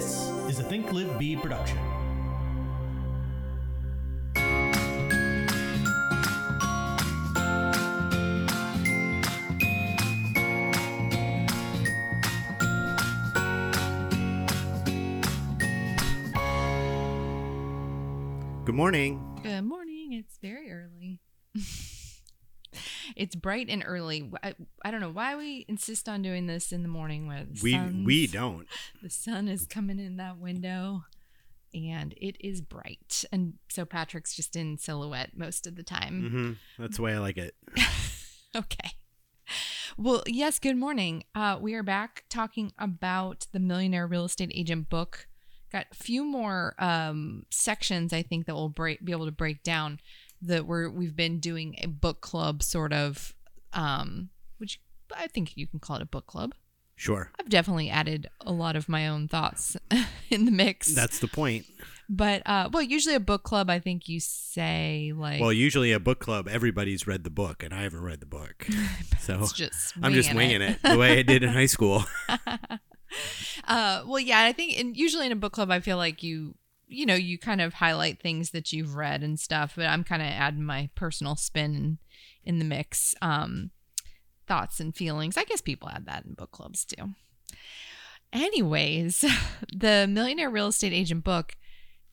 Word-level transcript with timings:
This 0.00 0.30
is 0.48 0.58
a 0.58 0.62
Think 0.62 0.90
Live 0.94 1.18
Be 1.18 1.36
production. 1.36 1.76
Good 18.64 18.74
morning. 18.74 19.20
Good 19.42 19.60
morning. 19.60 20.14
It's 20.14 20.38
very 20.38 20.59
early. 20.59 20.59
It's 23.20 23.36
bright 23.36 23.68
and 23.68 23.84
early. 23.86 24.30
I, 24.42 24.54
I 24.82 24.90
don't 24.90 25.02
know 25.02 25.10
why 25.10 25.36
we 25.36 25.66
insist 25.68 26.08
on 26.08 26.22
doing 26.22 26.46
this 26.46 26.72
in 26.72 26.82
the 26.82 26.88
morning 26.88 27.28
the 27.28 27.46
We 27.62 27.78
we 28.02 28.26
don't. 28.26 28.66
the 29.02 29.10
sun 29.10 29.46
is 29.46 29.66
coming 29.66 29.98
in 29.98 30.16
that 30.16 30.38
window 30.38 31.04
and 31.74 32.14
it 32.16 32.36
is 32.40 32.62
bright. 32.62 33.24
And 33.30 33.54
so 33.68 33.84
Patrick's 33.84 34.34
just 34.34 34.56
in 34.56 34.78
silhouette 34.78 35.32
most 35.36 35.66
of 35.66 35.76
the 35.76 35.82
time. 35.82 36.58
hmm 36.76 36.82
That's 36.82 36.96
the 36.96 37.02
way 37.02 37.12
I 37.12 37.18
like 37.18 37.36
it. 37.36 37.54
Okay. 38.56 38.90
Well, 39.96 40.24
yes, 40.26 40.58
good 40.58 40.76
morning. 40.76 41.22
Uh, 41.36 41.56
we 41.60 41.74
are 41.74 41.84
back 41.84 42.24
talking 42.28 42.72
about 42.80 43.46
the 43.52 43.60
Millionaire 43.60 44.08
Real 44.08 44.24
Estate 44.24 44.50
Agent 44.52 44.88
book. 44.88 45.28
Got 45.70 45.86
a 45.92 45.94
few 45.94 46.24
more 46.24 46.74
um, 46.80 47.44
sections 47.48 48.12
I 48.12 48.22
think 48.22 48.46
that 48.46 48.56
we'll 48.56 48.68
break, 48.68 49.04
be 49.04 49.12
able 49.12 49.26
to 49.26 49.30
break 49.30 49.62
down. 49.62 50.00
That 50.42 50.66
we're 50.66 50.88
we've 50.88 51.14
been 51.16 51.38
doing 51.38 51.74
a 51.82 51.86
book 51.88 52.20
club 52.20 52.62
sort 52.62 52.92
of, 52.92 53.34
um, 53.72 54.30
which 54.58 54.80
I 55.16 55.26
think 55.26 55.56
you 55.56 55.66
can 55.66 55.80
call 55.80 55.96
it 55.96 56.02
a 56.02 56.06
book 56.06 56.26
club. 56.26 56.54
Sure. 56.96 57.30
I've 57.40 57.48
definitely 57.48 57.88
added 57.88 58.28
a 58.42 58.52
lot 58.52 58.76
of 58.76 58.86
my 58.88 59.08
own 59.08 59.26
thoughts 59.26 59.74
in 60.30 60.44
the 60.44 60.50
mix. 60.50 60.94
That's 60.94 61.18
the 61.18 61.28
point. 61.28 61.64
but 62.10 62.42
uh, 62.46 62.68
well, 62.72 62.82
usually 62.82 63.14
a 63.14 63.20
book 63.20 63.42
club, 63.42 63.70
I 63.70 63.78
think 63.78 64.06
you 64.08 64.20
say 64.20 65.12
like 65.16 65.40
Well, 65.40 65.52
usually 65.52 65.92
a 65.92 66.00
book 66.00 66.20
club, 66.20 66.46
everybody's 66.46 67.06
read 67.06 67.24
the 67.24 67.30
book, 67.30 67.62
and 67.62 67.72
I 67.72 67.82
haven't 67.84 68.02
read 68.02 68.20
the 68.20 68.26
book, 68.26 68.66
so 69.20 69.38
it's 69.40 69.52
just 69.54 69.94
I'm 70.02 70.12
just 70.12 70.34
winging 70.34 70.60
it. 70.60 70.78
the 70.82 70.98
way 70.98 71.18
I 71.18 71.22
did 71.22 71.42
in 71.42 71.48
high 71.50 71.66
school. 71.76 72.04
Uh, 73.66 74.02
well, 74.06 74.20
yeah, 74.20 74.40
I 74.42 74.52
think, 74.52 74.78
and 74.78 74.96
usually 74.96 75.26
in 75.26 75.32
a 75.32 75.36
book 75.36 75.52
club, 75.52 75.70
I 75.70 75.80
feel 75.80 75.96
like 75.96 76.22
you, 76.22 76.54
you 76.90 77.06
know, 77.06 77.14
you 77.14 77.38
kind 77.38 77.60
of 77.60 77.74
highlight 77.74 78.20
things 78.20 78.50
that 78.50 78.72
you've 78.72 78.96
read 78.96 79.22
and 79.22 79.38
stuff. 79.38 79.74
But 79.76 79.86
I'm 79.86 80.04
kind 80.04 80.22
of 80.22 80.28
adding 80.28 80.64
my 80.64 80.90
personal 80.94 81.36
spin 81.36 81.98
in, 82.44 82.58
the 82.58 82.64
mix, 82.64 83.14
um, 83.22 83.70
thoughts 84.46 84.80
and 84.80 84.94
feelings. 84.94 85.36
I 85.36 85.44
guess 85.44 85.60
people 85.60 85.88
add 85.88 86.06
that 86.06 86.24
in 86.24 86.34
book 86.34 86.50
clubs 86.50 86.84
too. 86.84 87.10
Anyways, 88.32 89.24
the 89.72 90.06
Millionaire 90.08 90.50
Real 90.50 90.68
Estate 90.68 90.92
Agent 90.92 91.24
book 91.24 91.56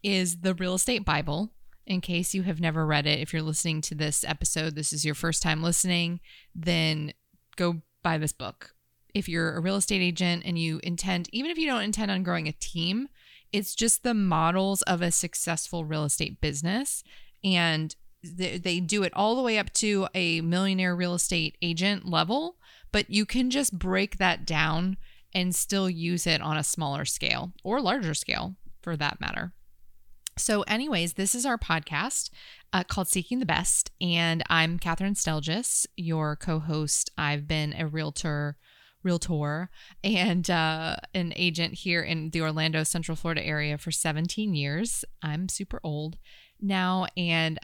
is 0.04 0.42
the 0.42 0.54
Real 0.54 0.76
Estate 0.76 1.04
Bible. 1.04 1.52
In 1.86 2.02
case 2.02 2.34
you 2.34 2.44
have 2.44 2.60
never 2.60 2.86
read 2.86 3.08
it, 3.08 3.20
if 3.20 3.32
you're 3.32 3.42
listening 3.42 3.80
to 3.82 3.96
this 3.96 4.26
episode, 4.26 4.76
this 4.76 4.92
is 4.92 5.06
your 5.06 5.16
first 5.16 5.42
time 5.42 5.64
listening, 5.64 6.20
then 6.54 7.14
go 7.56 7.82
buy 8.04 8.18
this 8.18 8.34
book 8.34 8.74
if 9.18 9.28
you're 9.28 9.56
a 9.56 9.62
real 9.62 9.78
estate 9.78 10.02
agent 10.02 10.44
and 10.46 10.60
you 10.60 10.80
intend, 10.84 11.28
even 11.32 11.50
if 11.50 11.58
you 11.58 11.66
don't 11.66 11.82
intend 11.82 12.12
on 12.12 12.24
growing 12.24 12.48
a 12.48 12.52
team, 12.52 13.08
it's 13.52 13.76
just 13.76 14.04
the 14.04 14.14
models 14.14 14.82
of 14.84 15.02
a 15.02 15.12
successful 15.12 15.86
real 15.86 16.04
estate 16.04 16.42
business. 16.42 17.04
And 17.44 17.96
they, 18.24 18.58
they 18.58 18.80
do 18.80 19.04
it 19.04 19.14
all 19.16 19.36
the 19.36 19.42
way 19.42 19.58
up 19.58 19.72
to 19.74 20.08
a 20.14 20.42
millionaire 20.42 20.96
real 20.96 21.14
estate 21.14 21.58
agent 21.62 22.08
level, 22.08 22.58
but 22.92 23.10
you 23.10 23.26
can 23.26 23.50
just 23.50 23.78
break 23.78 24.18
that 24.18 24.46
down 24.46 24.98
and 25.34 25.56
still 25.56 25.90
use 25.90 26.26
it 26.26 26.42
on 26.42 26.58
a 26.58 26.64
smaller 26.64 27.06
scale 27.06 27.54
or 27.64 27.82
larger 27.82 28.14
scale 28.14 28.56
for 28.82 28.98
that 28.98 29.20
matter. 29.22 29.54
So, 30.38 30.62
anyways, 30.64 31.14
this 31.14 31.34
is 31.34 31.46
our 31.46 31.58
podcast 31.58 32.30
uh, 32.72 32.84
called 32.84 33.08
Seeking 33.08 33.40
the 33.40 33.46
Best, 33.46 33.92
and 34.00 34.44
I'm 34.50 34.78
Catherine 34.78 35.16
Stelgis, 35.16 35.88
your 35.96 36.36
co-host. 36.36 37.10
I've 37.18 37.48
been 37.48 37.74
a 37.74 37.88
realtor, 37.88 38.56
realtor, 39.04 39.70
and 40.04 40.50
uh, 40.50 40.98
an 41.14 41.34
agent 41.36 41.76
here 41.76 42.02
in 42.02 42.30
the 42.32 42.42
Orlando, 42.42 42.84
Central 42.84 43.16
Florida 43.16 43.46
area 43.46 43.78
for 43.78 43.92
17 43.92 44.54
years. 44.54 45.06
I'm 45.22 45.48
super 45.50 45.80
old 45.84 46.18
now, 46.62 47.08
and 47.16 47.60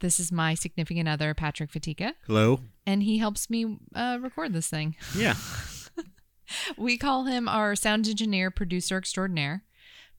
this 0.00 0.20
is 0.20 0.30
my 0.30 0.54
significant 0.54 1.08
other, 1.08 1.32
Patrick 1.34 1.72
Fatika, 1.72 2.12
Hello. 2.26 2.60
and 2.86 3.02
he 3.02 3.18
helps 3.18 3.48
me 3.48 3.78
uh, 3.94 4.18
record 4.20 4.52
this 4.52 4.68
thing. 4.68 4.94
Yeah. 5.16 5.34
We 6.78 6.96
call 6.96 7.24
him 7.24 7.48
our 7.48 7.74
sound 7.74 8.06
engineer, 8.06 8.52
producer 8.52 8.96
extraordinaire, 8.96 9.64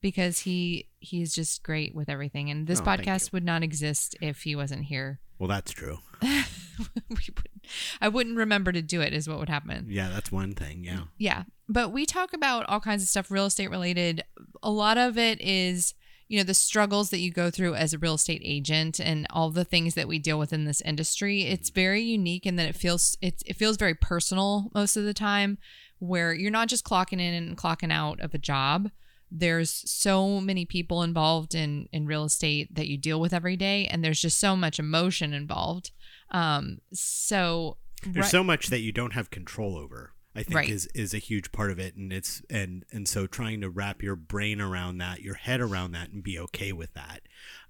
because 0.02 0.40
he 0.40 0.88
he's 0.98 1.34
just 1.34 1.62
great 1.62 1.94
with 1.94 2.10
everything. 2.10 2.50
And 2.50 2.66
this 2.66 2.80
Oh, 2.80 2.84
podcast 2.84 3.32
would 3.32 3.44
not 3.44 3.62
exist 3.62 4.14
if 4.20 4.42
he 4.42 4.54
wasn't 4.54 4.84
here. 4.84 5.20
Well, 5.38 5.48
that's 5.48 5.72
true. 5.72 5.98
I 8.00 8.08
wouldn't 8.08 8.36
remember 8.36 8.72
to 8.72 8.82
do 8.82 9.00
it. 9.00 9.12
Is 9.12 9.28
what 9.28 9.38
would 9.38 9.48
happen. 9.48 9.86
Yeah, 9.88 10.08
that's 10.08 10.32
one 10.32 10.54
thing. 10.54 10.84
Yeah. 10.84 11.02
Yeah, 11.18 11.44
but 11.68 11.90
we 11.90 12.06
talk 12.06 12.32
about 12.32 12.66
all 12.68 12.80
kinds 12.80 13.02
of 13.02 13.08
stuff 13.08 13.30
real 13.30 13.46
estate 13.46 13.70
related. 13.70 14.24
A 14.62 14.70
lot 14.70 14.98
of 14.98 15.18
it 15.18 15.40
is 15.40 15.94
you 16.28 16.38
know 16.38 16.44
the 16.44 16.54
struggles 16.54 17.10
that 17.10 17.18
you 17.18 17.32
go 17.32 17.50
through 17.50 17.74
as 17.74 17.92
a 17.92 17.98
real 17.98 18.14
estate 18.14 18.42
agent 18.44 19.00
and 19.00 19.26
all 19.30 19.50
the 19.50 19.64
things 19.64 19.94
that 19.94 20.08
we 20.08 20.18
deal 20.18 20.38
with 20.38 20.52
in 20.52 20.64
this 20.64 20.80
industry. 20.82 21.42
It's 21.42 21.70
mm-hmm. 21.70 21.80
very 21.80 22.02
unique 22.02 22.46
in 22.46 22.56
that 22.56 22.68
it 22.68 22.76
feels 22.76 23.16
it's 23.20 23.42
it 23.46 23.56
feels 23.56 23.76
very 23.76 23.94
personal 23.94 24.70
most 24.74 24.96
of 24.96 25.04
the 25.04 25.14
time 25.14 25.58
where 25.98 26.32
you're 26.32 26.50
not 26.50 26.68
just 26.68 26.84
clocking 26.84 27.20
in 27.20 27.34
and 27.34 27.56
clocking 27.56 27.92
out 27.92 28.20
of 28.20 28.34
a 28.34 28.38
job. 28.38 28.90
There's 29.30 29.70
so 29.90 30.40
many 30.40 30.64
people 30.64 31.02
involved 31.02 31.54
in 31.54 31.88
in 31.92 32.06
real 32.06 32.24
estate 32.24 32.74
that 32.74 32.88
you 32.88 32.96
deal 32.96 33.20
with 33.20 33.32
every 33.34 33.56
day 33.56 33.86
and 33.86 34.02
there's 34.02 34.20
just 34.20 34.38
so 34.40 34.56
much 34.56 34.78
emotion 34.78 35.32
involved. 35.32 35.90
Um 36.30 36.78
so 36.92 37.76
There's 38.02 38.16
right- 38.24 38.30
so 38.30 38.42
much 38.44 38.68
that 38.68 38.80
you 38.80 38.92
don't 38.92 39.12
have 39.14 39.30
control 39.30 39.76
over. 39.76 40.12
I 40.34 40.42
think 40.44 40.54
Right. 40.56 40.70
is 40.70 40.86
is 40.94 41.14
a 41.14 41.18
huge 41.18 41.50
part 41.50 41.70
of 41.72 41.78
it, 41.80 41.96
and 41.96 42.12
it's 42.12 42.42
and 42.48 42.84
and 42.92 43.08
so 43.08 43.26
trying 43.26 43.60
to 43.62 43.68
wrap 43.70 44.02
your 44.02 44.14
brain 44.14 44.60
around 44.60 44.98
that, 44.98 45.20
your 45.20 45.34
head 45.34 45.60
around 45.60 45.92
that, 45.92 46.10
and 46.10 46.22
be 46.22 46.38
okay 46.38 46.72
with 46.72 46.94
that, 46.94 47.22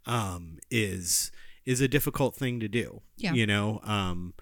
um, 0.04 0.58
is 0.70 1.30
is 1.64 1.80
a 1.80 1.88
difficult 1.88 2.34
thing 2.36 2.60
to 2.60 2.68
do. 2.68 3.00
Yeah. 3.16 3.32
You 3.32 3.46
know, 3.46 3.80
um, 3.84 4.34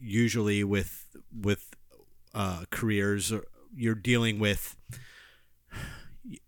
usually 0.00 0.64
with 0.64 1.06
with 1.32 1.74
uh, 2.34 2.64
careers, 2.70 3.32
you're 3.74 3.94
dealing 3.94 4.38
with 4.38 4.76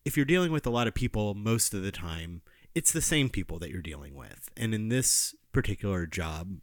if 0.05 0.17
you're 0.17 0.27
dealing 0.27 0.53
with 0.53 0.67
a 0.67 0.71
lot 0.71 0.87
of 0.87 0.95
people 0.95 1.35
most 1.35 1.75
of 1.75 1.83
the 1.83 1.93
time, 1.93 2.43
it's 2.75 2.93
the 2.93 3.01
same 3.03 3.29
people 3.29 3.59
that 3.59 3.71
you're 3.71 3.83
dealing 3.83 4.15
with. 4.15 4.51
And 4.57 4.75
in 4.75 4.89
this 4.89 5.35
particular 5.53 6.07
job, 6.07 6.59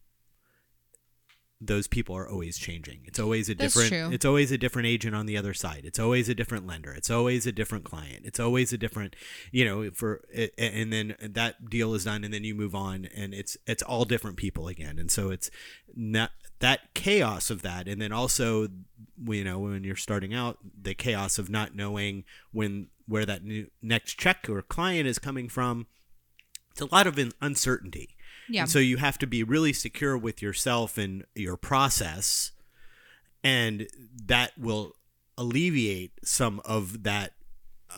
those 1.60 1.88
people 1.88 2.16
are 2.16 2.30
always 2.30 2.58
changing. 2.58 3.02
It's 3.06 3.20
always 3.20 3.50
a 3.50 3.56
That's 3.56 3.74
different 3.74 3.90
true. 3.90 4.14
it's 4.14 4.26
always 4.26 4.52
a 4.52 4.60
different 4.60 4.88
agent 4.88 5.16
on 5.16 5.26
the 5.26 5.38
other 5.38 5.56
side. 5.56 5.82
It's 5.86 5.98
always 5.98 6.30
a 6.30 6.36
different 6.36 6.68
lender. 6.68 6.94
It's 6.94 7.10
always 7.10 7.48
a 7.48 7.52
different 7.52 7.84
client. 7.84 8.26
It's 8.26 8.40
always 8.40 8.72
a 8.74 8.78
different, 8.78 9.16
you 9.52 9.66
know, 9.66 9.90
for 9.92 10.24
and 10.58 10.94
then 10.94 11.16
that 11.20 11.68
deal 11.70 11.96
is 11.96 12.04
done 12.04 12.24
and 12.24 12.32
then 12.32 12.44
you 12.44 12.54
move 12.54 12.76
on 12.76 13.08
and 13.16 13.34
it's 13.34 13.58
it's 13.66 13.82
all 13.82 14.06
different 14.06 14.38
people 14.38 14.68
again. 14.68 15.00
And 15.00 15.10
so 15.10 15.32
it's 15.32 15.50
not 15.96 16.30
that 16.60 16.94
chaos 16.94 17.50
of 17.50 17.64
that 17.64 17.88
and 17.88 18.02
then 18.02 18.12
also 18.12 18.68
you 19.26 19.44
know 19.44 19.60
when 19.60 19.84
you're 19.84 19.96
starting 19.96 20.34
out 20.34 20.58
the 20.80 20.94
chaos 20.96 21.38
of 21.38 21.50
not 21.50 21.76
knowing 21.76 22.24
when 22.52 22.88
where 23.08 23.26
that 23.26 23.44
new 23.44 23.68
next 23.82 24.16
check 24.20 24.48
or 24.50 24.62
client 24.62 25.08
is 25.08 25.18
coming 25.20 25.48
from 25.50 25.88
it's 26.72 26.82
a 26.82 26.86
lot 26.94 27.08
of 27.08 27.18
in- 27.18 27.32
uncertainty 27.42 28.16
Yeah. 28.50 28.62
and 28.62 28.70
so 28.70 28.80
you 28.80 28.98
have 28.98 29.18
to 29.20 29.28
be 29.28 29.44
really 29.44 29.74
secure 29.74 30.18
with 30.18 30.42
yourself 30.42 30.98
and 30.98 31.26
your 31.36 31.58
process 31.58 32.52
and 33.44 33.88
that 34.26 34.52
will 34.58 34.94
alleviate 35.38 36.12
some 36.24 36.62
of 36.66 37.04
that 37.04 37.34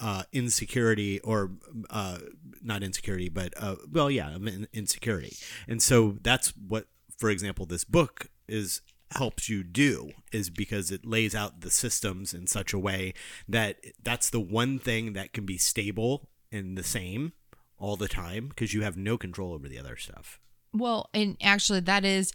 uh, 0.01 0.23
insecurity 0.31 1.19
or 1.21 1.51
uh, 1.89 2.19
not 2.61 2.83
insecurity 2.83 3.29
but 3.29 3.53
uh, 3.57 3.75
well 3.91 4.11
yeah 4.11 4.37
insecurity 4.73 5.35
and 5.67 5.81
so 5.81 6.17
that's 6.21 6.49
what 6.55 6.85
for 7.17 7.29
example 7.29 7.65
this 7.65 7.83
book 7.83 8.27
is 8.47 8.81
helps 9.11 9.49
you 9.49 9.63
do 9.63 10.11
is 10.31 10.49
because 10.49 10.91
it 10.91 11.05
lays 11.05 11.33
out 11.33 11.61
the 11.61 11.71
systems 11.71 12.33
in 12.33 12.45
such 12.47 12.73
a 12.73 12.79
way 12.79 13.13
that 13.47 13.77
that's 14.03 14.29
the 14.29 14.39
one 14.39 14.77
thing 14.77 15.13
that 15.13 15.33
can 15.33 15.45
be 15.45 15.57
stable 15.57 16.29
and 16.51 16.77
the 16.77 16.83
same 16.83 17.33
all 17.77 17.95
the 17.95 18.07
time 18.07 18.47
because 18.49 18.73
you 18.73 18.81
have 18.83 18.97
no 18.97 19.17
control 19.17 19.53
over 19.53 19.67
the 19.67 19.79
other 19.79 19.95
stuff 19.95 20.39
Well, 20.73 21.09
and 21.13 21.37
actually, 21.41 21.79
that 21.81 22.05
is 22.05 22.33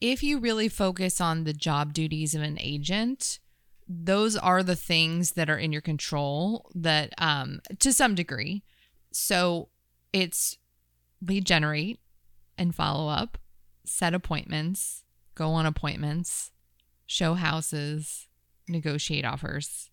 if 0.00 0.22
you 0.22 0.38
really 0.38 0.68
focus 0.68 1.20
on 1.20 1.44
the 1.44 1.52
job 1.52 1.92
duties 1.92 2.34
of 2.34 2.42
an 2.42 2.56
agent, 2.58 3.38
those 3.86 4.36
are 4.36 4.62
the 4.62 4.76
things 4.76 5.32
that 5.32 5.50
are 5.50 5.58
in 5.58 5.72
your 5.72 5.82
control 5.82 6.70
that, 6.74 7.12
um, 7.18 7.60
to 7.80 7.92
some 7.92 8.14
degree. 8.14 8.62
So 9.12 9.68
it's 10.12 10.58
lead 11.20 11.44
generate 11.44 12.00
and 12.56 12.74
follow 12.74 13.08
up, 13.08 13.38
set 13.84 14.14
appointments, 14.14 15.04
go 15.40 15.52
on 15.52 15.64
appointments, 15.64 16.50
show 17.06 17.32
houses, 17.32 18.28
negotiate 18.68 19.24
offers. 19.24 19.90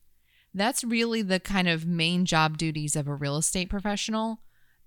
That's 0.53 0.83
really 0.83 1.21
the 1.21 1.39
kind 1.39 1.69
of 1.69 1.85
main 1.85 2.25
job 2.25 2.57
duties 2.57 2.97
of 2.97 3.07
a 3.07 3.15
real 3.15 3.37
estate 3.37 3.69
professional. 3.69 4.41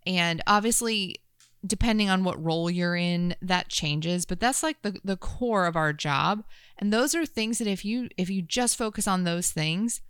And 0.06 0.42
obviously, 0.46 1.22
depending 1.66 2.10
on 2.10 2.24
what 2.24 2.44
role 2.44 2.70
you're 2.70 2.94
in, 2.94 3.34
that 3.40 3.70
changes, 3.70 4.26
but 4.26 4.38
that's 4.38 4.62
like 4.62 4.82
the, 4.82 5.00
the 5.02 5.16
core 5.16 5.64
of 5.64 5.76
our 5.76 5.94
job. 5.94 6.44
And 6.76 6.92
those 6.92 7.14
are 7.14 7.24
things 7.24 7.56
that 7.56 7.66
if 7.66 7.82
you 7.82 8.10
if 8.18 8.28
you 8.28 8.42
just 8.42 8.76
focus 8.76 9.08
on 9.08 9.24
those 9.24 9.50
things, 9.52 10.02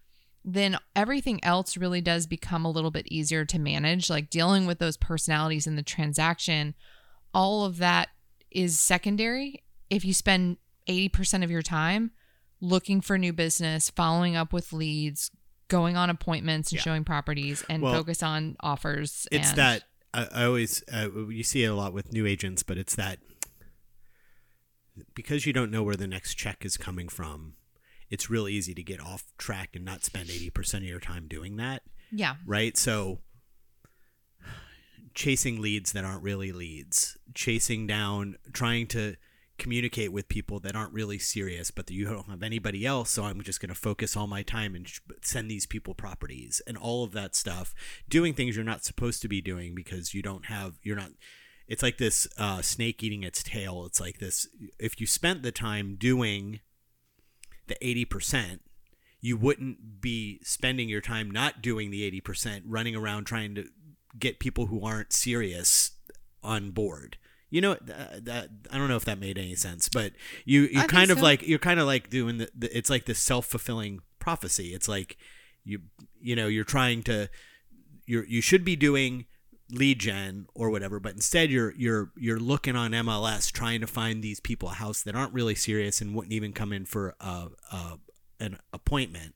then 0.44 0.78
everything 0.96 1.42
else 1.44 1.76
really 1.76 2.00
does 2.00 2.26
become 2.26 2.64
a 2.64 2.70
little 2.70 2.90
bit 2.90 3.06
easier 3.06 3.44
to 3.44 3.58
manage. 3.58 4.10
Like 4.10 4.30
dealing 4.30 4.66
with 4.66 4.80
those 4.80 4.96
personalities 4.96 5.68
in 5.68 5.76
the 5.76 5.82
transaction, 5.84 6.74
all 7.32 7.64
of 7.64 7.76
that 7.78 8.08
is 8.50 8.80
secondary. 8.80 9.62
If 9.90 10.04
you 10.04 10.14
spend 10.14 10.56
80% 10.88 11.44
of 11.44 11.50
your 11.50 11.62
time 11.62 12.12
looking 12.60 13.00
for 13.00 13.18
new 13.18 13.32
business, 13.32 13.90
following 13.90 14.36
up 14.36 14.52
with 14.52 14.72
leads, 14.72 15.30
going 15.68 15.96
on 15.96 16.10
appointments 16.10 16.70
and 16.70 16.78
Yeah. 16.78 16.82
showing 16.82 17.04
properties, 17.04 17.64
and 17.68 17.82
Well, 17.82 17.94
focus 17.94 18.22
on 18.22 18.56
offers. 18.60 19.26
It's 19.30 19.50
and, 19.50 19.58
that 19.58 19.84
I, 20.12 20.28
I 20.32 20.44
always 20.44 20.82
uh, 20.92 21.08
you 21.28 21.42
see 21.42 21.62
it 21.64 21.68
a 21.68 21.74
lot 21.74 21.92
with 21.92 22.12
new 22.12 22.26
agents, 22.26 22.62
but 22.62 22.76
it's 22.78 22.94
that 22.96 23.18
because 25.14 25.46
you 25.46 25.52
don't 25.52 25.70
know 25.70 25.82
where 25.82 25.96
the 25.96 26.06
next 26.08 26.34
check 26.34 26.64
is 26.64 26.76
coming 26.76 27.08
from, 27.08 27.54
it's 28.10 28.28
real 28.28 28.48
easy 28.48 28.74
to 28.74 28.82
get 28.82 29.00
off 29.00 29.24
track 29.38 29.70
and 29.74 29.84
not 29.84 30.04
spend 30.04 30.28
eighty 30.30 30.50
percent 30.50 30.82
of 30.84 30.90
your 30.90 31.00
time 31.00 31.28
doing 31.28 31.56
that. 31.56 31.82
Yeah. 32.12 32.34
right? 32.44 32.76
So 32.76 33.20
chasing 35.14 35.60
leads 35.60 35.92
that 35.92 36.04
aren't 36.04 36.22
really 36.22 36.52
leads, 36.52 37.16
chasing 37.34 37.86
down, 37.86 38.36
trying 38.52 38.86
to 38.88 39.14
communicate 39.60 40.12
with 40.12 40.28
people 40.28 40.58
that 40.60 40.74
aren't 40.74 40.92
really 40.92 41.18
serious, 41.18 41.70
but 41.70 41.90
you 41.90 42.06
don't 42.06 42.28
have 42.28 42.42
anybody 42.42 42.84
else. 42.84 43.10
So 43.10 43.24
I'm 43.24 43.42
just 43.42 43.60
going 43.60 43.68
to 43.68 43.74
focus 43.74 44.16
all 44.16 44.26
my 44.26 44.42
time 44.42 44.74
and 44.74 44.88
sh- 44.88 45.00
send 45.22 45.50
these 45.50 45.66
people 45.66 45.94
properties 45.94 46.60
and 46.66 46.76
all 46.76 47.04
of 47.04 47.12
that 47.12 47.36
stuff, 47.36 47.74
doing 48.08 48.34
things 48.34 48.56
you're 48.56 48.64
not 48.64 48.84
supposed 48.84 49.22
to 49.22 49.28
be 49.28 49.40
doing 49.40 49.74
because 49.74 50.14
you 50.14 50.22
don't 50.22 50.46
have, 50.46 50.78
you're 50.82 50.96
not. 50.96 51.10
It's 51.68 51.84
like 51.84 51.98
this 51.98 52.26
uh, 52.36 52.62
snake 52.62 53.00
eating 53.04 53.22
its 53.22 53.44
tail. 53.44 53.84
It's 53.86 54.00
like 54.00 54.18
this. 54.18 54.48
If 54.80 55.00
you 55.00 55.06
spent 55.06 55.44
the 55.44 55.52
time 55.52 55.94
doing 55.94 56.60
the 57.68 57.76
80%, 57.80 58.58
you 59.20 59.36
wouldn't 59.36 60.00
be 60.00 60.40
spending 60.42 60.88
your 60.88 61.00
time 61.00 61.30
not 61.30 61.62
doing 61.62 61.90
the 61.90 62.10
80%, 62.20 62.62
running 62.64 62.96
around 62.96 63.24
trying 63.24 63.54
to 63.54 63.66
get 64.18 64.40
people 64.40 64.66
who 64.66 64.84
aren't 64.84 65.12
serious 65.12 65.92
on 66.42 66.70
board. 66.70 67.18
You 67.50 67.60
know 67.60 67.76
that, 67.80 67.98
uh, 67.98 68.20
that 68.22 68.50
I 68.70 68.78
don't 68.78 68.88
know 68.88 68.96
if 68.96 69.04
that 69.06 69.18
made 69.18 69.36
any 69.36 69.56
sense, 69.56 69.88
but 69.88 70.12
you 70.44 70.62
you 70.62 70.80
I 70.80 70.86
kind 70.86 71.10
of 71.10 71.18
so. 71.18 71.24
like 71.24 71.46
you're 71.46 71.58
kind 71.58 71.80
of 71.80 71.86
like 71.86 72.08
doing 72.08 72.38
the, 72.38 72.50
the 72.56 72.76
it's 72.76 72.90
like 72.90 73.06
this 73.06 73.18
self-fulfilling 73.18 74.00
prophecy. 74.18 74.72
It's 74.74 74.88
like 74.88 75.16
you 75.64 75.80
you 76.20 76.36
know, 76.36 76.46
you're 76.46 76.64
trying 76.64 77.02
to 77.04 77.28
you're 78.06 78.24
you 78.24 78.40
should 78.40 78.64
be 78.64 78.76
doing 78.76 79.26
lead 79.72 80.00
gen 80.00 80.46
or 80.54 80.70
whatever, 80.70 81.00
but 81.00 81.12
instead 81.14 81.50
you're 81.50 81.72
you're 81.76 82.12
you're 82.16 82.40
looking 82.40 82.76
on 82.76 82.92
MLS 82.92 83.50
trying 83.50 83.80
to 83.80 83.86
find 83.86 84.22
these 84.22 84.40
people 84.40 84.68
a 84.68 84.74
house 84.74 85.02
that 85.02 85.14
aren't 85.14 85.32
really 85.32 85.54
serious 85.54 86.00
and 86.00 86.14
wouldn't 86.14 86.32
even 86.32 86.52
come 86.52 86.72
in 86.72 86.84
for 86.84 87.14
a, 87.20 87.48
a 87.72 87.98
an 88.38 88.58
appointment. 88.72 89.34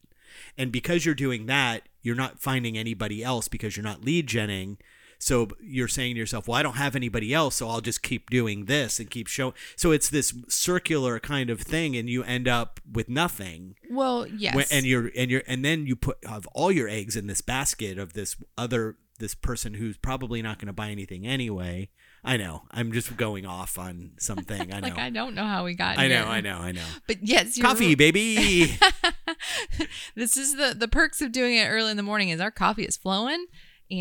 And 0.58 0.72
because 0.72 1.04
you're 1.04 1.14
doing 1.14 1.46
that, 1.46 1.88
you're 2.02 2.16
not 2.16 2.40
finding 2.40 2.76
anybody 2.76 3.22
else 3.22 3.48
because 3.48 3.76
you're 3.76 3.84
not 3.84 4.04
lead 4.04 4.26
genning. 4.26 4.78
So 5.18 5.48
you're 5.62 5.88
saying 5.88 6.14
to 6.14 6.18
yourself, 6.18 6.46
"Well, 6.48 6.58
I 6.58 6.62
don't 6.62 6.76
have 6.76 6.94
anybody 6.96 7.32
else, 7.32 7.56
so 7.56 7.68
I'll 7.68 7.80
just 7.80 8.02
keep 8.02 8.30
doing 8.30 8.66
this 8.66 8.98
and 9.00 9.10
keep 9.10 9.26
showing." 9.26 9.54
So 9.76 9.92
it's 9.92 10.08
this 10.08 10.34
circular 10.48 11.18
kind 11.20 11.50
of 11.50 11.60
thing, 11.60 11.96
and 11.96 12.08
you 12.10 12.22
end 12.24 12.48
up 12.48 12.80
with 12.90 13.08
nothing. 13.08 13.74
Well, 13.90 14.26
yes. 14.26 14.54
When- 14.54 14.66
and 14.70 14.86
you're 14.86 15.10
and 15.16 15.30
you're 15.30 15.42
and 15.46 15.64
then 15.64 15.86
you 15.86 15.96
put 15.96 16.18
have 16.26 16.46
all 16.48 16.70
your 16.72 16.88
eggs 16.88 17.16
in 17.16 17.26
this 17.26 17.40
basket 17.40 17.98
of 17.98 18.12
this 18.12 18.36
other 18.58 18.96
this 19.20 19.34
person 19.34 19.74
who's 19.74 19.96
probably 19.96 20.42
not 20.42 20.58
going 20.58 20.66
to 20.66 20.72
buy 20.72 20.90
anything 20.90 21.26
anyway. 21.26 21.88
I 22.26 22.36
know. 22.38 22.62
I'm 22.70 22.90
just 22.90 23.16
going 23.18 23.44
off 23.44 23.78
on 23.78 24.12
something. 24.18 24.72
I 24.72 24.80
know. 24.80 24.88
like 24.88 24.98
I 24.98 25.10
don't 25.10 25.34
know 25.34 25.44
how 25.44 25.64
we 25.64 25.74
got 25.74 25.98
I 25.98 26.08
know. 26.08 26.16
here. 26.22 26.24
I 26.24 26.40
know. 26.40 26.56
I 26.58 26.72
know. 26.72 26.84
But 27.06 27.18
yes, 27.22 27.56
you're 27.56 27.66
Coffee, 27.66 27.94
baby. 27.94 28.76
this 30.14 30.36
is 30.36 30.56
the 30.56 30.74
the 30.76 30.88
perks 30.88 31.20
of 31.20 31.32
doing 31.32 31.54
it 31.56 31.66
early 31.66 31.90
in 31.90 31.96
the 31.96 32.02
morning 32.02 32.30
is 32.30 32.40
our 32.40 32.50
coffee 32.50 32.84
is 32.84 32.96
flowing 32.96 33.46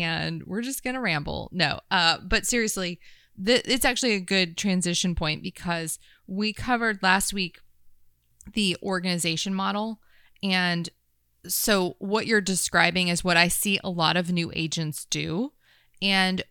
and 0.02 0.42
we're 0.44 0.62
just 0.62 0.82
gonna 0.84 1.00
ramble. 1.00 1.50
No 1.52 1.80
uh 1.90 2.18
but 2.18 2.46
seriously 2.46 3.00
th- 3.42 3.62
it's 3.64 3.84
actually 3.84 4.12
a 4.12 4.20
good 4.20 4.56
transition 4.56 5.14
point 5.14 5.42
because 5.42 5.98
we 6.26 6.52
covered 6.52 7.02
last 7.02 7.32
week 7.32 7.58
the 8.52 8.76
organization 8.82 9.54
model. 9.54 10.00
And 10.42 10.88
so 11.46 11.96
what 11.98 12.26
you're 12.26 12.40
describing 12.40 13.08
is 13.08 13.22
what 13.22 13.36
i 13.36 13.48
see 13.48 13.78
a 13.84 13.90
lot 13.90 14.16
of 14.16 14.32
new 14.32 14.50
agents 14.54 15.04
do. 15.06 15.52
And 16.00 16.42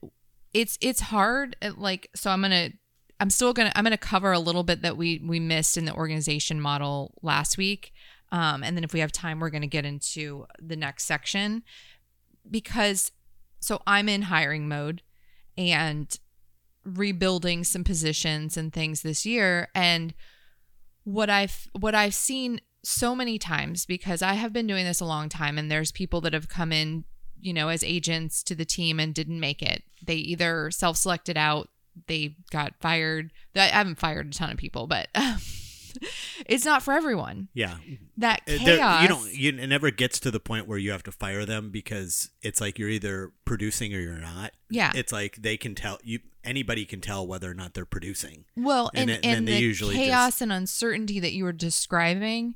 it's 0.53 0.77
it's 0.81 1.01
hard 1.01 1.55
uh, 1.61 1.71
like 1.75 2.09
so 2.15 2.29
i'm 2.29 2.41
gonna 2.41 2.69
i'm 3.19 3.29
still 3.29 3.53
gonna 3.53 3.71
i'm 3.75 3.83
gonna 3.83 3.97
cover 3.97 4.31
a 4.31 4.39
little 4.39 4.63
bit 4.63 4.83
that 4.83 4.97
we 4.97 5.19
we 5.25 5.39
missed 5.39 5.77
in 5.77 5.85
the 5.85 5.93
organization 5.93 6.59
model 6.59 7.15
last 7.21 7.57
week. 7.57 7.91
Um, 8.31 8.63
and 8.63 8.75
then 8.75 8.83
if 8.83 8.93
we 8.93 8.99
have 8.99 9.11
time 9.11 9.39
we're 9.39 9.49
gonna 9.49 9.67
get 9.67 9.85
into 9.85 10.45
the 10.59 10.75
next 10.75 11.05
section 11.05 11.63
because 12.49 13.11
so 13.63 13.81
i'm 13.87 14.09
in 14.09 14.23
hiring 14.23 14.67
mode 14.67 15.01
and 15.57 16.19
rebuilding 16.85 17.63
some 17.63 17.83
positions 17.83 18.57
and 18.57 18.73
things 18.73 19.01
this 19.01 19.25
year. 19.25 19.69
And 19.73 20.13
what 21.05 21.29
i've 21.29 21.67
what 21.77 21.93
i've 21.93 22.13
seen 22.13 22.61
so 22.81 23.13
many 23.13 23.37
times 23.37 23.85
because 23.85 24.21
i 24.21 24.33
have 24.33 24.53
been 24.53 24.67
doing 24.67 24.85
this 24.85 25.01
a 25.01 25.05
long 25.05 25.27
time 25.27 25.57
and 25.57 25.69
there's 25.69 25.91
people 25.91 26.21
that 26.21 26.33
have 26.33 26.47
come 26.47 26.71
in 26.71 27.03
you 27.37 27.53
know 27.53 27.67
as 27.67 27.83
agents 27.83 28.41
to 28.43 28.55
the 28.55 28.63
team 28.63 28.99
and 28.99 29.13
didn't 29.13 29.39
make 29.39 29.61
it. 29.61 29.83
They 30.05 30.15
either 30.15 30.71
self-selected 30.71 31.37
out 31.37 31.69
they 32.07 32.37
got 32.49 32.73
fired. 32.79 33.31
I 33.55 33.65
haven't 33.65 33.99
fired 33.99 34.27
a 34.27 34.31
ton 34.31 34.49
of 34.49 34.57
people 34.57 34.87
but 34.87 35.09
it's 36.45 36.65
not 36.65 36.83
for 36.83 36.93
everyone 36.93 37.47
yeah. 37.53 37.75
that 38.17 38.45
chaos 38.45 38.65
there- 38.65 39.01
you 39.01 39.07
don't. 39.07 39.33
You, 39.33 39.49
it 39.63 39.67
never 39.67 39.91
gets 39.91 40.19
to 40.21 40.31
the 40.31 40.39
point 40.39 40.67
where 40.67 40.77
you 40.77 40.91
have 40.91 41.03
to 41.03 41.11
fire 41.11 41.45
them 41.45 41.69
because 41.71 42.29
it's 42.41 42.59
like 42.61 42.79
you're 42.79 42.89
either 42.89 43.31
producing 43.45 43.93
or 43.93 43.99
you're 43.99 44.13
not. 44.15 44.51
yeah 44.69 44.91
It's 44.95 45.11
like 45.11 45.37
they 45.37 45.57
can 45.57 45.75
tell 45.75 45.99
you. 46.03 46.19
Anybody 46.45 46.83
can 46.83 46.99
tell 46.99 47.25
whether 47.25 47.49
or 47.49 47.53
not 47.53 47.73
they're 47.73 47.85
producing. 47.85 48.43
Well, 48.57 48.91
And 48.93 49.09
and 49.09 49.25
and, 49.25 49.47
they 49.47 49.53
the 49.53 49.59
usually 49.61 49.95
chaos 49.95 50.33
just- 50.33 50.41
and 50.41 50.51
uncertainty 50.51 51.19
that 51.21 51.31
you 51.31 51.45
were 51.45 51.53
describing 51.53 52.55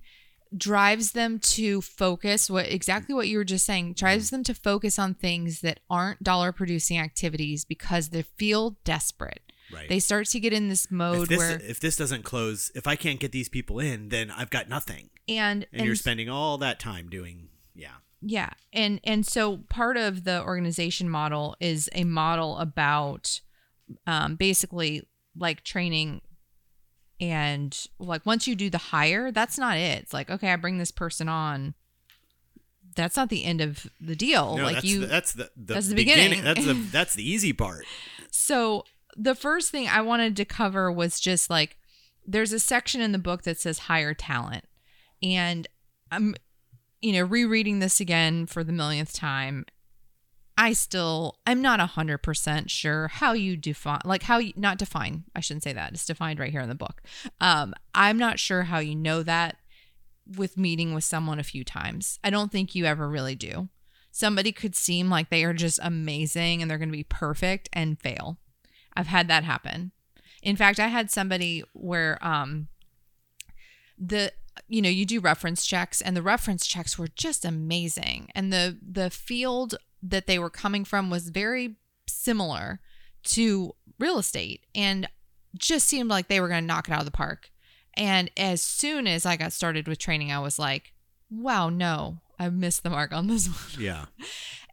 drives 0.56 1.12
them 1.12 1.40
to 1.40 1.82
focus 1.82 2.50
what 2.50 2.68
exactly 2.72 3.14
what 3.14 3.28
you 3.28 3.38
were 3.38 3.44
just 3.44 3.66
saying 3.66 3.94
drives 3.94 4.28
mm. 4.28 4.32
them 4.32 4.44
to 4.46 4.54
focus 4.54 4.98
on 4.98 5.14
things 5.14 5.60
that 5.62 5.80
aren't 5.90 6.24
dollar 6.24 6.52
producing 6.52 6.98
activities 6.98 7.66
because 7.66 8.10
they 8.10 8.22
feel 8.22 8.78
desperate. 8.84 9.47
Right. 9.72 9.90
They 9.90 10.00
start 10.00 10.28
to 10.28 10.40
get 10.40 10.54
in 10.54 10.70
this 10.70 10.90
mode 10.90 11.24
if 11.24 11.30
this 11.30 11.38
where 11.38 11.62
if 11.62 11.80
this 11.80 11.96
doesn't 11.96 12.24
close, 12.24 12.72
if 12.76 12.88
I 12.88 12.96
can't 12.96 13.20
get 13.20 13.32
these 13.32 13.50
people 13.50 13.80
in, 13.80 14.10
then 14.10 14.32
I've 14.32 14.50
got 14.50 14.70
nothing. 14.70 15.10
and 15.28 15.66
And, 15.74 15.86
you're 15.86 15.96
spending 15.96 16.30
all 16.30 16.58
that 16.60 16.80
time 16.80 17.10
doing. 17.10 17.50
Yeah. 17.76 17.96
Yeah. 18.22 18.52
And 18.72 19.00
and 19.04 19.26
so 19.26 19.58
part 19.70 19.98
of 19.98 20.24
the 20.24 20.42
organization 20.42 21.10
model 21.10 21.56
is 21.60 21.90
a 21.94 22.04
model 22.04 22.58
about 22.58 23.42
um, 24.06 24.36
basically 24.36 25.08
like 25.36 25.64
training 25.64 26.22
and 27.20 27.88
like 28.00 28.26
once 28.26 28.48
you 28.48 28.56
do 28.56 28.70
the 28.70 28.78
hire, 28.78 29.32
that's 29.32 29.58
not 29.58 29.78
it. 29.78 30.02
It's 30.02 30.14
like, 30.14 30.30
okay, 30.30 30.52
I 30.52 30.56
bring 30.56 30.78
this 30.78 30.92
person 30.92 31.28
on. 31.28 31.74
That's 32.96 33.16
not 33.16 33.30
the 33.30 33.44
end 33.44 33.62
of 33.62 33.88
the 34.02 34.16
deal. 34.16 34.58
no, 34.58 34.64
like 34.64 34.76
that's 34.76 34.86
you 34.86 35.02
the, 35.02 35.08
that's 35.08 35.34
the, 35.34 35.52
the 35.56 35.74
that's 35.76 35.88
the 35.90 35.96
beginning. 35.96 36.30
beginning. 36.30 36.44
That's 36.44 36.66
the 36.66 36.74
that's 36.92 37.14
the 37.14 37.30
easy 37.30 37.54
part. 37.54 37.86
So 38.32 38.86
the 39.18 39.36
first 39.36 39.72
thing 39.72 39.88
I 39.88 40.02
wanted 40.02 40.36
to 40.38 40.46
cover 40.46 40.92
was 40.92 41.20
just 41.20 41.50
like 41.50 41.78
there's 42.26 42.54
a 42.54 42.60
section 42.60 43.02
in 43.02 43.12
the 43.12 43.18
book 43.18 43.44
that 43.44 43.60
says 43.60 43.80
hire 43.80 44.14
talent. 44.14 44.66
And 45.24 45.68
I'm 46.12 46.36
you 47.02 47.14
know, 47.14 47.24
rereading 47.24 47.80
this 47.80 48.00
again 48.00 48.46
for 48.46 48.64
the 48.64 48.72
millionth 48.72 49.14
time. 49.14 49.66
I 50.58 50.74
still 50.74 51.38
I'm 51.46 51.62
not 51.62 51.80
100% 51.80 52.70
sure 52.70 53.08
how 53.10 53.34
you 53.34 53.56
define 53.56 54.02
like 54.06 54.24
how 54.24 54.40
you 54.40 54.54
not 54.56 54.80
define. 54.80 55.26
I 55.36 55.40
shouldn't 55.40 55.64
say 55.64 55.74
that. 55.74 55.94
It's 55.94 56.06
defined 56.06 56.40
right 56.40 56.52
here 56.52 56.62
in 56.62 56.70
the 56.70 56.76
book. 56.76 57.02
Um 57.40 57.76
I'm 57.94 58.18
not 58.18 58.40
sure 58.40 58.64
how 58.64 58.80
you 58.80 58.96
know 58.96 59.22
that 59.24 59.58
with 60.36 60.58
meeting 60.58 60.94
with 60.94 61.04
someone 61.04 61.40
a 61.40 61.44
few 61.44 61.64
times. 61.64 62.20
I 62.24 62.32
don't 62.32 62.52
think 62.52 62.74
you 62.74 62.86
ever 62.86 63.08
really 63.08 63.36
do. 63.36 63.70
Somebody 64.12 64.52
could 64.52 64.76
seem 64.76 65.10
like 65.10 65.30
they 65.30 65.44
are 65.44 65.54
just 65.54 65.80
amazing 65.84 66.62
and 66.62 66.70
they're 66.70 66.80
going 66.80 66.90
to 66.90 66.98
be 66.98 67.04
perfect 67.04 67.70
and 67.72 68.00
fail. 68.00 68.40
I've 68.98 69.08
had 69.08 69.28
that 69.28 69.44
happen. 69.44 69.92
In 70.42 70.56
fact, 70.56 70.80
I 70.80 70.88
had 70.88 71.12
somebody 71.12 71.64
where 71.74 72.18
um 72.26 72.68
the 73.98 74.32
you 74.68 74.82
know, 74.82 74.90
you 74.90 75.06
do 75.06 75.20
reference 75.20 75.66
checks 75.66 76.02
and 76.02 76.18
the 76.18 76.22
reference 76.22 76.66
checks 76.66 76.98
were 76.98 77.08
just 77.08 77.46
amazing 77.46 78.30
and 78.36 78.52
the 78.52 78.78
the 78.82 79.10
field 79.10 79.76
that 80.02 80.28
they 80.28 80.40
were 80.40 80.50
coming 80.50 80.84
from 80.84 81.10
was 81.10 81.30
very 81.30 81.76
similar 82.08 82.80
to 83.24 83.76
real 84.00 84.20
estate 84.20 84.66
and 84.76 85.08
just 85.56 85.88
seemed 85.88 86.10
like 86.10 86.28
they 86.28 86.40
were 86.40 86.48
going 86.48 86.64
to 86.64 86.68
knock 86.68 86.88
it 86.88 86.92
out 86.94 87.00
of 87.00 87.06
the 87.06 87.12
park. 87.12 87.52
And 87.96 88.30
as 88.38 88.62
soon 88.62 89.08
as 89.08 89.26
I 89.26 89.38
got 89.38 89.54
started 89.54 89.88
with 89.88 89.98
training, 89.98 90.32
I 90.32 90.40
was 90.40 90.60
like, 90.60 90.94
wow, 91.32 91.70
no, 91.70 92.20
I 92.38 92.50
missed 92.50 92.84
the 92.84 92.92
mark 92.92 93.12
on 93.12 93.28
this 93.28 93.48
one. 93.48 93.84
Yeah. 93.84 94.06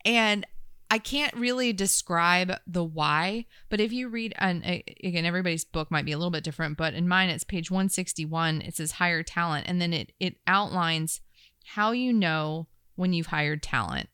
And 0.07 0.47
I 0.95 0.99
can't 0.99 1.35
really 1.35 1.73
describe 1.73 2.53
the 2.69 2.85
why, 2.85 3.47
but 3.69 3.81
if 3.81 3.93
you 3.93 4.09
read, 4.09 4.33
and 4.39 4.65
again, 4.65 5.25
everybody's 5.25 5.65
book 5.65 5.91
might 5.91 6.05
be 6.05 6.13
a 6.13 6.17
little 6.17 6.31
bit 6.31 6.45
different, 6.45 6.77
but 6.79 6.95
in 6.95 7.09
mine, 7.09 7.31
it's 7.31 7.43
page 7.43 7.69
161. 7.69 8.63
It 8.63 8.77
says 8.77 8.93
hire 8.93 9.25
talent, 9.25 9.67
and 9.67 9.81
then 9.81 9.93
it 9.93 10.13
it 10.21 10.37
outlines 10.47 11.21
how 11.65 11.91
you 11.91 12.13
know 12.13 12.69
when 12.95 13.13
you've 13.13 13.27
hired 13.27 13.61
talent. 13.61 14.09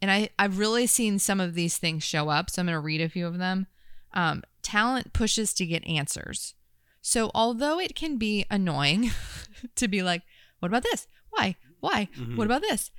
And 0.00 0.10
I, 0.10 0.30
I've 0.38 0.58
really 0.58 0.86
seen 0.86 1.18
some 1.18 1.38
of 1.38 1.52
these 1.52 1.76
things 1.76 2.02
show 2.02 2.30
up. 2.30 2.48
So 2.48 2.60
I'm 2.62 2.66
going 2.66 2.76
to 2.76 2.80
read 2.80 3.02
a 3.02 3.10
few 3.10 3.26
of 3.26 3.36
them. 3.36 3.66
Um, 4.14 4.42
talent 4.62 5.12
pushes 5.12 5.52
to 5.54 5.66
get 5.66 5.86
answers. 5.86 6.54
So 7.02 7.30
although 7.34 7.78
it 7.78 7.94
can 7.94 8.16
be 8.16 8.46
annoying 8.50 9.10
to 9.76 9.86
be 9.86 10.02
like, 10.02 10.22
what 10.60 10.68
about 10.68 10.82
this? 10.84 11.06
Why? 11.28 11.56
Why? 11.80 12.08
Mhm. 12.16 12.36
What 12.36 12.46
about 12.46 12.62
this? 12.62 12.90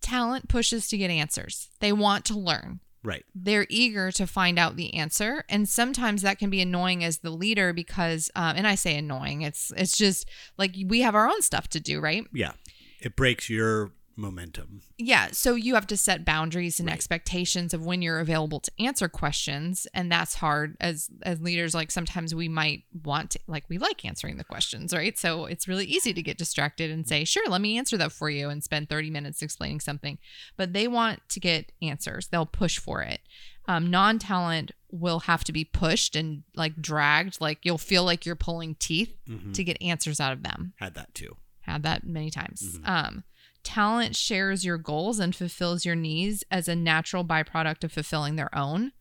Talent 0.00 0.48
pushes 0.48 0.88
to 0.88 0.98
get 0.98 1.10
answers. 1.10 1.68
They 1.80 1.92
want 1.92 2.24
to 2.26 2.38
learn. 2.38 2.80
Right. 3.02 3.24
They're 3.34 3.66
eager 3.70 4.12
to 4.12 4.26
find 4.26 4.58
out 4.58 4.76
the 4.76 4.94
answer, 4.94 5.44
and 5.48 5.66
sometimes 5.66 6.20
that 6.22 6.38
can 6.38 6.50
be 6.50 6.60
annoying 6.60 7.02
as 7.02 7.18
the 7.18 7.30
leader 7.30 7.72
because, 7.72 8.30
um, 8.36 8.56
and 8.56 8.66
I 8.66 8.74
say 8.74 8.96
annoying. 8.96 9.40
It's 9.40 9.72
it's 9.74 9.96
just 9.96 10.28
like 10.58 10.76
we 10.86 11.00
have 11.00 11.14
our 11.14 11.26
own 11.26 11.40
stuff 11.40 11.68
to 11.68 11.80
do, 11.80 11.98
right? 12.00 12.24
Yeah. 12.32 12.52
It 13.00 13.16
breaks 13.16 13.48
your 13.48 13.92
momentum. 14.20 14.82
Yeah, 14.98 15.28
so 15.32 15.54
you 15.54 15.74
have 15.74 15.86
to 15.88 15.96
set 15.96 16.24
boundaries 16.24 16.78
and 16.78 16.86
Right. 16.88 16.94
expectations 16.94 17.72
of 17.74 17.84
when 17.84 18.02
you're 18.02 18.20
available 18.20 18.60
to 18.60 18.70
answer 18.78 19.08
questions, 19.08 19.86
and 19.94 20.10
that's 20.12 20.34
hard 20.36 20.76
as 20.80 21.10
as 21.22 21.40
leaders. 21.40 21.74
Like 21.74 21.90
sometimes 21.90 22.34
we 22.34 22.48
might 22.48 22.84
want 23.02 23.30
to, 23.32 23.40
like 23.46 23.64
we 23.68 23.78
like 23.78 24.04
answering 24.04 24.36
the 24.36 24.44
questions, 24.44 24.92
right? 24.92 25.18
So 25.18 25.46
it's 25.46 25.66
really 25.66 25.86
easy 25.86 26.12
to 26.12 26.22
get 26.22 26.38
distracted 26.38 26.90
and 26.90 27.06
say, 27.08 27.24
"Sure, 27.24 27.48
let 27.48 27.60
me 27.60 27.78
answer 27.78 27.96
that 27.96 28.12
for 28.12 28.30
you," 28.30 28.48
and 28.50 28.62
spend 28.62 28.88
thirty 28.88 29.10
minutes 29.10 29.42
explaining 29.42 29.80
something. 29.80 30.18
But 30.56 30.72
they 30.72 30.86
want 30.86 31.20
to 31.30 31.40
get 31.40 31.72
answers; 31.82 32.28
they'll 32.28 32.46
push 32.46 32.78
for 32.78 33.02
it. 33.02 33.20
Um, 33.68 33.88
non-talent 33.90 34.72
will 34.90 35.20
have 35.20 35.44
to 35.44 35.52
be 35.52 35.64
pushed 35.64 36.16
and 36.16 36.42
like 36.56 36.80
dragged. 36.82 37.40
Like 37.40 37.58
you'll 37.64 37.78
feel 37.78 38.02
like 38.04 38.26
you're 38.26 38.34
pulling 38.34 38.74
teeth 38.74 39.14
Mhm. 39.28 39.54
to 39.54 39.62
get 39.64 39.80
answers 39.80 40.18
out 40.18 40.32
of 40.32 40.42
them 40.42 40.72
Had 40.76 40.94
that 40.94 41.14
too. 41.14 41.36
had 41.60 41.82
that 41.84 42.04
many 42.04 42.30
times. 42.30 42.78
Mhm. 42.78 42.88
Um, 42.88 43.24
talent 43.62 44.16
shares 44.16 44.64
your 44.64 44.78
goals 44.78 45.18
and 45.18 45.34
fulfills 45.34 45.84
your 45.84 45.94
needs 45.96 46.44
as 46.50 46.68
a 46.68 46.76
natural 46.76 47.24
byproduct 47.24 47.84
of 47.84 47.92
fulfilling 47.92 48.36
their 48.36 48.54
own. 48.56 48.92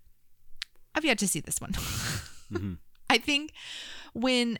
I've 0.95 1.05
yet 1.05 1.17
to 1.19 1.27
see 1.27 1.39
this 1.39 1.61
one. 1.61 1.73
Mhm. 2.51 2.77
I 3.07 3.19
think 3.19 3.51
when 4.13 4.57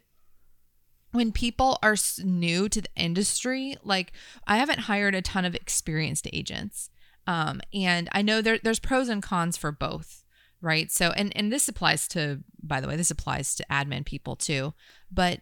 when 1.11 1.31
people 1.31 1.79
are 1.81 1.95
new 2.23 2.69
to 2.69 2.81
the 2.81 2.89
industry, 2.95 3.75
like 3.83 4.11
I 4.45 4.57
haven't 4.57 4.81
hired 4.81 5.15
a 5.15 5.23
ton 5.23 5.43
of 5.43 5.55
experienced 5.55 6.27
agents, 6.31 6.91
um, 7.25 7.61
and 7.73 8.07
I 8.11 8.21
know 8.21 8.41
there, 8.43 8.59
there's 8.59 8.79
pros 8.79 9.09
and 9.09 9.23
cons 9.23 9.57
for 9.57 9.71
both, 9.71 10.23
right? 10.61 10.91
So, 10.91 11.09
and 11.11 11.35
and 11.35 11.51
this 11.51 11.67
applies 11.67 12.07
to, 12.09 12.41
by 12.61 12.79
the 12.79 12.87
way, 12.87 12.95
this 12.95 13.09
applies 13.09 13.55
to 13.55 13.65
admin 13.71 14.05
people 14.05 14.35
too. 14.35 14.75
But 15.11 15.41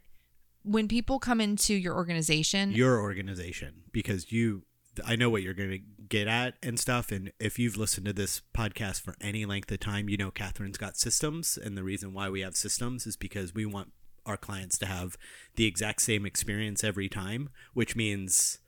when 0.68 0.88
people 0.88 1.20
come 1.20 1.42
into 1.42 1.74
your 1.74 1.96
organization, 1.96 2.72
Your 2.72 3.00
organization, 3.02 3.84
because 3.92 4.32
you, 4.32 4.64
I 5.06 5.16
know 5.16 5.30
what 5.30 5.44
you're 5.44 5.54
going 5.54 5.72
to 5.72 5.82
get 6.10 6.28
at 6.28 6.56
and 6.62 6.80
stuff. 6.80 7.12
And 7.12 7.32
if 7.40 7.58
you've 7.60 7.78
listened 7.78 8.06
to 8.06 8.14
this 8.14 8.42
podcast 8.56 9.02
for 9.02 9.16
any 9.22 9.46
length 9.46 9.72
of 9.72 9.80
time, 9.80 10.10
you 10.10 10.18
know 10.18 10.32
Catherine's 10.32 10.78
got 10.78 10.98
systems. 10.98 11.58
And 11.58 11.78
the 11.78 11.84
reason 11.84 12.14
why 12.14 12.30
we 12.30 12.42
have 12.42 12.56
systems 12.56 13.06
is 13.06 13.16
because 13.16 13.54
we 13.54 13.66
want 13.66 13.92
our 14.26 14.38
clients 14.38 14.78
to 14.80 14.86
have 14.86 15.18
the 15.56 15.66
exact 15.66 16.02
same 16.02 16.26
experience 16.26 16.84
every 16.84 17.10
time, 17.10 17.50
which 17.74 17.96
means 17.96 18.60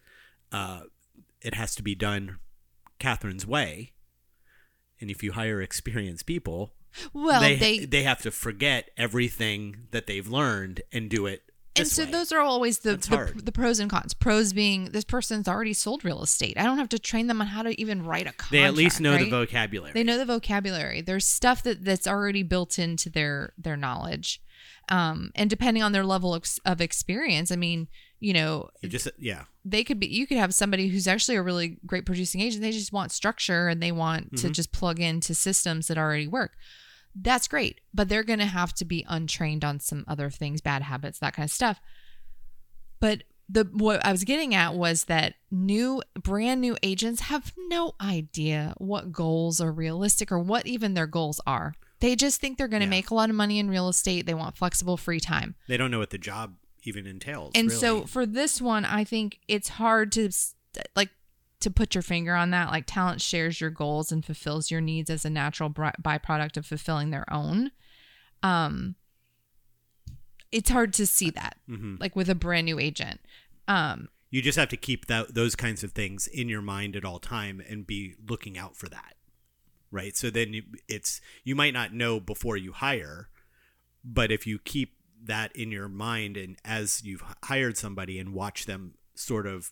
uh, 0.52 0.82
it 1.42 1.54
has 1.54 1.76
to 1.76 1.84
be 1.84 1.96
done 1.96 2.40
Catherine's 3.00 3.46
way. 3.46 3.94
And 5.02 5.10
if 5.10 5.24
you 5.24 5.34
hire 5.34 5.62
experienced 5.62 6.26
people, 6.26 6.74
well, 7.14 7.42
they, 7.42 7.56
they 7.56 7.80
they 7.86 8.04
have 8.04 8.22
to 8.24 8.32
forget 8.32 8.90
everything 8.98 9.88
that 9.92 10.08
they've 10.08 10.28
learned 10.28 10.82
and 10.92 11.10
do 11.10 11.26
it. 11.26 11.44
And 11.76 11.88
so 11.88 12.04
way. 12.06 12.12
those 12.12 12.32
are 12.32 12.40
always 12.42 12.80
the 12.80 12.98
the, 12.98 13.32
the 13.44 13.52
pros 13.52 13.80
and 13.80 13.90
cons. 13.90 14.14
Pros 14.14 14.54
being 14.54 14.86
this 14.92 15.04
person's 15.06 15.48
already 15.48 15.74
sold 15.74 16.04
real 16.04 16.22
estate. 16.24 16.58
I 16.58 16.64
don't 16.64 16.78
have 16.78 16.90
to 16.90 17.00
train 17.00 17.28
them 17.28 17.40
on 17.42 17.48
how 17.48 17.64
to 17.64 17.80
even 17.80 18.04
write 18.04 18.24
a 18.28 18.32
contract. 18.34 18.52
they 18.52 18.64
at 18.64 18.74
least 18.74 19.00
know 19.02 19.18
the 19.18 19.30
vocabulary. 19.30 19.94
They 19.94 20.04
know 20.04 20.18
the 20.18 20.26
vocabulary. 20.26 21.02
There's 21.02 21.26
stuff 21.28 21.64
that 21.64 21.86
that's 21.86 22.08
already 22.08 22.44
built 22.44 22.78
into 22.80 23.10
their 23.10 23.54
their 23.58 23.78
knowledge, 23.78 24.42
um, 24.90 25.32
and 25.36 25.50
depending 25.50 25.84
on 25.84 25.92
their 25.92 26.06
level 26.06 26.34
of, 26.34 26.44
of 26.66 26.82
experience, 26.82 27.52
I 27.52 27.56
mean, 27.56 27.88
you 28.20 28.34
know, 28.34 28.70
You 28.82 28.90
just 28.90 29.08
yeah. 29.18 29.44
they 29.64 29.84
could 29.84 30.00
be. 30.00 30.08
You 30.08 30.28
could 30.28 30.38
have 30.38 30.54
somebody 30.54 30.88
who's 30.90 31.08
actually 31.08 31.36
a 31.38 31.42
really 31.44 31.78
great 31.86 32.06
producing 32.06 32.42
agent. 32.42 32.62
They 32.64 32.72
just 32.72 32.92
want 32.92 33.12
structure 33.12 33.68
and 33.68 33.82
they 33.82 33.92
want 33.92 34.38
to 34.38 34.48
Mhm. 34.48 34.52
just 34.54 34.72
plug 34.72 35.00
into 35.00 35.34
systems 35.36 35.88
that 35.88 35.98
already 35.98 36.28
work. 36.28 36.54
That's 37.22 37.48
great, 37.48 37.82
but 37.94 38.08
they're 38.08 38.24
going 38.24 38.40
to 38.40 38.46
have 38.46 38.74
to 38.76 38.86
be 38.86 39.06
untrained 39.08 39.66
on 39.66 39.80
some 39.80 40.06
other 40.08 40.30
things, 40.30 40.62
bad 40.62 40.84
habits, 40.84 41.20
that 41.20 41.34
kind 41.34 41.46
of 41.46 41.52
stuff. 41.52 41.82
But 43.00 43.24
the 43.48 43.68
what 43.74 44.06
I 44.06 44.12
was 44.12 44.24
getting 44.24 44.54
at 44.54 44.76
was 44.76 45.06
that 45.06 45.34
new 45.50 46.02
brand 46.22 46.62
new 46.62 46.78
agents 46.84 47.22
have 47.24 47.54
no 47.68 47.96
idea 48.00 48.74
what 48.78 49.12
goals 49.12 49.60
are 49.60 49.72
realistic 49.72 50.32
or 50.32 50.40
what 50.40 50.68
even 50.68 50.94
their 50.94 51.08
goals 51.08 51.42
are. 51.48 51.74
They 52.00 52.16
just 52.16 52.40
think 52.40 52.58
they're 52.58 52.68
going 52.68 52.82
to 52.82 52.86
Yeah. 52.86 52.90
make 52.92 53.10
a 53.10 53.16
lot 53.16 53.30
of 53.30 53.36
money 53.36 53.60
in 53.60 53.70
real 53.70 53.90
estate. 53.90 54.26
They 54.26 54.34
want 54.34 54.56
flexible 54.56 54.98
free 54.98 55.20
time. 55.20 55.56
They 55.68 55.78
don't 55.78 55.92
know 55.92 56.00
what 56.00 56.12
the 56.12 56.18
job 56.18 56.56
even 56.84 57.06
entails. 57.08 57.52
And 57.56 57.68
really. 57.70 57.80
so 57.80 58.06
for 58.06 58.26
this 58.26 58.62
one, 58.62 58.86
I 58.86 59.04
think 59.04 59.40
it's 59.48 59.70
hard 59.70 60.12
to 60.14 60.30
like 60.96 61.10
to 61.62 61.70
put 61.72 61.94
your 61.96 62.02
finger 62.02 62.36
on 62.36 62.52
that. 62.52 62.70
Like 62.72 62.86
talent 62.88 63.22
shares 63.22 63.60
your 63.60 63.70
goals 63.70 64.12
and 64.12 64.24
fulfills 64.26 64.72
your 64.72 64.82
needs 64.82 65.10
as 65.10 65.26
a 65.26 65.30
natural 65.30 65.70
byproduct 65.70 66.58
of 66.58 66.66
fulfilling 66.66 67.10
their 67.12 67.32
own. 67.32 67.72
Um, 68.44 68.96
it's 70.52 70.70
hard 70.70 70.94
to 70.94 71.06
see 71.06 71.30
that 71.32 71.58
Mhm. 71.70 72.00
like 72.00 72.16
with 72.16 72.30
a 72.30 72.36
brand 72.36 72.66
new 72.66 72.80
agent. 72.80 73.20
Um, 73.68 74.10
you 74.32 74.42
just 74.42 74.58
have 74.58 74.70
to 74.70 74.78
keep 74.78 75.08
that 75.08 75.34
those 75.34 75.56
kinds 75.56 75.84
of 75.84 75.92
things 75.92 76.28
in 76.28 76.50
your 76.50 76.62
mind 76.62 76.96
at 76.96 77.06
all 77.06 77.20
time 77.20 77.62
and 77.68 77.86
be 77.86 78.16
looking 78.28 78.58
out 78.58 78.76
for 78.76 78.88
that. 78.90 79.16
Right? 79.92 80.16
So 80.16 80.30
then 80.30 80.54
you, 80.54 80.64
it's 80.88 81.20
you 81.44 81.56
might 81.56 81.74
not 81.74 81.94
know 81.94 82.20
before 82.20 82.58
you 82.58 82.72
hire, 82.74 83.30
but 84.04 84.32
if 84.32 84.46
you 84.48 84.60
keep 84.60 84.96
that 85.22 85.54
in 85.56 85.72
your 85.72 85.90
mind 85.90 86.38
and 86.38 86.58
as 86.64 87.04
you've 87.04 87.24
hired 87.44 87.76
somebody 87.78 88.18
and 88.20 88.34
watch 88.34 88.66
them 88.66 88.94
sort 89.16 89.46
of 89.46 89.72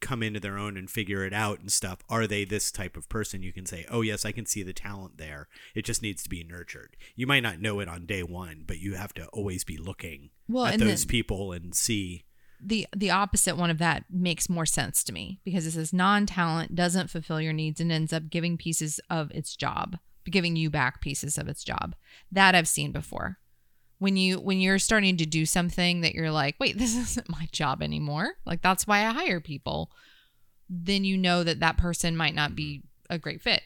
come 0.00 0.22
into 0.22 0.40
their 0.40 0.58
own 0.58 0.76
and 0.76 0.90
figure 0.90 1.24
it 1.24 1.32
out 1.32 1.60
and 1.60 1.70
stuff 1.70 1.98
are 2.08 2.26
they 2.26 2.44
this 2.44 2.70
type 2.70 2.96
of 2.96 3.08
person? 3.08 3.42
You 3.42 3.52
can 3.52 3.66
say 3.66 3.86
oh 3.90 4.02
yes 4.02 4.24
i 4.24 4.32
can 4.32 4.46
see 4.46 4.62
the 4.62 4.72
talent 4.72 5.18
there. 5.18 5.48
It 5.74 5.84
just 5.84 6.02
needs 6.02 6.22
to 6.22 6.28
be 6.28 6.44
nurtured. 6.44 6.96
You 7.16 7.26
might 7.26 7.42
not 7.42 7.60
know 7.60 7.80
it 7.80 7.88
on 7.88 8.06
day 8.06 8.22
one 8.22 8.64
but 8.66 8.78
you 8.78 8.94
have 8.94 9.14
to 9.14 9.26
always 9.28 9.64
be 9.64 9.76
looking 9.76 10.30
Well, 10.48 10.66
at 10.66 10.78
those 10.78 11.04
people 11.04 11.52
and 11.52 11.74
see. 11.74 12.24
The 12.62 12.86
the 12.94 13.10
opposite 13.10 13.56
one 13.56 13.70
of 13.70 13.78
that 13.78 14.04
makes 14.10 14.48
more 14.48 14.66
sense 14.66 15.02
to 15.04 15.12
me 15.12 15.40
because 15.44 15.66
it 15.66 15.72
says 15.72 15.92
non-talent 15.92 16.74
doesn't 16.74 17.08
fulfill 17.10 17.40
your 17.40 17.54
needs 17.54 17.80
and 17.80 17.90
ends 17.90 18.12
up 18.12 18.28
giving 18.28 18.58
pieces 18.58 19.00
of 19.08 19.30
its 19.30 19.56
job 19.56 19.96
giving 20.30 20.54
you 20.54 20.70
back 20.70 21.00
pieces 21.00 21.38
of 21.38 21.48
its 21.48 21.64
job. 21.64 21.96
That 22.30 22.54
i've 22.54 22.68
seen 22.68 22.92
before 22.92 23.38
when 24.00 24.16
you 24.16 24.40
when 24.40 24.60
you're 24.60 24.78
starting 24.78 25.18
to 25.18 25.26
do 25.26 25.46
something 25.46 26.00
that 26.00 26.14
you're 26.14 26.30
like 26.32 26.56
wait 26.58 26.76
this 26.76 26.96
isn't 27.10 27.28
my 27.28 27.46
job 27.52 27.80
anymore. 27.82 28.32
Like 28.44 28.62
that's 28.62 28.86
why 28.86 29.06
i 29.06 29.12
hire 29.12 29.40
people. 29.40 29.92
Then 30.68 31.04
you 31.04 31.16
know 31.16 31.44
that 31.44 31.60
that 31.60 31.76
person 31.76 32.16
might 32.16 32.34
not 32.34 32.56
be 32.56 32.82
a 33.08 33.18
great 33.18 33.42
fit. 33.42 33.62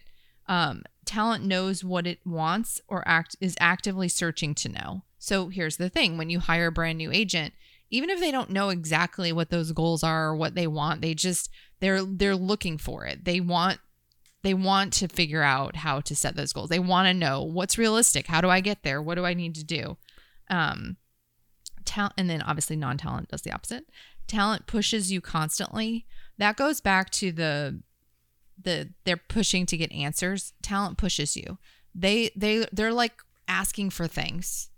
Um, 0.46 0.82
talent 1.06 1.44
knows 1.44 1.82
what 1.84 2.06
it 2.06 2.18
wants 2.26 2.80
or 2.88 3.06
act 3.06 3.36
is 3.40 3.56
actively 3.60 4.08
searching 4.08 4.54
to 4.56 4.68
know. 4.68 5.02
So 5.18 5.48
here's 5.48 5.78
the 5.78 5.88
thing 5.88 6.18
when 6.18 6.28
you 6.28 6.40
hire 6.40 6.66
a 6.66 6.72
brand 6.72 6.98
new 6.98 7.10
agent 7.10 7.54
even 7.90 8.10
if 8.10 8.18
they 8.18 8.32
don't 8.32 8.50
know 8.50 8.70
exactly 8.70 9.30
what 9.30 9.50
those 9.50 9.70
goals 9.70 10.02
are 10.02 10.28
or 10.28 10.36
what 10.36 10.56
they 10.56 10.66
want 10.66 11.00
they 11.00 11.14
just 11.14 11.48
they're 11.78 12.02
they're 12.04 12.36
looking 12.36 12.76
for 12.76 13.06
it. 13.06 13.24
They 13.24 13.40
want 13.40 13.78
they 14.42 14.54
want 14.54 14.92
to 14.94 15.08
figure 15.08 15.42
out 15.42 15.76
how 15.76 16.00
to 16.00 16.16
set 16.16 16.34
those 16.34 16.52
goals. 16.52 16.70
They 16.70 16.80
want 16.80 17.06
to 17.06 17.14
know 17.14 17.42
what's 17.44 17.78
realistic. 17.78 18.26
How 18.26 18.40
do 18.40 18.48
i 18.48 18.60
get 18.60 18.82
there? 18.82 19.00
What 19.00 19.14
do 19.14 19.24
i 19.24 19.32
need 19.34 19.54
to 19.54 19.64
do 19.64 19.96
um 20.50 20.96
talent 21.84 22.14
and 22.16 22.30
then 22.30 22.42
obviously 22.42 22.76
non-talent 22.76 23.28
does 23.28 23.42
the 23.42 23.52
opposite. 23.52 23.84
Talent 24.26 24.66
pushes 24.66 25.12
you 25.12 25.20
constantly. 25.20 26.06
That 26.38 26.56
goes 26.56 26.80
back 26.80 27.10
to 27.10 27.30
the 27.32 27.82
the 28.60 28.90
they're 29.04 29.16
pushing 29.16 29.66
to 29.66 29.76
get 29.76 29.92
answers. 29.92 30.52
Talent 30.62 30.96
pushes 30.98 31.36
you. 31.36 31.58
They 31.94 32.30
they 32.36 32.66
they're 32.72 32.92
like 32.92 33.22
asking 33.46 33.90
for 33.90 34.06
things 34.06 34.70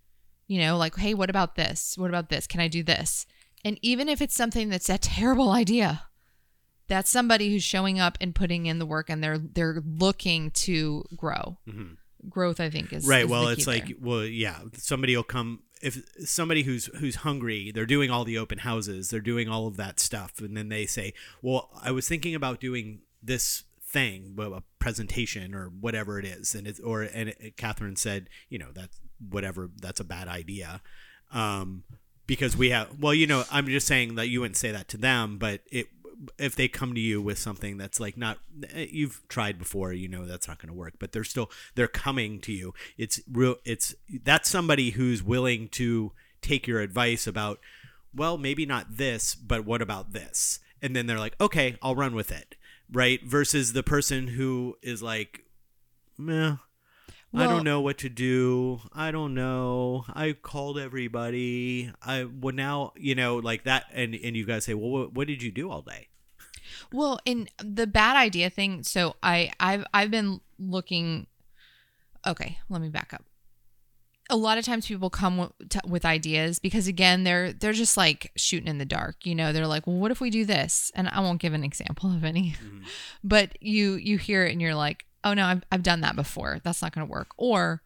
you 0.49 0.61
know 0.61 0.76
like 0.76 0.96
hey 0.96 1.14
what 1.14 1.30
about 1.30 1.54
this? 1.54 1.96
What 1.96 2.11
about 2.11 2.28
this? 2.30 2.46
Can 2.46 2.61
i 2.61 2.68
do 2.68 2.82
this? 2.82 3.26
And 3.64 3.78
even 3.82 4.08
if 4.08 4.20
it's 4.20 4.35
something 4.35 4.68
that's 4.68 4.88
a 4.88 4.99
terrible 4.99 5.50
idea 5.50 6.02
that's 6.88 7.11
somebody 7.11 7.50
who's 7.50 7.64
showing 7.64 7.99
up 7.99 8.16
and 8.20 8.32
putting 8.35 8.66
in 8.66 8.78
the 8.78 8.87
work 8.87 9.11
and 9.11 9.23
they're 9.23 9.38
they're 9.38 9.82
looking 9.85 10.50
to 10.52 11.04
grow. 11.16 11.58
Mhm. 11.68 11.96
Growth 12.28 12.61
i 12.61 12.68
think 12.68 12.92
is 12.92 13.06
right 13.06 13.25
is 13.25 13.30
well 13.30 13.49
it's 13.49 13.66
like 13.66 13.87
there. 13.87 13.97
well 14.00 14.25
yeah 14.25 14.61
somebody 14.75 15.16
will 15.16 15.23
come 15.23 15.61
if 15.83 16.02
somebody 16.26 16.62
who's 16.62 16.87
who's 16.97 17.16
hungry, 17.16 17.71
they're 17.71 17.87
doing 17.87 18.11
all 18.11 18.25
the 18.25 18.38
open 18.38 18.59
houses, 18.59 19.11
they're 19.11 19.21
doing 19.21 19.49
all 19.49 19.66
of 19.66 19.76
that 19.76 20.00
stuff, 20.00 20.40
and 20.40 20.56
then 20.56 20.68
they 20.68 20.87
say, 20.87 21.12
"Well, 21.42 21.71
I 21.83 21.90
was 21.90 22.09
thinking 22.09 22.35
about 22.35 22.61
doing 22.61 23.00
this 23.23 23.64
thing, 23.83 24.37
a 24.38 24.62
presentation 24.78 25.54
or 25.54 25.66
whatever 25.68 26.18
it 26.18 26.25
is," 26.25 26.54
and 26.54 26.66
it's 26.66 26.80
or 26.80 27.02
and 27.02 27.30
it, 27.30 27.56
Catherine 27.56 27.97
said, 27.97 28.28
"You 28.49 28.59
know, 28.59 28.73
that's 28.73 28.99
whatever, 29.18 29.71
that's 29.76 30.00
a 30.00 30.04
bad 30.04 30.28
idea." 30.28 30.80
Um, 31.33 31.85
because 32.26 32.56
we 32.56 32.71
have 32.71 32.88
well 32.99 33.14
you 33.14 33.26
know 33.26 33.45
i'm 33.52 33.66
just 33.66 33.87
saying 33.87 34.16
that 34.16 34.28
you 34.28 34.40
wouldn't 34.40 34.56
say 34.56 34.73
that 34.73 34.88
to 34.88 34.97
them 34.97 35.38
but 35.38 35.61
it 35.71 35.87
if 36.38 36.56
they 36.56 36.68
come 36.68 36.94
to 36.94 37.00
you 37.00 37.20
with 37.20 37.38
something 37.38 37.76
that's 37.76 38.00
like 38.00 38.16
not 38.16 38.38
eh, 38.73 38.87
you've 38.90 39.26
tried 39.28 39.58
before 39.58 39.92
you 39.92 40.08
know 40.08 40.25
that's 40.25 40.49
not 40.49 40.58
going 40.58 40.68
to 40.68 40.78
work 40.78 40.94
but 40.99 41.12
they're 41.12 41.25
still 41.25 41.50
they're 41.75 41.88
coming 41.88 42.40
to 42.40 42.52
you. 42.52 42.75
It's 42.96 43.20
real 43.30 43.56
it's 43.64 43.94
that's 44.25 44.49
somebody 44.49 44.90
who's 44.90 45.23
willing 45.23 45.68
to 45.70 46.12
take 46.42 46.66
your 46.66 46.80
advice 46.80 47.26
about 47.26 47.61
well 48.14 48.38
maybe 48.38 48.66
not 48.66 48.96
this 48.96 49.35
but 49.35 49.64
what 49.64 49.82
about 49.82 50.12
this? 50.12 50.61
And 50.82 50.94
then 50.94 51.06
they're 51.06 51.18
like 51.18 51.37
okay 51.40 51.76
i'll 51.82 51.96
run 51.96 52.14
with 52.14 52.30
it 52.30 52.56
right? 52.92 53.23
Versus 53.25 53.73
the 53.73 53.82
person 53.82 54.28
who 54.28 54.76
is 54.82 55.02
like 55.02 55.44
meh 56.18 56.56
I 57.37 57.47
don't 57.47 57.64
know 57.64 57.81
what 57.81 57.99
to 57.99 58.09
do. 58.09 58.81
I 58.93 59.11
don't 59.11 59.35
know. 59.35 60.05
I 60.12 60.33
called 60.33 60.78
everybody. 60.78 61.93
I 62.02 62.25
well 62.25 62.55
now 62.55 62.93
you 62.97 63.14
know 63.14 63.37
like 63.37 63.64
that, 63.64 63.87
and 63.93 64.14
and 64.14 64.37
you 64.37 64.45
guys 64.45 64.64
say, 64.64 64.75
well, 64.75 64.90
what, 64.90 65.12
what 65.12 65.26
did 65.26 65.43
you 65.43 65.50
do 65.50 65.71
all 65.71 65.83
day? 65.83 66.09
Well, 66.93 67.19
in 67.25 67.49
the 67.62 67.87
bad 67.87 68.16
idea 68.16 68.50
thing, 68.50 68.83
so 68.83 69.16
I 69.23 69.52
I've 69.61 69.85
I've 69.93 70.11
been 70.11 70.40
looking. 70.59 71.26
Okay, 72.26 72.59
let 72.69 72.81
me 72.81 72.88
back 72.88 73.12
up. 73.12 73.25
A 74.28 74.37
lot 74.37 74.59
of 74.59 74.64
times 74.64 74.88
people 74.88 75.09
come 75.09 75.37
with, 75.37 75.52
with 75.87 76.05
ideas 76.05 76.59
because 76.59 76.88
again 76.88 77.23
they're 77.23 77.52
they're 77.52 77.73
just 77.73 77.97
like 77.97 78.33
shooting 78.37 78.69
in 78.69 78.78
the 78.78 78.85
dark. 78.85 79.25
You 79.25 79.35
know, 79.35 79.52
they're 79.52 79.66
like, 79.66 79.87
well, 79.87 79.97
what 79.97 80.11
if 80.11 80.21
we 80.21 80.31
do 80.31 80.45
this? 80.45 80.90
And 80.95 81.09
I 81.09 81.21
won't 81.21 81.40
give 81.40 81.55
an 81.55 81.62
example 81.62 82.12
of 82.12 82.25
any, 82.25 82.52
mm-hmm. 82.52 82.83
but 83.25 83.61
you 83.62 83.95
you 83.95 84.19
hear 84.19 84.45
it 84.45 84.52
and 84.52 84.61
you're 84.61 84.75
like, 84.75 85.05
oh 85.26 85.35
no, 85.35 85.45
I've 85.45 85.62
I've 85.71 85.83
done 85.83 86.00
that 86.00 86.16
before. 86.16 86.61
That's 86.64 86.80
not 86.80 86.95
going 86.95 87.06
to 87.06 87.11
work. 87.11 87.28
Or 87.37 87.83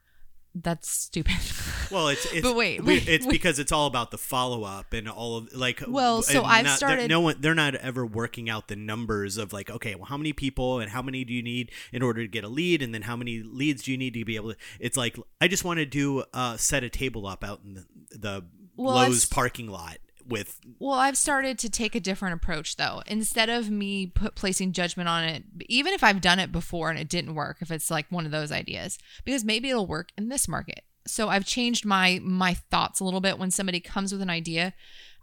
that's 0.54 0.88
stupid. 0.88 1.35
Well, 1.90 2.06
it's, 2.06 2.25
it's 2.32 2.42
But 2.42 2.54
wait, 2.54 2.85
wait, 2.85 3.09
it's 3.09 3.26
wait. 3.26 3.32
because 3.32 3.59
it's 3.59 3.73
all 3.73 3.88
about 3.88 4.12
the 4.12 4.16
follow 4.16 4.62
up 4.62 4.92
and 4.92 5.09
all 5.09 5.38
of 5.38 5.52
like. 5.52 5.82
Well, 5.88 6.23
so 6.23 6.44
I've 6.44 6.64
not- 6.64 6.76
started- 6.76 7.09
No 7.11 7.20
one, 7.20 7.40
they're 7.40 7.52
not 7.52 7.75
ever 7.75 8.06
working 8.06 8.49
out 8.49 8.68
the 8.68 8.76
numbers 8.76 9.37
of 9.37 9.52
like, 9.52 9.68
okay, 9.70 9.97
well, 9.97 10.04
how 10.04 10.16
many 10.16 10.32
people 10.32 10.78
and 10.78 10.88
how 10.88 11.02
many 11.02 11.25
do 11.25 11.32
you 11.35 11.42
need 11.42 11.73
in 11.92 12.00
order 12.04 12.23
to 12.23 12.28
get 12.28 12.44
a 12.44 12.49
lead, 12.49 12.80
and 12.80 12.94
then 12.94 13.02
how 13.02 13.16
many 13.16 13.42
leads 13.42 13.82
do 13.82 13.90
you 13.90 13.99
need 13.99 14.14
to 14.14 14.25
be 14.25 14.37
able 14.37 14.52
to? 14.52 14.56
It's 14.78 14.97
like 14.97 15.18
I 15.40 15.49
just 15.49 15.64
want 15.64 15.78
to 15.78 15.85
do 15.85 16.23
uh, 16.32 16.56
set 16.59 16.85
a 16.85 16.88
table 16.88 17.26
up 17.26 17.42
out 17.42 17.62
in 17.64 17.75
the, 17.75 17.87
the 18.16 18.44
Well, 18.76 18.94
Lowe's 18.94 19.25
parking 19.26 19.66
lot 19.66 19.99
with 20.30 20.58
Well, 20.78 20.99
I've 20.99 21.16
started 21.18 21.58
to 21.58 21.68
take 21.68 21.94
a 21.94 22.00
different 22.00 22.34
approach 22.34 22.76
though. 22.76 23.02
Instead 23.06 23.49
of 23.50 23.70
me 23.70 24.06
put, 24.06 24.34
placing 24.34 24.72
judgment 24.72 25.08
on 25.08 25.25
it, 25.25 25.44
even 25.68 25.92
if 25.92 26.02
I've 26.02 26.20
done 26.22 26.38
it 26.38 26.50
before 26.52 26.88
and 26.90 26.99
it 26.99 27.08
didn't 27.08 27.34
work, 27.34 27.58
if 27.60 27.70
it's 27.70 27.90
like 27.90 28.06
one 28.10 28.25
of 28.25 28.32
those 28.32 28.50
ideas, 28.52 28.99
because 29.25 29.44
maybe 29.44 29.68
it'll 29.70 29.87
work 29.87 30.10
in 30.16 30.28
this 30.28 30.49
market. 30.49 30.82
So 31.06 31.28
I've 31.28 31.44
changed 31.44 31.84
my 31.84 32.20
my 32.22 32.54
thoughts 32.54 33.00
a 33.00 33.04
little 33.04 33.20
bit 33.20 33.38
when 33.38 33.50
somebody 33.50 33.80
comes 33.80 34.12
with 34.12 34.22
an 34.22 34.30
idea. 34.30 34.72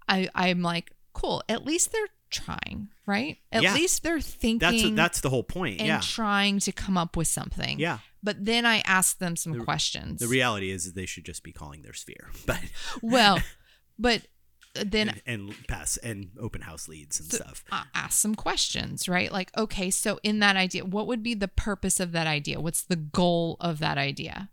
I 0.08 0.30
I'm 0.36 0.62
like, 0.62 0.92
cool. 1.14 1.42
At 1.50 1.66
least 1.66 1.92
they're 1.92 2.08
trying, 2.30 2.90
right? 3.06 3.38
At 3.52 3.64
Yeah. 3.64 3.74
least 3.74 4.04
they're 4.04 4.20
thinking 4.20 4.96
that's 4.96 4.96
that's 4.96 5.22
the 5.22 5.30
whole 5.30 5.44
point. 5.44 5.80
and 5.80 5.88
yeah, 5.88 6.02
trying 6.02 6.60
to 6.62 6.72
come 6.72 6.98
up 6.98 7.16
with 7.16 7.28
something. 7.28 7.80
yeah. 7.80 8.00
But 8.24 8.44
then 8.44 8.66
I 8.66 8.80
ask 8.80 9.20
them 9.20 9.36
some 9.38 9.64
questions. 9.64 10.20
The 10.20 10.28
reality 10.28 10.72
is, 10.72 10.84
that 10.86 10.96
they 10.96 11.06
should 11.06 11.24
just 11.24 11.44
be 11.44 11.54
calling 11.54 11.84
their 11.84 11.94
sphere, 11.94 12.30
but 12.46 12.60
well, 13.02 13.40
but 13.98 14.24
then 14.86 15.10
and, 15.10 15.22
and 15.26 15.68
pass 15.68 15.98
and 15.98 16.32
open 16.40 16.62
house 16.62 16.88
leads 16.88 17.20
and 17.20 17.32
stuff. 17.32 17.64
uh, 17.72 17.84
ask 17.94 18.14
some 18.20 18.36
questions, 18.36 19.08
right? 19.08 19.32
Like, 19.32 19.56
okay, 19.58 19.90
so 19.90 20.20
in 20.24 20.40
that 20.40 20.56
idea, 20.56 20.86
what 20.86 21.08
would 21.08 21.24
be 21.24 21.34
the 21.34 21.48
purpose 21.48 22.00
of 22.00 22.12
that 22.12 22.28
idea? 22.28 22.60
What's 22.60 22.84
the 22.84 22.96
goal 22.96 23.58
of 23.60 23.80
that 23.80 23.98
idea? 23.98 24.50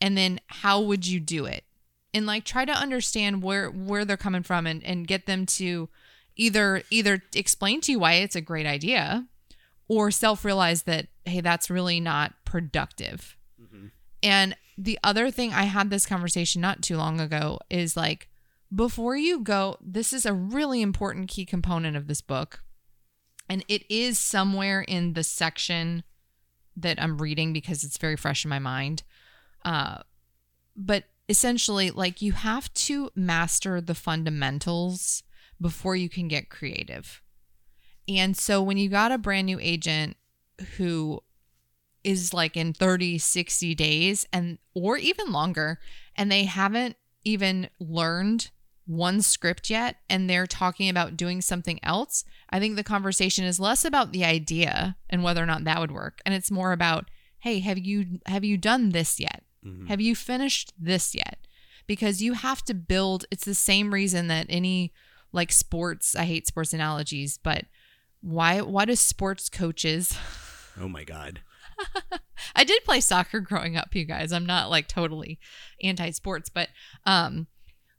And 0.00 0.16
then 0.16 0.40
how 0.46 0.80
would 0.80 1.06
you 1.06 1.20
do 1.20 1.46
it? 1.46 1.64
And 2.12 2.26
like 2.26 2.44
try 2.44 2.64
to 2.64 2.72
understand 2.72 3.42
where 3.42 3.68
where 3.68 4.04
they're 4.04 4.16
coming 4.16 4.42
from 4.42 4.66
and 4.66 4.82
and 4.84 5.06
get 5.06 5.26
them 5.26 5.46
to 5.46 5.88
either 6.36 6.82
either 6.90 7.22
explain 7.34 7.80
to 7.82 7.92
you 7.92 7.98
why 7.98 8.14
it's 8.14 8.36
a 8.36 8.40
great 8.40 8.66
idea 8.66 9.26
or 9.88 10.10
self-realize 10.10 10.84
that 10.84 11.08
hey, 11.24 11.40
that's 11.40 11.70
really 11.70 12.00
not 12.00 12.34
productive. 12.44 13.36
And 14.22 14.56
the 14.78 14.98
other 15.02 15.30
thing 15.30 15.52
I 15.52 15.64
had 15.64 15.90
this 15.90 16.06
conversation 16.06 16.60
not 16.60 16.82
too 16.82 16.96
long 16.96 17.20
ago 17.20 17.60
is 17.70 17.96
like 17.96 18.28
before 18.74 19.16
you 19.16 19.40
go, 19.40 19.76
this 19.80 20.12
is 20.12 20.26
a 20.26 20.32
really 20.32 20.82
important 20.82 21.28
key 21.28 21.44
component 21.44 21.96
of 21.96 22.06
this 22.06 22.20
book. 22.20 22.62
And 23.48 23.64
it 23.68 23.84
is 23.88 24.18
somewhere 24.18 24.80
in 24.82 25.12
the 25.12 25.22
section 25.22 26.02
that 26.76 27.00
I'm 27.00 27.18
reading 27.18 27.52
because 27.52 27.84
it's 27.84 27.98
very 27.98 28.16
fresh 28.16 28.44
in 28.44 28.48
my 28.48 28.58
mind. 28.58 29.02
Uh, 29.64 29.98
but 30.76 31.04
essentially, 31.28 31.90
like 31.90 32.20
you 32.20 32.32
have 32.32 32.72
to 32.74 33.10
master 33.14 33.80
the 33.80 33.94
fundamentals 33.94 35.22
before 35.60 35.96
you 35.96 36.08
can 36.08 36.28
get 36.28 36.50
creative. 36.50 37.22
And 38.08 38.36
so 38.36 38.62
when 38.62 38.76
you 38.76 38.88
got 38.88 39.12
a 39.12 39.18
brand 39.18 39.46
new 39.46 39.58
agent 39.60 40.16
who 40.76 41.22
is 42.04 42.32
like 42.32 42.56
in 42.56 42.72
30, 42.72 43.18
60 43.18 43.74
days 43.74 44.26
and 44.32 44.58
or 44.74 44.96
even 44.96 45.32
longer 45.32 45.80
and 46.14 46.30
they 46.30 46.44
haven't 46.44 46.96
even 47.24 47.68
learned 47.80 48.50
one 48.86 49.20
script 49.20 49.68
yet 49.68 49.96
and 50.08 50.30
they're 50.30 50.46
talking 50.46 50.88
about 50.88 51.16
doing 51.16 51.40
something 51.40 51.78
else, 51.82 52.24
I 52.50 52.60
think 52.60 52.76
the 52.76 52.84
conversation 52.84 53.44
is 53.44 53.58
less 53.60 53.84
about 53.84 54.12
the 54.12 54.24
idea 54.24 54.96
and 55.10 55.22
whether 55.22 55.42
or 55.42 55.46
not 55.46 55.64
that 55.64 55.80
would 55.80 55.90
work 55.92 56.20
and 56.24 56.34
it's 56.34 56.50
more 56.50 56.72
about, 56.72 57.10
"Hey, 57.40 57.58
have 57.60 57.78
you 57.78 58.20
have 58.26 58.44
you 58.44 58.56
done 58.56 58.90
this 58.90 59.18
yet? 59.20 59.42
Have 59.88 60.00
you 60.00 60.14
finished 60.14 60.72
this 60.78 61.14
yet?" 61.14 61.38
Because 61.88 62.22
you 62.22 62.34
have 62.34 62.64
to 62.66 62.74
build 62.74 63.24
it's 63.30 63.44
the 63.44 63.54
same 63.54 63.92
reason 63.92 64.28
that 64.28 64.46
any 64.48 64.92
like 65.32 65.50
sports, 65.52 66.14
I 66.14 66.24
hate 66.24 66.46
sports 66.46 66.72
analogies, 66.72 67.38
but 67.42 67.64
why 68.20 68.60
why 68.60 68.84
do 68.84 68.94
sports 68.96 69.48
coaches 69.48 70.16
Oh 70.78 70.88
my 70.88 71.04
god. 71.04 71.40
I 72.54 72.64
did 72.64 72.84
play 72.84 73.00
soccer 73.00 73.40
growing 73.40 73.76
up, 73.76 73.94
you 73.94 74.04
guys. 74.04 74.32
I'm 74.32 74.46
not 74.46 74.70
like 74.70 74.88
totally 74.88 75.38
anti-sports, 75.82 76.48
but 76.48 76.68
um 77.04 77.48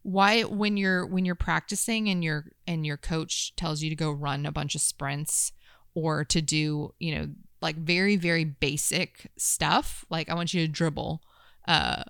why 0.07 0.43
when 0.43 0.77
you're 0.77 1.05
when 1.05 1.25
you're 1.25 1.35
practicing 1.35 2.07
and 2.07 2.23
your 2.23 2.45
and 2.65 2.85
your 2.85 2.95
coach 2.95 3.53
tells 3.57 3.81
you 3.81 3.89
to 3.89 3.95
go 3.95 4.09
run 4.09 4.45
a 4.45 4.53
bunch 4.53 4.73
of 4.73 4.79
sprints 4.79 5.51
or 5.95 6.23
to 6.23 6.41
do, 6.41 6.93
you 6.97 7.13
know, 7.13 7.27
like 7.61 7.75
very 7.75 8.15
very 8.15 8.45
basic 8.45 9.29
stuff, 9.37 10.05
like 10.09 10.29
I 10.29 10.33
want 10.33 10.53
you 10.53 10.61
to 10.65 10.71
dribble 10.71 11.21
uh 11.67 12.03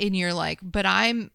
and 0.00 0.16
you're 0.16 0.32
like, 0.32 0.60
"But 0.62 0.86
I'm 0.86 1.30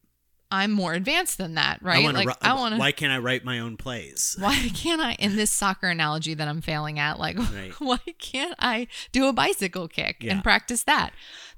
I'm 0.49 0.71
more 0.71 0.93
advanced 0.93 1.37
than 1.37 1.53
that, 1.55 1.81
right? 1.83 2.03
I 2.03 2.11
like 2.11 2.27
I 2.41 2.53
want 2.55 2.73
to 2.73 2.79
Why 2.79 2.91
can't 2.91 3.13
I 3.13 3.19
write 3.19 3.45
my 3.45 3.59
own 3.59 3.77
plays? 3.77 4.35
why 4.39 4.55
can't 4.73 5.01
I 5.01 5.13
in 5.13 5.35
this 5.35 5.51
soccer 5.51 5.87
analogy 5.87 6.33
that 6.33 6.47
I'm 6.47 6.61
failing 6.61 6.97
at 6.97 7.19
like 7.19 7.37
Right. 7.37 7.71
why 7.79 7.99
can't 8.17 8.55
I 8.57 8.87
do 9.11 9.27
a 9.27 9.33
bicycle 9.33 9.87
kick 9.87 10.17
Yeah. 10.21 10.33
and 10.33 10.43
practice 10.43 10.83
that 10.85 11.11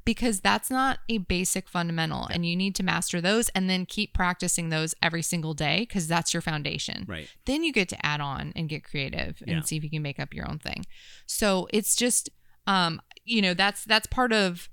because 0.05 0.39
that's 0.41 0.69
not 0.69 0.99
a 1.09 1.17
basic 1.19 1.69
fundamental 1.69 2.27
and 2.27 2.45
you 2.45 2.55
need 2.55 2.75
to 2.75 2.83
master 2.83 3.21
those 3.21 3.49
and 3.49 3.69
then 3.69 3.85
keep 3.85 4.13
practicing 4.13 4.69
those 4.69 4.93
every 5.01 5.21
single 5.21 5.53
day 5.53 5.81
because 5.87 6.07
that's 6.07 6.33
your 6.33 6.41
foundation 6.41 7.05
Right. 7.07 7.27
then 7.45 7.63
you 7.63 7.71
get 7.71 7.89
to 7.89 8.05
add 8.05 8.19
on 8.21 8.51
and 8.55 8.67
get 8.69 8.83
creative 8.83 9.37
and 9.47 9.57
Yeah. 9.57 9.61
see 9.61 9.77
if 9.77 9.83
you 9.83 9.89
can 9.89 10.01
make 10.01 10.19
up 10.19 10.33
your 10.33 10.49
own 10.49 10.59
thing 10.59 10.85
so 11.25 11.67
it's 11.71 11.95
just 11.95 12.29
um 12.67 13.01
you 13.25 13.41
know 13.41 13.53
that's 13.53 13.83
that's 13.85 14.07
part 14.07 14.33
of 14.33 14.69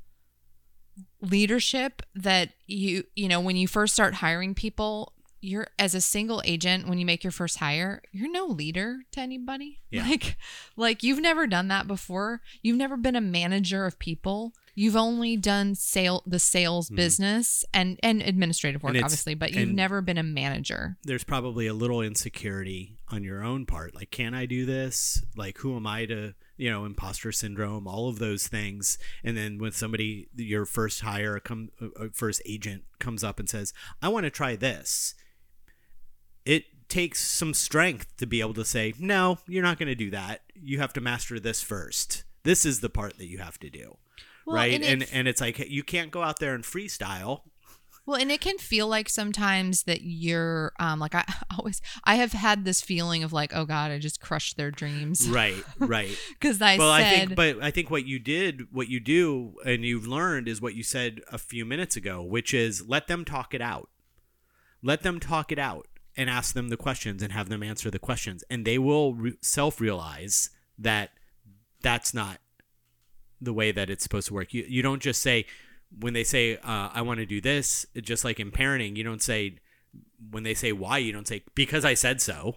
leadership 1.23 2.03
that 2.15 2.51
you 2.67 3.05
you 3.15 3.29
know 3.29 3.41
when 3.41 3.57
you 3.57 3.69
first 3.69 3.93
start 3.95 4.15
hiring 4.15 4.55
people 4.55 5.13
you're 5.43 5.67
as 5.79 5.95
a 5.95 6.01
single 6.01 6.43
agent 6.45 6.87
when 6.89 6.99
you 6.99 7.07
make 7.07 7.23
your 7.25 7.31
first 7.31 7.59
hire 7.59 8.03
you're 8.13 8.31
no 8.31 8.45
leader 8.47 8.99
to 9.13 9.21
anybody 9.21 9.81
Yeah. 9.91 10.07
like 10.09 10.37
like 10.77 11.03
you've 11.03 11.21
never 11.21 11.47
done 11.47 11.69
that 11.69 11.87
before 11.87 12.41
you've 12.63 12.77
never 12.77 12.97
been 12.97 13.17
a 13.17 13.21
manager 13.21 13.85
of 13.87 13.99
people 13.99 14.53
you've 14.75 14.97
only 14.97 15.37
done 15.37 15.75
sale 15.75 16.23
the 16.27 16.39
sales 16.39 16.91
business 16.91 17.65
and 17.73 17.99
and 18.03 18.23
administrative 18.23 18.83
work 18.83 18.91
Mm-hmm. 18.91 18.97
And 18.97 19.05
obviously 19.05 19.35
but 19.35 19.53
you've 19.53 19.69
never 19.69 20.01
been 20.01 20.19
a 20.19 20.23
manager 20.23 20.97
There's 21.05 21.25
probably 21.25 21.67
a 21.67 21.75
little 21.75 22.03
insecurity 22.03 22.99
on 23.13 23.25
your 23.25 23.43
own 23.43 23.67
part. 23.67 23.95
Like, 23.95 24.11
can 24.11 24.35
I 24.35 24.47
do 24.47 24.65
this? 24.65 25.25
Like, 25.37 25.59
who 25.59 25.77
am 25.77 25.87
I 25.87 26.07
to, 26.07 26.35
you 26.57 26.71
know, 26.71 26.85
imposter 26.85 27.33
syndrome, 27.33 27.87
all 27.87 28.09
of 28.09 28.19
those 28.19 28.47
things. 28.47 28.99
And 29.25 29.37
then 29.37 29.59
when 29.59 29.73
somebody, 29.73 30.29
your 30.37 30.65
first 30.65 31.01
hire, 31.01 31.39
come, 31.41 31.71
uh, 31.81 31.87
uh, 31.99 32.09
first 32.13 32.43
agent 32.47 32.85
comes 32.99 33.25
up 33.25 33.39
and 33.39 33.49
says, 33.49 33.73
I 34.01 34.09
want 34.09 34.25
to 34.25 34.31
try 34.31 34.57
this. 34.57 35.15
It 36.45 36.65
takes 36.89 37.21
some 37.23 37.55
strength 37.55 38.17
to 38.17 38.27
be 38.27 38.41
able 38.41 38.55
to 38.55 38.65
say, 38.65 38.95
no, 38.99 39.39
you're 39.47 39.63
not 39.63 39.79
going 39.79 39.89
to 39.89 39.95
do 39.95 40.11
that. 40.11 40.43
You 40.55 40.79
have 40.79 40.93
to 40.95 41.01
master 41.01 41.39
this 41.39 41.63
first. 41.63 42.25
This 42.43 42.65
is 42.65 42.81
the 42.81 42.91
part 42.91 43.19
that 43.19 43.27
you 43.27 43.39
have 43.39 43.59
to 43.61 43.71
do. 43.71 43.99
Well, 44.47 44.57
right. 44.57 44.73
and 44.73 44.85
And, 44.85 45.07
and 45.13 45.29
it's 45.29 45.41
like, 45.41 45.59
you 45.59 45.83
can't 45.83 46.11
go 46.11 46.23
out 46.23 46.39
there 46.39 46.55
and 46.55 46.65
freestyle. 46.65 47.43
Well, 48.07 48.21
and 48.21 48.33
it 48.33 48.41
can 48.41 48.59
feel 48.59 48.89
like 48.89 49.09
sometimes 49.09 49.85
that 49.85 50.03
you're 50.03 50.73
um 50.81 50.99
like 50.99 51.15
I 51.15 51.25
always 51.57 51.81
I 52.03 52.17
have 52.17 52.33
had 52.33 52.65
this 52.65 52.81
feeling 52.81 53.23
of 53.23 53.33
like, 53.33 53.55
oh 53.55 53.65
God, 53.65 53.93
I 53.93 53.99
just 53.99 54.21
crushed 54.21 54.57
their 54.57 54.71
dreams. 54.71 55.29
Right, 55.29 55.63
right. 55.79 56.19
Because 56.41 56.61
I 56.61 56.77
well, 56.77 56.93
said 56.97 57.07
I 57.07 57.11
think, 57.11 57.37
but 57.37 57.63
I 57.63 57.71
think 57.71 57.91
what 57.91 58.07
you 58.07 58.19
did, 58.19 58.73
what 58.73 58.89
you 58.89 58.99
do, 58.99 59.55
and 59.65 59.85
you've 59.85 60.07
learned 60.07 60.49
is 60.49 60.61
what 60.61 60.75
you 60.75 60.83
said 60.83 61.21
a 61.31 61.39
few 61.39 61.65
minutes 61.65 61.97
ago, 61.97 62.23
which 62.23 62.55
is 62.55 62.89
let 62.89 63.07
them 63.07 63.25
talk 63.25 63.55
it 63.55 63.61
out. 63.61 63.91
Let 64.83 65.03
them 65.03 65.21
talk 65.21 65.53
it 65.53 65.59
out 65.59 65.87
and 66.17 66.31
ask 66.31 66.55
them 66.55 66.69
the 66.69 66.77
questions 66.77 67.23
and 67.23 67.33
have 67.33 67.49
them 67.49 67.63
answer 67.63 67.91
the 67.91 67.99
questions, 67.99 68.43
and 68.51 68.65
they 68.65 68.79
will 68.79 69.15
re- 69.15 69.39
self 69.41 69.81
realize 69.81 70.51
that 70.79 71.11
that's 71.83 72.13
not 72.15 72.39
the 73.41 73.53
way 73.53 73.73
that 73.73 73.91
it's 73.91 74.03
supposed 74.03 74.29
to 74.29 74.35
work. 74.35 74.53
You 74.53 74.65
you 74.69 74.83
don't 74.83 75.03
just 75.03 75.23
say 75.23 75.47
when 75.99 76.13
they 76.13 76.25
say 76.25 76.57
uh, 76.57 76.91
I 76.93 77.03
want 77.03 77.19
to 77.21 77.27
do 77.27 77.41
this, 77.41 77.87
just 78.01 78.25
like 78.25 78.39
in 78.39 78.51
parenting, 78.51 78.97
you 78.97 79.05
don't 79.05 79.23
say 79.23 79.57
when 80.31 80.43
they 80.43 80.55
say 80.55 80.73
why, 80.73 80.99
you 80.99 81.13
don't 81.13 81.27
say 81.27 81.43
because 81.55 81.85
I 81.85 81.95
said 81.95 82.21
so, 82.21 82.55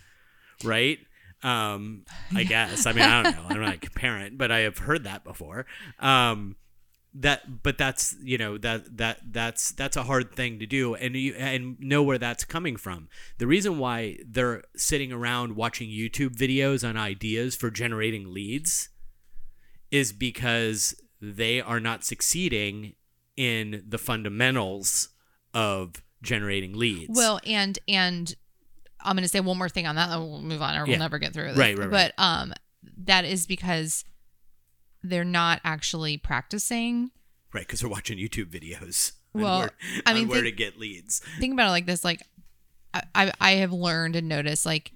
right? 0.64 0.98
Um, 1.42 2.04
I 2.34 2.44
guess. 2.44 2.86
I 2.86 2.92
mean, 2.92 3.02
I 3.02 3.22
don't 3.22 3.36
know. 3.36 3.44
I'm 3.50 3.60
not 3.60 3.84
a 3.84 3.90
parent, 3.90 4.38
but 4.38 4.50
I 4.50 4.60
have 4.60 4.78
heard 4.78 5.04
that 5.04 5.24
before. 5.24 5.66
Um, 6.00 6.56
that, 7.16 7.62
but 7.62 7.78
that's 7.78 8.16
you 8.22 8.38
know 8.38 8.58
that 8.58 8.96
that 8.96 9.20
that's 9.30 9.70
that's 9.72 9.96
a 9.96 10.02
hard 10.02 10.32
thing 10.32 10.58
to 10.58 10.66
do, 10.66 10.94
and 10.94 11.14
you 11.14 11.34
and 11.34 11.78
know 11.78 12.02
where 12.02 12.18
that's 12.18 12.44
coming 12.44 12.76
from. 12.76 13.08
The 13.38 13.46
reason 13.46 13.78
why 13.78 14.18
they're 14.26 14.64
sitting 14.74 15.12
around 15.12 15.54
watching 15.54 15.90
YouTube 15.90 16.34
videos 16.34 16.86
on 16.88 16.96
ideas 16.96 17.54
for 17.54 17.70
generating 17.70 18.32
leads 18.32 18.88
is 19.94 20.12
because 20.12 20.96
they 21.20 21.60
are 21.60 21.78
not 21.78 22.02
succeeding 22.04 22.94
in 23.36 23.84
the 23.88 23.96
fundamentals 23.98 25.10
of 25.54 26.02
generating 26.20 26.72
leads. 26.76 27.16
Well, 27.16 27.38
and 27.46 27.78
and 27.86 28.34
I'm 29.00 29.14
going 29.14 29.22
to 29.22 29.28
say 29.28 29.38
one 29.40 29.56
more 29.56 29.68
thing 29.68 29.86
on 29.86 29.94
that, 29.94 30.10
and 30.10 30.20
we'll 30.20 30.42
move 30.42 30.62
on, 30.62 30.76
or 30.76 30.82
we'll 30.82 30.92
Yeah. 30.92 30.98
never 30.98 31.18
get 31.20 31.32
through 31.32 31.48
this. 31.48 31.56
Right, 31.56 31.78
right, 31.78 31.88
right. 31.88 32.12
But 32.16 32.22
um, 32.22 32.52
that 33.04 33.24
is 33.24 33.46
because 33.46 34.04
they're 35.02 35.24
not 35.24 35.60
actually 35.64 36.16
practicing. 36.16 37.10
right, 37.52 37.64
because 37.64 37.80
they're 37.80 37.90
watching 37.90 38.18
YouTube 38.18 38.46
videos. 38.50 39.12
Well, 39.32 39.60
where, 39.60 39.70
I 40.06 40.14
mean, 40.14 40.26
where 40.28 40.42
think- 40.42 40.56
to 40.56 40.64
get 40.64 40.78
leads. 40.78 41.20
Think 41.38 41.52
about 41.52 41.68
it 41.68 41.70
like 41.72 41.86
this: 41.86 42.04
like 42.04 42.22
I 42.92 43.02
I, 43.14 43.32
I 43.40 43.50
have 43.52 43.72
learned 43.72 44.16
and 44.16 44.28
noticed 44.28 44.66
like. 44.66 44.90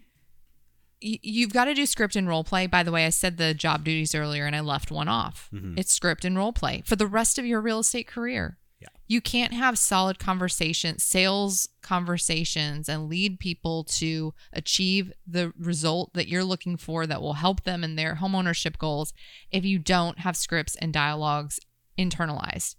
You've 1.00 1.52
got 1.52 1.66
to 1.66 1.74
do 1.74 1.86
script 1.86 2.16
and 2.16 2.26
role 2.26 2.44
play. 2.44 2.66
By 2.66 2.82
the 2.82 2.92
way, 2.92 3.06
I 3.06 3.10
said 3.10 3.36
the 3.36 3.54
job 3.54 3.84
duties 3.84 4.14
earlier 4.14 4.46
and 4.46 4.56
I 4.56 4.60
left 4.60 4.90
one 4.90 5.08
off. 5.08 5.48
Mm-hmm. 5.54 5.78
It's 5.78 5.92
script 5.92 6.24
and 6.24 6.36
role 6.36 6.52
play 6.52 6.82
for 6.86 6.96
the 6.96 7.06
rest 7.06 7.38
of 7.38 7.46
your 7.46 7.60
real 7.60 7.78
estate 7.80 8.08
career. 8.08 8.58
Yeah. 8.80 8.88
You 9.06 9.20
can't 9.20 9.52
have 9.52 9.78
solid 9.78 10.18
conversations, 10.18 11.02
sales 11.02 11.68
conversations, 11.82 12.88
and 12.88 13.08
lead 13.08 13.40
people 13.40 13.84
to 13.84 14.34
achieve 14.52 15.12
the 15.26 15.52
result 15.58 16.14
that 16.14 16.28
you're 16.28 16.44
looking 16.44 16.76
for 16.76 17.06
that 17.06 17.20
will 17.20 17.34
help 17.34 17.64
them 17.64 17.82
in 17.82 17.96
their 17.96 18.16
homeownership 18.16 18.78
goals 18.78 19.12
if 19.50 19.64
you 19.64 19.78
don't 19.78 20.20
have 20.20 20.36
scripts 20.36 20.76
and 20.76 20.92
dialogues 20.92 21.58
internalized. 21.98 22.76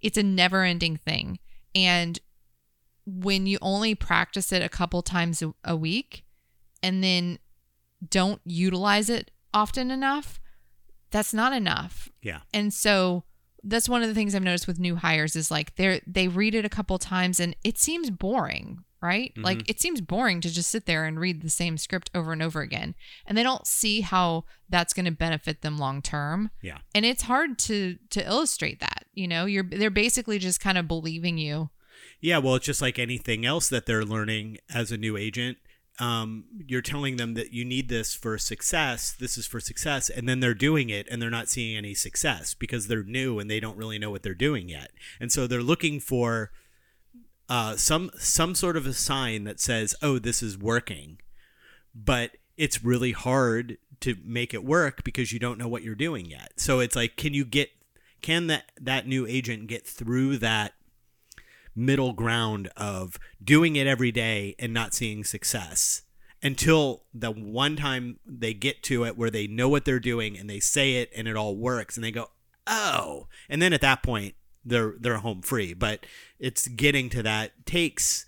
It's 0.00 0.18
a 0.18 0.22
never 0.22 0.62
ending 0.62 0.96
thing. 0.96 1.38
And 1.74 2.18
when 3.06 3.46
you 3.46 3.58
only 3.62 3.94
practice 3.94 4.52
it 4.52 4.62
a 4.62 4.68
couple 4.68 5.02
times 5.02 5.42
a 5.64 5.76
week 5.76 6.24
and 6.82 7.02
then 7.02 7.38
don't 8.10 8.40
utilize 8.44 9.10
it 9.10 9.30
often 9.52 9.90
enough, 9.90 10.40
that's 11.10 11.32
not 11.32 11.52
enough. 11.52 12.10
Yeah. 12.22 12.40
And 12.52 12.72
so 12.72 13.24
that's 13.62 13.88
one 13.88 14.02
of 14.02 14.08
the 14.08 14.14
things 14.14 14.34
I've 14.34 14.42
noticed 14.42 14.66
with 14.66 14.78
new 14.78 14.96
hires 14.96 15.34
is 15.34 15.50
like 15.50 15.74
they 15.76 16.00
they 16.06 16.28
read 16.28 16.54
it 16.54 16.64
a 16.64 16.70
couple 16.70 16.98
times 16.98 17.40
and 17.40 17.56
it 17.64 17.78
seems 17.78 18.10
boring, 18.10 18.84
right? 19.02 19.32
Mm-hmm. 19.32 19.44
Like 19.44 19.68
it 19.68 19.80
seems 19.80 20.00
boring 20.00 20.40
to 20.42 20.52
just 20.52 20.70
sit 20.70 20.86
there 20.86 21.04
and 21.04 21.18
read 21.18 21.42
the 21.42 21.50
same 21.50 21.76
script 21.76 22.10
over 22.14 22.32
and 22.32 22.42
over 22.42 22.60
again. 22.60 22.94
And 23.26 23.36
they 23.36 23.42
don't 23.42 23.66
see 23.66 24.02
how 24.02 24.44
that's 24.68 24.92
going 24.92 25.06
to 25.06 25.10
benefit 25.12 25.62
them 25.62 25.78
long 25.78 26.02
term. 26.02 26.50
Yeah. 26.62 26.78
And 26.94 27.04
it's 27.04 27.22
hard 27.22 27.58
to 27.60 27.96
to 28.10 28.26
illustrate 28.26 28.80
that, 28.80 29.06
you 29.12 29.26
know? 29.26 29.46
You're 29.46 29.64
they're 29.64 29.90
basically 29.90 30.38
just 30.38 30.60
kind 30.60 30.78
of 30.78 30.86
believing 30.86 31.38
you. 31.38 31.70
Yeah, 32.20 32.38
well, 32.38 32.54
it's 32.54 32.66
just 32.66 32.82
like 32.82 32.98
anything 32.98 33.44
else 33.44 33.68
that 33.68 33.86
they're 33.86 34.04
learning 34.04 34.58
as 34.72 34.90
a 34.90 34.96
new 34.96 35.16
agent. 35.16 35.58
Um, 35.98 36.44
you're 36.66 36.82
telling 36.82 37.16
them 37.16 37.34
that 37.34 37.52
you 37.52 37.64
need 37.64 37.88
this 37.88 38.14
for 38.14 38.36
success. 38.36 39.12
This 39.18 39.38
is 39.38 39.46
for 39.46 39.60
success, 39.60 40.10
and 40.10 40.28
then 40.28 40.40
they're 40.40 40.52
doing 40.54 40.90
it, 40.90 41.06
and 41.10 41.22
they're 41.22 41.30
not 41.30 41.48
seeing 41.48 41.76
any 41.76 41.94
success 41.94 42.52
because 42.52 42.86
they're 42.86 43.02
new 43.02 43.38
and 43.38 43.50
they 43.50 43.60
don't 43.60 43.78
really 43.78 43.98
know 43.98 44.10
what 44.10 44.22
they're 44.22 44.34
doing 44.34 44.68
yet. 44.68 44.90
And 45.18 45.32
so 45.32 45.46
they're 45.46 45.62
looking 45.62 46.00
for 46.00 46.50
uh, 47.48 47.76
some 47.76 48.10
some 48.18 48.54
sort 48.54 48.76
of 48.76 48.86
a 48.86 48.92
sign 48.92 49.44
that 49.44 49.60
says, 49.60 49.94
"Oh, 50.02 50.18
this 50.18 50.42
is 50.42 50.58
working," 50.58 51.18
but 51.94 52.32
it's 52.56 52.84
really 52.84 53.12
hard 53.12 53.78
to 54.00 54.16
make 54.24 54.52
it 54.52 54.64
work 54.64 55.04
because 55.04 55.32
you 55.32 55.38
don't 55.38 55.58
know 55.58 55.68
what 55.68 55.82
you're 55.82 55.94
doing 55.94 56.26
yet. 56.26 56.52
So 56.56 56.80
it's 56.80 56.96
like, 56.96 57.16
can 57.16 57.34
you 57.34 57.44
get 57.44 57.70
can 58.22 58.46
that 58.48 58.72
that 58.80 59.06
new 59.06 59.26
agent 59.26 59.68
get 59.68 59.86
through 59.86 60.38
that 60.38 60.72
middle 61.76 62.12
ground 62.12 62.68
of 62.76 63.18
doing 63.42 63.76
it 63.76 63.86
every 63.86 64.10
day 64.10 64.56
and 64.58 64.72
not 64.72 64.94
seeing 64.94 65.22
success 65.22 66.02
until 66.42 67.04
the 67.12 67.30
one 67.30 67.76
time 67.76 68.18
they 68.26 68.54
get 68.54 68.82
to 68.82 69.04
it 69.04 69.16
where 69.16 69.30
they 69.30 69.46
know 69.46 69.68
what 69.68 69.84
they're 69.84 70.00
doing 70.00 70.36
and 70.36 70.48
they 70.48 70.60
say 70.60 70.96
it 70.96 71.10
and 71.14 71.28
it 71.28 71.36
all 71.36 71.56
works 71.56 71.96
and 71.96 72.04
they 72.04 72.10
go 72.10 72.30
oh. 72.66 73.28
And 73.48 73.62
then 73.62 73.72
at 73.72 73.80
that 73.80 74.02
point 74.02 74.34
they're 74.64 74.94
they're 74.98 75.18
home 75.18 75.42
free. 75.42 75.74
But 75.74 76.06
it's 76.38 76.68
getting 76.68 77.08
to 77.10 77.22
that 77.22 77.66
takes 77.66 78.26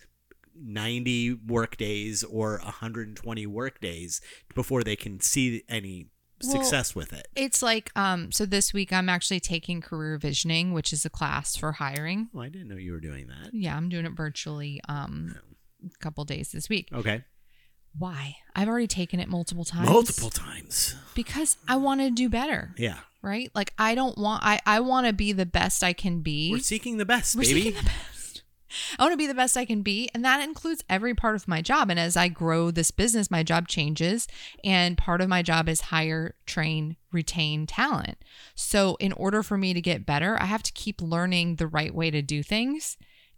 90 0.55 1.35
work 1.47 1.77
days 1.77 2.25
or 2.25 2.61
120 2.63 3.47
work 3.47 3.81
days 3.81 4.21
before 4.55 4.83
they 4.83 4.97
can 4.97 5.21
see 5.21 5.63
any 5.69 6.09
Well, 6.43 6.53
success 6.53 6.95
with 6.95 7.13
it 7.13 7.29
It's 7.35 7.63
like 7.63 7.91
um 7.97 8.31
so 8.33 8.47
this 8.47 8.73
week 8.73 8.93
I'm 8.93 9.09
actually 9.09 9.41
taking 9.41 9.81
career 9.81 10.19
visioning, 10.19 10.73
which 10.73 10.93
is 10.93 11.05
a 11.05 11.11
class 11.11 11.57
for 11.57 11.73
hiring. 11.73 12.29
oh, 12.35 12.41
i 12.41 12.49
didn't 12.49 12.69
know 12.69 12.77
you 12.77 12.93
were 12.93 13.01
doing 13.01 13.27
that 13.29 13.53
Yeah, 13.53 13.77
I'm 13.77 13.89
doing 13.89 14.05
it 14.07 14.13
virtually 14.13 14.81
um 14.89 15.35
a 15.85 15.99
couple 15.99 16.25
days 16.25 16.51
this 16.53 16.69
week. 16.69 16.89
okay 16.93 17.25
Why? 17.99 18.37
I've 18.55 18.69
already 18.69 18.87
taken 18.89 19.21
it 19.21 19.29
multiple 19.29 19.65
times. 19.65 19.89
multiple 19.89 20.31
times 20.31 20.95
because 21.15 21.57
I 21.67 21.77
want 21.77 22.01
to 22.01 22.11
do 22.11 22.29
better, 22.29 22.75
yeah 22.79 22.99
right? 23.21 23.51
Like 23.55 23.73
I 23.79 23.95
don't 23.97 24.17
want 24.17 24.45
I 24.45 24.61
I 24.65 24.79
want 24.81 25.07
to 25.09 25.13
be 25.13 25.33
the 25.33 25.47
best 25.47 25.83
I 25.83 25.93
can 25.93 26.21
be. 26.21 26.53
we're 26.53 26.61
seeking 26.61 26.99
the 26.99 27.05
best 27.05 27.35
We're 27.35 27.43
baby 27.43 27.63
seeking 27.63 27.75
the 27.75 27.83
best. 27.85 28.18
I 28.99 29.03
want 29.03 29.13
to 29.13 29.19
be 29.19 29.27
the 29.27 29.35
best 29.35 29.57
I 29.57 29.65
can 29.65 29.83
be. 29.83 30.09
And 30.15 30.25
that 30.25 30.43
includes 30.43 30.85
every 30.89 31.15
part 31.15 31.35
of 31.35 31.49
my 31.49 31.63
job. 31.63 31.91
And 31.91 31.99
as 31.99 32.17
I 32.17 32.29
grow 32.29 32.71
this 32.71 32.91
business, 32.91 33.31
my 33.31 33.43
job 33.43 33.69
changes. 33.69 34.29
And 34.65 34.99
part 34.99 35.21
of 35.21 35.29
my 35.29 35.43
job 35.43 35.69
is 35.69 35.83
hire, 35.83 36.35
train, 36.47 36.97
retain 37.13 37.67
talent. 37.67 38.19
So, 38.55 38.97
in 39.01 39.13
order 39.13 39.43
for 39.43 39.57
me 39.57 39.75
to 39.75 39.81
get 39.81 40.07
better, 40.07 40.41
I 40.41 40.47
have 40.47 40.63
to 40.65 40.73
keep 40.73 41.01
learning 41.01 41.57
the 41.57 41.67
right 41.67 41.95
way 41.95 42.11
to 42.11 42.23
do 42.23 42.43
things 42.43 42.97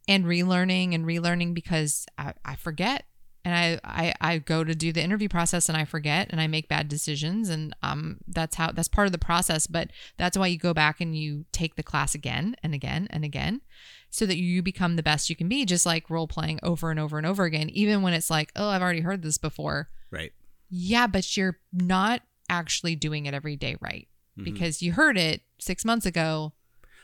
and 0.09 0.25
relearning 0.25 0.95
and 0.95 1.05
relearning 1.05 1.55
because 1.55 2.07
I, 2.19 2.35
I 2.45 2.57
forget. 2.57 3.05
And 3.43 3.55
I, 3.55 3.81
I, 3.85 4.15
I 4.21 4.39
go 4.39 4.65
to 4.65 4.75
do 4.75 4.93
the 4.93 5.03
interview 5.03 5.29
process 5.29 5.71
and 5.71 5.79
I 5.79 5.87
forget 5.87 6.29
and 6.29 6.43
I 6.43 6.47
make 6.47 6.69
bad 6.69 6.89
decisions. 6.89 7.49
And 7.49 7.75
um, 7.83 8.19
that's 8.29 8.57
how 8.57 8.71
that's 8.71 8.89
part 8.89 9.07
of 9.07 9.13
the 9.13 9.19
process. 9.19 9.67
But 9.67 9.91
that's 10.19 10.37
why 10.37 10.49
you 10.49 10.59
go 10.59 10.75
back 10.75 11.01
and 11.01 11.17
you 11.17 11.47
take 11.51 11.77
the 11.77 11.83
class 11.83 12.15
again 12.15 12.55
and 12.63 12.75
again 12.75 13.07
and 13.09 13.25
again 13.25 13.63
so 14.11 14.27
that 14.27 14.37
you 14.37 14.63
become 14.63 14.97
the 14.97 15.03
best 15.03 15.31
you 15.31 15.37
can 15.37 15.49
be, 15.49 15.65
just 15.65 15.87
like 15.87 16.11
role 16.11 16.27
playing 16.27 16.59
over 16.63 16.91
and 16.91 16.99
over 17.01 17.17
and 17.17 17.27
over 17.27 17.45
again, 17.45 17.71
even 17.71 18.03
when 18.03 18.13
it's 18.13 18.29
like, 18.31 18.51
oh, 18.57 18.69
I've 18.69 18.83
already 18.83 19.01
heard 19.01 19.23
this 19.23 19.39
before. 19.39 19.89
right 20.11 20.33
Yeah, 20.69 21.07
but 21.07 21.37
you're 21.37 21.59
not 21.73 22.23
actually 22.49 22.97
doing 22.97 23.27
it 23.27 23.35
every 23.35 23.57
day 23.57 23.77
right 23.81 24.09
Mhm. 24.39 24.45
because 24.45 24.83
you 24.83 24.93
heard 24.93 25.17
it 25.17 25.43
six 25.59 25.85
months 25.85 26.07
ago 26.07 26.53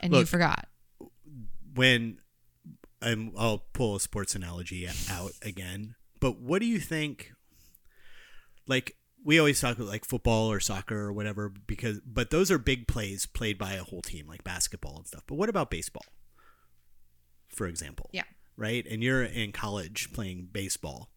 and 0.01 0.13
you 0.15 0.25
forgot. 0.25 0.69
when 1.75 2.19
I'm, 3.03 3.33
I'll 3.37 3.65
pull 3.73 3.97
a 3.97 4.01
sports 4.01 4.35
analogy 4.35 4.89
out 5.11 5.33
again, 5.43 5.95
but 6.21 6.41
what 6.41 6.61
do 6.61 6.67
you 6.67 6.81
think? 6.81 7.33
Like 8.67 8.97
we 9.25 9.39
always 9.39 9.61
talk 9.61 9.77
about 9.77 9.89
like 9.89 10.05
football 10.05 10.51
or 10.51 10.61
soccer 10.61 10.99
or 10.99 11.13
whatever, 11.13 11.51
because 11.67 12.01
but 12.01 12.31
those 12.31 12.51
are 12.51 12.59
big 12.59 12.89
plays 12.89 13.27
played 13.27 13.59
by 13.59 13.75
a 13.75 13.83
whole 13.85 14.03
team, 14.03 14.27
like 14.27 14.43
basketball 14.45 14.97
and 14.97 15.07
stuff. 15.07 15.23
But 15.27 15.35
what 15.37 15.49
about 15.49 15.71
baseball, 15.71 16.05
for 17.57 17.67
example? 17.67 18.11
Yeah. 18.13 18.23
Right, 18.57 18.87
and 18.87 19.03
you're 19.03 19.23
in 19.25 19.53
college 19.53 20.13
playing 20.13 20.49
baseball. 20.53 21.11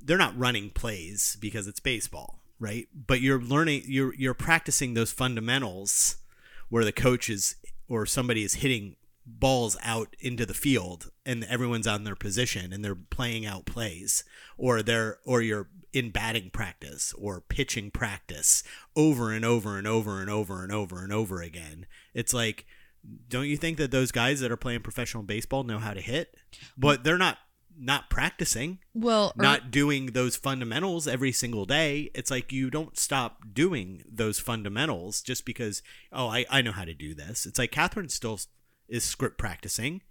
They're 0.00 0.18
not 0.18 0.38
running 0.38 0.70
plays 0.70 1.36
because 1.40 1.66
it's 1.66 1.80
baseball, 1.80 2.40
right? 2.60 2.86
But 2.94 3.20
you're 3.20 3.40
learning, 3.40 3.82
you're 3.86 4.14
you're 4.14 4.34
practicing 4.34 4.94
those 4.94 5.10
fundamentals 5.10 6.18
where 6.68 6.84
the 6.84 6.92
coach 6.92 7.28
is 7.28 7.56
or 7.88 8.06
somebody 8.06 8.44
is 8.44 8.54
hitting 8.54 8.96
balls 9.26 9.76
out 9.82 10.14
into 10.20 10.46
the 10.46 10.54
field 10.54 11.10
and 11.26 11.44
everyone's 11.44 11.86
on 11.86 12.04
their 12.04 12.16
position 12.16 12.72
and 12.72 12.84
they're 12.84 12.94
playing 12.94 13.44
out 13.44 13.66
plays 13.66 14.24
or 14.56 14.82
they're 14.82 15.18
or 15.26 15.42
you're 15.42 15.68
in 15.92 16.10
batting 16.10 16.50
practice 16.50 17.12
or 17.18 17.40
pitching 17.40 17.90
practice 17.90 18.62
over 18.96 19.30
and 19.32 19.44
over 19.44 19.76
and 19.76 19.86
over 19.86 20.20
and 20.20 20.30
over 20.30 20.62
and 20.62 20.72
over 20.72 21.02
and 21.02 21.12
over 21.12 21.42
again 21.42 21.86
it's 22.14 22.32
like 22.32 22.64
don't 23.28 23.46
you 23.46 23.56
think 23.56 23.78
that 23.78 23.90
those 23.90 24.12
guys 24.12 24.40
that 24.40 24.50
are 24.52 24.56
playing 24.56 24.80
professional 24.80 25.22
baseball 25.22 25.64
know 25.64 25.78
how 25.78 25.94
to 25.94 26.00
hit? 26.00 26.36
But 26.76 27.04
they're 27.04 27.18
not 27.18 27.38
not 27.80 28.10
practicing, 28.10 28.80
Well, 28.92 29.32
or- 29.38 29.42
not 29.42 29.70
doing 29.70 30.06
those 30.06 30.34
fundamentals 30.34 31.06
every 31.06 31.30
single 31.30 31.64
day. 31.64 32.10
It's 32.12 32.30
like 32.30 32.52
you 32.52 32.70
don't 32.70 32.98
stop 32.98 33.42
doing 33.52 34.02
those 34.10 34.40
fundamentals 34.40 35.22
just 35.22 35.44
because 35.44 35.82
oh 36.12 36.28
I, 36.28 36.44
I 36.50 36.60
know 36.62 36.72
how 36.72 36.84
to 36.84 36.94
do 36.94 37.14
this. 37.14 37.46
It's 37.46 37.58
like 37.58 37.70
Catherine 37.70 38.08
still 38.08 38.40
is 38.88 39.04
script 39.04 39.38
practicing. 39.38 40.02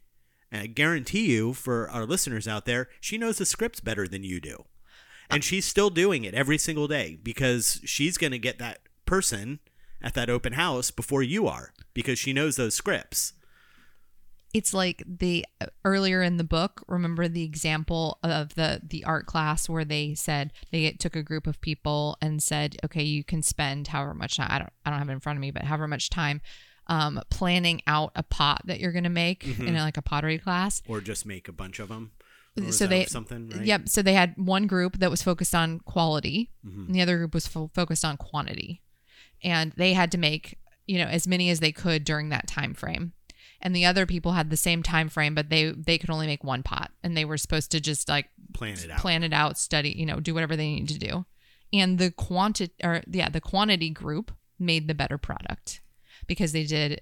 And 0.50 0.62
I 0.62 0.68
guarantee 0.68 1.26
you, 1.26 1.52
for 1.54 1.90
our 1.90 2.06
listeners 2.06 2.48
out 2.48 2.66
there, 2.66 2.88
she 3.02 3.18
knows 3.18 3.38
the 3.38 3.46
scripts 3.46 3.82
better 3.82 4.08
than 4.08 4.24
you 4.24 4.40
do. 4.40 4.64
And 5.30 5.44
she's 5.44 5.66
still 5.66 5.90
doing 5.90 6.24
it 6.24 6.34
every 6.34 6.58
single 6.58 6.88
day 6.88 7.20
because 7.22 7.82
she's 7.84 8.18
going 8.18 8.32
to 8.32 8.40
get 8.40 8.60
that 8.60 8.80
person 9.06 9.60
at 10.02 10.14
that 10.14 10.30
open 10.30 10.54
house 10.54 10.92
before 10.92 11.24
you 11.24 11.48
are 11.48 11.74
because 11.94 12.20
she 12.20 12.34
knows 12.34 12.56
those 12.56 12.76
scripts. 12.76 13.34
it's 14.54 14.74
like 14.74 15.04
the 15.06 15.46
earlier 15.84 16.22
in 16.24 16.38
the 16.38 16.44
book 16.44 16.84
remember 16.88 17.28
the 17.28 17.44
example 17.44 18.18
of 18.24 18.56
the 18.56 18.80
the 18.84 19.04
art 19.04 19.26
class 19.26 19.68
where 19.68 19.84
they 19.86 20.14
said 20.16 20.54
they 20.72 20.90
took 20.92 21.16
a 21.16 21.24
group 21.24 21.46
of 21.48 21.60
people 21.62 22.18
and 22.22 22.42
said 22.42 22.76
okay 22.84 23.04
you 23.04 23.24
can 23.24 23.42
spend 23.44 23.88
however 23.88 24.14
much 24.14 24.38
time 24.38 24.48
i 24.50 24.58
don't 24.58 24.72
i 24.86 24.90
don't 24.90 25.00
have 25.00 25.10
it 25.10 25.14
in 25.14 25.20
front 25.20 25.38
of 25.38 25.42
me 25.42 25.52
but 25.52 25.64
however 25.64 25.88
much 25.88 26.10
time 26.10 26.42
um, 26.90 27.20
planning 27.30 27.82
out 27.86 28.14
a 28.16 28.24
pot 28.24 28.62
that 28.64 28.80
you're 28.80 28.94
going 28.94 29.04
to 29.04 29.10
make 29.10 29.46
in 29.60 29.76
like 29.76 29.98
a 29.98 30.02
pottery 30.02 30.38
class 30.38 30.82
Or 30.88 31.02
just 31.02 31.26
make 31.26 31.50
a 31.50 31.52
bunch 31.52 31.80
of 31.80 31.90
them. 31.90 32.12
So 32.72 32.88
they 32.88 33.04
something 33.06 33.50
right? 33.50 33.66
yep 33.66 33.90
so 33.90 34.02
they 34.02 34.14
had 34.14 34.34
one 34.38 34.68
group 34.68 35.00
that 35.00 35.12
was 35.12 35.22
focused 35.22 35.54
on 35.54 35.80
quality 35.82 36.50
Mm-hmm. 36.66 36.86
and 36.86 36.96
the 36.96 37.02
other 37.02 37.18
group 37.18 37.34
was 37.34 37.46
fo- 37.46 37.70
focused 37.76 38.06
on 38.06 38.16
quantity 38.16 38.82
and 39.44 39.72
they 39.78 39.94
had 39.94 40.12
to 40.12 40.18
make 40.18 40.58
you 40.86 40.98
know 40.98 41.06
as 41.08 41.28
many 41.28 41.50
as 41.50 41.60
they 41.60 41.72
could 41.72 42.04
during 42.04 42.30
that 42.30 42.48
time 42.48 42.74
frame 42.74 43.14
and 43.62 43.76
the 43.76 43.86
other 43.86 44.06
people 44.06 44.34
had 44.34 44.50
the 44.50 44.58
same 44.58 44.82
time 44.84 45.10
frame 45.10 45.36
but 45.36 45.50
they 45.50 45.72
they 45.72 45.98
could 45.98 46.10
only 46.10 46.28
make 46.28 46.44
one 46.44 46.64
pot 46.64 46.92
and 47.04 47.16
they 47.16 47.26
were 47.26 47.38
supposed 47.38 47.72
to 47.72 47.80
just 47.80 48.08
like 48.10 48.30
Plan 48.54 48.74
it 48.78 48.90
out. 48.92 49.00
plan 49.00 49.24
it 49.24 49.34
out 49.34 49.58
study 49.58 49.90
you 49.98 50.06
know 50.06 50.20
do 50.20 50.34
whatever 50.34 50.56
they 50.56 50.68
need 50.76 50.88
to 50.90 51.00
do 51.00 51.26
and 51.74 52.00
the 52.00 52.12
quantity 52.12 52.74
or 52.84 53.02
yeah 53.12 53.30
the 53.30 53.42
quantity 53.42 53.90
group 53.90 54.32
made 54.60 54.88
the 54.88 54.96
better 54.96 55.18
product 55.18 55.82
because 56.28 56.52
they 56.52 56.64
did 56.64 57.02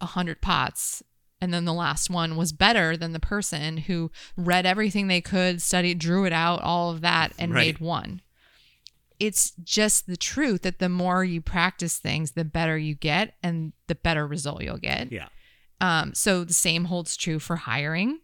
a 0.00 0.06
hundred 0.06 0.40
pots 0.40 1.02
and 1.40 1.52
then 1.52 1.66
the 1.66 1.72
last 1.74 2.08
one 2.08 2.36
was 2.36 2.52
better 2.52 2.96
than 2.96 3.12
the 3.12 3.20
person 3.20 3.76
who 3.76 4.10
read 4.36 4.64
everything 4.64 5.06
they 5.08 5.20
could 5.20 5.60
studied 5.60 5.98
drew 5.98 6.24
it 6.24 6.32
out 6.32 6.62
all 6.62 6.90
of 6.90 7.00
that 7.02 7.32
and 7.38 7.52
Right. 7.52 7.66
made 7.66 7.78
one 7.78 8.22
it's 9.18 9.52
just 9.62 10.06
the 10.06 10.16
truth 10.16 10.62
that 10.62 10.78
the 10.78 10.88
more 10.88 11.24
you 11.24 11.40
practice 11.40 11.98
things 11.98 12.32
the 12.32 12.44
better 12.44 12.76
you 12.76 12.94
get 12.94 13.34
and 13.42 13.72
the 13.86 13.94
better 13.94 14.26
result 14.26 14.62
you'll 14.62 14.76
get 14.78 15.10
Yeah. 15.12 15.28
um, 15.80 16.12
so 16.14 16.44
the 16.44 16.52
same 16.52 16.84
holds 16.86 17.16
true 17.16 17.38
for 17.38 17.56
hiring. 17.56 18.18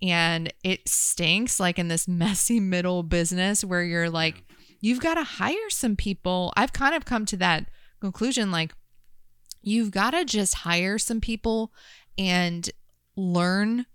And 0.00 0.52
it 0.62 0.88
stinks 0.88 1.58
like 1.58 1.78
in 1.78 1.88
this 1.88 2.06
messy 2.22 2.60
middle 2.60 3.02
business 3.02 3.64
where 3.64 3.82
you're 3.82 4.08
like, 4.10 4.44
you've 4.80 5.00
got 5.00 5.14
to 5.14 5.24
hire 5.24 5.70
some 5.70 5.96
people. 5.96 6.52
I've 6.56 6.72
kind 6.72 6.94
of 6.94 7.04
come 7.04 7.26
to 7.26 7.36
that 7.38 7.68
conclusion 8.00 8.52
like, 8.52 8.72
you've 9.60 9.90
got 9.90 10.12
to 10.12 10.24
just 10.24 10.54
hire 10.54 10.98
some 10.98 11.20
people 11.20 11.72
and 12.16 12.70
learn 13.16 13.86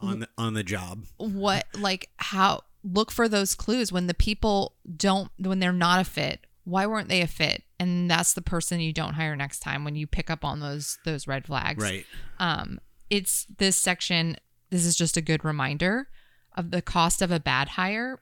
On 0.00 0.18
the 0.20 0.28
on 0.36 0.54
the 0.54 0.64
job. 0.64 1.04
what, 1.18 1.66
like, 1.78 2.10
how 2.16 2.62
look 2.82 3.10
for 3.10 3.28
those 3.28 3.54
clues 3.54 3.92
when 3.92 4.06
the 4.06 4.14
people 4.14 4.74
don't, 4.96 5.30
when 5.38 5.58
they're 5.58 5.72
not 5.72 6.00
a 6.00 6.04
fit. 6.04 6.46
Why 6.64 6.86
weren't 6.86 7.08
they 7.08 7.22
a 7.22 7.26
fit? 7.26 7.62
And 7.80 8.10
that's 8.10 8.34
the 8.34 8.42
person 8.42 8.80
you 8.80 8.92
don't 8.92 9.14
hire 9.14 9.34
next 9.36 9.60
time 9.60 9.84
when 9.84 9.94
you 9.96 10.06
pick 10.06 10.30
up 10.30 10.44
on 10.44 10.60
those 10.60 10.98
those 11.04 11.26
red 11.28 11.46
flags 11.46 11.82
Right. 11.82 12.04
um 12.40 12.80
it's 13.08 13.46
this 13.58 13.76
section 13.76 14.36
this 14.70 14.84
is 14.84 14.96
just 14.96 15.16
a 15.16 15.22
good 15.22 15.44
reminder 15.44 16.08
of 16.56 16.70
the 16.72 16.82
cost 16.82 17.22
of 17.22 17.30
a 17.30 17.38
bad 17.40 17.68
hire 17.70 18.20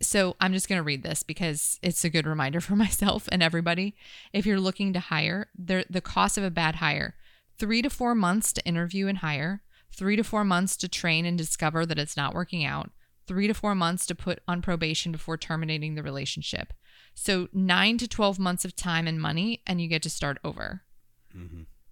so 0.00 0.36
i'm 0.40 0.52
just 0.52 0.68
going 0.68 0.78
to 0.78 0.82
read 0.84 1.02
this 1.02 1.22
because 1.22 1.78
it's 1.82 2.04
a 2.04 2.10
good 2.10 2.26
reminder 2.26 2.60
for 2.66 2.76
myself 2.76 3.28
and 3.32 3.42
everybody 3.42 3.94
if 4.32 4.46
you're 4.46 4.60
looking 4.60 4.92
to 4.92 5.00
hire 5.00 5.48
the, 5.58 5.84
the 5.90 6.00
cost 6.00 6.38
of 6.38 6.44
a 6.44 6.50
bad 6.50 6.76
hire 6.76 7.14
three 7.58 7.82
to 7.82 7.90
four 7.90 8.14
months 8.14 8.52
to 8.52 8.64
interview 8.64 9.06
and 9.08 9.18
hire 9.18 9.62
three 9.96 10.16
to 10.16 10.22
four 10.24 10.44
months 10.44 10.76
to 10.76 10.88
train 10.88 11.24
and 11.24 11.38
discover 11.38 11.86
that 11.86 11.98
it's 11.98 12.16
not 12.16 12.34
working 12.34 12.64
out 12.64 12.90
three 13.26 13.46
to 13.46 13.54
four 13.54 13.74
months 13.74 14.06
to 14.06 14.14
put 14.14 14.40
on 14.46 14.62
probation 14.62 15.10
before 15.10 15.36
terminating 15.36 15.94
the 15.94 16.02
relationship 16.02 16.72
so 17.14 17.48
nine 17.52 17.96
to 17.98 18.06
12 18.06 18.38
months 18.38 18.64
of 18.64 18.76
time 18.76 19.06
and 19.06 19.20
money 19.20 19.62
and 19.66 19.80
you 19.80 19.88
get 19.88 20.02
to 20.02 20.10
start 20.10 20.38
over 20.44 20.82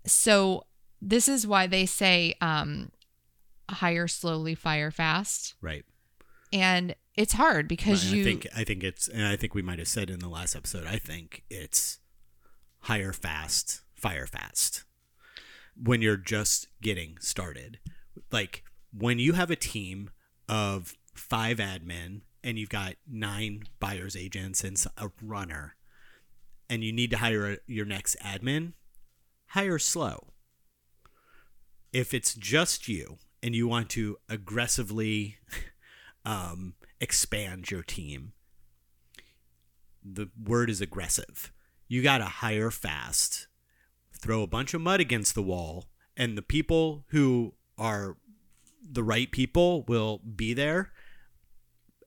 so 0.06 0.64
this 1.00 1.28
is 1.28 1.46
why 1.46 1.66
they 1.66 1.86
say 1.86 2.34
um, 2.40 2.90
hire 3.70 4.08
slowly, 4.08 4.54
fire 4.54 4.90
fast, 4.90 5.54
Right. 5.60 5.84
and 6.52 6.94
it's 7.14 7.34
hard 7.34 7.68
because 7.68 8.06
Right, 8.06 8.14
you 8.16 8.22
I 8.22 8.24
think 8.24 8.46
I 8.56 8.64
think 8.64 8.82
it's 8.84 9.08
and 9.08 9.26
I 9.26 9.36
think 9.36 9.54
we 9.54 9.62
might 9.62 9.78
have 9.78 9.88
said 9.88 10.08
in 10.10 10.18
the 10.20 10.28
last 10.28 10.56
episode, 10.56 10.86
I 10.86 10.96
think 10.96 11.44
it's 11.50 11.98
hire 12.80 13.12
fast, 13.12 13.82
fire 13.94 14.26
fast. 14.26 14.84
When 15.76 16.00
you're 16.02 16.16
just 16.16 16.68
getting 16.80 17.16
started. 17.20 17.78
Like 18.34 18.64
when 18.92 19.20
you 19.20 19.34
have 19.34 19.52
a 19.52 19.56
team 19.56 20.10
of 20.48 20.96
five 21.14 21.58
admin 21.58 22.22
and 22.42 22.58
you've 22.58 22.68
got 22.68 22.94
nine 23.08 23.62
buyers 23.78 24.16
agents 24.16 24.64
and 24.64 24.76
a 24.98 25.12
runner 25.22 25.76
and 26.68 26.82
you 26.82 26.92
need 26.92 27.12
to 27.12 27.18
hire 27.18 27.52
a, 27.52 27.58
your 27.68 27.86
next 27.86 28.16
admin, 28.20 28.72
hire 29.50 29.78
slow. 29.78 30.32
If 31.92 32.12
it's 32.12 32.34
just 32.34 32.88
you 32.88 33.18
and 33.40 33.54
you 33.54 33.68
want 33.68 33.88
to 33.90 34.16
aggressively 34.28 35.36
um, 36.24 36.74
expand 37.00 37.70
your 37.70 37.84
team, 37.84 38.32
the 40.04 40.28
word 40.44 40.70
is 40.70 40.80
aggressive. 40.80 41.52
You 41.86 42.02
got 42.02 42.18
to 42.18 42.24
hire 42.24 42.72
fast, 42.72 43.46
throw 44.12 44.42
a 44.42 44.48
bunch 44.48 44.74
of 44.74 44.80
mud 44.80 44.98
against 44.98 45.36
the 45.36 45.42
wall, 45.42 45.84
and 46.16 46.36
the 46.36 46.42
people 46.42 47.04
who 47.10 47.54
are 47.78 48.16
the 48.88 49.02
right 49.02 49.30
people 49.30 49.84
will 49.88 50.18
be 50.18 50.54
there 50.54 50.92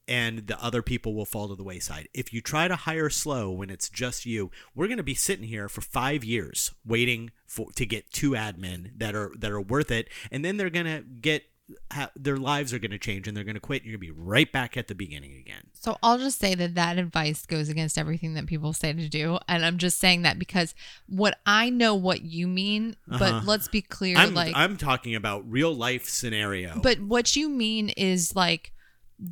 and 0.07 0.47
the 0.47 0.63
other 0.63 0.81
people 0.81 1.13
will 1.13 1.25
fall 1.25 1.49
to 1.49 1.55
the 1.55 1.63
wayside. 1.63 2.07
If 2.13 2.31
you 2.31 2.41
try 2.41 2.67
to 2.67 2.75
hire 2.75 3.09
slow 3.09 3.51
when 3.51 3.69
it's 3.69 3.89
just 3.89 4.25
you, 4.25 4.51
we're 4.73 4.87
going 4.87 4.97
to 4.97 5.03
be 5.03 5.15
sitting 5.15 5.47
here 5.47 5.67
for 5.67 5.81
5 5.81 6.23
years 6.23 6.73
waiting 6.85 7.31
for 7.45 7.71
to 7.73 7.85
get 7.85 8.11
two 8.11 8.31
admin 8.31 8.91
that 8.97 9.15
are 9.15 9.31
that 9.37 9.51
are 9.51 9.61
worth 9.61 9.91
it 9.91 10.07
and 10.31 10.45
then 10.45 10.57
they're 10.57 10.69
going 10.69 10.85
to 10.85 11.01
get 11.01 11.43
ha, 11.91 12.09
their 12.15 12.37
lives 12.37 12.73
are 12.73 12.79
going 12.79 12.91
to 12.91 12.97
change 12.97 13.27
and 13.27 13.35
they're 13.35 13.43
going 13.43 13.55
to 13.55 13.59
quit 13.59 13.81
and 13.83 13.91
you're 13.91 13.97
going 13.99 14.07
to 14.09 14.13
be 14.13 14.19
right 14.21 14.51
back 14.51 14.77
at 14.77 14.87
the 14.87 14.95
beginning 14.95 15.35
again. 15.37 15.63
So 15.73 15.97
I'll 16.01 16.17
just 16.17 16.39
say 16.39 16.55
that 16.55 16.75
that 16.75 16.97
advice 16.97 17.45
goes 17.45 17.69
against 17.69 17.97
everything 17.97 18.33
that 18.35 18.45
people 18.45 18.71
say 18.73 18.93
to 18.93 19.09
do, 19.09 19.37
and 19.47 19.65
I'm 19.65 19.77
just 19.77 19.99
saying 19.99 20.21
that 20.21 20.39
because 20.39 20.73
what 21.07 21.37
I 21.45 21.69
know 21.69 21.93
what 21.95 22.21
you 22.21 22.47
mean, 22.47 22.95
Uh-huh. 23.09 23.17
but 23.19 23.45
let's 23.45 23.67
be 23.67 23.81
clear, 23.81 24.17
I'm 24.17 24.33
like, 24.33 24.55
I'm 24.55 24.77
talking 24.77 25.15
about 25.15 25.49
real 25.49 25.73
life 25.73 26.07
scenario. 26.07 26.79
but 26.81 26.99
what 27.01 27.35
you 27.35 27.49
mean 27.49 27.89
is 27.89 28.35
like, 28.35 28.71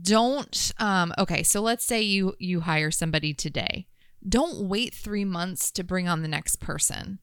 don't. 0.01 0.71
Um, 0.79 1.13
okay, 1.17 1.43
so 1.43 1.61
let's 1.61 1.85
say 1.85 2.01
you 2.01 2.33
you 2.39 2.61
hire 2.61 2.89
somebody 2.91 3.33
today. 3.35 3.87
Don't 4.27 4.67
wait 4.67 4.95
three 4.95 5.25
months 5.25 5.69
to 5.73 5.83
bring 5.83 6.07
on 6.07 6.23
the 6.23 6.27
next 6.27 6.55
person. 6.59 7.19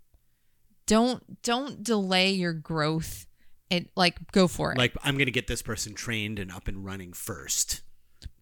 Don't 0.86 1.42
don't 1.42 1.82
delay 1.82 2.30
your 2.30 2.52
growth. 2.52 3.26
It 3.72 3.90
like 3.96 4.30
go 4.32 4.46
for 4.48 4.72
it. 4.72 4.78
like 4.78 4.94
I'm 5.02 5.14
going 5.16 5.26
to 5.26 5.32
get 5.32 5.46
this 5.46 5.62
person 5.62 5.94
trained 5.94 6.38
and 6.38 6.52
up 6.52 6.68
and 6.68 6.84
running 6.84 7.12
first. 7.12 7.80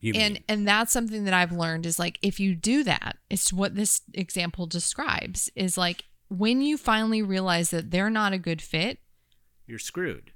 You 0.01 0.13
and 0.15 0.35
mean 0.35 0.45
and 0.49 0.69
that's 0.69 0.93
something 0.93 1.25
that 1.25 1.35
I've 1.35 1.53
learned 1.53 1.87
is 1.87 1.99
like 1.99 2.19
if 2.23 2.39
you 2.41 2.55
do 2.55 2.85
that, 2.85 3.17
it's 3.31 3.53
what 3.53 3.75
this 3.75 4.01
example 4.13 4.67
describes 4.67 5.51
is 5.55 5.79
like 5.79 6.05
when 6.29 6.61
you 6.63 6.77
finally 6.77 7.23
realize 7.23 7.71
that 7.71 7.91
they're 7.91 8.11
not 8.11 8.33
a 8.33 8.39
good 8.39 8.61
fit, 8.63 8.99
you're 9.67 9.79
screwed. 9.79 10.33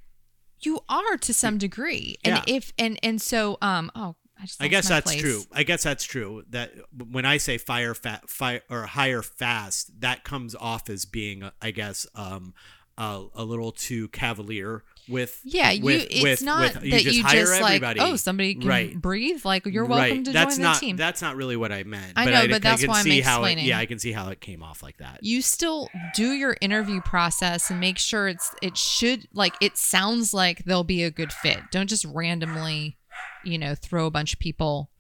you 0.61 0.81
are 0.89 1.17
to 1.19 1.35
some 1.35 1.59
degree. 1.59 2.17
And 2.25 2.37
Yeah. 2.37 2.45
if 2.57 2.73
and 2.79 2.99
and 3.03 3.21
so 3.21 3.59
um 3.61 3.91
oh 3.95 4.17
I 4.39 4.47
just 4.47 4.63
I 4.63 4.69
guess 4.69 4.89
that's 4.89 5.07
place. 5.13 5.21
true. 5.21 5.43
I 5.53 5.63
guess 5.63 5.83
that's 5.85 6.05
true. 6.05 6.43
That 6.51 6.73
when 6.93 7.25
I 7.25 7.37
say 7.37 7.57
fire 7.59 7.95
fat 7.95 8.29
fire 8.29 8.63
or 8.71 8.83
hire 8.87 9.23
fast, 9.23 10.01
that 10.01 10.25
comes 10.25 10.55
off 10.57 10.91
as 10.91 11.05
being, 11.05 11.49
I 11.63 11.71
guess, 11.71 12.05
um, 12.17 12.53
a, 12.99 13.25
a 13.35 13.45
little 13.45 13.73
too 13.73 14.09
cavalier 14.09 14.85
with. 15.09 15.41
Yeah, 15.45 15.71
you 15.71 15.85
with- 15.85 16.07
it's 16.11 16.23
with- 16.23 16.43
not 16.43 16.75
with- 16.75 16.91
that 16.91 17.05
you 17.05 17.23
hire 17.23 17.41
just 17.41 17.61
like 17.61 17.83
everybody. 17.83 18.01
oh 18.01 18.17
somebody 18.17 18.55
can 18.55 18.69
right. 18.69 18.95
breathe 19.01 19.45
like 19.45 19.67
you're 19.67 19.85
welcome 19.85 20.17
right. 20.19 20.25
to 20.25 20.33
that's 20.33 20.57
join 20.57 20.63
not, 20.63 20.75
the 20.81 20.87
team. 20.87 20.97
That's 20.97 21.21
not 21.21 21.37
really 21.37 21.57
what 21.57 21.73
I 21.73 21.83
meant. 21.83 22.13
I 22.17 22.25
but 22.25 22.31
know, 22.31 22.41
I, 22.41 22.47
but 22.47 22.55
I 22.57 22.59
that's 22.61 22.81
can 22.81 22.91
why 22.91 22.99
I'm 22.99 23.05
see 23.05 23.21
how 23.21 23.41
it, 23.41 23.47
explaining. 23.49 23.67
yeah, 23.67 23.79
I 23.79 23.87
can 23.87 23.99
see 23.99 24.13
how 24.13 24.29
it 24.29 24.41
came 24.41 24.63
off 24.63 24.83
like 24.83 24.99
that. 24.99 25.21
you 25.23 25.43
still 25.43 25.89
do 26.15 26.33
your 26.33 26.57
interview 26.61 27.01
process 27.01 27.71
and 27.71 27.81
make 27.81 27.99
sure 27.99 28.29
it's 28.29 28.55
it 28.63 28.77
should 28.77 29.29
like 29.35 29.55
it 29.61 29.77
sounds 29.77 30.33
like 30.33 30.65
they'll 30.65 30.85
be 30.85 31.03
a 31.03 31.11
good 31.11 31.33
fit 31.33 31.59
don't 31.71 31.89
just 31.89 32.05
randomly 32.07 32.97
you 33.45 33.59
know 33.59 33.75
throw 33.75 34.07
a 34.07 34.11
bunch 34.11 34.33
of 34.33 34.39
people 34.39 34.91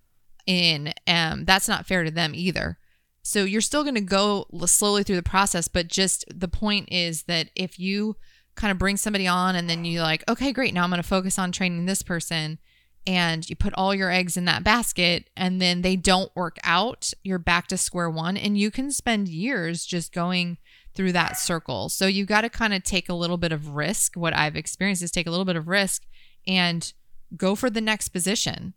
in 0.46 0.92
um 1.06 1.44
that's 1.46 1.68
not 1.68 1.86
fair 1.86 2.04
to 2.04 2.10
them 2.10 2.34
either 2.34 2.76
So 3.26 3.44
you're 3.44 3.62
still 3.62 3.84
going 3.84 3.94
to 3.94 4.02
go 4.02 4.46
slowly 4.66 5.02
through 5.02 5.16
the 5.16 5.22
process, 5.22 5.66
but 5.66 5.88
just 5.88 6.26
the 6.32 6.46
point 6.46 6.90
is 6.92 7.22
that 7.22 7.48
if 7.56 7.78
you 7.78 8.16
kind 8.54 8.70
of 8.70 8.78
bring 8.78 8.98
somebody 8.98 9.26
on 9.26 9.56
and 9.56 9.68
then 9.68 9.86
you 9.86 10.02
like, 10.02 10.22
okay, 10.28 10.52
great, 10.52 10.74
now 10.74 10.84
I'm 10.84 10.90
going 10.90 11.02
to 11.02 11.08
focus 11.08 11.38
on 11.38 11.50
training 11.50 11.86
this 11.86 12.02
person 12.02 12.58
and 13.06 13.48
you 13.48 13.56
put 13.56 13.72
all 13.74 13.94
your 13.94 14.10
eggs 14.10 14.36
in 14.36 14.44
that 14.44 14.62
basket 14.62 15.30
and 15.38 15.60
then 15.60 15.80
they 15.80 15.96
don't 15.96 16.36
work 16.36 16.58
out, 16.64 17.14
you're 17.22 17.38
back 17.38 17.66
to 17.68 17.78
square 17.78 18.10
one 18.10 18.36
and 18.36 18.58
you 18.58 18.70
can 18.70 18.90
spend 18.90 19.26
years 19.26 19.86
just 19.86 20.12
going 20.12 20.58
through 20.94 21.12
that 21.12 21.38
circle. 21.38 21.88
So 21.88 22.06
you've 22.06 22.28
got 22.28 22.42
to 22.42 22.50
kind 22.50 22.74
of 22.74 22.84
take 22.84 23.08
a 23.08 23.14
little 23.14 23.38
bit 23.38 23.52
of 23.52 23.70
risk. 23.74 24.16
What 24.16 24.36
I've 24.36 24.54
experienced 24.54 25.02
is 25.02 25.10
take 25.10 25.26
a 25.26 25.30
little 25.30 25.46
bit 25.46 25.56
of 25.56 25.66
risk 25.66 26.02
and 26.46 26.92
go 27.34 27.54
for 27.54 27.70
the 27.70 27.80
next 27.80 28.10
position 28.10 28.74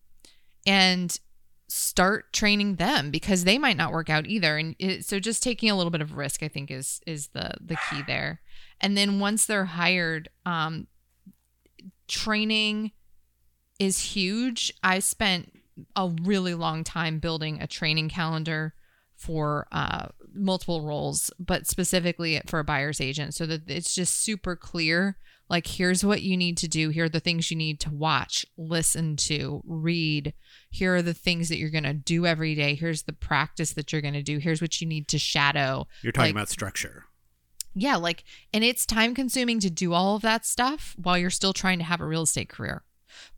and 0.65 1.19
start 1.67 2.31
training 2.31 2.75
them 2.75 3.11
because 3.11 3.43
they 3.43 3.57
might 3.57 3.77
not 3.77 3.91
work 3.91 4.09
out 4.09 4.25
either. 4.27 4.57
And 4.57 4.75
it, 4.79 5.05
so 5.05 5.19
just 5.19 5.43
taking 5.43 5.69
a 5.69 5.75
little 5.75 5.91
bit 5.91 6.01
of 6.01 6.15
risk 6.15 6.41
i 6.41 6.47
think 6.47 6.71
is 6.71 7.01
is 7.05 7.27
the 7.29 7.53
the 7.59 7.77
key 7.89 8.01
there. 8.05 8.41
And 8.79 8.97
then 8.97 9.19
once 9.19 9.45
they're 9.45 9.65
hired 9.65 10.29
um 10.45 10.87
training 12.07 12.91
is 13.79 13.99
huge. 13.99 14.73
I 14.81 14.99
spent 14.99 15.51
a 15.95 16.09
really 16.23 16.53
long 16.53 16.83
time 16.83 17.19
building 17.19 17.61
a 17.61 17.67
training 17.67 18.09
calendar 18.09 18.73
for 19.15 19.67
uh 19.71 20.07
multiple 20.33 20.85
roles 20.85 21.31
but 21.39 21.65
specifically 21.65 22.39
for 22.45 22.59
a 22.59 22.63
buyer's 22.63 23.01
agent 23.01 23.33
so 23.33 23.47
that 23.47 23.67
it's 23.67 23.95
just 23.95 24.21
super 24.21 24.55
clear 24.55 25.17
like 25.49 25.67
here's 25.67 26.03
what 26.03 26.21
you 26.21 26.35
need 26.37 26.57
to 26.57 26.67
do. 26.67 26.89
Here 26.89 27.05
are 27.05 27.09
the 27.09 27.19
things 27.19 27.49
you 27.49 27.57
need 27.57 27.79
to 27.81 27.89
watch 27.89 28.45
listen 28.57 29.15
to 29.17 29.61
read. 29.65 30.33
Here 30.69 30.95
are 30.95 31.01
the 31.01 31.13
things 31.13 31.49
that 31.49 31.57
you're 31.57 31.69
going 31.69 31.83
to 31.85 31.93
do 31.93 32.25
every 32.25 32.53
day. 32.55 32.75
Here's 32.75 33.03
the 33.03 33.13
practice 33.13 33.73
that 33.73 33.91
you're 33.91 34.01
going 34.01 34.13
to 34.13 34.23
do. 34.23 34.37
Here's 34.39 34.61
what 34.61 34.81
you 34.81 34.87
need 34.87 35.07
to 35.09 35.17
shadow. 35.19 35.87
You're 36.01 36.11
talking 36.11 36.27
Like- 36.29 36.35
about 36.35 36.49
structure. 36.49 37.05
yeah 37.73 37.95
like 37.95 38.23
and 38.53 38.63
it's 38.63 38.85
time 38.85 39.13
consuming 39.13 39.59
to 39.59 39.69
do 39.69 39.93
all 39.93 40.15
of 40.15 40.21
that 40.23 40.45
stuff 40.45 40.95
while 40.97 41.17
you're 41.17 41.29
still 41.29 41.53
trying 41.53 41.77
to 41.77 41.83
have 41.85 42.01
a 42.01 42.05
real 42.05 42.23
estate 42.23 42.49
career. 42.49 42.83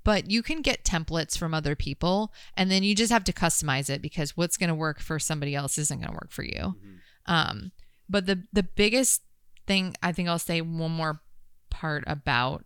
But 0.04 0.30
you 0.32 0.42
can 0.42 0.62
get 0.62 0.84
templates 0.84 1.38
from 1.38 1.54
other 1.54 1.76
people 1.76 2.34
and 2.58 2.72
then 2.72 2.84
you 2.84 2.96
just 2.96 3.12
have 3.12 3.24
to 3.26 3.34
customize 3.34 3.90
it 3.90 4.02
because 4.02 4.36
what's 4.36 4.58
going 4.58 4.70
to 4.70 4.76
work 4.76 5.00
for 5.00 5.20
somebody 5.20 5.56
else 5.56 5.78
isn't 5.78 6.00
going 6.00 6.10
to 6.10 6.14
work 6.22 6.32
for 6.32 6.44
you. 6.44 6.76
Um 7.26 7.72
but 8.10 8.26
the 8.26 8.44
the 8.52 8.64
biggest 8.64 9.22
thing 9.68 9.94
i 10.02 10.12
think 10.12 10.28
i'll 10.28 10.40
say 10.40 10.62
one 10.62 10.90
more 10.92 11.22
part 11.80 12.04
about 12.08 12.66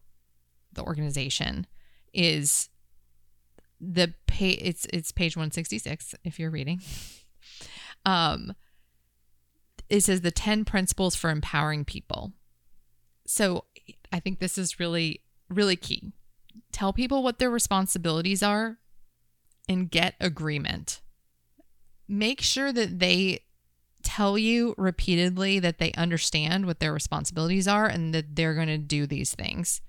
the 0.74 0.82
organization 0.82 1.68
is 2.14 2.70
the 3.80 4.12
pay 4.26 4.50
it's 4.52 4.88
it's 4.92 5.12
page 5.12 5.36
166 5.38 6.16
if 6.24 6.40
you're 6.40 6.50
reading. 6.50 6.82
Um 8.06 8.54
it 9.88 10.02
says 10.02 10.22
the 10.22 10.32
10 10.32 10.66
principles 10.66 11.16
for 11.16 11.30
empowering 11.30 11.86
people. 11.86 12.34
So 13.26 13.66
i 14.12 14.20
think 14.20 14.40
this 14.40 14.58
is 14.58 14.80
really 14.80 15.22
really 15.48 15.78
key. 15.78 16.12
Tell 16.74 16.92
people 16.92 17.24
what 17.24 17.40
their 17.40 17.50
responsibilities 17.50 18.44
are 18.44 18.80
and 19.70 19.90
get 19.90 20.16
agreement. 20.20 21.02
Make 22.10 22.42
sure 22.42 22.74
that 22.74 23.00
they 23.00 23.43
tell 24.04 24.38
you 24.38 24.76
repeatedly 24.78 25.60
that 25.60 25.80
they 25.80 25.92
understand 25.94 26.66
what 26.66 26.80
their 26.80 26.94
responsibilities 26.94 27.68
are 27.68 27.86
and 27.86 28.14
that 28.14 28.36
they're 28.36 28.54
going 28.54 28.68
to 28.68 28.78
do 28.78 29.06
these 29.06 29.34
things. 29.34 29.82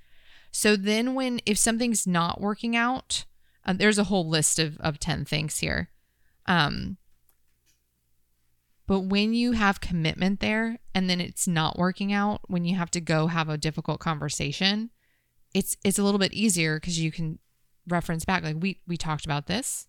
So 0.50 0.76
then 0.76 1.14
when 1.14 1.40
if 1.46 1.58
something's 1.58 2.06
not 2.06 2.40
working 2.40 2.76
out 2.76 3.24
uh, 3.66 3.72
there's 3.72 3.98
a 3.98 4.04
whole 4.04 4.28
list 4.28 4.58
of, 4.58 4.76
of 4.78 4.98
10 4.98 5.24
things 5.24 5.58
here. 5.58 5.90
Um 6.46 6.98
but 8.86 9.00
when 9.00 9.32
you 9.32 9.52
have 9.52 9.80
commitment 9.80 10.40
there 10.40 10.78
and 10.94 11.08
then 11.08 11.20
it's 11.20 11.48
not 11.48 11.78
working 11.78 12.12
out 12.12 12.42
when 12.48 12.66
you 12.66 12.76
have 12.76 12.90
to 12.92 13.00
go 13.00 13.28
have 13.28 13.48
a 13.48 13.56
difficult 13.56 13.98
conversation 13.98 14.90
it's 15.54 15.76
it's 15.84 15.98
a 15.98 16.02
little 16.02 16.18
bit 16.18 16.32
easier 16.32 16.78
because 16.78 16.98
you 17.00 17.10
can 17.10 17.38
reference 17.88 18.24
back 18.24 18.42
like 18.42 18.56
we 18.58 18.80
we 18.86 18.96
talked 18.96 19.24
about 19.24 19.46
this. 19.46 19.86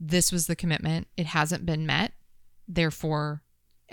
This 0.00 0.32
was 0.32 0.46
the 0.46 0.56
commitment. 0.56 1.06
It 1.16 1.26
hasn't 1.26 1.66
been 1.66 1.86
met. 1.86 2.12
Therefore 2.66 3.42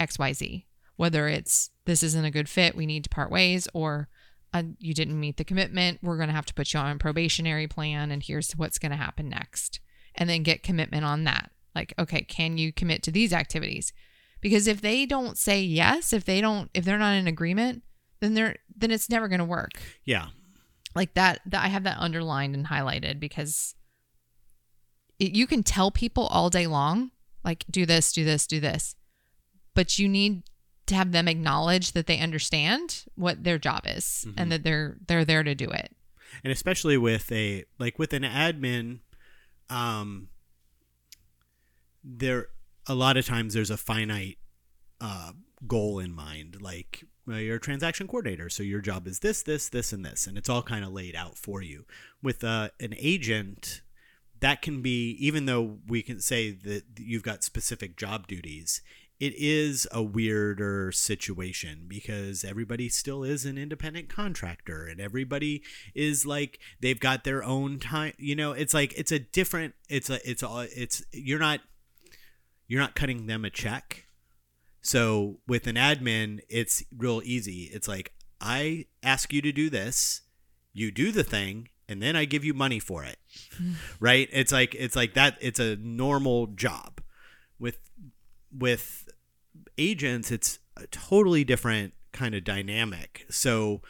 xyz 0.07 0.65
whether 0.97 1.27
it's 1.27 1.71
this 1.85 2.03
isn't 2.03 2.25
a 2.25 2.31
good 2.31 2.47
fit 2.47 2.75
we 2.75 2.85
need 2.85 3.03
to 3.03 3.09
part 3.09 3.31
ways 3.31 3.67
or 3.73 4.07
uh, 4.53 4.63
you 4.79 4.93
didn't 4.93 5.19
meet 5.19 5.37
the 5.37 5.43
commitment 5.43 5.99
we're 6.01 6.17
going 6.17 6.29
to 6.29 6.35
have 6.35 6.45
to 6.45 6.53
put 6.53 6.73
you 6.73 6.79
on 6.79 6.95
a 6.95 6.99
probationary 6.99 7.67
plan 7.67 8.11
and 8.11 8.23
here's 8.23 8.51
what's 8.53 8.77
going 8.77 8.91
to 8.91 8.97
happen 8.97 9.29
next. 9.29 9.79
And 10.15 10.29
then 10.29 10.43
get 10.43 10.61
commitment 10.61 11.05
on 11.05 11.23
that. 11.23 11.51
Like 11.73 11.93
okay 11.97 12.21
can 12.23 12.57
you 12.57 12.73
commit 12.73 13.01
to 13.03 13.11
these 13.11 13.33
activities? 13.33 13.93
Because 14.41 14.67
if 14.67 14.81
they 14.81 15.05
don't 15.05 15.37
say 15.37 15.61
yes 15.61 16.11
if 16.13 16.25
they 16.25 16.41
don't 16.41 16.69
if 16.73 16.83
they're 16.83 16.97
not 16.97 17.15
in 17.15 17.27
agreement 17.27 17.83
then 18.19 18.33
they're 18.33 18.57
then 18.75 18.91
it's 18.91 19.09
never 19.09 19.27
going 19.27 19.39
to 19.39 19.45
work. 19.45 19.79
Yeah. 20.03 20.27
like 20.95 21.13
that, 21.13 21.39
that 21.45 21.63
I 21.63 21.67
have 21.67 21.83
that 21.83 21.97
underlined 21.99 22.53
and 22.53 22.67
highlighted 22.67 23.19
because 23.19 23.75
it, 25.17 25.33
you 25.33 25.47
can 25.47 25.63
tell 25.63 25.91
people 25.91 26.27
all 26.27 26.49
day 26.49 26.67
long 26.67 27.11
like 27.45 27.63
do 27.69 27.85
this 27.85 28.11
do 28.11 28.25
this 28.25 28.45
do 28.45 28.59
this 28.59 28.95
but 29.73 29.97
you 29.99 30.07
need 30.07 30.43
to 30.87 30.95
have 30.95 31.11
them 31.11 31.27
acknowledge 31.27 31.93
that 31.93 32.07
they 32.07 32.19
understand 32.19 33.05
what 33.15 33.43
their 33.43 33.57
job 33.57 33.83
is 33.85 34.25
and 34.37 34.51
that 34.51 34.63
they're 34.63 34.97
they're 35.07 35.25
there 35.25 35.43
to 35.43 35.55
do 35.55 35.69
it. 35.69 35.95
And 36.43 36.51
especially 36.51 36.97
with 36.97 37.31
a 37.31 37.65
like 37.79 37.97
with 37.99 38.13
an 38.13 38.23
admin 38.23 38.99
um 39.69 40.27
there 42.03 42.47
a 42.87 42.95
lot 42.95 43.15
of 43.15 43.25
times 43.25 43.53
there's 43.53 43.69
a 43.69 43.77
finite 43.77 44.37
uh 44.99 45.31
goal 45.67 45.99
in 45.99 46.13
mind 46.13 46.57
like 46.61 47.03
well, 47.27 47.39
you're 47.39 47.57
a 47.57 47.59
transaction 47.59 48.07
coordinator 48.07 48.49
so 48.49 48.63
your 48.63 48.81
job 48.81 49.07
is 49.07 49.19
this 49.19 49.43
this 49.43 49.69
this 49.69 49.93
and 49.93 50.03
this 50.03 50.27
and 50.27 50.37
it's 50.37 50.49
all 50.49 50.63
kind 50.63 50.83
of 50.83 50.91
laid 50.91 51.15
out 51.15 51.37
for 51.37 51.61
you. 51.61 51.85
With 52.21 52.43
uh, 52.43 52.69
an 52.79 52.95
agent 52.97 53.81
that 54.41 54.61
can 54.61 54.81
be 54.81 55.11
even 55.19 55.45
though 55.45 55.77
we 55.87 56.01
can 56.01 56.19
say 56.19 56.51
that 56.51 56.83
you've 56.97 57.23
got 57.23 57.43
specific 57.43 57.95
job 57.95 58.27
duties 58.27 58.81
it 59.21 59.35
is 59.37 59.87
a 59.91 60.01
weirder 60.01 60.91
situation 60.91 61.85
because 61.87 62.43
everybody 62.43 62.89
still 62.89 63.23
is 63.23 63.45
an 63.45 63.55
independent 63.55 64.09
contractor 64.09 64.87
and 64.87 64.99
everybody 64.99 65.61
is 65.93 66.25
like 66.25 66.59
they've 66.81 66.99
got 66.99 67.23
their 67.23 67.43
own 67.43 67.77
time 67.77 68.13
you 68.17 68.35
know 68.35 68.51
it's 68.51 68.73
like 68.73 68.93
it's 68.97 69.11
a 69.11 69.19
different 69.19 69.75
it's 69.87 70.09
a 70.09 70.27
it's 70.27 70.41
all 70.41 70.61
it's 70.75 71.03
you're 71.13 71.39
not 71.39 71.59
you're 72.67 72.81
not 72.81 72.95
cutting 72.95 73.27
them 73.27 73.45
a 73.45 73.49
check. 73.49 74.05
So 74.81 75.37
with 75.47 75.67
an 75.67 75.75
admin 75.75 76.39
it's 76.49 76.83
real 76.97 77.21
easy. 77.23 77.69
It's 77.71 77.87
like 77.87 78.13
i 78.43 78.87
ask 79.03 79.31
you 79.31 79.39
to 79.43 79.51
do 79.51 79.69
this 79.69 80.21
you 80.73 80.89
do 80.89 81.11
the 81.11 81.23
thing 81.23 81.69
and 81.87 82.01
then 82.01 82.15
i 82.15 82.25
give 82.25 82.43
you 82.43 82.55
money 82.55 82.79
for 82.79 83.03
it. 83.03 83.17
Right? 83.99 84.27
It's 84.31 84.51
like 84.51 84.73
it's 84.73 84.95
like 84.95 85.13
that 85.13 85.37
it's 85.41 85.59
a 85.59 85.75
normal 85.75 86.47
job 86.47 87.00
with 88.55 89.07
agents 89.77 90.31
it's 90.31 90.59
a 90.77 90.87
totally 90.87 91.43
different 91.43 91.93
kind 92.11 92.35
of 92.35 92.43
dynamic 92.43 93.25
so 93.29 93.81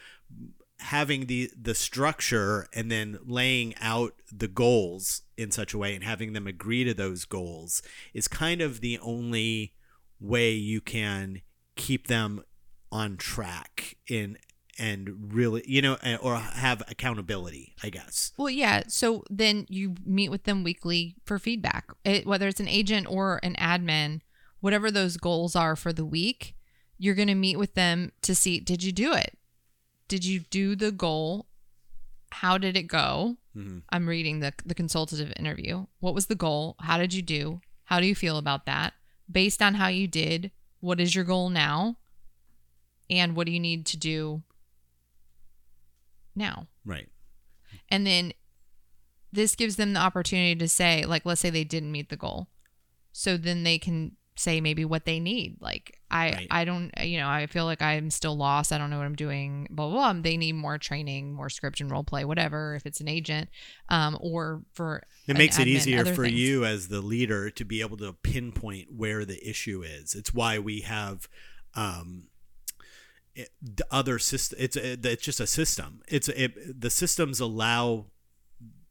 having 0.78 1.26
the 1.26 1.50
the 1.60 1.74
structure 1.74 2.66
and 2.74 2.90
then 2.90 3.18
laying 3.24 3.74
out 3.80 4.14
the 4.32 4.48
goals 4.48 5.22
in 5.36 5.50
such 5.50 5.72
a 5.74 5.78
way 5.78 5.94
and 5.94 6.02
having 6.04 6.32
them 6.32 6.46
agree 6.46 6.84
to 6.84 6.94
those 6.94 7.24
goals 7.24 7.82
is 8.14 8.26
kind 8.28 8.60
of 8.60 8.80
the 8.80 8.98
only 8.98 9.74
way 10.20 10.50
you 10.52 10.80
can 10.80 11.40
keep 11.76 12.06
them 12.08 12.42
on 12.90 13.16
track 13.16 13.96
in 14.08 14.36
and 14.78 15.32
really 15.32 15.62
you 15.66 15.82
know 15.82 15.96
eh, 16.02 16.16
or 16.20 16.36
have 16.36 16.82
accountability 16.88 17.74
i 17.82 17.88
guess 17.90 18.32
Well, 18.36 18.50
yeah. 18.50 18.82
So 18.88 19.22
then 19.30 19.66
you 19.68 19.94
meet 20.04 20.30
with 20.30 20.44
them 20.44 20.64
weekly 20.64 21.14
for 21.24 21.38
feedback, 21.38 21.90
it, 22.04 22.26
whether 22.26 22.48
it's 22.48 22.60
an 22.60 22.68
agent 22.68 23.06
or 23.08 23.38
an 23.42 23.54
admin, 23.56 24.20
whatever 24.62 24.90
those 24.90 25.18
goals 25.18 25.54
are 25.54 25.76
for 25.76 25.92
the 25.92 26.04
week, 26.04 26.54
you're 26.96 27.16
going 27.16 27.28
to 27.28 27.34
meet 27.34 27.58
with 27.58 27.74
them 27.74 28.12
to 28.22 28.34
see 28.34 28.60
did 28.60 28.82
you 28.82 28.92
do 28.92 29.12
it? 29.12 29.36
Did 30.08 30.24
you 30.24 30.40
do 30.40 30.74
the 30.74 30.92
goal? 30.92 31.46
How 32.30 32.56
did 32.56 32.76
it 32.76 32.84
go? 32.84 33.36
Mm-hmm. 33.56 33.78
I'm 33.90 34.08
reading 34.08 34.40
the, 34.40 34.54
the 34.64 34.74
consultative 34.74 35.32
interview. 35.36 35.86
What 35.98 36.14
was 36.14 36.26
the 36.26 36.34
goal? 36.34 36.76
How 36.80 36.96
did 36.96 37.12
you 37.12 37.22
do? 37.22 37.60
How 37.84 38.00
do 38.00 38.06
you 38.06 38.14
feel 38.14 38.38
about 38.38 38.64
that? 38.66 38.94
Based 39.30 39.60
on 39.60 39.74
how 39.74 39.88
you 39.88 40.06
did, 40.06 40.52
what 40.80 41.00
is 41.00 41.14
your 41.14 41.24
goal 41.24 41.50
now? 41.50 41.96
And 43.10 43.34
what 43.34 43.46
do 43.46 43.52
you 43.52 43.60
need 43.60 43.84
to 43.86 43.96
do 43.96 44.42
now? 46.34 46.68
right 46.86 47.08
And 47.90 48.06
then 48.06 48.32
this 49.32 49.56
gives 49.56 49.76
them 49.76 49.92
the 49.92 50.00
opportunity 50.00 50.54
to 50.54 50.68
say, 50.68 51.04
like, 51.04 51.26
let's 51.26 51.40
say 51.40 51.50
they 51.50 51.64
didn't 51.64 51.92
meet 51.92 52.10
the 52.10 52.16
goal. 52.16 52.48
So 53.12 53.36
then 53.36 53.64
they 53.64 53.78
can 53.78 54.16
say 54.34 54.60
maybe 54.60 54.84
what 54.84 55.04
they 55.04 55.20
need. 55.20 55.56
Like 55.60 55.98
I 56.10 56.32
Right. 56.32 56.46
I 56.50 56.64
don't 56.64 56.90
you 57.00 57.18
know 57.18 57.28
I 57.28 57.46
feel 57.46 57.64
like 57.64 57.82
I'm 57.82 58.10
still 58.10 58.36
lost. 58.36 58.72
I 58.72 58.78
don't 58.78 58.90
know 58.90 58.98
what 58.98 59.06
I'm 59.06 59.14
doing. 59.14 59.66
Blah 59.70 59.90
blah. 59.90 60.12
blah. 60.12 60.22
They 60.22 60.36
need 60.36 60.54
more 60.54 60.78
training, 60.78 61.32
more 61.32 61.50
script 61.50 61.80
and 61.80 61.90
role 61.90 62.04
play, 62.04 62.24
whatever. 62.24 62.74
If 62.74 62.86
it's 62.86 63.00
an 63.00 63.08
agent, 63.08 63.48
um, 63.88 64.16
or 64.20 64.62
for 64.72 65.02
It 65.26 65.36
makes 65.36 65.58
it 65.58 65.68
easier 65.68 66.04
for 66.04 66.24
things. 66.24 66.38
you 66.38 66.64
as 66.64 66.88
the 66.88 67.00
leader 67.00 67.50
to 67.50 67.64
be 67.64 67.80
able 67.80 67.96
to 67.98 68.12
pinpoint 68.12 68.88
where 68.94 69.24
the 69.24 69.46
issue 69.48 69.82
is. 69.82 70.14
It's 70.14 70.32
why 70.32 70.58
we 70.58 70.80
have 70.80 71.28
um, 71.74 72.28
it, 73.34 73.50
the 73.60 73.86
other 73.90 74.18
system. 74.18 74.58
It's 74.60 74.76
it's 74.76 75.22
just 75.22 75.40
a 75.40 75.46
system. 75.46 76.02
It's 76.08 76.28
it, 76.28 76.80
the 76.80 76.90
systems 76.90 77.40
allow 77.40 78.06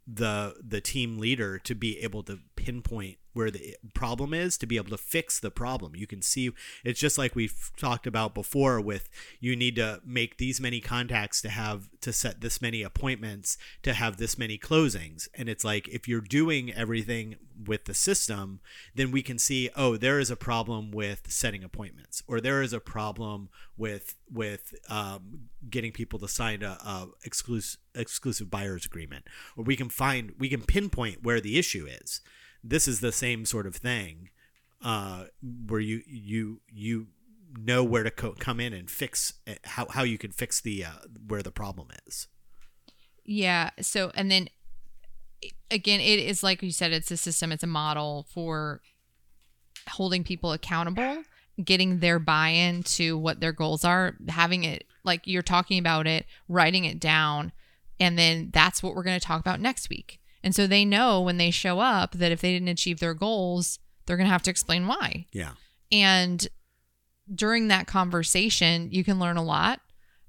the 0.08 0.56
the 0.62 0.82
team 0.82 1.18
leader 1.18 1.60
to 1.60 1.76
be 1.76 2.00
able 2.00 2.24
to 2.24 2.40
pinpoint 2.56 3.18
where 3.34 3.52
the 3.52 3.76
problem 3.94 4.34
is 4.34 4.58
to 4.58 4.66
be 4.66 4.78
able 4.78 4.90
to 4.90 4.98
fix 4.98 5.40
the 5.40 5.52
problem. 5.52 5.96
You 5.96 6.08
can 6.08 6.22
see 6.22 6.52
it's 6.84 7.00
just 7.00 7.18
like 7.18 7.36
we've 7.36 7.72
talked 7.78 8.08
about 8.08 8.34
before 8.34 8.80
with 8.82 9.10
you 9.40 9.56
need 9.56 9.76
to 9.78 10.02
make 10.06 10.38
these 10.38 10.60
many 10.60 10.80
contacts 10.80 11.42
to 11.44 11.50
have 11.50 11.90
to 12.02 12.14
set 12.14 12.42
this 12.42 12.62
many 12.62 12.82
appointments 12.84 13.58
to 13.84 13.94
have 13.94 14.18
this 14.18 14.38
many 14.38 14.58
closings. 14.58 15.28
And 15.36 15.50
it's 15.50 15.64
like 15.64 15.88
if 15.88 16.08
you're 16.08 16.22
doing 16.22 16.74
everything 16.74 17.36
with 17.68 17.86
the 17.86 17.94
system 17.94 18.60
then 18.96 19.12
we 19.12 19.22
can 19.22 19.38
see 19.38 19.70
oh 19.76 19.96
there 19.96 20.20
is 20.20 20.32
a 20.32 20.36
problem 20.36 20.90
with 20.90 21.32
setting 21.32 21.64
appointments 21.64 22.24
or 22.28 22.42
there 22.42 22.64
is 22.64 22.74
a 22.74 22.80
problem 22.80 23.50
with 23.78 24.16
with 24.32 24.74
um, 24.90 25.50
getting 25.70 25.92
people 25.92 26.18
to 26.20 26.28
sign 26.28 26.64
a, 26.64 26.78
a 26.84 27.08
exclusive 27.24 27.80
exclusive 27.96 28.50
buyers 28.50 28.86
agreement. 28.86 29.26
Or 29.56 29.64
we 29.64 29.76
can 29.76 29.90
find 29.90 30.34
we 30.40 30.50
can 30.50 30.62
pinpoint 30.62 31.24
where 31.24 31.42
the 31.42 31.58
issue 31.58 31.88
is 31.88 32.22
this 32.64 32.88
is 32.88 33.00
the 33.00 33.12
same 33.12 33.46
sort 33.46 33.66
of 33.66 33.76
thing 33.76 34.30
uh, 34.84 35.26
where 35.42 35.80
you 35.80 36.02
you 36.08 36.62
you 36.72 37.08
know 37.58 37.84
where 37.84 38.04
to 38.04 38.12
co- 38.12 38.36
come 38.40 38.60
in 38.60 38.74
and 38.74 38.90
fix 38.90 39.34
uh, 39.48 39.54
how, 39.64 39.88
how 39.90 40.04
you 40.04 40.18
can 40.18 40.32
fix 40.32 40.62
the 40.62 40.86
uh, 40.86 40.90
where 41.28 41.44
the 41.44 41.52
problem 41.52 41.90
is 42.08 42.28
Yeah. 43.26 43.72
So, 43.80 44.12
and 44.16 44.32
then 44.32 44.50
again, 45.70 46.00
it 46.00 46.20
is 46.20 46.44
like 46.44 46.62
you 46.62 46.72
said, 46.72 46.92
it's 46.92 47.12
a 47.12 47.18
system, 47.18 47.52
it's 47.52 47.64
a 47.64 47.68
model 47.68 48.26
for 48.34 48.82
holding 49.90 50.24
people 50.24 50.52
accountable, 50.52 51.24
getting 51.64 52.00
their 52.00 52.20
buy 52.20 52.50
in 52.50 52.84
to 52.84 53.18
what 53.18 53.40
their 53.40 53.52
goals 53.52 53.84
are, 53.86 54.16
having 54.30 54.64
it 54.64 54.86
like 55.04 55.22
you're 55.26 55.42
talking 55.42 55.80
about 55.80 56.08
it, 56.08 56.26
writing 56.48 56.86
it 56.86 57.00
down, 57.00 57.52
and 58.00 58.18
then 58.18 58.50
that's 58.54 58.84
what 58.84 58.96
we're 58.96 59.04
going 59.04 59.20
to 59.20 59.26
talk 59.26 59.40
about 59.40 59.60
next 59.60 59.90
week. 59.90 60.20
And 60.44 60.56
so 60.56 60.68
they 60.68 60.86
know 60.86 61.22
when 61.22 61.38
they 61.38 61.52
show 61.52 61.80
up 61.80 62.14
that 62.14 62.32
if 62.32 62.42
they 62.42 62.52
didn't 62.54 62.68
achieve 62.70 63.00
their 63.00 63.14
goals, 63.14 63.80
they're 64.06 64.18
going 64.18 64.28
to 64.28 64.32
have 64.32 64.44
to 64.44 64.50
explain 64.52 64.88
why. 64.88 65.28
yeah. 65.32 65.52
And 65.92 66.48
during 67.34 67.68
that 67.70 67.88
conversation 67.88 68.90
you 68.92 69.04
can 69.04 69.20
learn 69.20 69.38
a 69.38 69.44
lot. 69.44 69.80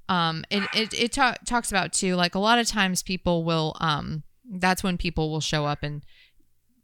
Um 0.09 0.45
it 0.51 0.63
it, 0.75 0.95
it 0.95 1.13
ta- 1.13 1.37
talks 1.47 1.71
about 1.71 1.93
too 1.93 2.15
like 2.17 2.35
a 2.35 2.39
lot 2.39 2.59
of 2.59 2.67
times 2.67 3.03
people 3.03 3.45
will 3.45 3.77
um 3.81 4.23
that's 4.59 4.83
when 4.85 4.99
people 4.99 5.31
will 5.31 5.41
show 5.41 5.65
up 5.65 5.83
and 5.83 6.05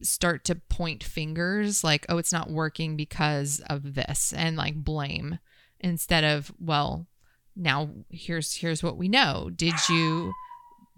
start 0.02 0.44
to 0.44 0.54
point 0.54 1.04
fingers 1.04 1.84
like 1.84 2.06
oh 2.08 2.18
it's 2.18 2.32
not 2.32 2.50
working 2.50 2.96
because 2.96 3.60
of 3.68 3.94
this 3.94 4.32
and 4.32 4.56
like 4.56 4.76
blame 4.76 5.38
instead 5.80 6.24
of 6.24 6.52
well 6.58 7.06
now 7.54 7.90
here's 8.10 8.54
here's 8.54 8.82
what 8.82 8.96
we 8.96 9.08
know. 9.08 9.50
Did 9.54 9.74
you 9.88 10.32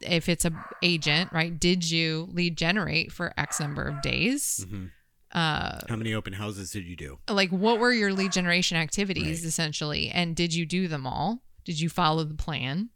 if 0.02 0.28
it's 0.28 0.44
a 0.44 0.52
agent 0.82 1.30
right 1.32 1.58
did 1.60 1.88
you 1.90 2.28
lead 2.32 2.56
generate 2.56 3.12
for 3.12 3.32
x 3.36 3.60
number 3.60 3.82
of 3.84 4.00
days? 4.02 4.64
Hmm 4.68 4.86
uh 5.32 5.78
how 5.88 5.94
many 5.94 6.12
open 6.12 6.32
houses 6.32 6.72
did 6.72 6.84
you 6.84 6.96
do? 6.96 7.18
like 7.28 7.50
what 7.50 7.78
were 7.78 7.92
your 7.92 8.12
lead 8.12 8.32
generation 8.32 8.76
activities 8.76 9.42
Right. 9.42 9.48
essentially? 9.48 10.08
And 10.08 10.34
did 10.34 10.52
you 10.52 10.66
do 10.66 10.88
them 10.88 11.06
all? 11.06 11.42
Did 11.64 11.78
you 11.80 11.88
follow 11.88 12.24
the 12.24 12.34
plan? 12.34 12.90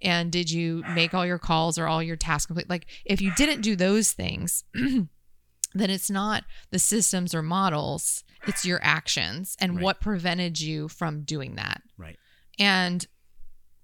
And 0.00 0.30
did 0.30 0.50
you 0.52 0.84
make 0.86 1.14
all 1.14 1.26
your 1.26 1.38
calls 1.40 1.76
or 1.78 1.86
all 1.88 2.00
your 2.02 2.14
tasks 2.16 2.46
complete? 2.46 2.70
Like 2.70 2.86
if 3.04 3.20
you 3.20 3.32
didn't 3.32 3.62
do 3.62 3.74
those 3.74 4.12
things 4.12 4.62
then 4.74 5.90
it's 5.90 6.10
not 6.10 6.44
the 6.70 6.78
systems 6.78 7.34
or 7.34 7.42
models 7.42 8.22
it's 8.46 8.64
your 8.64 8.78
actions 8.82 9.56
and 9.58 9.74
Right. 9.74 9.82
what 9.82 10.00
prevented 10.00 10.60
you 10.60 10.86
from 10.88 11.22
doing 11.22 11.56
that. 11.56 11.82
Right. 11.98 12.18
And 12.58 13.04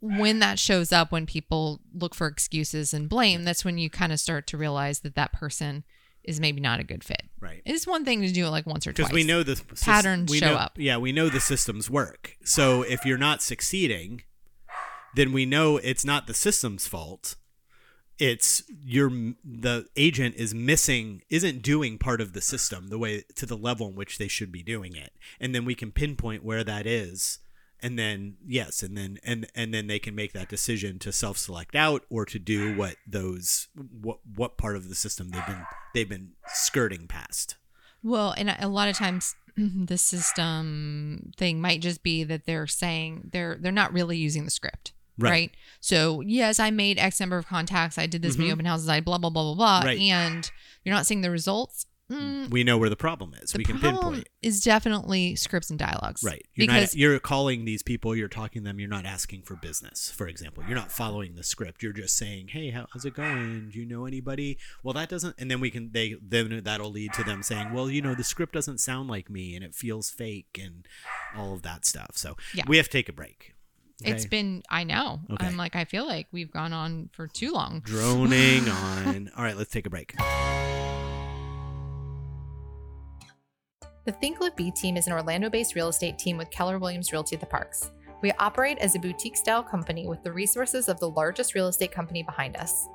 when 0.01 0.39
that 0.39 0.59
shows 0.59 0.93
up 0.93 1.13
when 1.13 1.27
people 1.27 1.81
look 1.95 2.15
for 2.15 2.27
excuses 2.27 2.95
and 2.95 3.09
blame 3.09 3.45
that's 3.45 3.65
when 3.65 3.79
you 3.79 3.91
kind 3.91 4.13
of 4.13 4.21
start 4.21 4.47
to 4.47 4.57
realize 4.57 5.01
that 5.01 5.15
that 5.15 5.33
person 5.33 5.85
is 6.25 6.39
maybe 6.41 6.61
not 6.61 6.81
a 6.81 6.85
good 6.85 7.03
fit 7.05 7.23
right 7.41 7.63
it's 7.65 7.87
one 7.87 8.05
thing 8.05 8.21
to 8.23 8.31
do 8.33 8.47
it 8.47 8.51
like 8.51 8.67
once 8.67 8.87
or 8.87 8.93
twice 8.93 9.09
because 9.09 9.15
we 9.15 9.25
know 9.25 9.43
the 9.43 9.61
Patterns 9.83 10.31
we 10.31 10.39
show 10.39 10.51
know- 10.53 10.57
up. 10.57 10.73
Yeah, 10.77 10.97
we 10.99 11.13
know 11.13 11.29
the 11.29 11.41
systems 11.41 11.89
work. 11.91 12.37
So 12.45 12.83
if 12.83 13.05
you're 13.05 13.19
not 13.19 13.43
succeeding, 13.43 14.23
then 15.15 15.33
we 15.33 15.47
know 15.47 15.77
it's 15.79 16.05
not 16.05 16.27
the 16.27 16.35
system's 16.35 16.87
fault. 16.87 17.37
It's 18.19 18.63
your 18.85 19.09
the 19.43 19.87
agent 19.97 20.35
is 20.37 20.55
missing 20.55 21.23
isn't 21.31 21.63
doing 21.63 21.97
part 21.97 22.21
of 22.21 22.35
the 22.35 22.43
system 22.43 22.89
the 22.89 22.99
way 22.99 23.25
to 23.37 23.47
the 23.47 23.57
level 23.57 23.89
in 23.89 23.95
which 23.95 24.19
they 24.19 24.29
should 24.29 24.53
be 24.53 24.63
doing 24.63 24.95
it. 24.95 25.13
And 25.41 25.55
then 25.55 25.65
we 25.65 25.75
can 25.75 25.91
pinpoint 25.91 26.45
where 26.45 26.63
that 26.65 26.87
is 26.87 27.39
and 27.83 27.99
then 27.99 28.37
yes 28.47 28.83
and 28.83 28.97
then 28.97 29.19
and 29.25 29.47
and 29.55 29.73
then 29.75 29.87
they 29.87 29.99
can 29.99 30.15
make 30.15 30.33
that 30.33 30.49
decision 30.49 30.99
to 31.01 31.13
self-select 31.13 31.75
out 31.75 32.05
or 32.11 32.25
to 32.27 32.39
do 32.39 32.77
what 32.77 32.97
those 33.07 33.69
what 34.01 34.19
what 34.37 34.57
part 34.59 34.77
of 34.77 34.89
the 34.89 34.95
system 34.95 35.31
they've 35.31 35.47
been 35.47 35.65
they've 35.95 36.09
been 36.09 36.33
skirting 36.49 37.07
past. 37.07 37.57
Well, 38.03 38.33
and 38.37 38.55
a 38.59 38.69
lot 38.69 38.89
of 38.89 38.97
times 38.97 39.35
the 39.57 39.99
system 39.99 41.33
thing 41.37 41.61
might 41.61 41.81
just 41.81 42.03
be 42.03 42.25
that 42.25 42.47
they're 42.47 42.67
saying 42.67 43.31
they're 43.33 43.57
they're 43.61 43.73
not 43.73 43.93
really 43.93 44.17
using 44.17 44.45
the 44.45 44.51
script. 44.51 44.93
Right. 45.19 45.31
Right. 45.31 45.51
So 45.81 46.23
yes, 46.23 46.59
I 46.59 46.71
made 46.71 46.99
X 46.99 47.21
number 47.21 47.37
of 47.37 47.47
contacts. 47.47 47.99
I 47.99 48.07
did 48.07 48.23
this 48.23 48.39
many 48.39 48.49
Mhm. 48.49 48.55
open 48.55 48.65
houses. 48.65 48.89
I 48.89 49.01
blah 49.01 49.19
blah 49.19 49.29
blah 49.31 49.43
blah 49.43 49.55
blah. 49.55 49.81
Right. 49.89 49.99
And 50.01 50.51
you're 50.85 50.95
not 50.95 51.07
seeing 51.07 51.21
the 51.21 51.31
results. 51.31 51.85
Mm, 52.11 52.51
we 52.51 52.65
know 52.65 52.77
where 52.77 52.91
the 52.91 52.97
problem 52.97 53.35
is. 53.41 53.53
the 53.53 53.59
we 53.59 53.65
can 53.65 53.79
problem 53.79 54.15
pinpoint. 54.15 54.29
is 54.43 54.61
definitely 54.63 55.37
scripts 55.37 55.71
and 55.71 55.79
dialogues. 55.79 56.23
Right. 56.25 56.45
You're 56.55 56.67
because 56.67 56.95
not 56.95 56.99
you're 56.99 57.19
calling 57.21 57.65
these 57.65 57.83
people, 57.83 58.17
you're 58.17 58.29
talking 58.29 58.63
to 58.63 58.69
them, 58.69 58.81
you're 58.81 58.89
not 58.89 59.07
asking 59.07 59.43
for 59.43 59.55
business, 59.57 60.11
for 60.11 60.27
example. 60.27 60.65
You're 60.67 60.77
not 60.77 60.91
following 60.91 61.37
the 61.37 61.45
script. 61.45 61.83
You're 61.83 61.93
just 61.93 62.17
saying, 62.17 62.49
"Hey, 62.49 62.71
how, 62.71 62.87
how's 62.93 63.05
it 63.05 63.15
going? 63.15 63.71
Do 63.73 63.79
you 63.79 63.87
know 63.87 64.07
anybody?" 64.07 64.59
Well, 64.83 64.95
that 64.95 65.09
doesn't 65.09 65.37
and 65.39 65.51
then 65.51 65.61
we 65.61 65.71
can 65.71 65.93
they 65.93 66.17
then 66.21 66.63
that'll 66.65 66.91
lead 66.91 67.13
to 67.15 67.23
them 67.23 67.43
saying, 67.43 67.73
"Well, 67.73 67.89
you 67.91 68.03
know, 68.03 68.15
the 68.15 68.25
script 68.25 68.53
doesn't 68.55 68.79
sound 68.79 69.09
like 69.09 69.31
me 69.31 69.55
and 69.55 69.65
it 69.65 69.75
feels 69.75 70.11
fake 70.11 70.59
and 70.61 70.87
all 71.37 71.55
of 71.55 71.63
that 71.63 71.85
stuff." 71.87 72.13
So, 72.17 72.37
Yeah. 72.55 72.65
we 72.67 72.77
have 72.79 72.87
to 72.87 72.93
take 72.93 73.09
a 73.09 73.13
break. 73.13 73.55
It's 74.03 74.25
been 74.25 74.63
I 74.71 74.85
know. 74.85 75.21
Okay. 75.31 75.47
I'm 75.47 75.59
like 75.59 75.77
I 75.77 75.85
feel 75.85 76.07
like 76.07 76.27
we've 76.33 76.51
gone 76.51 76.73
on 76.73 77.11
for 77.13 77.29
too 77.29 77.53
long. 77.53 77.83
droning 77.85 78.67
on. 78.69 79.31
All 79.37 79.45
right, 79.45 79.57
let's 79.57 79.71
take 79.71 79.87
a 79.87 79.91
break. 79.91 80.15
The 84.07 84.13
Think 84.13 84.41
Live 84.41 84.57
Be 84.57 84.71
team 84.71 84.97
is 84.97 85.07
an 85.07 85.13
Orlando 85.13 85.51
based 85.51 85.75
real 85.75 85.89
estate 85.89 86.19
team 86.19 86.39
with 86.39 86.51
Keller 86.51 86.79
Williams 86.79 87.13
Realty 87.13 87.37
at 87.37 87.41
the 87.41 87.47
Parks. 87.47 87.91
We 88.23 88.33
operate 88.33 88.79
as 88.79 88.95
a 88.95 88.99
boutique 88.99 89.37
style 89.37 89.63
company 89.63 90.09
with 90.09 90.23
the 90.23 90.33
resources 90.33 90.89
of 90.89 90.99
the 90.99 91.11
largest 91.11 91.55
real 91.55 91.69
estate 91.69 91.93
company 91.93 92.23
behind 92.23 92.57
us. 92.57 92.89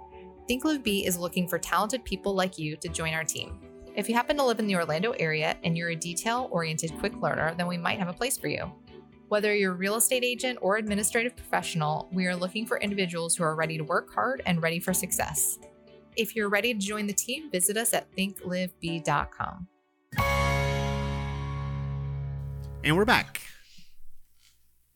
Think 0.47 0.65
Live 0.65 0.83
Be 0.83 1.05
is 1.05 1.19
looking 1.19 1.47
for 1.47 1.59
talented 1.59 2.03
people 2.05 2.33
like 2.33 2.57
you 2.57 2.75
to 2.77 2.89
join 2.89 3.13
our 3.13 3.23
team. 3.23 3.59
If 3.95 4.09
you 4.09 4.15
happen 4.15 4.35
to 4.37 4.43
live 4.43 4.57
in 4.57 4.65
the 4.65 4.75
Orlando 4.75 5.11
area 5.11 5.55
and 5.63 5.77
you're 5.77 5.89
a 5.89 5.95
detail 5.95 6.49
oriented 6.51 6.97
quick 6.97 7.15
learner, 7.21 7.53
then 7.53 7.67
we 7.67 7.77
might 7.77 7.99
have 7.99 8.09
a 8.09 8.13
place 8.13 8.37
for 8.37 8.47
you. 8.47 8.71
Whether 9.27 9.55
you're 9.55 9.73
a 9.73 9.75
real 9.75 9.95
estate 9.97 10.23
agent 10.23 10.57
or 10.61 10.77
administrative 10.77 11.35
professional, 11.35 12.09
we 12.13 12.25
are 12.25 12.35
looking 12.35 12.65
for 12.65 12.79
individuals 12.79 13.35
who 13.35 13.43
are 13.43 13.55
ready 13.55 13.77
to 13.77 13.83
work 13.83 14.11
hard 14.11 14.41
and 14.47 14.61
ready 14.61 14.79
for 14.79 14.93
success. 14.93 15.59
If 16.15 16.35
you're 16.35 16.49
ready 16.49 16.73
to 16.73 16.79
join 16.79 17.05
the 17.05 17.13
team, 17.13 17.51
visit 17.51 17.77
us 17.77 17.93
at 17.93 18.11
thinklivebe.com. 18.15 19.67
And 22.85 22.95
we're 22.95 23.05
back. 23.05 23.41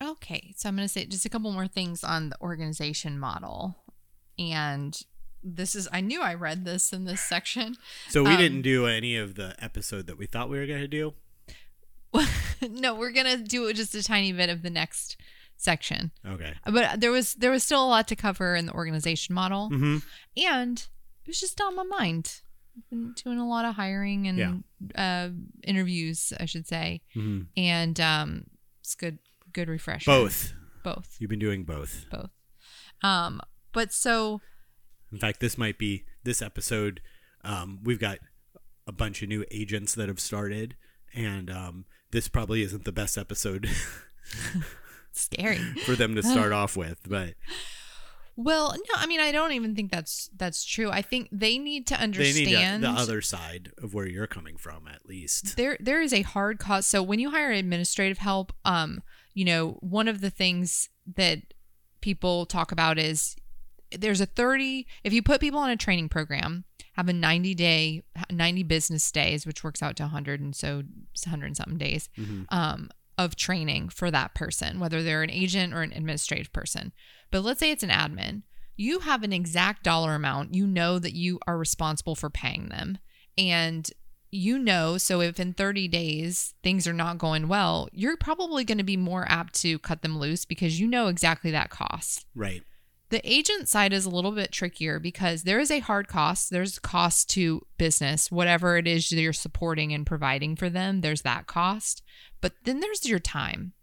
Okay, 0.01 0.53
so 0.55 0.69
I'm 0.69 0.75
going 0.75 0.87
to 0.87 0.91
say 0.91 1.05
just 1.05 1.25
a 1.25 1.29
couple 1.29 1.51
more 1.51 1.67
things 1.67 2.03
on 2.03 2.29
the 2.29 2.39
organization 2.39 3.19
model. 3.19 3.77
And 4.37 4.97
this 5.43 5.75
is, 5.75 5.89
I 5.91 5.99
knew 6.01 6.21
I 6.21 6.35
read 6.35 6.63
this 6.65 6.93
in 6.93 7.05
this 7.05 7.19
section. 7.21 7.75
So, 8.07 8.23
we 8.23 8.31
Um, 8.31 8.37
didn't 8.37 8.61
do 8.61 8.85
any 8.85 9.17
of 9.17 9.35
the 9.35 9.55
episode 9.59 10.05
that 10.07 10.17
we 10.17 10.25
thought 10.27 10.49
we 10.49 10.59
were 10.59 10.67
going 10.67 10.81
to 10.81 10.87
do. 10.87 11.13
no, 12.69 12.93
we're 12.95 13.11
going 13.11 13.25
to 13.37 13.43
do 13.43 13.71
just 13.73 13.93
a 13.95 14.03
tiny 14.03 14.31
bit 14.31 14.49
of 14.49 14.61
the 14.61 14.69
next 14.69 15.17
section. 15.57 16.11
Okay. 16.25 16.53
But 16.65 17.01
there 17.01 17.11
was 17.11 17.33
there 17.33 17.51
was 17.51 17.63
still 17.63 17.83
a 17.83 17.87
lot 17.89 18.07
to 18.07 18.15
cover 18.15 18.55
in 18.55 18.65
the 18.67 18.71
organization 18.73 19.35
model 19.35 19.69
Mhm. 19.69 20.03
and 20.37 20.87
it 21.25 21.27
was 21.27 21.39
just 21.39 21.59
on 21.59 21.75
my 21.75 21.83
mind. 21.83 22.39
Been 22.89 23.13
doing 23.13 23.38
a 23.39 23.47
lot 23.47 23.65
of 23.65 23.75
hiring 23.75 24.27
and 24.27 24.63
uh, 24.95 25.30
interviews, 25.63 26.34
I 26.39 26.45
should 26.45 26.67
say. 26.67 27.01
Mhm. 27.15 27.47
And 27.57 27.99
um 27.99 28.43
it's 28.82 28.95
good 28.95 29.19
good 29.53 29.67
refresher. 29.69 30.09
Both. 30.11 30.53
Both. 30.84 31.17
You've 31.19 31.30
been 31.30 31.39
doing 31.39 31.63
both. 31.63 32.05
Both. 32.11 32.30
Um 33.03 33.41
but 33.73 33.93
so 33.93 34.41
In 35.11 35.17
fact, 35.19 35.39
this 35.39 35.57
might 35.57 35.77
be 35.77 36.05
this 36.23 36.41
episode. 36.41 37.01
Um, 37.43 37.80
we've 37.84 37.99
got 37.99 38.19
a 38.88 38.91
bunch 38.91 39.21
of 39.23 39.30
new 39.30 39.45
agents 39.51 39.93
that 39.95 40.07
have 40.09 40.19
started, 40.19 40.75
and 41.13 41.49
um, 41.49 41.86
this 42.11 42.27
probably 42.27 42.61
isn't 42.63 42.84
the 42.86 42.91
best 42.91 43.17
episode 43.17 43.67
Scary. 45.11 45.57
for 45.86 45.95
them 45.95 46.15
to 46.15 46.23
start 46.23 46.51
off 46.61 46.75
with. 46.77 46.99
But 47.07 47.34
Well, 48.41 48.71
no, 48.71 48.93
I 48.95 49.05
mean, 49.05 49.19
I 49.19 49.33
don't 49.33 49.51
even 49.51 49.75
think 49.75 49.91
that's 49.91 50.29
that's 50.33 50.63
true. 50.63 50.89
I 50.89 51.01
think 51.01 51.27
they 51.29 51.57
need 51.57 51.85
to 51.87 51.95
they 51.97 52.03
understand 52.03 52.81
need 52.81 52.87
to, 52.87 52.93
the 52.93 52.99
other 53.01 53.21
side 53.21 53.73
of 53.83 53.93
where 53.93 54.07
you're 54.07 54.27
coming 54.27 54.55
from, 54.55 54.87
at 54.87 55.05
least. 55.05 55.57
there 55.57 55.75
there 55.81 56.01
is 56.01 56.13
a 56.13 56.21
hard 56.21 56.57
cost. 56.57 56.89
So 56.89 57.03
when 57.03 57.19
you 57.19 57.31
hire 57.31 57.51
administrative 57.51 58.19
help, 58.19 58.53
um, 58.63 59.03
you 59.33 59.43
know, 59.43 59.71
one 59.81 60.07
of 60.07 60.21
the 60.21 60.29
things 60.29 60.87
that 61.15 61.39
people 61.99 62.45
talk 62.45 62.71
about 62.71 62.97
is 62.97 63.35
there's 63.91 64.21
a 64.21 64.25
30 64.25 64.87
if 65.03 65.11
you 65.11 65.21
put 65.21 65.41
people 65.41 65.59
on 65.59 65.69
a 65.69 65.75
training 65.75 66.07
program 66.07 66.63
have 66.93 67.09
a 67.09 67.13
90 67.13 67.55
day 67.55 68.03
90 68.31 68.63
business 68.63 69.11
days 69.11 69.45
which 69.47 69.63
works 69.65 69.81
out 69.83 69.95
to 69.97 70.03
100 70.03 70.39
and 70.39 70.55
so 70.55 70.83
100 71.25 71.45
and 71.47 71.57
something 71.57 71.77
days 71.79 72.07
Mhm. 72.17 72.45
um, 72.49 72.89
of 73.17 73.35
training 73.35 73.89
for 73.89 74.11
that 74.11 74.33
person 74.35 74.79
whether 74.79 75.01
they're 75.03 75.23
an 75.23 75.31
agent 75.31 75.73
or 75.73 75.81
an 75.81 75.91
administrative 75.91 76.53
person 76.53 76.93
but 77.32 77.43
let's 77.43 77.59
say 77.59 77.71
it's 77.71 77.84
an 77.84 77.89
admin 77.89 78.43
you 78.75 78.99
have 78.99 79.23
an 79.23 79.34
exact 79.34 79.84
dollar 79.84 80.15
amount 80.15 80.53
you 80.53 80.65
know 80.65 80.99
that 80.99 81.13
you 81.13 81.39
are 81.47 81.57
responsible 81.57 82.15
for 82.15 82.30
paying 82.30 82.69
them 82.69 82.97
and 83.38 83.89
you 84.32 84.59
know 84.59 84.97
so 84.97 85.21
if 85.21 85.39
in 85.39 85.53
30 85.53 85.88
days 85.88 86.53
things 86.63 86.88
are 86.88 86.93
not 86.93 87.17
going 87.17 87.47
well 87.47 87.89
you're 87.91 88.15
probably 88.17 88.63
going 88.63 88.77
to 88.77 88.84
be 88.84 88.97
more 88.97 89.25
apt 89.30 89.53
to 89.55 89.80
cut 89.80 90.01
them 90.01 90.19
loose 90.19 90.45
because 90.45 90.80
you 90.80 90.88
know 90.88 91.07
exactly 91.07 91.51
that 91.51 91.69
cost 91.69 92.25
Right. 92.36 92.61
the 93.09 93.27
agent 93.27 93.67
side 93.67 93.91
is 93.91 94.05
a 94.05 94.09
little 94.09 94.32
bit 94.32 94.51
trickier 94.51 94.99
because 94.99 95.41
there 95.43 95.59
is 95.59 95.71
a 95.71 95.80
hard 95.80 96.07
cost. 96.07 96.51
There's 96.51 96.77
cost 96.77 97.27
to 97.32 97.65
business, 97.80 98.32
whatever 98.32 98.77
it 98.77 98.86
is 98.88 99.09
that 99.09 99.19
you're 99.19 99.34
supporting 99.34 99.91
and 99.93 100.05
providing 100.05 100.55
for 100.55 100.69
them. 100.69 101.01
There's 101.01 101.23
that 101.23 101.47
cost, 101.47 102.03
but 102.39 102.53
then 102.65 102.82
there's 102.82 103.09
your 103.09 103.17
time. 103.17 103.73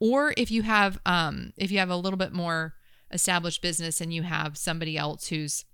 Or 0.00 0.32
if 0.36 0.50
you 0.50 0.62
have, 0.62 0.98
um, 1.06 1.52
if 1.56 1.70
you 1.70 1.78
have 1.78 1.90
a 1.90 1.96
little 1.96 2.16
bit 2.18 2.32
more 2.32 2.74
established 3.10 3.62
business 3.62 4.00
and 4.00 4.12
you 4.12 4.22
have 4.22 4.56
somebody 4.56 4.96
else 4.96 5.28
who's 5.28 5.64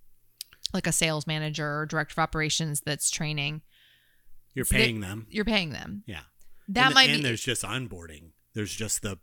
like 0.72 0.86
a 0.86 0.92
sales 0.92 1.26
manager 1.26 1.80
or 1.80 1.86
director 1.86 2.14
of 2.20 2.22
operations 2.22 2.80
that's 2.84 3.10
training, 3.10 3.62
You're 4.54 4.64
So 4.64 4.76
they- 4.76 4.84
paying 4.84 5.00
them. 5.00 5.26
you're 5.30 5.44
paying 5.44 5.70
them. 5.70 6.04
Yeah. 6.06 6.20
That 6.68 6.86
and, 6.86 6.94
might 6.94 7.10
and 7.10 7.18
be 7.18 7.22
there's 7.24 7.42
just 7.42 7.62
onboarding. 7.62 8.30
There's 8.54 8.74
just 8.74 9.02
the 9.02 9.18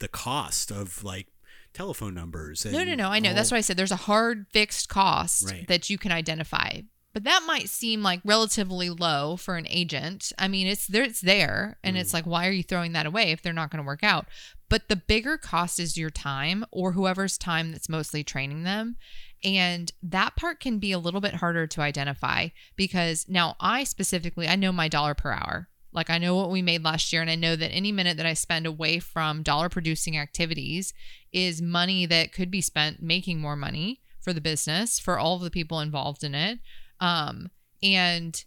the 0.00 0.08
cost 0.08 0.70
of 0.70 1.02
like 1.02 1.28
telephone 1.72 2.14
numbers. 2.14 2.64
And 2.64 2.74
No, 2.74 2.84
no, 2.84 2.94
no. 2.94 3.08
I 3.08 3.18
know. 3.20 3.34
That's 3.34 3.50
why 3.50 3.56
I 3.58 3.60
said 3.62 3.76
there's 3.76 3.90
a 3.92 3.96
hard 3.96 4.46
fixed 4.52 4.88
cost 4.88 5.50
Right. 5.50 5.66
that 5.68 5.88
you 5.90 5.96
can 5.98 6.12
identify. 6.12 6.82
But 7.18 7.24
that 7.24 7.42
might 7.48 7.68
seem 7.68 8.04
like 8.04 8.20
relatively 8.24 8.90
low 8.90 9.36
for 9.36 9.56
an 9.56 9.66
agent. 9.68 10.32
I 10.38 10.46
mean, 10.46 10.68
it's 10.68 10.86
there 10.86 11.02
it's 11.02 11.20
there 11.20 11.76
and 11.82 11.96
Mm. 11.96 12.00
it's 12.00 12.14
like 12.14 12.26
why 12.26 12.46
are 12.46 12.52
you 12.52 12.62
throwing 12.62 12.92
that 12.92 13.06
away 13.06 13.32
if 13.32 13.42
they're 13.42 13.52
not 13.52 13.72
going 13.72 13.82
to 13.82 13.86
work 13.86 14.04
out? 14.04 14.28
But 14.68 14.88
the 14.88 14.94
bigger 14.94 15.36
cost 15.36 15.80
is 15.80 15.96
your 15.96 16.10
time 16.10 16.64
or 16.70 16.92
whoever's 16.92 17.36
time 17.36 17.72
that's 17.72 17.88
mostly 17.88 18.22
training 18.22 18.62
them. 18.62 18.98
And 19.42 19.90
that 20.00 20.36
part 20.36 20.60
can 20.60 20.78
be 20.78 20.92
a 20.92 20.98
little 21.00 21.20
bit 21.20 21.34
harder 21.34 21.66
to 21.66 21.80
identify 21.80 22.50
because 22.76 23.26
now 23.28 23.56
I 23.58 23.82
specifically 23.82 24.46
I 24.46 24.54
know 24.54 24.70
my 24.70 24.86
dollar 24.86 25.14
per 25.14 25.32
hour. 25.32 25.68
Like 25.90 26.10
I 26.10 26.18
know 26.18 26.36
what 26.36 26.52
we 26.52 26.62
made 26.62 26.84
last 26.84 27.12
year 27.12 27.20
and 27.20 27.30
I 27.32 27.34
know 27.34 27.56
that 27.56 27.72
any 27.74 27.90
minute 27.90 28.16
that 28.18 28.26
I 28.26 28.34
spend 28.34 28.64
away 28.64 29.00
from 29.00 29.42
dollar 29.42 29.68
producing 29.68 30.16
activities 30.16 30.94
is 31.32 31.60
money 31.60 32.06
that 32.06 32.32
could 32.32 32.52
be 32.52 32.60
spent 32.60 33.02
making 33.02 33.40
more 33.40 33.56
money 33.56 34.02
for 34.20 34.32
the 34.32 34.40
business 34.40 35.00
for 35.00 35.18
all 35.18 35.34
of 35.34 35.42
the 35.42 35.50
people 35.50 35.80
involved 35.80 36.22
in 36.22 36.36
it 36.36 36.60
um 37.00 37.50
and 37.82 38.44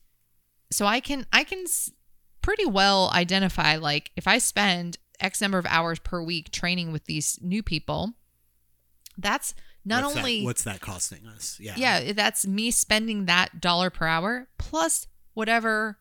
so 0.71 0.85
i 0.85 0.99
can 0.99 1.25
i 1.31 1.43
can 1.43 1.65
pretty 2.41 2.65
well 2.65 3.09
identify 3.13 3.75
like 3.77 4.11
if 4.15 4.27
i 4.27 4.37
spend 4.37 4.97
x 5.19 5.39
number 5.41 5.57
of 5.57 5.65
hours 5.67 5.99
per 5.99 6.21
week 6.21 6.51
training 6.51 6.91
with 6.91 7.05
these 7.05 7.37
new 7.41 7.61
people 7.63 8.13
that's 9.17 9.53
not 9.85 10.03
what's 10.03 10.13
that- 10.15 10.19
only 10.19 10.43
what's 10.43 10.63
that 10.63 10.79
costing 10.81 11.25
us? 11.27 11.57
Yeah. 11.59 11.73
yeah, 11.75 12.11
that's 12.13 12.45
me 12.45 12.69
spending 12.71 13.25
that 13.25 13.59
dollar 13.59 13.89
per 13.89 14.05
hour 14.05 14.47
plus 14.59 15.07
whatever 15.33 15.97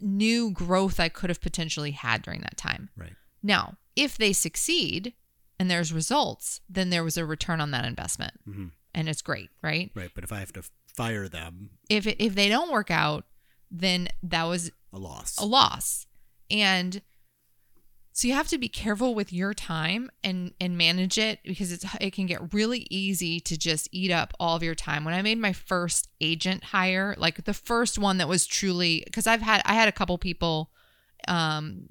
new 0.00 0.50
growth 0.50 0.98
I 1.00 1.08
could 1.08 1.30
have 1.30 1.40
potentially 1.40 1.90
had 1.92 2.22
during 2.22 2.40
that 2.42 2.56
time. 2.56 2.90
Right. 2.96 3.14
Now, 3.42 3.76
if 3.96 4.16
they 4.16 4.32
succeed 4.32 5.12
and 5.58 5.70
there's 5.70 5.92
results, 5.92 6.60
then 6.68 6.90
there 6.90 7.04
was 7.04 7.16
a 7.16 7.26
return 7.26 7.60
on 7.60 7.72
that 7.72 7.84
investment. 7.84 8.34
Mhm. 8.48 8.70
And 8.94 9.08
it's 9.08 9.22
great, 9.22 9.50
right? 9.62 9.90
Right. 9.94 10.10
But 10.14 10.24
if 10.24 10.32
I 10.32 10.38
have 10.40 10.52
to 10.54 10.62
fire 10.94 11.28
them, 11.28 11.70
If 11.88 12.06
it, 12.06 12.16
if 12.20 12.34
they 12.34 12.48
don't 12.48 12.70
work 12.72 12.90
out, 12.90 13.24
then 13.70 14.08
that 14.22 14.44
was 14.44 14.70
a 14.92 14.98
loss. 14.98 15.38
a 15.38 15.44
loss. 15.44 16.06
And 16.50 17.02
so 18.12 18.28
you 18.28 18.34
have 18.34 18.48
to 18.48 18.58
be 18.58 18.68
careful 18.68 19.14
with 19.14 19.32
your 19.32 19.54
time 19.54 20.10
and 20.22 20.52
and 20.60 20.76
manage 20.76 21.16
it 21.16 21.38
because 21.44 21.72
it's 21.72 21.86
it 21.98 22.12
can 22.12 22.26
get 22.26 22.52
really 22.52 22.86
easy 22.90 23.40
to 23.40 23.56
just 23.56 23.88
eat 23.90 24.10
up 24.10 24.34
all 24.38 24.54
of 24.54 24.62
your 24.62 24.74
time. 24.74 25.04
When 25.04 25.14
I 25.14 25.22
made 25.22 25.38
my 25.38 25.54
first 25.54 26.08
agent 26.20 26.64
hire, 26.64 27.14
like 27.16 27.44
the 27.44 27.54
first 27.54 27.98
one 27.98 28.18
that 28.18 28.28
was 28.28 28.46
truly 28.46 29.06
cuz 29.12 29.26
I've 29.26 29.40
had 29.40 29.62
I 29.64 29.72
had 29.72 29.88
a 29.88 29.92
couple 29.92 30.18
people 30.18 30.70
um 31.26 31.86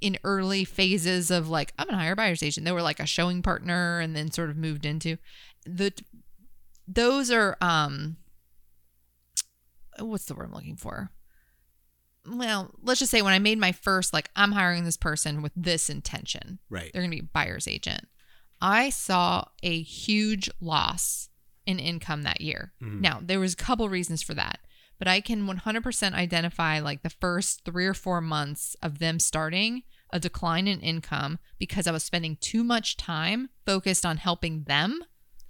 in 0.00 0.16
early 0.22 0.64
phases 0.64 1.32
of 1.32 1.48
like 1.48 1.72
I'm 1.76 1.86
gonna 1.86 1.98
hire 1.98 2.12
a 2.12 2.16
buyer's 2.16 2.42
agent. 2.44 2.64
They 2.64 2.70
were 2.72 2.82
like 2.82 3.00
a 3.00 3.06
showing 3.06 3.42
partner 3.42 3.98
and 3.98 4.14
then 4.14 4.30
sort 4.30 4.50
of 4.50 4.56
moved 4.56 4.86
into 4.86 5.16
the 5.64 5.92
those 6.86 7.30
are 7.30 7.56
um 7.60 8.16
what's 9.98 10.26
the 10.26 10.34
word 10.34 10.46
I'm 10.46 10.52
looking 10.54 10.76
for? 10.76 11.10
Well, 12.28 12.72
let's 12.82 13.00
just 13.00 13.10
say 13.10 13.22
when 13.22 13.32
I 13.32 13.38
made 13.38 13.58
my 13.58 13.72
first, 13.72 14.12
like, 14.12 14.30
I'm 14.34 14.52
hiring 14.52 14.84
this 14.84 14.96
person 14.96 15.42
with 15.42 15.52
this 15.54 15.88
intention, 15.88 16.58
right. 16.68 16.90
they're 16.92 17.02
going 17.02 17.10
to 17.12 17.16
be 17.16 17.22
a 17.22 17.30
buyer's 17.32 17.68
agent. 17.68 18.08
I 18.60 18.90
saw 18.90 19.44
a 19.62 19.80
huge 19.82 20.50
loss 20.60 21.28
in 21.66 21.78
income 21.78 22.22
that 22.22 22.40
year. 22.40 22.72
Mhm. 22.82 23.00
Now, 23.00 23.20
there 23.22 23.38
was 23.38 23.52
a 23.52 23.56
couple 23.56 23.88
reasons 23.88 24.22
for 24.22 24.34
that, 24.34 24.58
but 24.98 25.06
I 25.06 25.20
can 25.20 25.46
100% 25.46 26.14
identify 26.14 26.80
like 26.80 27.02
the 27.02 27.10
first 27.10 27.64
3 27.64 27.86
or 27.86 27.94
4 27.94 28.20
months 28.20 28.74
of 28.82 28.98
them 28.98 29.20
starting 29.20 29.84
a 30.12 30.18
decline 30.18 30.66
in 30.66 30.80
income 30.80 31.38
because 31.58 31.86
I 31.86 31.92
was 31.92 32.02
spending 32.04 32.36
too 32.36 32.64
much 32.64 32.96
time 32.96 33.50
focused 33.64 34.04
on 34.06 34.16
helping 34.16 34.64
them 34.64 35.04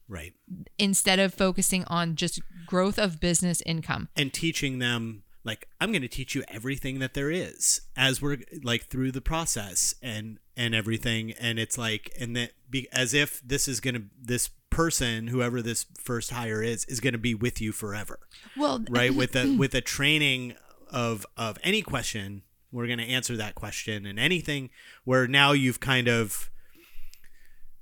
Right. 0.08 0.34
instead 0.78 1.18
of 1.18 1.34
focusing 1.34 1.82
on 1.88 2.14
just 2.14 2.40
growth 2.66 2.96
of 2.96 3.18
business 3.18 3.60
income. 3.66 4.08
And 4.14 4.32
teaching 4.32 4.78
them 4.78 5.24
like 5.46 5.68
I'm 5.80 5.92
going 5.92 6.02
to 6.02 6.08
teach 6.08 6.34
you 6.34 6.42
everything 6.48 6.98
that 6.98 7.14
there 7.14 7.30
is 7.30 7.82
as 7.96 8.20
we're 8.20 8.38
like 8.62 8.86
through 8.86 9.12
the 9.12 9.20
process 9.20 9.94
and 10.02 10.38
and 10.56 10.74
everything 10.74 11.32
and 11.32 11.58
it's 11.58 11.78
like 11.78 12.12
and 12.20 12.36
that 12.36 12.50
be 12.68 12.88
as 12.92 13.14
if 13.14 13.40
this 13.40 13.68
is 13.68 13.80
going 13.80 13.94
to 13.94 14.02
this 14.20 14.50
person 14.68 15.28
whoever 15.28 15.62
this 15.62 15.86
first 15.96 16.32
hire 16.32 16.62
is 16.62 16.84
is 16.86 17.00
going 17.00 17.12
to 17.14 17.18
be 17.18 17.34
with 17.34 17.60
you 17.60 17.72
forever. 17.72 18.18
Well, 18.56 18.84
right 18.90 19.14
with 19.14 19.34
a 19.36 19.56
with 19.58 19.74
a 19.74 19.80
training 19.80 20.54
of 20.90 21.24
of 21.36 21.58
any 21.62 21.80
question 21.80 22.42
we're 22.72 22.86
going 22.86 22.98
to 22.98 23.04
answer 23.04 23.36
that 23.36 23.54
question 23.54 24.04
and 24.04 24.18
anything 24.18 24.70
where 25.04 25.26
now 25.26 25.52
you've 25.52 25.80
kind 25.80 26.08
of 26.08 26.50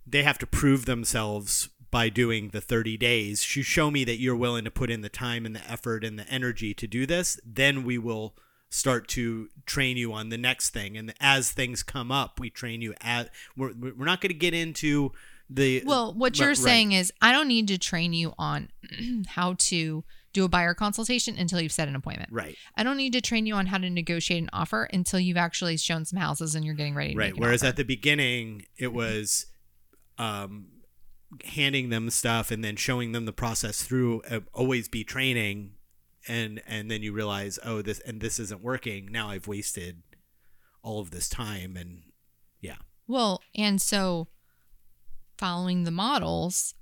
they 0.06 0.22
have 0.22 0.38
to 0.38 0.46
prove 0.46 0.84
themselves 0.84 1.70
by 1.94 2.08
doing 2.08 2.48
the 2.48 2.60
30 2.60 2.96
days 2.96 3.54
you 3.54 3.62
show 3.62 3.88
me 3.88 4.02
that 4.02 4.18
you're 4.18 4.34
willing 4.34 4.64
to 4.64 4.70
put 4.70 4.90
in 4.90 5.00
the 5.00 5.08
time 5.08 5.46
and 5.46 5.54
the 5.54 5.70
effort 5.70 6.02
and 6.02 6.18
the 6.18 6.28
energy 6.28 6.74
to 6.74 6.88
do 6.88 7.06
this 7.06 7.38
then 7.46 7.84
we 7.84 7.96
will 7.96 8.34
start 8.68 9.06
to 9.06 9.48
train 9.64 9.96
you 9.96 10.12
on 10.12 10.28
the 10.28 10.36
next 10.36 10.70
thing 10.70 10.96
and 10.96 11.14
as 11.20 11.52
things 11.52 11.84
come 11.84 12.10
up 12.10 12.40
we 12.40 12.50
train 12.50 12.82
you 12.82 12.92
at 13.00 13.30
we're, 13.56 13.72
we're 13.96 14.04
not 14.04 14.20
going 14.20 14.32
to 14.32 14.34
get 14.34 14.52
into 14.52 15.12
the 15.48 15.82
Well, 15.86 16.12
what 16.14 16.36
you're 16.38 16.48
right. 16.48 16.56
saying 16.56 16.92
is 16.92 17.12
I 17.22 17.30
don't 17.30 17.46
need 17.46 17.68
to 17.68 17.78
train 17.78 18.12
you 18.12 18.32
on 18.38 18.70
how 19.28 19.54
to 19.58 20.02
do 20.32 20.44
a 20.44 20.48
buyer 20.48 20.74
consultation 20.74 21.36
until 21.38 21.60
you've 21.60 21.70
set 21.70 21.86
an 21.86 21.94
appointment. 21.94 22.32
right 22.32 22.56
I 22.76 22.82
don't 22.82 22.96
need 22.96 23.12
to 23.12 23.20
train 23.20 23.46
you 23.46 23.54
on 23.54 23.66
how 23.66 23.78
to 23.78 23.88
negotiate 23.88 24.42
an 24.42 24.50
offer 24.52 24.88
until 24.92 25.20
you've 25.20 25.36
actually 25.36 25.76
shown 25.76 26.04
some 26.06 26.18
houses 26.18 26.56
and 26.56 26.64
you're 26.64 26.74
getting 26.74 26.96
ready 26.96 27.12
to 27.12 27.18
right 27.18 27.38
whereas 27.38 27.62
offer. 27.62 27.68
at 27.68 27.76
the 27.76 27.84
beginning 27.84 28.66
it 28.76 28.92
was 28.92 29.46
um 30.18 30.66
handing 31.44 31.90
them 31.90 32.10
stuff 32.10 32.50
and 32.50 32.64
then 32.64 32.76
showing 32.76 33.12
them 33.12 33.24
the 33.24 33.32
process 33.32 33.82
through 33.82 34.22
uh, 34.30 34.40
always 34.52 34.88
be 34.88 35.04
training 35.04 35.72
and 36.26 36.62
and 36.66 36.90
then 36.90 37.02
you 37.02 37.12
realize 37.12 37.58
oh 37.64 37.82
this 37.82 38.00
and 38.00 38.20
this 38.20 38.38
isn't 38.38 38.62
working. 38.62 39.08
Now 39.10 39.30
i've 39.30 39.46
wasted 39.46 40.02
all 40.82 41.00
of 41.00 41.10
this 41.10 41.28
time 41.28 41.76
and 41.76 42.02
yeah. 42.60 42.76
Well, 43.06 43.42
and 43.54 43.80
so 43.80 44.28
following 45.36 45.84
the 45.84 45.90
models, 45.90 46.74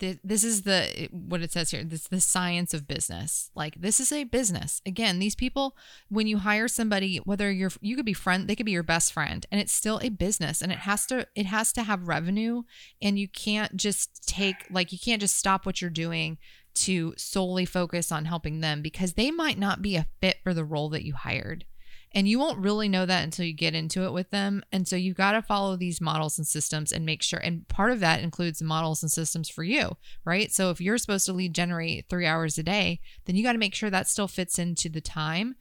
th- 0.00 0.18
this 0.24 0.42
is 0.42 0.62
the 0.62 1.08
what 1.12 1.42
it 1.42 1.52
says 1.52 1.70
here 1.70 1.84
this 1.84 2.02
is 2.02 2.08
the 2.08 2.20
science 2.20 2.74
of 2.74 2.88
business. 2.88 3.50
Like 3.54 3.80
this 3.80 4.00
is 4.00 4.10
a 4.10 4.24
business. 4.24 4.80
Again 4.84 5.18
these 5.18 5.34
people 5.34 5.76
when 6.08 6.26
you 6.26 6.38
hire 6.38 6.68
somebody 6.68 7.18
whether 7.18 7.50
you're 7.50 7.70
you 7.80 7.96
could 7.96 8.06
be 8.06 8.12
friend 8.12 8.48
they 8.48 8.56
could 8.56 8.66
be 8.66 8.72
your 8.72 8.82
best 8.82 9.12
friend 9.12 9.46
and 9.50 9.60
it's 9.60 9.72
still 9.72 10.00
a 10.02 10.08
business 10.08 10.62
and 10.62 10.72
it 10.72 10.78
has 10.78 11.06
to 11.06 11.26
it 11.34 11.46
has 11.46 11.72
to 11.74 11.82
have 11.82 12.08
revenue 12.08 12.62
and 13.00 13.18
you 13.18 13.28
can't 13.28 13.76
just 13.76 14.26
take 14.26 14.66
like 14.70 14.92
you 14.92 14.98
can't 14.98 15.20
just 15.20 15.36
stop 15.36 15.64
what 15.64 15.80
you're 15.80 15.90
doing 15.90 16.38
to 16.74 17.12
solely 17.16 17.64
focus 17.64 18.10
on 18.12 18.24
helping 18.24 18.60
them 18.60 18.80
because 18.80 19.14
they 19.14 19.30
might 19.30 19.58
not 19.58 19.82
be 19.82 19.96
a 19.96 20.06
fit 20.20 20.38
for 20.42 20.54
the 20.54 20.64
role 20.64 20.88
that 20.88 21.04
you 21.04 21.14
hired 21.14 21.64
and 22.12 22.28
you 22.28 22.38
won't 22.38 22.58
really 22.58 22.88
know 22.88 23.06
that 23.06 23.22
until 23.22 23.44
you 23.44 23.52
get 23.52 23.74
into 23.74 24.04
it 24.04 24.12
with 24.12 24.30
them. 24.30 24.62
And 24.72 24.88
so 24.88 24.96
you've 24.96 25.16
got 25.16 25.32
to 25.32 25.42
follow 25.42 25.76
these 25.76 26.00
models 26.00 26.38
and 26.38 26.46
systems 26.46 26.90
and 26.90 27.06
make 27.06 27.22
sure. 27.22 27.38
And 27.38 27.68
part 27.68 27.92
of 27.92 28.00
that 28.00 28.20
includes 28.20 28.60
models 28.60 29.02
and 29.02 29.12
systems 29.12 29.48
for 29.48 29.62
you, 29.62 29.96
right? 30.24 30.50
So 30.50 30.70
if 30.70 30.80
you're 30.80 30.98
supposed 30.98 31.26
to 31.26 31.32
lead 31.32 31.54
generate 31.54 32.08
three 32.08 32.26
hours 32.26 32.58
a 32.58 32.64
day, 32.64 33.00
then 33.26 33.36
you 33.36 33.44
got 33.44 33.52
to 33.52 33.58
make 33.58 33.74
sure 33.74 33.90
that 33.90 34.08
still 34.08 34.28
fits 34.28 34.58
into 34.58 34.88
the 34.88 35.00
time 35.00 35.54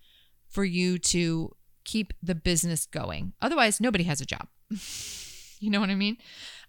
for 0.48 0.66
you 0.66 0.98
to 0.98 1.56
keep 1.84 2.14
the 2.22 2.36
business 2.36 2.88
going. 2.88 3.34
Otherwise, 3.42 3.80
nobody 3.80 4.06
has 4.06 4.22
a 4.22 4.26
job. 4.26 4.48
you 5.60 5.70
know 5.70 5.80
what 5.80 5.92
I 5.92 5.96
mean? 5.96 6.18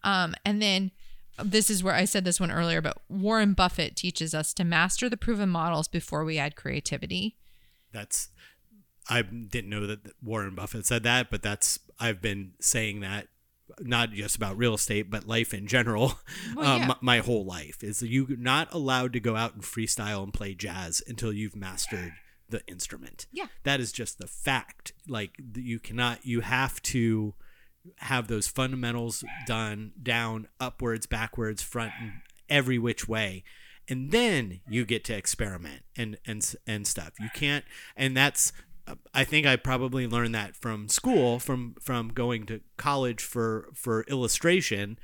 Um, 0.05 0.35
and 0.45 0.61
then 0.61 0.91
this 1.43 1.71
is 1.71 1.83
where 1.83 1.95
I 1.95 2.05
said 2.05 2.27
this 2.27 2.39
one 2.39 2.51
earlier, 2.51 2.83
but 2.83 2.99
Warren 3.09 3.55
Buffett 3.55 3.97
teaches 3.97 4.35
us 4.35 4.53
to 4.55 4.65
master 4.65 5.09
the 5.09 5.17
proven 5.17 5.49
models 5.49 5.89
before 5.89 6.25
we 6.25 6.39
add 6.39 6.55
creativity. 6.55 7.39
That's 7.93 8.29
I 9.09 9.23
didn't 9.23 9.71
know 9.71 9.87
that 9.87 10.01
Warren 10.23 10.55
Buffett 10.55 10.87
said 10.87 11.03
that, 11.05 11.31
but 11.31 11.43
that's 11.43 11.79
I've 11.99 12.21
been 12.21 12.53
saying 12.61 13.01
that 13.01 13.29
not 13.79 14.13
just 14.13 14.37
about 14.37 14.57
real 14.57 14.75
estate, 14.75 15.11
but 15.11 15.27
life 15.27 15.55
in 15.55 15.67
general. 15.67 16.19
Well, 16.57 16.67
uh, 16.67 16.79
yeah. 16.79 16.87
my, 16.87 16.97
my 17.01 17.19
whole 17.19 17.45
life 17.45 17.85
is 17.85 18.03
you 18.03 18.37
not 18.39 18.73
allowed 18.73 19.13
to 19.13 19.21
go 19.21 19.37
out 19.37 19.55
and 19.55 19.63
freestyle 19.63 20.23
and 20.23 20.33
play 20.35 20.55
jazz 20.55 21.03
until 21.07 21.33
you've 21.33 21.55
mastered 21.55 22.13
the 22.49 22.67
instrument. 22.67 23.27
Yeah. 23.33 23.47
that 23.63 23.79
is 23.79 23.93
just 23.93 24.19
the 24.19 24.27
fact. 24.27 24.93
Like 25.07 25.41
you 25.55 25.79
cannot, 25.79 26.27
you 26.27 26.41
have 26.41 26.83
to 26.83 27.35
have 27.99 28.29
those 28.29 28.47
fundamentals 28.47 29.25
done 29.47 29.93
down, 30.03 30.49
upwards, 30.59 31.07
backwards, 31.07 31.63
front, 31.63 31.93
and 32.01 32.13
every 32.49 32.79
which 32.79 33.09
way. 33.09 33.45
And 33.89 34.11
then 34.11 34.61
you 34.69 34.85
get 34.85 35.05
to 35.05 35.17
experiment 35.17 35.83
and 35.97 36.19
and 36.27 36.55
and 36.67 36.87
stuff. 36.87 37.13
You 37.19 37.29
can't, 37.35 37.65
and 37.97 38.17
that's 38.17 38.53
I 39.15 39.25
think 39.25 39.47
I 39.47 39.57
probably 39.57 40.07
learned 40.07 40.35
that 40.35 40.57
from 40.57 40.89
school, 40.89 41.39
from 41.39 41.75
from 41.81 42.09
going 42.09 42.47
to 42.47 42.61
college 42.77 43.23
for 43.23 43.69
for 43.75 44.03
illustration. 44.05 44.99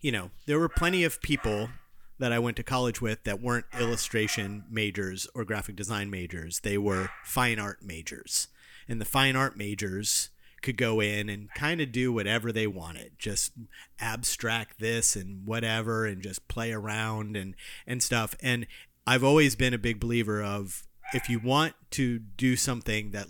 You 0.00 0.12
know, 0.12 0.30
there 0.46 0.58
were 0.58 0.68
plenty 0.68 1.04
of 1.04 1.20
people 1.20 1.70
that 2.18 2.32
I 2.32 2.38
went 2.38 2.56
to 2.58 2.62
college 2.62 3.00
with 3.00 3.24
that 3.24 3.40
weren't 3.40 3.64
illustration 3.78 4.64
majors 4.70 5.26
or 5.34 5.44
graphic 5.44 5.74
design 5.74 6.10
majors. 6.10 6.60
They 6.60 6.78
were 6.78 7.10
fine 7.24 7.58
art 7.58 7.82
majors. 7.82 8.48
And 8.88 9.00
the 9.00 9.06
fine 9.06 9.36
art 9.36 9.56
majors 9.56 10.30
could 10.62 10.76
go 10.76 11.00
in 11.00 11.30
and 11.30 11.48
kind 11.54 11.80
of 11.80 11.90
do 11.90 12.12
whatever 12.12 12.52
they 12.52 12.66
wanted, 12.66 13.12
just 13.18 13.52
abstract 13.98 14.78
this 14.78 15.16
and 15.16 15.46
whatever 15.46 16.04
and 16.04 16.22
just 16.22 16.46
play 16.48 16.72
around 16.72 17.36
and 17.36 17.54
and 17.86 18.02
stuff. 18.02 18.34
And 18.42 18.66
I've 19.06 19.24
always 19.24 19.56
been 19.56 19.74
a 19.74 19.78
big 19.78 19.98
believer 19.98 20.42
of 20.42 20.82
if 21.12 21.28
you 21.28 21.38
want 21.38 21.74
to 21.92 22.18
do 22.18 22.56
something 22.56 23.10
that 23.10 23.26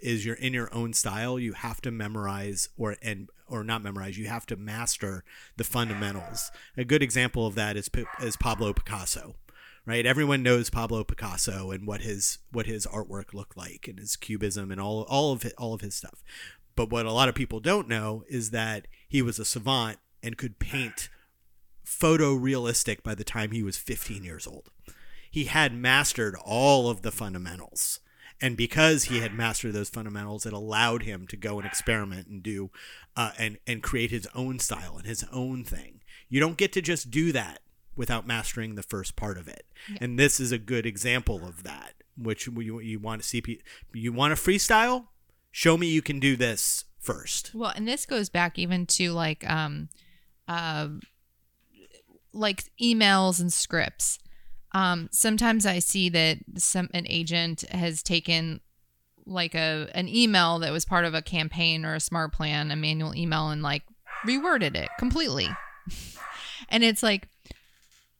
is 0.00 0.24
your 0.24 0.36
in 0.36 0.54
your 0.54 0.72
own 0.74 0.92
style, 0.92 1.38
you 1.38 1.52
have 1.54 1.80
to 1.82 1.90
memorize 1.90 2.68
or 2.76 2.96
and 3.02 3.28
or 3.48 3.64
not 3.64 3.82
memorize. 3.82 4.18
You 4.18 4.28
have 4.28 4.46
to 4.46 4.56
master 4.56 5.24
the 5.56 5.64
fundamentals. 5.64 6.50
A 6.76 6.84
good 6.84 7.02
example 7.02 7.46
of 7.46 7.54
that 7.56 7.76
is 7.76 7.90
is 8.20 8.36
Pablo 8.36 8.72
Picasso, 8.72 9.34
right? 9.86 10.06
Everyone 10.06 10.42
knows 10.42 10.70
Pablo 10.70 11.04
Picasso 11.04 11.70
and 11.70 11.86
what 11.86 12.02
his 12.02 12.38
what 12.52 12.66
his 12.66 12.86
artwork 12.86 13.34
looked 13.34 13.56
like 13.56 13.86
and 13.88 13.98
his 13.98 14.16
cubism 14.16 14.70
and 14.70 14.80
all 14.80 15.02
all 15.08 15.32
of 15.32 15.44
it, 15.44 15.54
all 15.58 15.74
of 15.74 15.80
his 15.80 15.94
stuff. 15.94 16.22
But 16.76 16.90
what 16.90 17.06
a 17.06 17.12
lot 17.12 17.28
of 17.28 17.34
people 17.34 17.58
don't 17.58 17.88
know 17.88 18.22
is 18.28 18.50
that 18.50 18.86
he 19.08 19.20
was 19.20 19.40
a 19.40 19.44
savant 19.44 19.98
and 20.22 20.36
could 20.36 20.60
paint 20.60 21.08
photorealistic 21.84 23.02
by 23.02 23.14
the 23.14 23.24
time 23.24 23.50
he 23.50 23.62
was 23.62 23.76
15 23.76 24.22
years 24.22 24.46
old 24.46 24.70
he 25.30 25.44
had 25.44 25.74
mastered 25.74 26.34
all 26.44 26.88
of 26.88 27.02
the 27.02 27.12
fundamentals. 27.12 28.00
And 28.40 28.56
because 28.56 29.04
he 29.04 29.18
had 29.18 29.34
mastered 29.34 29.72
those 29.72 29.88
fundamentals, 29.88 30.46
it 30.46 30.52
allowed 30.52 31.02
him 31.02 31.26
to 31.26 31.36
go 31.36 31.58
and 31.58 31.66
experiment 31.66 32.28
and 32.28 32.42
do 32.42 32.70
uh, 33.16 33.32
and 33.36 33.58
and 33.66 33.82
create 33.82 34.12
his 34.12 34.28
own 34.34 34.60
style 34.60 34.96
and 34.96 35.06
his 35.06 35.24
own 35.32 35.64
thing. 35.64 36.02
You 36.28 36.38
don't 36.38 36.56
get 36.56 36.72
to 36.74 36.82
just 36.82 37.10
do 37.10 37.32
that 37.32 37.62
without 37.96 38.26
mastering 38.26 38.76
the 38.76 38.82
first 38.82 39.16
part 39.16 39.38
of 39.38 39.48
it. 39.48 39.66
And 40.00 40.18
this 40.18 40.38
is 40.38 40.52
a 40.52 40.58
good 40.58 40.86
example 40.86 41.44
of 41.44 41.64
that. 41.64 41.94
Which 42.16 42.46
you, 42.46 42.80
you 42.80 42.98
want 43.00 43.22
to 43.22 43.28
see? 43.28 43.42
You 43.92 44.12
want 44.12 44.36
to 44.36 44.40
freestyle? 44.40 45.06
Show 45.50 45.76
me 45.76 45.88
you 45.88 46.02
can 46.02 46.20
do 46.20 46.36
this 46.36 46.84
first. 47.00 47.52
Well, 47.54 47.72
and 47.74 47.88
this 47.88 48.06
goes 48.06 48.28
back 48.28 48.58
even 48.58 48.86
to 48.86 49.12
like 49.12 49.48
um 49.50 49.88
uh 50.46 50.88
like 52.32 52.64
emails 52.80 53.40
and 53.40 53.52
scripts. 53.52 54.18
Um 54.72 55.08
sometimes 55.12 55.66
I 55.66 55.78
see 55.78 56.08
that 56.10 56.38
some 56.56 56.88
an 56.94 57.06
agent 57.08 57.62
has 57.70 58.02
taken 58.02 58.60
like 59.26 59.54
a 59.54 59.88
an 59.94 60.08
email 60.08 60.58
that 60.60 60.72
was 60.72 60.84
part 60.84 61.04
of 61.04 61.14
a 61.14 61.22
campaign 61.22 61.84
or 61.84 61.94
a 61.94 62.00
smart 62.00 62.32
plan, 62.32 62.70
a 62.70 62.76
manual 62.76 63.14
email 63.14 63.50
and 63.50 63.62
like 63.62 63.82
reworded 64.26 64.74
it 64.74 64.88
completely. 64.98 65.48
and 66.68 66.82
it's 66.82 67.02
like 67.02 67.28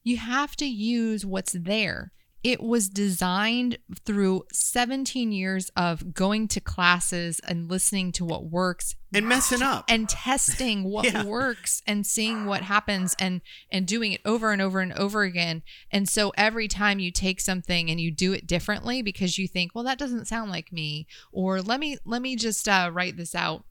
you 0.05 0.17
have 0.17 0.57
to 0.57 0.67
use 0.67 1.27
what's 1.27 1.53
there. 1.53 2.13
It 2.45 2.63
was 2.63 2.89
designed 2.89 3.79
through 4.05 4.45
17 4.53 5.33
years 5.33 5.71
of 5.77 6.15
going 6.15 6.47
to 6.49 6.61
classes 6.61 7.41
and 7.47 7.69
listening 7.69 8.13
to 8.13 8.25
what 8.25 8.45
works 8.45 8.95
And 9.13 9.29
messing 9.29 9.61
up. 9.61 9.85
and 9.89 10.09
testing 10.09 10.85
what 10.85 11.05
Yeah. 11.13 11.25
works 11.25 11.83
and 11.87 12.07
seeing 12.07 12.45
what 12.47 12.63
happens 12.63 13.17
and 13.19 13.41
and 13.73 13.87
doing 13.87 14.13
it 14.13 14.21
over 14.25 14.53
and 14.53 14.63
over 14.63 14.79
and 14.81 14.93
over 14.93 15.23
again 15.25 15.63
and 15.91 16.09
so 16.09 16.33
every 16.37 16.69
time 16.69 17.01
you 17.01 17.11
take 17.11 17.41
something 17.41 17.91
and 17.91 18.01
you 18.01 18.13
do 18.13 18.33
it 18.33 18.47
differently 18.47 19.03
because 19.03 19.37
you 19.37 19.49
think 19.49 19.75
well 19.75 19.85
that 19.85 19.99
doesn't 19.99 20.27
sound 20.29 20.51
like 20.51 20.73
me 20.73 21.07
or 21.33 21.61
let 21.61 21.81
me 21.81 21.97
let 22.05 22.23
me 22.23 22.37
just 22.37 22.69
uh, 22.69 22.89
write 22.93 23.17
this 23.17 23.35
out 23.35 23.65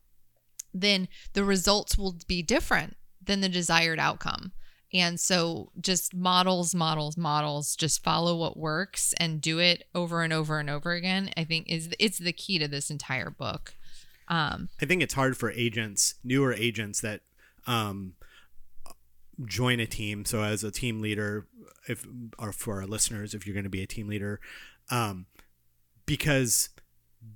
then 0.74 1.08
the 1.34 1.44
results 1.46 1.98
will 1.98 2.16
be 2.28 2.42
different 2.44 2.98
than 3.24 3.42
the 3.42 3.50
desired 3.50 4.00
outcome 4.00 4.52
and 4.94 5.20
so 5.20 5.72
just 5.80 6.14
models 6.14 6.74
models 6.74 7.18
models 7.18 7.76
just 7.76 8.04
follow 8.04 8.36
what 8.36 8.58
works 8.58 9.14
and 9.18 9.42
do 9.42 9.60
it 9.60 9.84
over 9.94 10.22
and 10.22 10.32
over 10.34 10.60
and 10.60 10.70
over 10.70 10.94
again 10.94 11.30
i 11.36 11.44
think 11.44 11.66
is 11.70 11.90
it's 12.00 12.18
the 12.18 12.34
key 12.34 12.58
to 12.58 12.68
this 12.68 12.90
entire 12.90 13.30
book 13.30 13.76
um 14.28 14.70
I 14.82 14.86
think 14.86 15.02
it's 15.02 15.14
hard 15.14 15.38
for 15.38 15.52
agents, 15.52 16.16
newer 16.24 16.54
agents 16.54 17.02
that 17.02 17.22
um, 17.66 18.14
join 19.46 19.80
a 19.80 19.86
team. 19.86 20.26
So 20.26 20.42
as 20.42 20.64
a 20.64 20.72
team 20.72 21.02
leader, 21.02 21.48
if 21.88 22.06
or 22.40 22.52
for 22.52 22.82
our 22.82 22.88
listeners, 22.88 23.34
if 23.34 23.46
you're 23.46 23.54
going 23.54 23.64
to 23.64 23.70
be 23.70 23.84
a 23.84 23.88
team 23.88 24.08
leader, 24.08 24.40
um, 24.90 25.26
because 26.06 26.70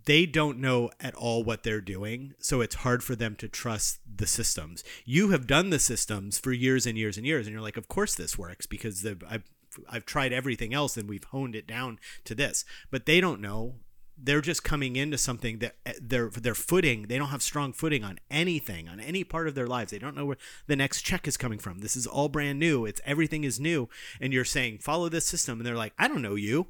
they 0.06 0.26
don't 0.26 0.60
know 0.60 0.90
at 1.00 1.16
all 1.16 1.44
what 1.44 1.64
they're 1.64 1.82
doing, 1.82 2.34
so 2.40 2.62
it's 2.62 2.76
hard 2.76 3.04
for 3.04 3.16
them 3.16 3.36
to 3.38 3.48
trust 3.48 4.00
the 4.22 4.28
systems. 4.28 4.84
You 5.04 5.32
have 5.32 5.48
done 5.48 5.72
the 5.72 5.80
systems 5.80 6.40
for 6.40 6.54
years 6.54 6.86
and 6.86 6.98
years 6.98 7.18
and 7.18 7.26
years, 7.26 7.48
and 7.48 7.54
you're 7.54 7.62
like, 7.62 7.76
of 7.76 7.90
course 7.90 8.16
this 8.16 8.38
works 8.38 8.66
because 8.66 9.02
the, 9.02 9.18
I've 9.30 9.44
I've 9.90 10.06
tried 10.06 10.32
everything 10.32 10.74
else 10.74 10.96
and 10.96 11.10
we've 11.10 11.24
honed 11.24 11.56
it 11.56 11.66
down 11.66 12.00
to 12.26 12.36
this, 12.36 12.64
but 12.90 13.06
they 13.06 13.20
don't 13.20 13.42
know. 13.42 13.76
They're 14.24 14.42
just 14.42 14.64
coming 14.64 14.98
into 14.98 15.18
something 15.18 15.60
that 15.60 15.76
uh, 15.86 15.94
their 16.00 16.30
their 16.30 16.54
footing 16.54 17.08
they 17.08 17.18
don't 17.18 17.30
have 17.30 17.42
strong 17.42 17.74
footing 17.74 18.04
on 18.04 18.20
anything 18.30 18.88
on 18.88 19.00
any 19.00 19.24
part 19.24 19.48
of 19.48 19.56
their 19.56 19.66
lives. 19.66 19.92
They 19.92 19.98
don't 19.98 20.16
know 20.16 20.26
where 20.26 20.38
the 20.68 20.76
next 20.76 21.02
check 21.02 21.28
is 21.28 21.38
coming 21.38 21.58
from. 21.58 21.80
This 21.80 21.96
is 21.96 22.06
all 22.06 22.30
brand 22.30 22.60
new. 22.60 22.86
It's 22.86 23.02
everything 23.04 23.44
is 23.44 23.60
new. 23.60 23.90
And 24.20 24.32
you're 24.32 24.46
saying 24.46 24.80
follow 24.80 25.10
this 25.10 25.26
system. 25.26 25.60
And 25.60 25.66
they're 25.66 25.76
like 25.76 25.94
i 25.98 26.08
don't 26.08 26.22
know 26.22 26.36
you 26.36 26.68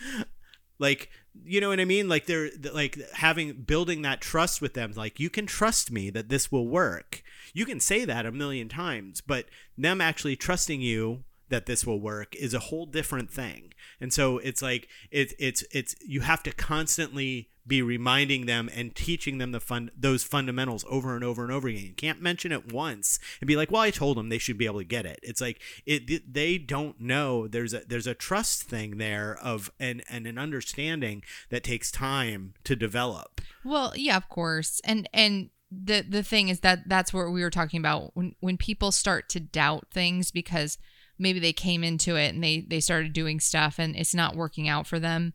like 0.78 1.10
you 1.44 1.60
know 1.60 1.68
what 1.68 1.80
i 1.80 1.84
mean? 1.84 2.08
Like 2.08 2.26
they're 2.26 2.50
like 2.72 2.98
having 3.12 3.62
building 3.62 4.02
that 4.02 4.20
trust 4.20 4.60
with 4.60 4.74
them 4.74 4.92
like 4.96 5.20
you 5.20 5.30
can 5.30 5.46
trust 5.46 5.90
me 5.90 6.10
that 6.10 6.28
this 6.28 6.50
will 6.50 6.66
work. 6.66 7.22
You 7.54 7.64
can 7.64 7.80
say 7.80 8.04
that 8.04 8.26
a 8.26 8.32
million 8.32 8.68
times 8.68 9.20
but 9.20 9.46
them 9.76 10.00
actually 10.00 10.36
trusting 10.36 10.80
you 10.80 11.24
that 11.48 11.66
this 11.66 11.86
will 11.86 12.00
work 12.00 12.34
is 12.36 12.54
a 12.54 12.58
whole 12.58 12.86
different 12.86 13.30
thing. 13.30 13.72
And 14.00 14.12
so 14.12 14.38
it's 14.38 14.62
like 14.62 14.88
it, 15.10 15.32
it's 15.38 15.64
it's 15.72 15.94
you 16.00 16.20
have 16.20 16.42
to 16.44 16.52
constantly 16.52 17.50
be 17.66 17.82
reminding 17.82 18.46
them 18.46 18.70
and 18.74 18.94
teaching 18.94 19.36
them 19.36 19.52
the 19.52 19.60
fun 19.60 19.90
those 19.96 20.24
fundamentals 20.24 20.86
over 20.88 21.14
and 21.14 21.22
over 21.22 21.42
and 21.42 21.52
over 21.52 21.68
again. 21.68 21.84
You 21.84 21.92
can't 21.92 22.22
mention 22.22 22.50
it 22.50 22.72
once 22.72 23.18
and 23.40 23.48
be 23.48 23.56
like 23.56 23.70
well 23.70 23.82
i 23.82 23.90
told 23.90 24.16
them 24.16 24.28
they 24.28 24.38
should 24.38 24.58
be 24.58 24.66
able 24.66 24.78
to 24.78 24.84
get 24.84 25.06
it. 25.06 25.20
It's 25.22 25.40
like 25.40 25.60
it 25.84 26.32
they 26.32 26.58
don't 26.58 27.00
know. 27.00 27.46
There's 27.46 27.74
a 27.74 27.82
there's 27.86 28.06
a 28.06 28.14
trust 28.14 28.64
thing 28.64 28.98
there 28.98 29.38
of 29.42 29.70
and 29.78 30.02
and 30.08 30.26
an 30.26 30.38
understanding 30.38 31.22
that 31.50 31.64
takes 31.64 31.90
time 31.90 32.54
to 32.64 32.74
develop. 32.74 33.40
Well, 33.64 33.92
yeah, 33.94 34.16
of 34.16 34.28
course. 34.28 34.80
And 34.84 35.08
and 35.12 35.50
the 35.70 36.04
the 36.08 36.22
thing 36.22 36.48
is 36.48 36.60
that 36.60 36.88
that's 36.88 37.12
what 37.12 37.30
we 37.30 37.42
were 37.42 37.50
talking 37.50 37.78
about 37.78 38.12
when 38.14 38.34
when 38.40 38.56
people 38.56 38.90
start 38.90 39.28
to 39.30 39.40
doubt 39.40 39.88
things 39.90 40.30
because 40.30 40.78
maybe 41.18 41.38
they 41.40 41.52
came 41.52 41.82
into 41.84 42.16
it 42.16 42.34
and 42.34 42.42
they 42.42 42.60
they 42.60 42.80
started 42.80 43.12
doing 43.12 43.40
stuff 43.40 43.78
and 43.78 43.96
it's 43.96 44.14
not 44.14 44.36
working 44.36 44.68
out 44.68 44.86
for 44.86 44.98
them 44.98 45.32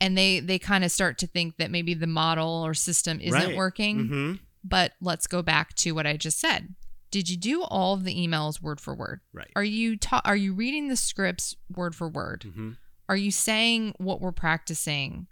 and 0.00 0.16
they 0.16 0.40
they 0.40 0.58
kind 0.58 0.84
of 0.84 0.90
start 0.92 1.18
to 1.18 1.26
think 1.26 1.56
that 1.56 1.70
maybe 1.70 1.94
the 1.94 2.06
model 2.06 2.62
or 2.64 2.74
system 2.74 3.20
isn't 3.20 3.40
Right. 3.40 3.56
working 3.56 4.06
hmm 4.08 4.32
but 4.64 4.92
let's 5.00 5.26
go 5.28 5.42
back 5.42 5.74
to 5.76 5.92
what 5.92 6.06
i 6.06 6.16
just 6.16 6.40
said 6.40 6.74
did 7.12 7.28
you 7.30 7.36
do 7.36 7.62
all 7.62 7.94
of 7.94 8.02
the 8.04 8.14
emails 8.14 8.60
word 8.60 8.80
for 8.80 8.94
word 8.94 9.20
Right. 9.32 9.50
are 9.56 9.62
you 9.64 9.96
ta- 9.96 10.22
are 10.24 10.36
you 10.36 10.52
reading 10.54 10.88
the 10.88 10.96
scripts 10.96 11.54
word 11.74 11.94
for 11.94 12.08
word 12.08 12.44
hmm 12.54 12.72
are 13.08 13.16
you 13.16 13.30
saying 13.30 13.94
what 13.98 14.20
we're 14.20 14.32
practicing? 14.32 15.28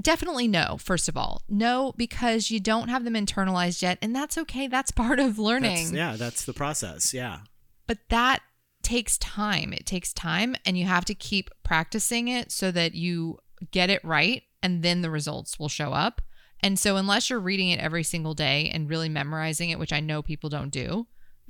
Definitely 0.00 0.46
no, 0.46 0.76
first 0.78 1.08
of 1.08 1.16
all. 1.16 1.42
No, 1.48 1.92
because 1.96 2.52
you 2.52 2.60
don't 2.60 2.86
have 2.88 3.02
them 3.04 3.14
internalized 3.14 3.82
yet. 3.82 3.98
And 4.00 4.14
that's 4.14 4.38
okay. 4.38 4.68
That's 4.68 4.92
part 4.92 5.18
of 5.18 5.36
learning. 5.36 5.74
That's, 5.76 5.92
yeah, 5.92 6.14
that's 6.16 6.44
the 6.44 6.52
process. 6.52 7.12
Yeah. 7.12 7.40
But 7.88 7.98
that 8.10 8.42
takes 8.84 9.18
time. 9.18 9.72
It 9.72 9.86
takes 9.86 10.12
time, 10.12 10.54
and 10.64 10.78
you 10.78 10.84
have 10.84 11.04
to 11.06 11.14
keep 11.14 11.50
practicing 11.62 12.28
it 12.28 12.52
so 12.52 12.70
that 12.70 12.94
you 12.94 13.38
get 13.70 13.90
it 13.90 14.04
right, 14.04 14.42
and 14.62 14.82
then 14.82 15.02
the 15.02 15.10
results 15.10 15.58
will 15.58 15.68
show 15.68 15.92
up. 15.92 16.22
And 16.60 16.78
so, 16.78 16.96
unless 16.96 17.28
you're 17.28 17.40
reading 17.40 17.70
it 17.70 17.80
every 17.80 18.02
single 18.02 18.34
day 18.34 18.70
and 18.72 18.88
really 18.88 19.08
memorizing 19.08 19.70
it, 19.70 19.78
which 19.78 19.92
I 19.92 20.00
know 20.00 20.22
people 20.22 20.48
don't 20.48 20.70
do, 20.70 21.06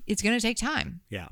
it's 0.07 0.23
going 0.23 0.37
to 0.37 0.43
take 0.43 0.57
time. 0.57 1.01
Yeah. 1.09 1.29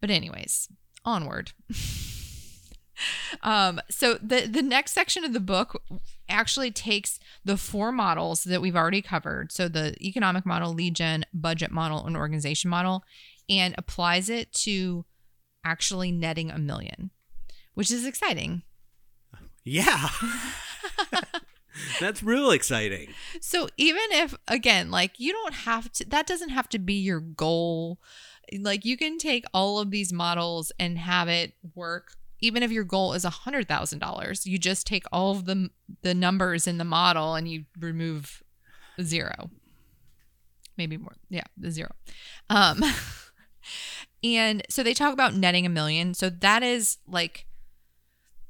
But 0.00 0.10
anyways, 0.10 0.68
onward. 1.04 1.52
um, 3.42 3.80
so 3.90 4.14
the 4.14 4.46
the 4.46 4.62
next 4.62 4.92
section 4.92 5.24
of 5.24 5.32
the 5.32 5.40
book 5.40 5.82
actually 6.28 6.70
takes 6.70 7.18
the 7.44 7.56
four 7.56 7.92
models 7.92 8.44
that 8.44 8.60
we've 8.60 8.76
already 8.76 9.02
covered. 9.02 9.52
So 9.52 9.68
the 9.68 9.94
economic 10.00 10.46
model, 10.46 10.72
lead 10.72 10.94
gen, 10.94 11.24
budget 11.32 11.70
model, 11.70 12.04
and 12.06 12.16
organization 12.16 12.70
model, 12.70 13.04
and 13.48 13.74
applies 13.78 14.28
it 14.28 14.52
to 14.52 15.04
actually 15.64 16.12
netting 16.12 16.50
a 16.50 16.58
million, 16.58 17.10
which 17.74 17.90
is 17.90 18.04
exciting. 18.04 18.62
Yeah. 19.64 20.08
that's 22.00 22.22
real 22.22 22.50
exciting. 22.50 23.08
So 23.40 23.68
even 23.76 24.02
if 24.10 24.34
again, 24.46 24.90
like 24.90 25.18
you 25.18 25.32
don't 25.32 25.54
have 25.54 25.90
to 25.92 26.08
that 26.10 26.26
doesn't 26.26 26.50
have 26.50 26.68
to 26.70 26.78
be 26.78 26.94
your 26.94 27.20
goal. 27.20 27.98
Like 28.60 28.84
you 28.84 28.96
can 28.96 29.18
take 29.18 29.44
all 29.54 29.78
of 29.78 29.90
these 29.90 30.12
models 30.12 30.70
and 30.78 30.98
have 30.98 31.28
it 31.28 31.54
work 31.74 32.16
even 32.40 32.62
if 32.62 32.70
your 32.70 32.84
goal 32.84 33.14
is 33.14 33.24
a 33.24 33.30
hundred 33.30 33.66
thousand 33.68 34.00
dollars. 34.00 34.46
You 34.46 34.58
just 34.58 34.86
take 34.86 35.04
all 35.10 35.30
of 35.32 35.46
the 35.46 35.70
the 36.02 36.14
numbers 36.14 36.66
in 36.66 36.78
the 36.78 36.84
model 36.84 37.34
and 37.34 37.48
you 37.48 37.64
remove 37.78 38.42
zero. 39.00 39.50
Maybe 40.76 40.96
more. 40.96 41.16
Yeah, 41.30 41.44
the 41.56 41.70
zero. 41.70 41.92
Um 42.50 42.82
and 44.24 44.62
so 44.70 44.82
they 44.82 44.94
talk 44.94 45.12
about 45.12 45.34
netting 45.34 45.66
a 45.66 45.68
million. 45.70 46.14
So 46.14 46.30
that 46.30 46.62
is 46.62 46.96
like 47.06 47.46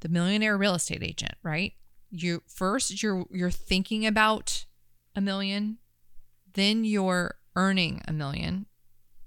the 0.00 0.08
millionaire 0.08 0.56
real 0.56 0.74
estate 0.74 1.02
agent, 1.02 1.34
right? 1.42 1.72
You 2.10 2.42
first 2.46 3.02
you're 3.02 3.26
you're 3.30 3.50
thinking 3.50 4.06
about 4.06 4.66
a 5.16 5.20
million, 5.20 5.78
then 6.54 6.84
you're 6.84 7.36
earning 7.56 8.02
a 8.06 8.12
million. 8.12 8.66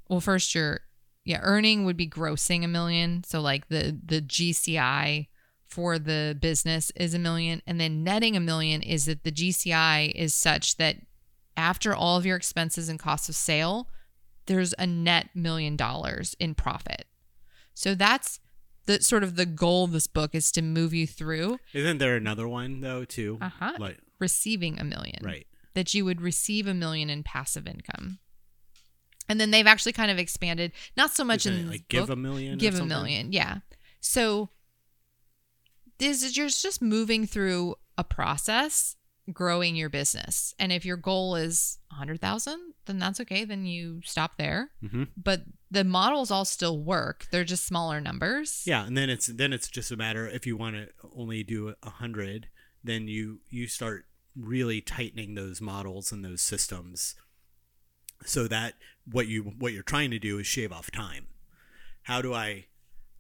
Well, 0.10 0.22
first 0.22 0.56
you're 0.56 0.82
yeah, 1.26 1.40
earning 1.44 1.84
would 1.84 1.98
be 1.98 2.08
grossing 2.08 2.64
a 2.64 2.68
million. 2.70 3.26
So 3.26 3.42
like 3.42 3.68
the 3.68 4.00
the 4.06 4.22
GCI 4.22 5.28
for 5.68 6.00
the 6.00 6.38
business 6.40 6.94
is 6.96 7.14
a 7.14 7.20
million 7.20 7.62
and 7.68 7.78
then 7.78 8.06
netting 8.06 8.38
a 8.38 8.40
million 8.40 8.82
is 8.82 9.06
that 9.06 9.26
the 9.26 9.34
GCI 9.34 10.14
is 10.16 10.34
such 10.34 10.78
that 10.78 10.96
after 11.58 11.94
all 11.94 12.16
of 12.16 12.26
your 12.26 12.38
expenses 12.38 12.88
and 12.88 12.98
costs 12.98 13.28
of 13.28 13.36
sale, 13.36 13.90
there's 14.48 14.74
a 14.80 14.88
net 14.88 15.30
million 15.36 15.76
dollars 15.76 16.36
in 16.40 16.56
profit. 16.56 17.06
So 17.74 17.94
that's 17.96 18.40
the 18.86 19.02
sort 19.04 19.24
of 19.24 19.36
the 19.36 19.46
goal 19.46 19.84
of 19.84 19.92
this 19.92 20.08
book 20.08 20.34
is 20.34 20.52
to 20.54 20.62
move 20.62 20.94
you 20.94 21.06
through 21.06 21.60
Isn't 21.74 21.98
there 22.00 22.16
another 22.16 22.48
one 22.48 22.82
though 22.82 23.06
too? 23.06 23.38
Uh-huh. 23.42 23.74
Like 23.78 24.00
receiving 24.20 24.80
a 24.80 24.84
million. 24.84 25.20
right. 25.24 25.46
That 25.74 25.94
you 25.94 26.06
would 26.06 26.22
receive 26.22 26.66
a 26.66 26.74
million 26.74 27.10
in 27.10 27.22
passive 27.22 27.68
income. 27.68 28.18
And 29.30 29.40
then 29.40 29.52
they've 29.52 29.68
actually 29.68 29.92
kind 29.92 30.10
of 30.10 30.18
expanded, 30.18 30.72
not 30.96 31.12
so 31.12 31.24
much 31.24 31.46
Isn't 31.46 31.60
in 31.60 31.70
like 31.70 31.88
give 31.90 32.08
book, 32.08 32.14
a 32.14 32.16
million. 32.16 32.58
give 32.58 32.80
a 32.80 32.86
million, 32.86 33.32
yeah. 33.32 33.58
So 34.00 34.50
this 36.00 36.24
is 36.24 36.38
you're 36.38 36.48
just 36.48 36.82
moving 36.82 37.28
through 37.28 37.76
a 37.98 38.04
process, 38.04 38.96
growing 39.34 39.76
your 39.76 39.90
business. 39.90 40.54
And 40.58 40.72
if 40.72 40.86
your 40.86 40.98
goal 40.98 41.36
is 41.36 41.80
a 41.92 41.96
hundred 41.96 42.22
thousand, 42.22 42.74
then 42.86 43.00
that's 43.00 43.20
okay. 43.22 43.44
Then 43.46 43.66
you 43.66 44.02
stop 44.04 44.38
there. 44.38 44.72
Mhm. 44.84 45.10
But 45.18 45.42
the 45.70 45.84
models 45.84 46.32
all 46.32 46.46
still 46.46 46.82
work. 46.82 47.28
They're 47.32 47.44
just 47.44 47.66
smaller 47.66 48.00
numbers. 48.00 48.64
Yeah, 48.66 48.86
and 48.86 48.98
then 48.98 49.10
it's 49.10 49.28
then 49.28 49.52
it's 49.54 49.68
just 49.70 49.92
a 49.92 49.98
matter 49.98 50.28
if 50.28 50.46
you 50.48 50.56
want 50.56 50.76
to 50.76 50.90
only 51.16 51.44
do 51.44 51.76
a 51.84 51.90
hundred, 51.90 52.48
then 52.84 53.08
you 53.08 53.42
you 53.50 53.68
start 53.68 54.06
really 54.36 54.82
tightening 54.82 55.36
those 55.36 55.60
models 55.60 56.12
and 56.12 56.24
those 56.24 56.42
systems, 56.42 57.16
so 58.26 58.48
that 58.48 58.76
what 59.06 59.28
you 59.28 59.44
what 59.44 59.74
you're 59.74 59.84
trying 59.84 60.12
to 60.12 60.20
do 60.20 60.40
is 60.40 60.48
shave 60.48 60.72
off 60.72 60.92
time. 60.92 61.28
How 62.04 62.22
do 62.22 62.34
I? 62.34 62.68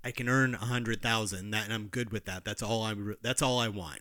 I 0.04 0.12
can 0.12 0.30
earn 0.30 0.56
a 0.56 0.60
hundred 0.60 1.02
thousand. 1.02 1.50
That 1.52 1.66
and 1.66 1.74
I'm 1.74 1.88
good 1.88 2.12
with 2.12 2.24
that. 2.26 2.46
That's 2.46 2.64
all 2.64 2.84
I. 2.84 2.96
That's 3.22 3.42
all 3.42 3.60
I 3.60 3.68
want. 3.68 4.00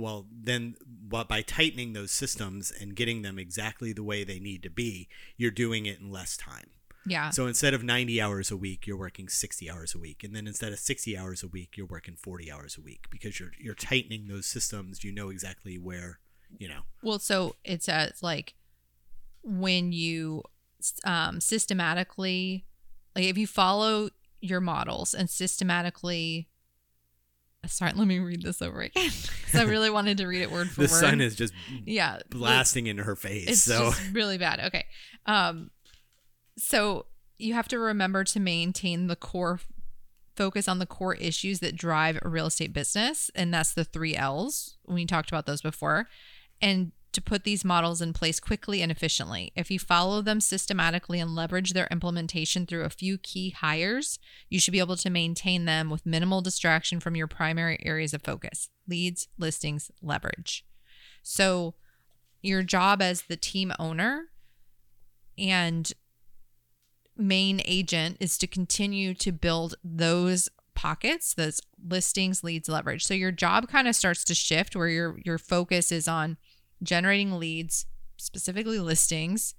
Well, 0.00 0.26
then, 0.30 0.76
by 1.08 1.42
tightening 1.42 1.92
those 1.92 2.10
systems 2.10 2.70
and 2.70 2.94
getting 2.96 3.22
them 3.22 3.38
exactly 3.38 3.92
the 3.92 4.02
way 4.02 4.24
they 4.24 4.38
need 4.38 4.62
to 4.64 4.70
be, 4.70 5.08
you're 5.36 5.50
doing 5.50 5.86
it 5.86 6.00
in 6.00 6.10
less 6.10 6.36
time. 6.36 6.70
Yeah. 7.06 7.30
So 7.30 7.46
instead 7.46 7.74
of 7.74 7.82
90 7.82 8.20
hours 8.20 8.50
a 8.50 8.56
week, 8.56 8.86
you're 8.86 8.96
working 8.96 9.28
60 9.28 9.70
hours 9.70 9.94
a 9.94 9.98
week. 9.98 10.24
And 10.24 10.34
then 10.34 10.46
instead 10.46 10.72
of 10.72 10.78
60 10.78 11.16
hours 11.16 11.42
a 11.42 11.48
week, 11.48 11.76
you're 11.76 11.86
working 11.86 12.16
40 12.16 12.50
hours 12.50 12.78
a 12.78 12.80
week 12.80 13.06
because 13.10 13.38
you're 13.38 13.52
you're 13.58 13.74
tightening 13.74 14.26
those 14.26 14.46
systems. 14.46 15.04
You 15.04 15.12
know 15.12 15.28
exactly 15.28 15.78
where, 15.78 16.20
you 16.56 16.68
know. 16.68 16.80
Well, 17.02 17.18
so 17.18 17.56
it's 17.64 17.88
uh, 17.88 18.06
it's 18.08 18.22
like 18.22 18.54
when 19.42 19.92
you 19.92 20.44
um, 21.04 21.40
systematically, 21.40 22.64
like 23.14 23.26
if 23.26 23.36
you 23.36 23.46
follow 23.46 24.08
your 24.40 24.60
models 24.60 25.14
and 25.14 25.28
systematically. 25.28 26.48
Sorry, 27.66 27.92
let 27.94 28.06
me 28.06 28.18
read 28.18 28.42
this 28.42 28.62
over 28.62 28.80
again 28.80 29.10
because 29.44 29.60
I 29.60 29.62
really 29.70 29.90
wanted 29.90 30.18
to 30.18 30.26
read 30.26 30.42
it 30.42 30.50
word 30.50 30.70
for 30.70 30.82
The 30.82 30.82
word. 30.82 30.90
The 30.90 30.94
sun 30.94 31.20
is 31.20 31.36
just 31.36 31.52
yeah 31.84 32.20
blasting 32.30 32.86
into 32.86 33.02
her 33.02 33.16
face. 33.16 33.48
It's 33.48 33.62
so 33.62 33.90
just 33.90 34.12
really 34.12 34.38
bad. 34.38 34.60
Okay, 34.60 34.86
um, 35.26 35.70
so 36.56 37.06
you 37.38 37.54
have 37.54 37.68
to 37.68 37.78
remember 37.78 38.24
to 38.24 38.40
maintain 38.40 39.06
the 39.06 39.16
core 39.16 39.60
focus 40.36 40.66
on 40.68 40.78
the 40.78 40.86
core 40.86 41.14
issues 41.14 41.60
that 41.60 41.76
drive 41.76 42.18
a 42.22 42.28
real 42.28 42.46
estate 42.46 42.72
business 42.72 43.30
and 43.36 43.54
that's 43.54 43.72
the 43.72 43.84
three 43.84 44.16
l's 44.16 44.76
we 44.84 45.06
talked 45.06 45.30
about 45.30 45.46
those 45.46 45.62
before 45.62 46.08
and 46.60 46.90
to 47.14 47.22
put 47.22 47.44
these 47.44 47.64
models 47.64 48.02
in 48.02 48.12
place 48.12 48.40
quickly 48.40 48.82
and 48.82 48.92
efficiently. 48.92 49.52
If 49.56 49.70
you 49.70 49.78
follow 49.78 50.22
them 50.22 50.40
systematically 50.40 51.20
and 51.20 51.34
leverage 51.34 51.72
their 51.72 51.88
implementation 51.90 52.66
through 52.66 52.84
a 52.84 52.90
few 52.90 53.18
key 53.18 53.50
hires 53.50 54.18
you 54.48 54.60
should 54.60 54.72
be 54.72 54.78
able 54.78 54.96
to 54.96 55.10
maintain 55.10 55.64
them 55.64 55.90
with 55.90 56.06
minimal 56.06 56.40
distraction 56.40 57.00
from 57.00 57.16
your 57.16 57.26
primary 57.26 57.78
areas 57.84 58.14
of 58.14 58.22
focus 58.22 58.68
leads 58.86 59.28
listings 59.38 59.90
leverage. 60.02 60.64
So 61.22 61.74
your 62.42 62.62
job 62.62 63.00
as 63.00 63.22
the 63.22 63.36
team 63.36 63.72
owner 63.78 64.26
and 65.38 65.92
main 67.16 67.62
agent 67.64 68.18
is 68.20 68.36
to 68.38 68.46
continue 68.46 69.14
to 69.14 69.32
build 69.32 69.76
those 69.82 70.48
pockets 70.74 71.34
those 71.34 71.60
listings 71.88 72.42
leads 72.42 72.68
leverage. 72.68 73.04
So 73.06 73.14
your 73.14 73.30
job 73.30 73.68
kind 73.68 73.88
of 73.88 73.94
starts 73.94 74.24
to 74.24 74.34
shift 74.34 74.74
where 74.74 74.88
your 74.88 75.18
your 75.24 75.38
focus 75.38 75.92
is 75.92 76.08
on 76.08 76.36
generating 76.84 77.38
leads 77.38 77.86
specifically 78.16 78.78
listings 78.78 79.54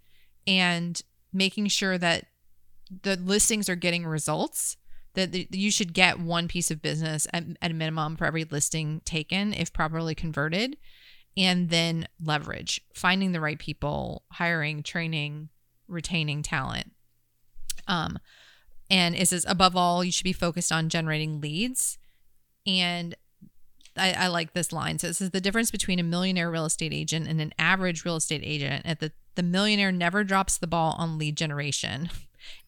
and 0.48 1.02
making 1.34 1.68
sure 1.68 1.98
that 1.98 2.26
the 3.04 3.16
listings 3.18 3.70
are 3.70 3.76
getting 3.76 4.06
results 4.06 4.78
that 5.16 5.32
th- 5.32 5.48
you 5.52 5.72
should 5.72 5.94
get 5.94 6.20
one 6.20 6.48
piece 6.48 6.70
of 6.70 6.82
business 6.82 7.26
at, 7.34 7.44
at 7.62 7.72
a 7.72 7.74
minimum 7.74 8.16
for 8.16 8.26
every 8.26 8.44
listing 8.44 9.02
taken 9.06 9.54
if 9.54 9.74
properly 9.74 10.14
converted 10.14 10.78
and 11.36 11.70
then 11.70 12.08
leverage 12.24 12.80
finding 12.94 13.32
the 13.32 13.42
right 13.42 13.60
people 13.60 14.24
hiring 14.32 14.84
training 14.84 15.50
retaining 15.88 16.42
talent. 16.42 16.92
Um 17.88 18.20
and 18.90 19.16
it 19.16 19.28
says 19.28 19.46
above 19.48 19.76
all 19.76 20.04
you 20.04 20.12
should 20.12 20.24
be 20.24 20.34
focused 20.34 20.72
on 20.72 20.90
generating 20.90 21.42
leads 21.42 21.98
and 22.68 23.16
I, 23.98 24.12
I 24.14 24.28
like 24.28 24.54
this 24.54 24.72
line. 24.74 25.00
So 25.00 25.08
it 25.08 25.16
says 25.16 25.32
the 25.32 25.42
difference 25.42 25.72
between 25.72 26.00
a 26.00 26.04
millionaire 26.04 26.52
real 26.52 26.66
estate 26.66 26.94
agent 26.94 27.28
and 27.28 27.40
an 27.40 27.54
average 27.58 28.04
real 28.06 28.16
estate 28.18 28.42
agent 28.44 28.86
at 28.86 29.00
the 29.00 29.12
the 29.36 29.44
millionaire 29.44 29.92
never 29.92 30.24
drops 30.24 30.58
the 30.58 30.68
ball 30.68 30.96
on 30.98 31.18
lead 31.18 31.36
generation. 31.38 32.10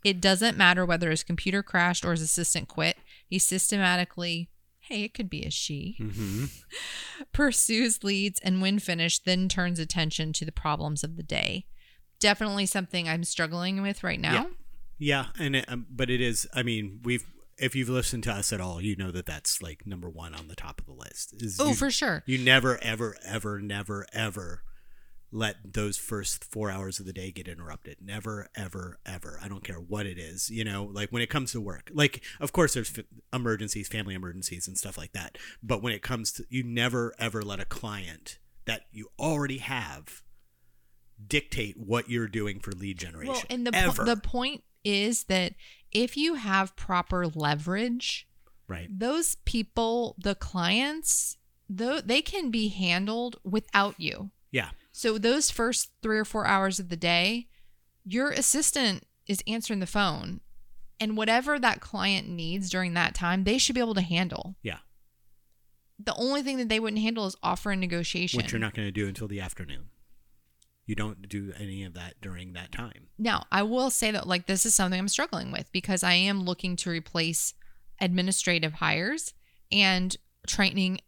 It 0.04 0.20
doesn't 0.20 0.58
matter 0.58 0.86
whether 0.86 1.12
his 1.12 1.24
computer 1.24 1.62
crashed 1.62 2.04
or 2.04 2.12
his 2.12 2.22
assistant 2.22 2.68
quit. 2.68 2.98
He 3.28 3.38
systematically, 3.40 4.50
hey, 4.80 5.04
it 5.04 5.14
could 5.14 5.30
be 5.30 5.44
a 5.44 5.52
she, 5.52 5.96
hmm 6.00 6.46
pursues 7.32 8.04
leads 8.04 8.40
and 8.40 8.62
when 8.62 8.80
finished, 8.80 9.26
then 9.26 9.48
turns 9.48 9.80
attention 9.80 10.34
to 10.34 10.46
the 10.46 10.52
problems 10.52 11.04
of 11.04 11.16
the 11.16 11.24
day. 11.24 11.66
definitely 12.20 12.66
something 12.66 13.08
I'm 13.08 13.24
struggling 13.24 13.82
with 13.82 14.04
right 14.04 14.20
now. 14.20 14.34
Yeah, 14.98 15.28
and 15.38 15.56
it, 15.58 15.66
um, 15.68 15.86
but 15.90 16.10
it 16.10 16.22
is. 16.22 16.48
I 16.54 16.64
mean, 16.64 17.02
we've 17.04 17.26
if 17.58 17.76
you've 17.76 17.90
listened 17.90 18.24
to 18.24 18.32
us 18.32 18.54
at 18.54 18.62
all, 18.62 18.82
you 18.82 18.96
know 18.96 19.12
that 19.12 19.26
that's 19.26 19.62
like 19.62 19.86
number 19.86 20.10
one 20.10 20.34
on 20.34 20.48
the 20.48 20.56
top 20.56 20.80
of 20.80 20.86
the 20.86 20.94
list. 20.94 21.34
Oh, 21.60 21.74
for 21.74 21.90
sure. 21.90 22.24
you 22.26 22.38
never, 22.38 22.78
ever, 22.84 23.16
ever, 23.26 23.60
never, 23.60 24.06
ever 24.14 24.64
let 25.32 25.74
those 25.74 25.98
first 25.98 26.46
four 26.46 26.72
hours 26.72 27.00
of 27.00 27.06
the 27.06 27.14
day 27.14 27.32
get 27.32 27.48
interrupted. 27.48 27.98
Never, 28.02 28.48
ever, 28.56 29.00
ever. 29.06 29.40
I 29.44 29.48
don't 29.48 29.64
care 29.64 29.76
what 29.76 30.06
it 30.06 30.18
is. 30.18 30.50
You 30.50 30.64
know, 30.64 30.86
like 30.86 31.10
when 31.10 31.22
it 31.22 31.30
comes 31.30 31.52
to 31.52 31.62
work, 31.62 31.92
like 31.94 32.24
of 32.40 32.54
course 32.54 32.74
there's 32.74 32.98
f- 32.98 33.06
emergencies, 33.34 33.88
family 33.88 34.16
emergencies, 34.16 34.68
and 34.68 34.78
stuff 34.78 34.98
like 34.98 35.14
that. 35.14 35.38
But 35.62 35.82
when 35.82 35.94
it 35.94 36.02
comes 36.02 36.32
to, 36.34 36.46
you 36.50 36.64
never, 36.64 37.14
ever 37.20 37.42
let 37.42 37.60
a 37.60 37.66
client 37.66 38.40
that 38.66 38.84
you 38.92 39.08
already 39.20 39.58
have 39.58 40.24
dictate 41.26 41.78
what 41.78 42.10
you're 42.10 42.28
doing 42.28 42.60
for 42.60 42.72
lead 42.72 42.98
generation. 43.00 43.34
Well, 43.34 43.44
and 43.50 43.68
the 43.68 43.72
po- 43.72 44.06
the 44.06 44.18
point 44.18 44.64
is 44.84 45.26
that 45.26 45.54
if 45.92 46.18
you 46.18 46.36
have 46.36 46.76
proper 46.76 47.26
leverage, 47.28 48.28
right. 48.68 48.88
those 48.90 49.36
people, 49.46 50.16
the 50.18 50.36
clients, 50.36 51.38
though 51.70 52.02
they 52.02 52.22
can 52.22 52.52
be 52.52 52.68
handled 52.70 53.38
without 53.44 53.96
you. 53.98 54.32
Yeah. 54.52 54.70
So 54.92 55.18
those 55.18 55.52
first 55.52 55.92
3 56.02 56.20
or 56.20 56.26
4 56.26 56.46
hours 56.46 56.80
of 56.80 56.90
the 56.90 56.98
day, 56.98 57.48
your 58.04 58.32
assistant 58.32 59.06
is 59.28 59.44
answering 59.48 59.80
the 59.80 59.86
phone 59.86 60.42
and 61.00 61.18
whatever 61.18 61.60
that 61.60 61.82
client 61.82 62.28
needs 62.28 62.70
during 62.70 62.94
that 62.94 63.14
time, 63.14 63.44
they 63.44 63.58
should 63.58 63.76
be 63.76 63.82
able 63.82 63.94
to 63.96 64.02
handle. 64.02 64.56
Yeah. 64.64 64.78
The 66.00 66.16
only 66.16 66.42
thing 66.42 66.58
that 66.58 66.70
they 66.70 66.80
wouldn't 66.80 67.02
handle 67.02 67.26
is 67.26 67.36
offer 67.42 67.72
and 67.72 67.82
negotiation. 67.82 68.38
Which 68.38 68.52
you're 68.52 68.60
not 68.60 68.74
going 68.74 68.88
to 68.88 68.92
do 68.92 69.08
until 69.08 69.28
the 69.28 69.42
afternoon. 69.42 69.90
You 70.88 70.96
don't 70.96 71.28
do 71.28 71.54
any 71.60 71.84
of 71.84 71.94
that 71.94 72.16
during 72.22 72.54
that 72.54 72.72
time. 72.72 73.10
Now, 73.20 73.46
I 73.52 73.62
will 73.64 73.90
say 73.90 74.10
that 74.10 74.26
like 74.26 74.48
this 74.48 74.66
is 74.66 74.74
something 74.74 74.98
I'm 74.98 75.10
struggling 75.10 75.52
with 75.52 75.72
because 75.72 76.02
I 76.02 76.14
am 76.14 76.44
looking 76.44 76.76
to 76.78 76.90
replace 76.90 77.54
administrative 78.00 78.74
hires 78.74 79.34
and 79.72 80.16
training 80.48 81.02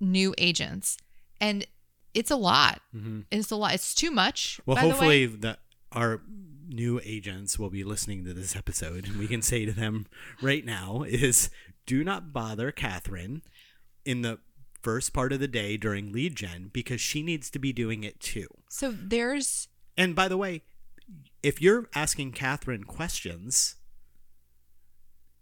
new 0.00 0.34
agents. 0.38 0.96
And 1.40 1.66
it's 2.14 2.30
a 2.30 2.36
lot. 2.36 2.80
Mm-hmm. 2.96 3.20
It's 3.30 3.50
a 3.50 3.56
lot. 3.56 3.74
It's 3.74 3.94
too 3.94 4.10
much. 4.10 4.60
Well, 4.64 4.76
by 4.76 4.82
the 4.82 4.88
hopefully, 4.88 5.26
way. 5.26 5.36
the, 5.36 5.58
our 5.92 6.22
new 6.66 7.00
agents 7.04 7.58
will 7.58 7.70
be 7.70 7.84
listening 7.84 8.24
to 8.24 8.34
this 8.34 8.56
episode, 8.56 9.06
and 9.06 9.18
we 9.18 9.26
can 9.28 9.42
say 9.42 9.66
to 9.66 9.72
them 9.72 10.06
right 10.40 10.64
now: 10.64 11.02
is 11.06 11.50
do 11.86 12.02
not 12.02 12.32
bother 12.32 12.72
Catherine 12.72 13.42
in 14.04 14.22
the 14.22 14.38
first 14.82 15.12
part 15.12 15.32
of 15.32 15.40
the 15.40 15.48
day 15.48 15.76
during 15.76 16.12
lead 16.12 16.36
gen 16.36 16.70
because 16.72 17.00
she 17.00 17.22
needs 17.22 17.50
to 17.50 17.58
be 17.58 17.72
doing 17.72 18.04
it 18.04 18.20
too. 18.20 18.46
So 18.68 18.92
there's 18.92 19.68
And 19.96 20.14
by 20.14 20.28
the 20.28 20.36
way, 20.36 20.62
if 21.42 21.60
you're 21.60 21.88
asking 21.94 22.32
Catherine 22.32 22.84
questions, 22.84 23.76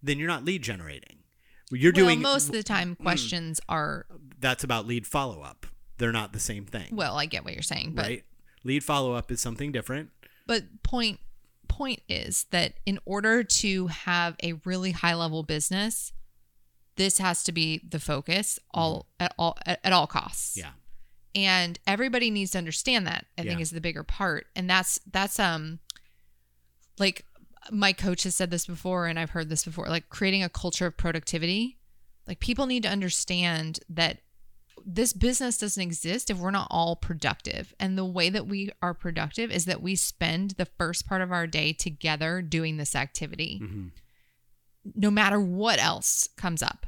then 0.02 0.18
you're 0.18 0.28
not 0.28 0.44
lead 0.44 0.62
generating. 0.62 1.18
You're 1.70 1.92
well, 1.92 2.04
doing 2.04 2.22
most 2.22 2.46
of 2.46 2.52
the 2.52 2.62
time 2.62 2.94
hmm. 2.94 3.02
questions 3.02 3.60
are 3.68 4.06
that's 4.38 4.64
about 4.64 4.86
lead 4.86 5.06
follow 5.06 5.42
up. 5.42 5.66
They're 5.98 6.12
not 6.12 6.32
the 6.32 6.40
same 6.40 6.66
thing. 6.66 6.88
well, 6.92 7.16
I 7.16 7.26
get 7.26 7.44
what 7.44 7.54
you're 7.54 7.62
saying, 7.62 7.92
but 7.94 8.04
right? 8.04 8.24
Lead 8.64 8.84
follow 8.84 9.14
up 9.14 9.30
is 9.30 9.40
something 9.40 9.72
different. 9.72 10.10
but 10.46 10.64
point 10.82 11.20
point 11.68 12.00
is 12.08 12.46
that 12.50 12.74
in 12.86 12.98
order 13.04 13.42
to 13.42 13.88
have 13.88 14.36
a 14.42 14.54
really 14.64 14.92
high 14.92 15.14
level 15.14 15.42
business, 15.42 16.12
this 16.96 17.18
has 17.18 17.42
to 17.44 17.52
be 17.52 17.80
the 17.88 18.00
focus 18.00 18.58
all 18.72 19.06
at 19.20 19.34
all 19.38 19.56
at, 19.66 19.80
at 19.84 19.92
all 19.92 20.06
costs. 20.06 20.56
Mm-hmm. 20.58 20.68
Yeah. 21.34 21.42
and 21.42 21.78
everybody 21.86 22.30
needs 22.30 22.52
to 22.52 22.58
understand 22.58 23.06
that 23.06 23.26
i 23.38 23.42
think 23.42 23.60
is 23.60 23.70
the 23.70 23.80
bigger 23.80 24.02
part 24.02 24.46
and 24.56 24.68
that's 24.70 24.98
that's 25.12 25.38
um 25.38 25.78
like 26.98 27.24
my 27.70 27.92
coach 27.92 28.22
has 28.22 28.34
said 28.34 28.50
this 28.50 28.66
before 28.66 29.06
and 29.06 29.18
i've 29.18 29.30
heard 29.30 29.48
this 29.48 29.64
before 29.64 29.86
like 29.88 30.08
creating 30.08 30.42
a 30.42 30.48
culture 30.48 30.86
of 30.86 30.96
productivity 30.96 31.76
like 32.26 32.40
people 32.40 32.66
need 32.66 32.82
to 32.82 32.88
understand 32.88 33.80
that 33.88 34.18
this 34.84 35.12
business 35.12 35.58
doesn't 35.58 35.82
exist 35.82 36.30
if 36.30 36.38
we're 36.38 36.50
not 36.52 36.68
all 36.70 36.94
productive 36.94 37.74
and 37.80 37.98
the 37.98 38.04
way 38.04 38.30
that 38.30 38.46
we 38.46 38.70
are 38.80 38.94
productive 38.94 39.50
is 39.50 39.64
that 39.64 39.82
we 39.82 39.96
spend 39.96 40.52
the 40.52 40.66
first 40.78 41.08
part 41.08 41.20
of 41.22 41.32
our 41.32 41.46
day 41.46 41.72
together 41.72 42.40
doing 42.40 42.76
this 42.76 42.94
activity 42.94 43.60
Mhm. 43.62 43.90
No 44.94 45.10
matter 45.10 45.40
what 45.40 45.78
else 45.82 46.28
comes 46.36 46.62
up. 46.62 46.86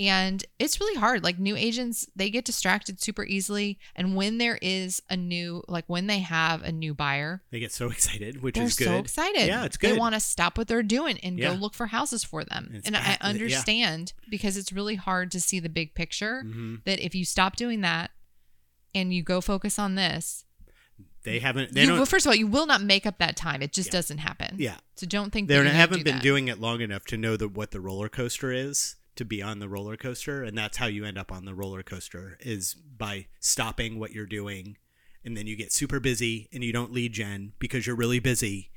And 0.00 0.42
it's 0.58 0.80
really 0.80 0.98
hard. 0.98 1.22
Like 1.22 1.38
new 1.38 1.54
agents, 1.54 2.08
they 2.16 2.30
get 2.30 2.46
distracted 2.46 3.00
super 3.00 3.24
easily. 3.24 3.78
And 3.94 4.16
when 4.16 4.38
there 4.38 4.58
is 4.62 5.02
a 5.10 5.16
new, 5.18 5.62
like 5.68 5.84
when 5.86 6.06
they 6.06 6.20
have 6.20 6.62
a 6.62 6.72
new 6.72 6.94
buyer, 6.94 7.42
They 7.50 7.60
get 7.60 7.72
so 7.72 7.90
excited, 7.90 8.42
which 8.42 8.56
is 8.56 8.74
good. 8.74 8.86
so 8.86 8.96
excited. 8.98 9.46
Yeah, 9.46 9.64
it's 9.64 9.76
good. 9.76 9.94
They 9.94 9.98
want 9.98 10.14
to 10.14 10.20
stop 10.20 10.56
what 10.56 10.66
they're 10.66 10.82
doing 10.82 11.18
and 11.18 11.38
Yeah. 11.38 11.48
go 11.52 11.54
look 11.60 11.74
for 11.74 11.86
houses 11.86 12.24
for 12.24 12.42
them. 12.42 12.70
It's 12.74 12.86
and 12.86 12.96
I 12.96 13.00
bad- 13.00 13.18
yeah. 13.20 13.28
understand 13.28 14.14
because 14.30 14.56
it's 14.56 14.72
really 14.72 14.94
hard 14.96 15.30
to 15.32 15.40
see 15.40 15.60
the 15.60 15.68
big 15.68 15.94
picture 15.94 16.42
Mhm. 16.44 16.82
that 16.84 16.98
if 16.98 17.14
you 17.14 17.26
stop 17.26 17.56
doing 17.56 17.82
that 17.82 18.10
and 18.94 19.12
you 19.12 19.22
go 19.22 19.40
focus 19.42 19.78
on 19.78 19.94
this, 19.94 20.44
They 21.24 21.38
haven't. 21.38 21.72
They 21.74 21.82
you, 21.82 21.86
don't. 21.88 21.96
well, 21.98 22.06
first 22.06 22.26
of 22.26 22.30
all, 22.30 22.34
you 22.36 22.46
will 22.46 22.66
not 22.66 22.82
make 22.82 23.06
up 23.06 23.18
that 23.18 23.36
time. 23.36 23.62
It 23.62 23.72
just 23.72 23.88
Yeah. 23.88 23.92
doesn't 23.92 24.18
happen. 24.18 24.56
yeah, 24.58 24.78
So 24.96 25.06
don't 25.06 25.32
think 25.32 25.48
they 25.48 25.54
haven't 25.54 25.98
do 25.98 26.04
been 26.04 26.16
that. 26.16 26.22
doing 26.22 26.48
it 26.48 26.60
long 26.60 26.80
enough 26.80 27.04
to 27.06 27.16
know 27.16 27.36
the, 27.36 27.46
what 27.48 27.70
the 27.70 27.80
roller 27.80 28.08
coaster 28.08 28.50
is 28.52 28.96
to 29.14 29.24
be 29.24 29.42
on 29.42 29.58
the 29.58 29.68
roller 29.68 29.96
coaster, 29.96 30.42
and 30.42 30.56
that's 30.56 30.78
how 30.78 30.86
you 30.86 31.04
end 31.04 31.18
up 31.18 31.30
on 31.30 31.44
the 31.44 31.54
roller 31.54 31.82
coaster 31.82 32.38
is 32.40 32.74
by 32.74 33.26
stopping 33.40 33.98
what 34.00 34.10
you're 34.12 34.26
doing, 34.26 34.76
and 35.24 35.36
then 35.36 35.46
you 35.46 35.54
get 35.54 35.72
super 35.72 36.00
busy 36.00 36.48
and 36.52 36.64
you 36.64 36.72
don't 36.72 36.92
lead 36.92 37.12
gen 37.12 37.52
because 37.58 37.86
you're 37.86 37.94
really 37.94 38.18
busy, 38.20 38.70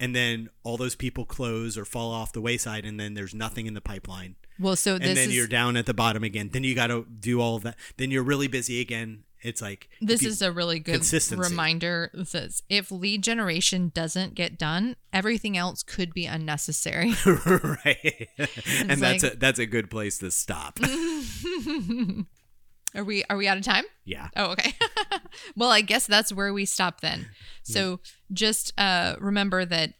and 0.00 0.16
then 0.16 0.48
all 0.64 0.76
those 0.78 0.94
people 0.96 1.24
close 1.26 1.76
or 1.78 1.84
fall 1.84 2.10
off 2.10 2.32
the 2.32 2.40
wayside, 2.40 2.84
and 2.86 2.98
then 2.98 3.14
there's 3.14 3.34
nothing 3.34 3.66
in 3.66 3.74
the 3.74 3.80
pipeline, 3.82 4.34
Well, 4.58 4.76
so 4.76 4.94
and 4.94 5.04
then 5.04 5.28
is 5.28 5.36
you're 5.36 5.46
down 5.46 5.76
at 5.76 5.84
the 5.86 5.94
bottom 5.94 6.24
again. 6.24 6.48
Then 6.52 6.64
you 6.64 6.74
got 6.74 6.86
to 6.88 7.04
do 7.20 7.40
all 7.40 7.58
that. 7.60 7.76
Then 7.98 8.10
you're 8.10 8.22
really 8.24 8.48
busy 8.48 8.80
again. 8.80 9.24
It's 9.42 9.60
like 9.60 9.88
This 10.00 10.22
you- 10.22 10.28
is 10.28 10.40
a 10.42 10.52
really 10.52 10.78
good 10.78 11.02
reminder. 11.32 12.10
It 12.14 12.28
says 12.28 12.62
if 12.68 12.90
lead 12.92 13.22
generation 13.22 13.90
doesn't 13.94 14.34
get 14.34 14.56
done, 14.58 14.96
everything 15.12 15.56
else 15.56 15.82
could 15.82 16.14
be 16.14 16.26
unnecessary. 16.26 17.14
right, 17.46 18.28
and 18.78 19.00
that's 19.02 19.22
like- 19.24 19.34
a 19.34 19.36
that's 19.36 19.58
a 19.58 19.66
good 19.66 19.90
place 19.90 20.18
to 20.18 20.30
stop. 20.30 20.78
are 22.94 23.04
we 23.04 23.24
are 23.28 23.36
we 23.36 23.48
out 23.48 23.56
of 23.58 23.64
time? 23.64 23.84
yeah. 24.04 24.28
Oh, 24.36 24.52
okay. 24.52 24.74
well, 25.56 25.70
I 25.70 25.80
guess 25.80 26.06
that's 26.06 26.32
where 26.32 26.52
we 26.52 26.64
stop 26.64 27.00
then. 27.00 27.26
So 27.64 28.00
just 28.32 28.72
uh 28.78 29.16
remember 29.18 29.64
that 29.64 29.94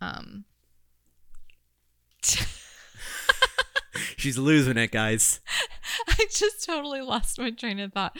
um 0.00 0.44
She's 4.16 4.36
losing 4.38 4.76
it, 4.76 4.90
guys. 4.90 5.40
I 6.20 6.26
just 6.30 6.64
totally 6.64 7.00
lost 7.00 7.38
my 7.38 7.50
train 7.50 7.78
of 7.80 7.92
thought. 7.92 8.16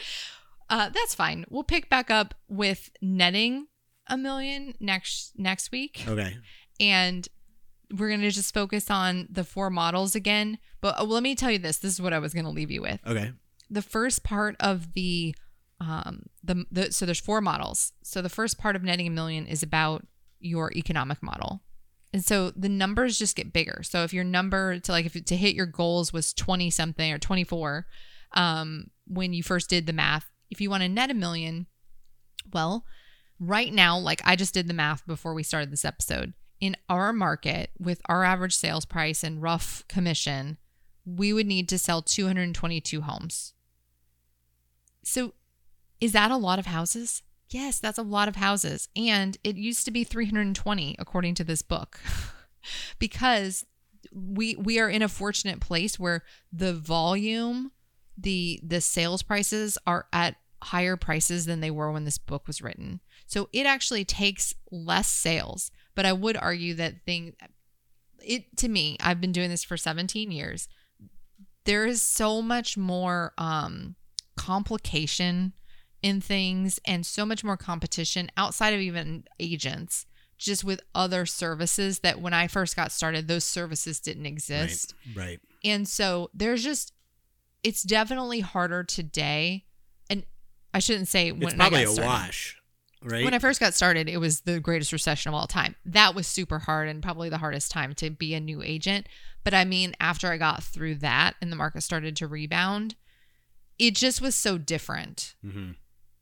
Uh, 0.69 0.89
that's 0.89 1.15
fine. 1.15 1.45
We'll 1.49 1.63
pick 1.63 1.89
back 1.89 2.11
up 2.11 2.35
with 2.47 2.91
netting 3.01 3.67
a 4.07 4.17
million 4.17 4.73
next 4.79 5.33
next 5.37 5.71
week. 5.71 6.03
Okay. 6.07 6.37
and 6.79 7.27
we're 7.97 8.09
going 8.09 8.21
to 8.21 8.29
just 8.29 8.53
focus 8.53 8.91
on 8.91 9.27
the 9.31 9.43
four 9.43 9.71
models 9.71 10.13
again. 10.13 10.59
But 10.79 10.99
uh, 10.99 11.03
let 11.03 11.23
me 11.23 11.33
tell 11.35 11.49
you 11.51 11.57
this 11.59 11.77
this 11.79 11.93
is 11.93 12.01
what 12.01 12.13
I 12.13 12.19
was 12.19 12.33
going 12.33 12.45
to 12.45 12.51
leave 12.51 12.69
you 12.71 12.81
with. 12.81 12.99
Okay. 13.05 13.31
The 13.69 13.81
first 13.81 14.23
part 14.23 14.55
of 14.59 14.93
the 14.93 15.35
um 15.81 16.23
the, 16.43 16.65
the 16.71 16.91
so 16.91 17.05
there's 17.05 17.19
four 17.19 17.41
models. 17.41 17.93
So 18.03 18.21
the 18.21 18.29
first 18.29 18.57
part 18.57 18.75
of 18.75 18.83
netting 18.83 19.07
a 19.07 19.11
million 19.11 19.47
is 19.47 19.63
about 19.63 20.05
your 20.39 20.71
economic 20.73 21.23
model. 21.23 21.63
And 22.11 22.25
so 22.25 22.51
the 22.51 22.69
numbers 22.69 23.19
just 23.19 23.35
get 23.35 23.53
bigger. 23.53 23.81
So 23.83 24.03
if 24.03 24.13
your 24.13 24.23
number 24.23 24.79
to 24.79 24.91
like 24.91 25.05
if 25.05 25.25
to 25.25 25.35
hit 25.35 25.55
your 25.55 25.65
goals 25.65 26.11
was 26.11 26.33
20 26.33 26.69
something 26.69 27.11
or 27.11 27.19
24 27.19 27.85
um 28.33 28.89
when 29.05 29.33
you 29.33 29.43
first 29.43 29.69
did 29.69 29.85
the 29.85 29.93
math, 29.93 30.29
if 30.49 30.61
you 30.61 30.69
want 30.69 30.83
to 30.83 30.89
net 30.89 31.11
a 31.11 31.15
million, 31.15 31.67
well, 32.53 32.85
right 33.39 33.73
now, 33.73 33.97
like 33.97 34.21
I 34.25 34.35
just 34.35 34.53
did 34.53 34.67
the 34.67 34.73
math 34.73 35.05
before 35.05 35.33
we 35.33 35.43
started 35.43 35.71
this 35.71 35.85
episode, 35.85 36.33
in 36.59 36.75
our 36.89 37.13
market 37.13 37.71
with 37.79 38.01
our 38.05 38.23
average 38.23 38.55
sales 38.55 38.85
price 38.85 39.23
and 39.23 39.41
rough 39.41 39.83
commission, 39.87 40.57
we 41.05 41.33
would 41.33 41.47
need 41.47 41.69
to 41.69 41.79
sell 41.79 42.01
222 42.01 43.01
homes. 43.01 43.53
So, 45.03 45.33
is 45.99 46.11
that 46.11 46.31
a 46.31 46.37
lot 46.37 46.59
of 46.59 46.65
houses? 46.65 47.23
Yes, 47.49 47.79
that's 47.79 47.97
a 47.97 48.03
lot 48.03 48.27
of 48.27 48.35
houses. 48.35 48.89
And 48.95 49.37
it 49.43 49.55
used 49.55 49.85
to 49.85 49.91
be 49.91 50.03
320 50.03 50.95
according 50.99 51.35
to 51.35 51.43
this 51.43 51.61
book. 51.61 51.99
because 52.99 53.65
we 54.13 54.55
we 54.55 54.79
are 54.79 54.89
in 54.89 55.01
a 55.01 55.09
fortunate 55.09 55.59
place 55.59 55.99
where 55.99 56.23
the 56.51 56.73
volume, 56.73 57.71
the 58.17 58.59
the 58.63 58.81
sales 58.81 59.23
prices 59.23 59.77
are 59.85 60.07
at 60.13 60.35
higher 60.61 60.97
prices 60.97 61.45
than 61.45 61.61
they 61.61 61.71
were 61.71 61.91
when 61.91 62.05
this 62.05 62.17
book 62.17 62.45
was 62.47 62.61
written. 62.61 62.99
So 63.25 63.49
it 63.53 63.65
actually 63.65 64.05
takes 64.05 64.53
less 64.71 65.07
sales, 65.07 65.71
but 65.95 66.05
I 66.05 66.13
would 66.13 66.37
argue 66.37 66.73
that 66.75 67.05
thing 67.05 67.35
it 68.21 68.57
to 68.57 68.67
me, 68.67 68.97
I've 68.99 69.21
been 69.21 69.31
doing 69.31 69.49
this 69.49 69.63
for 69.63 69.77
17 69.77 70.31
years. 70.31 70.67
There 71.65 71.85
is 71.85 72.01
so 72.01 72.41
much 72.41 72.77
more 72.77 73.33
um 73.37 73.95
complication 74.35 75.53
in 76.01 76.21
things 76.21 76.79
and 76.85 77.05
so 77.05 77.25
much 77.25 77.43
more 77.43 77.57
competition 77.57 78.29
outside 78.37 78.73
of 78.73 78.79
even 78.79 79.25
agents 79.39 80.05
just 80.37 80.63
with 80.63 80.79
other 80.95 81.25
services 81.25 81.99
that 81.99 82.21
when 82.21 82.33
I 82.33 82.47
first 82.47 82.75
got 82.75 82.91
started 82.93 83.27
those 83.27 83.43
services 83.43 83.99
didn't 83.99 84.25
exist. 84.25 84.93
Right. 85.13 85.39
And 85.65 85.87
so 85.87 86.29
there's 86.33 86.63
just 86.63 86.93
it's 87.61 87.83
definitely 87.83 88.39
harder 88.39 88.83
today. 88.85 89.65
And 90.09 90.23
I 90.73 90.79
shouldn't 90.79 91.09
say 91.09 91.33
when 91.33 91.43
It's 91.43 91.53
probably 91.55 91.79
I 91.79 91.81
a 91.81 91.85
got 91.85 91.93
started. 91.93 92.07
wash. 92.09 92.55
Right. 93.01 93.23
When 93.25 93.33
I 93.33 93.39
first 93.39 93.59
got 93.59 93.73
started, 93.73 94.07
it 94.09 94.17
was 94.17 94.41
the 94.41 94.59
greatest 94.61 94.91
recession 94.93 95.29
of 95.29 95.35
all 95.35 95.47
time. 95.47 95.75
That 95.85 96.15
was 96.15 96.27
super 96.27 96.59
hard 96.59 96.87
and 96.89 97.01
probably 97.03 97.27
the 97.29 97.37
hardest 97.37 97.71
time 97.71 97.93
to 97.95 98.09
be 98.09 98.33
a 98.33 98.39
new 98.39 98.61
agent. 98.61 99.07
But 99.43 99.53
I 99.53 99.65
mean, 99.65 99.93
after 99.99 100.29
I 100.31 100.37
got 100.37 100.63
through 100.63 100.95
that 100.95 101.35
and 101.41 101.51
the 101.51 101.55
market 101.57 101.81
started 101.81 102.15
to 102.17 102.27
rebound, 102.27 102.95
it 103.77 103.95
just 103.95 104.21
was 104.21 104.35
so 104.35 104.57
different. 104.57 105.35
Mhm. 105.45 105.75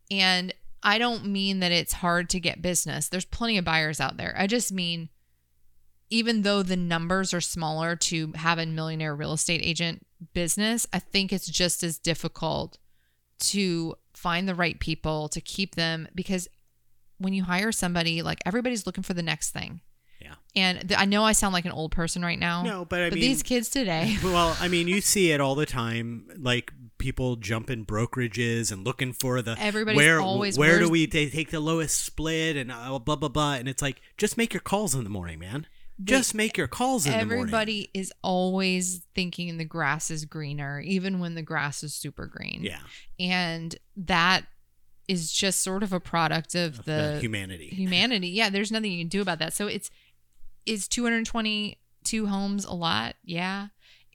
And 0.10 0.54
I 0.84 0.98
don't 1.00 1.26
mean 1.26 1.60
that 1.60 1.72
it's 1.72 1.94
hard 1.94 2.30
to 2.32 2.40
get 2.40 2.62
business. 2.62 3.10
There's 3.10 3.26
plenty 3.26 3.58
of 3.58 3.66
buyers 3.66 4.00
out 4.00 4.18
there. 4.18 4.34
I 4.38 4.48
just 4.48 4.72
mean, 4.72 5.10
even 6.10 6.44
though 6.44 6.64
the 6.64 6.78
numbers 6.78 7.34
are 7.34 7.42
smaller 7.42 7.96
to 7.96 8.32
have 8.34 8.58
a 8.60 8.66
millionaire 8.66 9.16
real 9.16 9.34
estate 9.34 9.62
agent 9.64 10.06
business, 10.34 10.88
I 10.94 11.00
think 11.00 11.34
it's 11.34 11.48
just 11.48 11.84
as 11.84 11.98
difficult 11.98 12.78
to 13.40 13.96
find 14.14 14.48
the 14.48 14.56
right 14.56 14.80
people 14.80 15.28
to 15.30 15.42
keep 15.42 15.76
them 15.76 16.08
because 16.16 16.48
when 17.20 17.34
you 17.34 17.44
hire 17.44 17.72
somebody, 17.72 18.22
like 18.22 18.40
everybody's 18.46 18.86
looking 18.86 19.04
for 19.04 19.14
the 19.14 19.24
next 19.24 19.52
thing. 19.52 19.82
Yeah. 20.22 20.36
And 20.56 20.88
th- 20.88 21.00
I 21.00 21.06
know 21.06 21.24
I 21.24 21.34
sound 21.34 21.54
like 21.54 21.66
an 21.66 21.72
old 21.72 21.92
person 21.92 22.24
right 22.24 22.40
now. 22.40 22.64
No, 22.64 22.86
but 22.86 23.02
I 23.02 23.10
but 23.10 23.16
mean- 23.16 23.22
these 23.24 23.44
kids 23.44 23.70
today, 23.70 24.18
well, 24.24 24.56
I 24.60 24.68
mean, 24.68 24.88
you 24.88 25.02
see 25.02 25.32
it 25.32 25.42
all 25.42 25.56
the 25.56 25.66
time, 25.66 26.30
like 26.38 26.72
people 26.98 27.36
jumping 27.36 27.86
brokerages 27.86 28.72
and 28.72 28.84
looking 28.86 29.14
for 29.14 29.42
the 29.42 29.56
Everybody's 29.60 29.98
where 29.98 30.20
always- 30.20 30.58
where 30.58 30.80
do 30.80 30.90
we 30.90 31.08
ta- 31.08 31.30
take 31.32 31.52
the 31.52 31.60
lowest 31.60 32.04
split 32.04 32.56
and 32.56 32.72
uh, 32.72 32.98
blah 33.00 33.16
blah 33.16 33.30
blah, 33.30 33.54
and 33.54 33.68
it's 33.68 33.82
like 33.82 34.02
just 34.18 34.38
make 34.38 34.54
your 34.54 34.62
calls 34.62 34.96
in 34.96 35.04
the 35.04 35.10
morning, 35.10 35.40
man. 35.40 35.68
Just 36.04 36.36
make 36.36 36.58
your 36.58 36.68
calls 36.68 37.08
in 37.08 37.12
the 37.12 37.18
morning. 37.26 37.40
everybody 37.40 37.90
is 37.94 38.14
always 38.22 39.02
thinking 39.16 39.58
the 39.58 39.66
grass 39.66 40.12
is 40.12 40.26
greener, 40.26 40.80
even 40.82 41.20
when 41.20 41.34
the 41.34 41.42
grass 41.42 41.84
is 41.84 41.94
super 41.96 42.28
green. 42.28 42.60
Yeah, 42.64 42.80
and 43.20 43.76
that 43.96 44.46
is 45.08 45.32
just 45.32 45.64
sort 45.64 45.82
of 45.84 45.94
a 45.94 46.00
product 46.00 46.54
of 46.54 46.86
the 46.86 47.14
the 47.16 47.20
humanity. 47.20 47.68
humanity. 47.74 48.28
Yeah, 48.28 48.50
there's 48.52 48.72
nothing 48.72 48.92
you 48.92 49.00
can 49.02 49.08
do 49.10 49.22
about 49.22 49.40
that. 49.40 49.54
So 49.54 49.66
it's 49.66 49.90
is 50.68 50.88
222 50.88 52.28
homes 52.28 52.66
a 52.66 52.74
lot? 52.74 53.16
Yeah. 53.24 53.68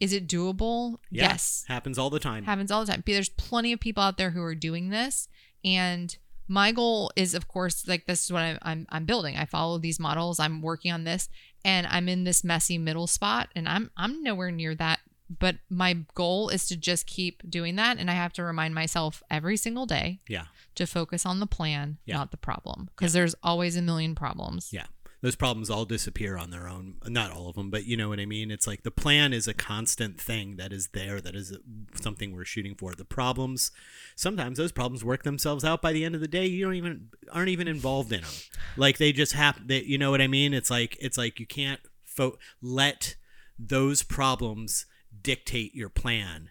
Is 0.03 0.13
it 0.13 0.27
doable? 0.27 0.99
Yeah, 1.11 1.29
Yes. 1.31 1.65
happens 1.69 1.97
all 1.99 2.11
the 2.11 2.19
time. 2.19 2.45
Happens 2.45 2.71
all 2.71 2.85
the 2.85 2.91
time. 2.93 3.03
There's 3.07 3.29
plenty 3.29 3.73
of 3.73 3.81
people 3.81 4.03
out 4.03 4.17
there 4.19 4.31
who 4.31 4.43
are 4.43 4.55
doing 4.57 4.91
this 4.91 5.29
and 5.65 6.17
my 6.49 6.73
goal 6.73 7.11
is 7.17 7.35
of 7.35 7.47
course 7.47 7.87
like 7.87 8.05
this 8.07 8.25
is 8.25 8.33
what 8.33 8.43
I'm, 8.43 8.59
I'm 8.63 8.87
I'm 8.91 9.05
building. 9.07 9.37
I 9.37 9.45
follow 9.45 9.79
these 9.79 10.01
models. 10.01 10.41
I'm 10.41 10.61
working 10.61 10.91
on 10.93 11.05
this 11.05 11.29
and 11.65 11.87
I'm 11.87 12.09
in 12.09 12.25
this 12.25 12.43
messy 12.43 12.79
middle 12.79 13.07
spot 13.07 13.49
and 13.55 13.69
I'm 13.69 13.91
I'm 13.97 14.23
nowhere 14.25 14.51
near 14.51 14.75
that 14.75 14.99
but 15.39 15.57
my 15.71 15.93
goal 16.15 16.49
is 16.51 16.67
to 16.67 16.77
just 16.77 17.07
keep 17.07 17.49
doing 17.49 17.77
that 17.77 17.97
and 17.99 18.11
I 18.11 18.15
have 18.15 18.33
to 18.35 18.43
remind 18.43 18.75
myself 18.75 19.23
every 19.31 19.57
single 19.57 19.87
day 19.87 20.19
yeah, 20.29 20.47
to 20.75 20.87
focus 20.87 21.25
on 21.25 21.41
the 21.41 21.47
plan, 21.47 21.97
Yeah. 22.05 22.17
not 22.17 22.33
the 22.33 22.37
problem, 22.37 22.91
because 22.95 23.15
there's 23.15 23.35
always 23.43 23.75
a 23.77 23.83
million 23.83 24.15
problems. 24.15 24.71
yeah. 24.73 24.87
Those 25.23 25.37
problems 25.37 25.71
all 25.71 25.85
disappear 25.85 26.37
on 26.37 26.51
their 26.51 26.69
own. 26.69 26.97
Not 27.07 27.31
all 27.31 27.49
of 27.49 27.55
them, 27.55 27.71
but 27.71 27.87
you 27.87 27.97
know 27.97 28.09
what 28.09 28.19
I 28.19 28.27
mean. 28.27 28.51
It's 28.51 28.67
like 28.67 28.83
the 28.83 28.91
plan 28.91 29.33
is 29.33 29.47
a 29.47 29.55
constant 29.55 30.21
thing 30.21 30.57
that 30.57 30.73
is 30.73 30.89
there. 30.89 31.21
That 31.21 31.37
is 31.37 31.57
something 31.95 32.33
we're 32.35 32.45
shooting 32.45 32.75
for. 32.75 32.95
The 32.97 33.05
problems, 33.05 33.71
sometimes 34.17 34.59
those 34.59 34.73
problems 34.73 35.05
work 35.05 35.23
themselves 35.23 35.65
out 35.65 35.81
by 35.81 35.93
the 35.93 36.05
end 36.05 36.17
of 36.17 36.21
the 36.21 36.29
day. 36.29 36.47
You 36.47 36.65
don't 36.65 36.75
even 36.75 37.09
aren't 37.33 37.51
even 37.51 37.69
involved 37.69 38.13
in 38.13 38.23
them. 38.23 38.31
Like 38.77 38.99
they 38.99 39.13
just 39.13 39.33
happen. 39.35 39.69
They, 39.69 39.83
you 39.83 39.97
know 39.97 40.11
what 40.11 40.21
I 40.21 40.27
mean? 40.27 40.53
It's 40.53 40.71
like 40.71 40.97
it's 41.01 41.17
like 41.17 41.39
you 41.39 41.47
can't 41.47 41.81
fo- 42.05 42.39
let 42.61 43.15
those 43.57 44.03
problems 44.03 44.87
dictate 45.23 45.73
your 45.73 45.89
plan. 45.89 46.51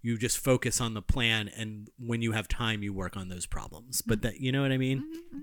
You 0.00 0.16
just 0.16 0.38
focus 0.38 0.80
on 0.80 0.94
the 0.94 1.02
plan, 1.02 1.48
and 1.48 1.90
when 1.98 2.22
you 2.22 2.32
have 2.32 2.48
time, 2.48 2.82
you 2.82 2.94
work 2.94 3.16
on 3.16 3.28
those 3.28 3.44
problems. 3.44 4.00
But 4.00 4.22
that 4.22 4.40
you 4.40 4.52
know 4.52 4.62
what 4.62 4.72
I 4.72 4.78
mean? 4.78 5.00
Mm-hmm, 5.00 5.36
mm-hmm. 5.36 5.38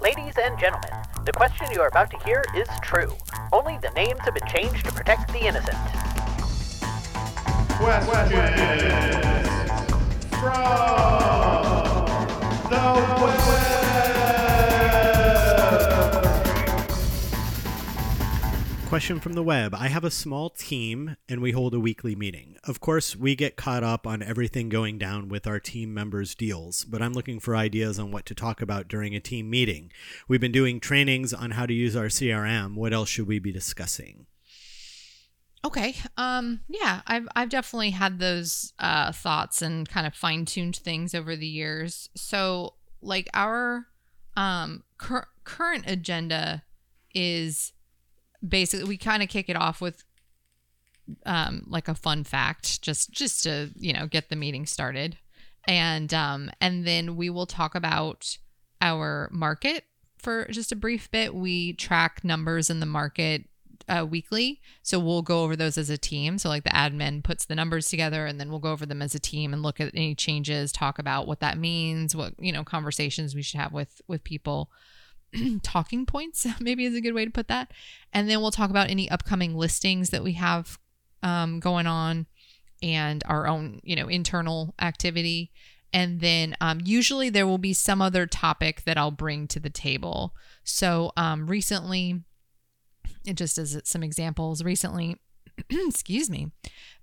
Ladies 0.00 0.34
and 0.42 0.58
gentlemen, 0.58 0.90
the 1.24 1.32
question 1.32 1.66
you 1.72 1.80
are 1.80 1.88
about 1.88 2.10
to 2.10 2.18
hear 2.24 2.44
is 2.54 2.68
true. 2.82 3.12
Only 3.52 3.78
the 3.82 3.90
names 3.90 4.20
have 4.20 4.34
been 4.34 4.48
changed 4.48 4.84
to 4.86 4.92
protect 4.92 5.32
the 5.32 5.46
innocent. 5.46 5.78
Question 18.88 19.20
from 19.20 19.34
the 19.34 19.42
web. 19.42 19.74
I 19.74 19.88
have 19.88 20.04
a 20.04 20.10
small 20.10 20.48
team 20.48 21.16
and 21.28 21.42
we 21.42 21.52
hold 21.52 21.74
a 21.74 21.78
weekly 21.78 22.16
meeting. 22.16 22.56
Of 22.64 22.80
course, 22.80 23.14
we 23.14 23.36
get 23.36 23.54
caught 23.54 23.84
up 23.84 24.06
on 24.06 24.22
everything 24.22 24.70
going 24.70 24.96
down 24.96 25.28
with 25.28 25.46
our 25.46 25.60
team 25.60 25.92
members' 25.92 26.34
deals, 26.34 26.86
but 26.86 27.02
I'm 27.02 27.12
looking 27.12 27.38
for 27.38 27.54
ideas 27.54 27.98
on 27.98 28.10
what 28.10 28.24
to 28.24 28.34
talk 28.34 28.62
about 28.62 28.88
during 28.88 29.14
a 29.14 29.20
team 29.20 29.50
meeting. 29.50 29.92
We've 30.26 30.40
been 30.40 30.52
doing 30.52 30.80
trainings 30.80 31.34
on 31.34 31.50
how 31.50 31.66
to 31.66 31.74
use 31.74 31.94
our 31.94 32.06
CRM. 32.06 32.76
What 32.76 32.94
else 32.94 33.10
should 33.10 33.26
we 33.26 33.38
be 33.38 33.52
discussing? 33.52 34.24
Okay. 35.66 35.94
Um. 36.16 36.60
Yeah. 36.66 37.02
I've 37.06 37.28
I've 37.36 37.50
definitely 37.50 37.90
had 37.90 38.18
those 38.18 38.72
uh, 38.78 39.12
thoughts 39.12 39.60
and 39.60 39.86
kind 39.86 40.06
of 40.06 40.14
fine 40.14 40.46
tuned 40.46 40.76
things 40.76 41.14
over 41.14 41.36
the 41.36 41.46
years. 41.46 42.08
So 42.16 42.72
like 43.02 43.28
our 43.34 43.86
um 44.34 44.84
cur- 44.96 45.28
current 45.44 45.84
agenda 45.86 46.62
is 47.14 47.74
basically 48.46 48.88
we 48.88 48.96
kind 48.96 49.22
of 49.22 49.28
kick 49.28 49.48
it 49.48 49.56
off 49.56 49.80
with 49.80 50.04
um 51.24 51.64
like 51.66 51.88
a 51.88 51.94
fun 51.94 52.22
fact 52.22 52.82
just 52.82 53.10
just 53.10 53.42
to 53.42 53.70
you 53.76 53.92
know 53.92 54.06
get 54.06 54.28
the 54.28 54.36
meeting 54.36 54.66
started. 54.66 55.16
And 55.66 56.12
um 56.14 56.50
and 56.60 56.86
then 56.86 57.16
we 57.16 57.30
will 57.30 57.46
talk 57.46 57.74
about 57.74 58.36
our 58.80 59.28
market 59.32 59.84
for 60.18 60.46
just 60.50 60.72
a 60.72 60.76
brief 60.76 61.10
bit. 61.10 61.34
We 61.34 61.72
track 61.72 62.24
numbers 62.24 62.70
in 62.70 62.80
the 62.80 62.86
market 62.86 63.44
uh, 63.88 64.04
weekly. 64.04 64.60
So 64.82 64.98
we'll 64.98 65.22
go 65.22 65.42
over 65.44 65.56
those 65.56 65.78
as 65.78 65.90
a 65.90 65.98
team. 65.98 66.38
So 66.38 66.48
like 66.48 66.64
the 66.64 66.70
admin 66.70 67.22
puts 67.22 67.46
the 67.46 67.54
numbers 67.54 67.88
together 67.88 68.26
and 68.26 68.38
then 68.38 68.50
we'll 68.50 68.58
go 68.58 68.72
over 68.72 68.86
them 68.86 69.02
as 69.02 69.14
a 69.14 69.20
team 69.20 69.52
and 69.52 69.62
look 69.62 69.80
at 69.80 69.94
any 69.94 70.14
changes 70.14 70.72
talk 70.72 70.98
about 70.98 71.26
what 71.26 71.40
that 71.40 71.58
means 71.58 72.14
what 72.14 72.34
you 72.38 72.52
know 72.52 72.64
conversations 72.64 73.34
we 73.34 73.42
should 73.42 73.60
have 73.60 73.72
with 73.72 74.00
with 74.06 74.24
people 74.24 74.70
talking 75.62 76.06
points 76.06 76.46
maybe 76.60 76.84
is 76.84 76.94
a 76.94 77.00
good 77.00 77.14
way 77.14 77.24
to 77.24 77.30
put 77.30 77.48
that. 77.48 77.72
And 78.12 78.28
then 78.28 78.40
we'll 78.40 78.50
talk 78.50 78.70
about 78.70 78.90
any 78.90 79.10
upcoming 79.10 79.54
listings 79.56 80.10
that 80.10 80.24
we 80.24 80.32
have 80.34 80.78
um, 81.22 81.60
going 81.60 81.86
on 81.86 82.26
and 82.82 83.22
our 83.26 83.48
own 83.48 83.80
you 83.82 83.96
know 83.96 84.08
internal 84.08 84.74
activity. 84.80 85.50
And 85.92 86.20
then 86.20 86.54
um, 86.60 86.80
usually 86.84 87.30
there 87.30 87.46
will 87.46 87.58
be 87.58 87.72
some 87.72 88.02
other 88.02 88.26
topic 88.26 88.84
that 88.84 88.98
i'll 88.98 89.10
bring 89.10 89.48
to 89.48 89.60
the 89.60 89.70
table. 89.70 90.34
So 90.64 91.12
um, 91.16 91.46
recently 91.46 92.22
just 93.34 93.58
as 93.58 93.78
some 93.84 94.02
examples 94.02 94.62
recently 94.62 95.16
excuse 95.70 96.30
me 96.30 96.50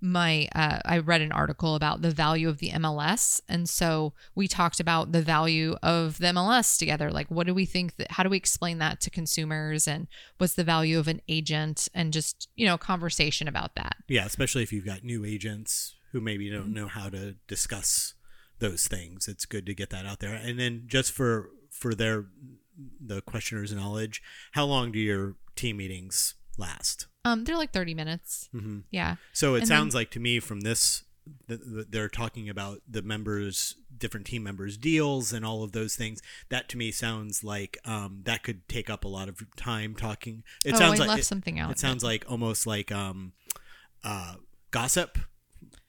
my 0.00 0.48
uh, 0.54 0.78
i 0.84 0.98
read 0.98 1.20
an 1.20 1.32
article 1.32 1.74
about 1.74 2.02
the 2.02 2.10
value 2.10 2.48
of 2.48 2.58
the 2.58 2.70
mls 2.70 3.40
and 3.48 3.68
so 3.68 4.12
we 4.34 4.46
talked 4.46 4.80
about 4.80 5.12
the 5.12 5.22
value 5.22 5.76
of 5.82 6.18
the 6.18 6.26
mls 6.26 6.78
together 6.78 7.10
like 7.10 7.30
what 7.30 7.46
do 7.46 7.54
we 7.54 7.64
think 7.64 7.96
that 7.96 8.10
how 8.12 8.22
do 8.22 8.28
we 8.28 8.36
explain 8.36 8.78
that 8.78 9.00
to 9.00 9.10
consumers 9.10 9.88
and 9.88 10.06
what's 10.38 10.54
the 10.54 10.64
value 10.64 10.98
of 10.98 11.08
an 11.08 11.20
agent 11.28 11.88
and 11.94 12.12
just 12.12 12.48
you 12.56 12.66
know 12.66 12.76
conversation 12.78 13.48
about 13.48 13.74
that 13.74 13.96
Yeah, 14.08 14.24
especially 14.24 14.62
if 14.62 14.72
you've 14.72 14.86
got 14.86 15.04
new 15.04 15.24
agents 15.24 15.94
who 16.12 16.20
maybe 16.20 16.48
don't 16.50 16.72
know 16.72 16.88
how 16.88 17.08
to 17.08 17.34
discuss 17.46 18.14
those 18.58 18.86
things. 18.86 19.28
It's 19.28 19.44
good 19.44 19.66
to 19.66 19.74
get 19.74 19.90
that 19.90 20.06
out 20.06 20.20
there. 20.20 20.34
And 20.34 20.58
then 20.58 20.84
just 20.86 21.12
for 21.12 21.50
for 21.70 21.94
their 21.94 22.26
the 23.00 23.20
questioner's 23.22 23.72
knowledge, 23.72 24.22
how 24.52 24.64
long 24.64 24.92
do 24.92 24.98
your 24.98 25.36
team 25.56 25.78
meetings 25.78 26.34
last? 26.56 27.06
Um 27.26 27.44
they're 27.44 27.56
like 27.56 27.72
30 27.72 27.94
minutes. 27.94 28.48
Hmm 28.52 28.80
yeah. 28.90 29.16
So 29.32 29.54
it 29.54 29.62
And 29.62 29.68
then- 29.68 29.76
sounds 29.78 29.94
like 29.94 30.10
to 30.12 30.20
me 30.20 30.40
from 30.40 30.60
this 30.62 31.02
that 31.48 31.58
that 31.74 31.90
they're 31.90 32.08
talking 32.08 32.48
about 32.48 32.82
the 32.88 33.02
members 33.02 33.74
different 33.98 34.26
team 34.26 34.42
members 34.44 34.76
deals 34.76 35.32
and 35.32 35.44
all 35.44 35.62
of 35.64 35.72
those 35.72 35.96
things. 35.96 36.22
That 36.50 36.68
to 36.70 36.76
me 36.76 36.92
sounds 36.92 37.42
like 37.42 37.78
um, 37.84 38.20
that 38.24 38.42
could 38.44 38.68
take 38.68 38.88
up 38.88 39.04
a 39.04 39.08
lot 39.08 39.28
of 39.28 39.42
time 39.56 39.94
talking. 39.96 40.44
It 40.64 40.74
oh 40.74 40.78
sounds 40.78 41.00
i 41.00 41.06
like 41.06 41.20
it, 41.20 41.24
something 41.24 41.58
out 41.58 41.70
it 41.72 41.78
sounds 41.80 42.04
like 42.04 42.24
almost 42.30 42.66
like 42.66 42.92
um, 42.92 43.32
uh, 44.04 44.34
gossip 44.70 45.18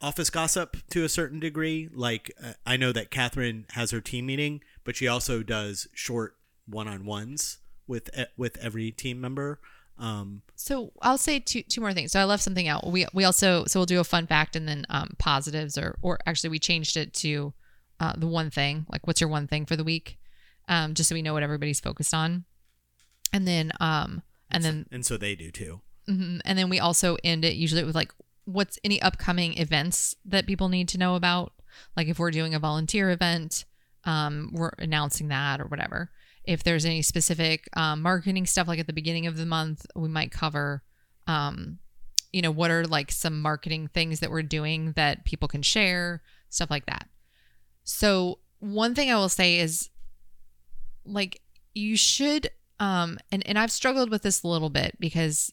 office 0.01 0.29
gossip 0.31 0.77
to 0.89 1.03
a 1.03 1.09
certain 1.09 1.39
degree. 1.39 1.89
Like 1.93 2.31
uh, 2.43 2.53
i 2.65 2.75
know 2.77 2.91
that 2.91 3.11
catherine 3.11 3.65
has 3.71 3.91
her 3.91 4.01
team 4.01 4.25
meeting 4.25 4.61
but 4.83 4.95
she 4.95 5.07
also 5.07 5.43
does 5.43 5.87
short 5.93 6.35
one-on-ones 6.65 7.57
with 7.87 8.09
e- 8.17 8.25
with 8.37 8.57
every 8.57 8.91
team 8.91 9.19
member 9.21 9.59
Um, 9.99 10.41
So 10.55 10.91
I'll 11.01 11.17
say 11.17 11.39
two 11.39 11.63
two 11.63 11.81
more 11.81 11.93
things. 11.93 12.11
So 12.11 12.19
I 12.19 12.25
left 12.25 12.43
something 12.43 12.67
out. 12.67 12.85
We 12.87 13.05
we 13.13 13.23
also 13.23 13.65
so 13.65 13.79
we'll 13.79 13.85
do 13.85 13.99
a 13.99 14.03
fun 14.03 14.27
fact 14.27 14.55
and 14.55 14.67
then 14.67 14.85
um, 14.89 15.15
positives 15.17 15.77
or 15.77 15.97
or 16.01 16.19
actually 16.25 16.51
we 16.51 16.59
changed 16.59 16.97
it 16.97 17.13
to 17.15 17.53
uh, 17.99 18.13
the 18.17 18.27
one 18.27 18.49
thing. 18.51 18.85
Like 18.91 19.05
what's 19.07 19.21
your 19.21 19.29
one 19.29 19.47
thing 19.47 19.65
for 19.65 19.75
the 19.75 19.83
week? 19.83 20.17
Um, 20.69 20.93
just 20.93 21.09
so 21.09 21.15
we 21.15 21.21
know 21.21 21.33
what 21.33 21.43
everybody's 21.43 21.79
focused 21.79 22.13
on. 22.13 22.45
And 23.33 23.47
then 23.47 23.71
um 23.79 24.21
and 24.51 24.63
then 24.63 24.85
and 24.91 25.05
so 25.05 25.17
they 25.17 25.35
do 25.35 25.51
too. 25.51 25.81
mhm. 26.07 26.39
and 26.45 26.57
then 26.57 26.69
we 26.69 26.79
also 26.79 27.17
end 27.23 27.43
it 27.43 27.55
usually 27.55 27.83
with 27.83 27.95
like 27.95 28.13
what's 28.45 28.79
any 28.83 29.01
upcoming 29.01 29.57
events 29.57 30.15
that 30.25 30.45
people 30.47 30.69
need 30.69 30.87
to 30.89 30.97
know 30.97 31.15
about. 31.15 31.53
Like 31.97 32.07
if 32.07 32.17
we're 32.19 32.31
doing 32.31 32.55
a 32.55 32.59
volunteer 32.59 33.09
event, 33.09 33.65
um, 34.05 34.51
we're 34.53 34.71
announcing 34.77 35.27
that 35.29 35.59
or 35.59 35.65
whatever. 35.65 36.09
If 36.47 36.63
there's 36.63 36.85
any 36.85 37.01
specific 37.01 37.67
um, 37.73 38.01
marketing 38.01 38.45
stuff, 38.45 38.67
like 38.67 38.79
at 38.79 38.87
the 38.87 38.93
beginning 38.93 39.27
of 39.27 39.35
the 39.35 39.45
month, 39.45 39.85
we 39.95 40.07
might 40.07 40.31
cover, 40.31 40.81
um, 41.27 41.79
you 42.31 42.41
know, 42.41 42.51
what 42.51 42.71
are 42.71 42.85
like 42.85 43.11
some 43.11 43.41
marketing 43.41 43.89
things 43.93 44.21
that 44.21 44.31
we're 44.31 44.43
doing 44.43 44.93
that 44.93 45.25
people 45.25 45.49
can 45.49 45.61
share, 45.61 46.21
stuff 46.49 46.71
like 46.71 46.85
that. 46.85 47.07
So 47.83 48.39
one 48.59 48.95
thing 48.95 49.11
I 49.11 49.15
will 49.15 49.29
say 49.29 49.59
is, 49.59 49.89
like, 51.05 51.41
you 51.75 51.97
should, 51.97 52.49
um, 52.79 53.19
and 53.31 53.45
and 53.47 53.59
I've 53.59 53.71
struggled 53.71 54.09
with 54.09 54.23
this 54.23 54.43
a 54.43 54.47
little 54.47 54.69
bit 54.69 54.97
because 54.99 55.51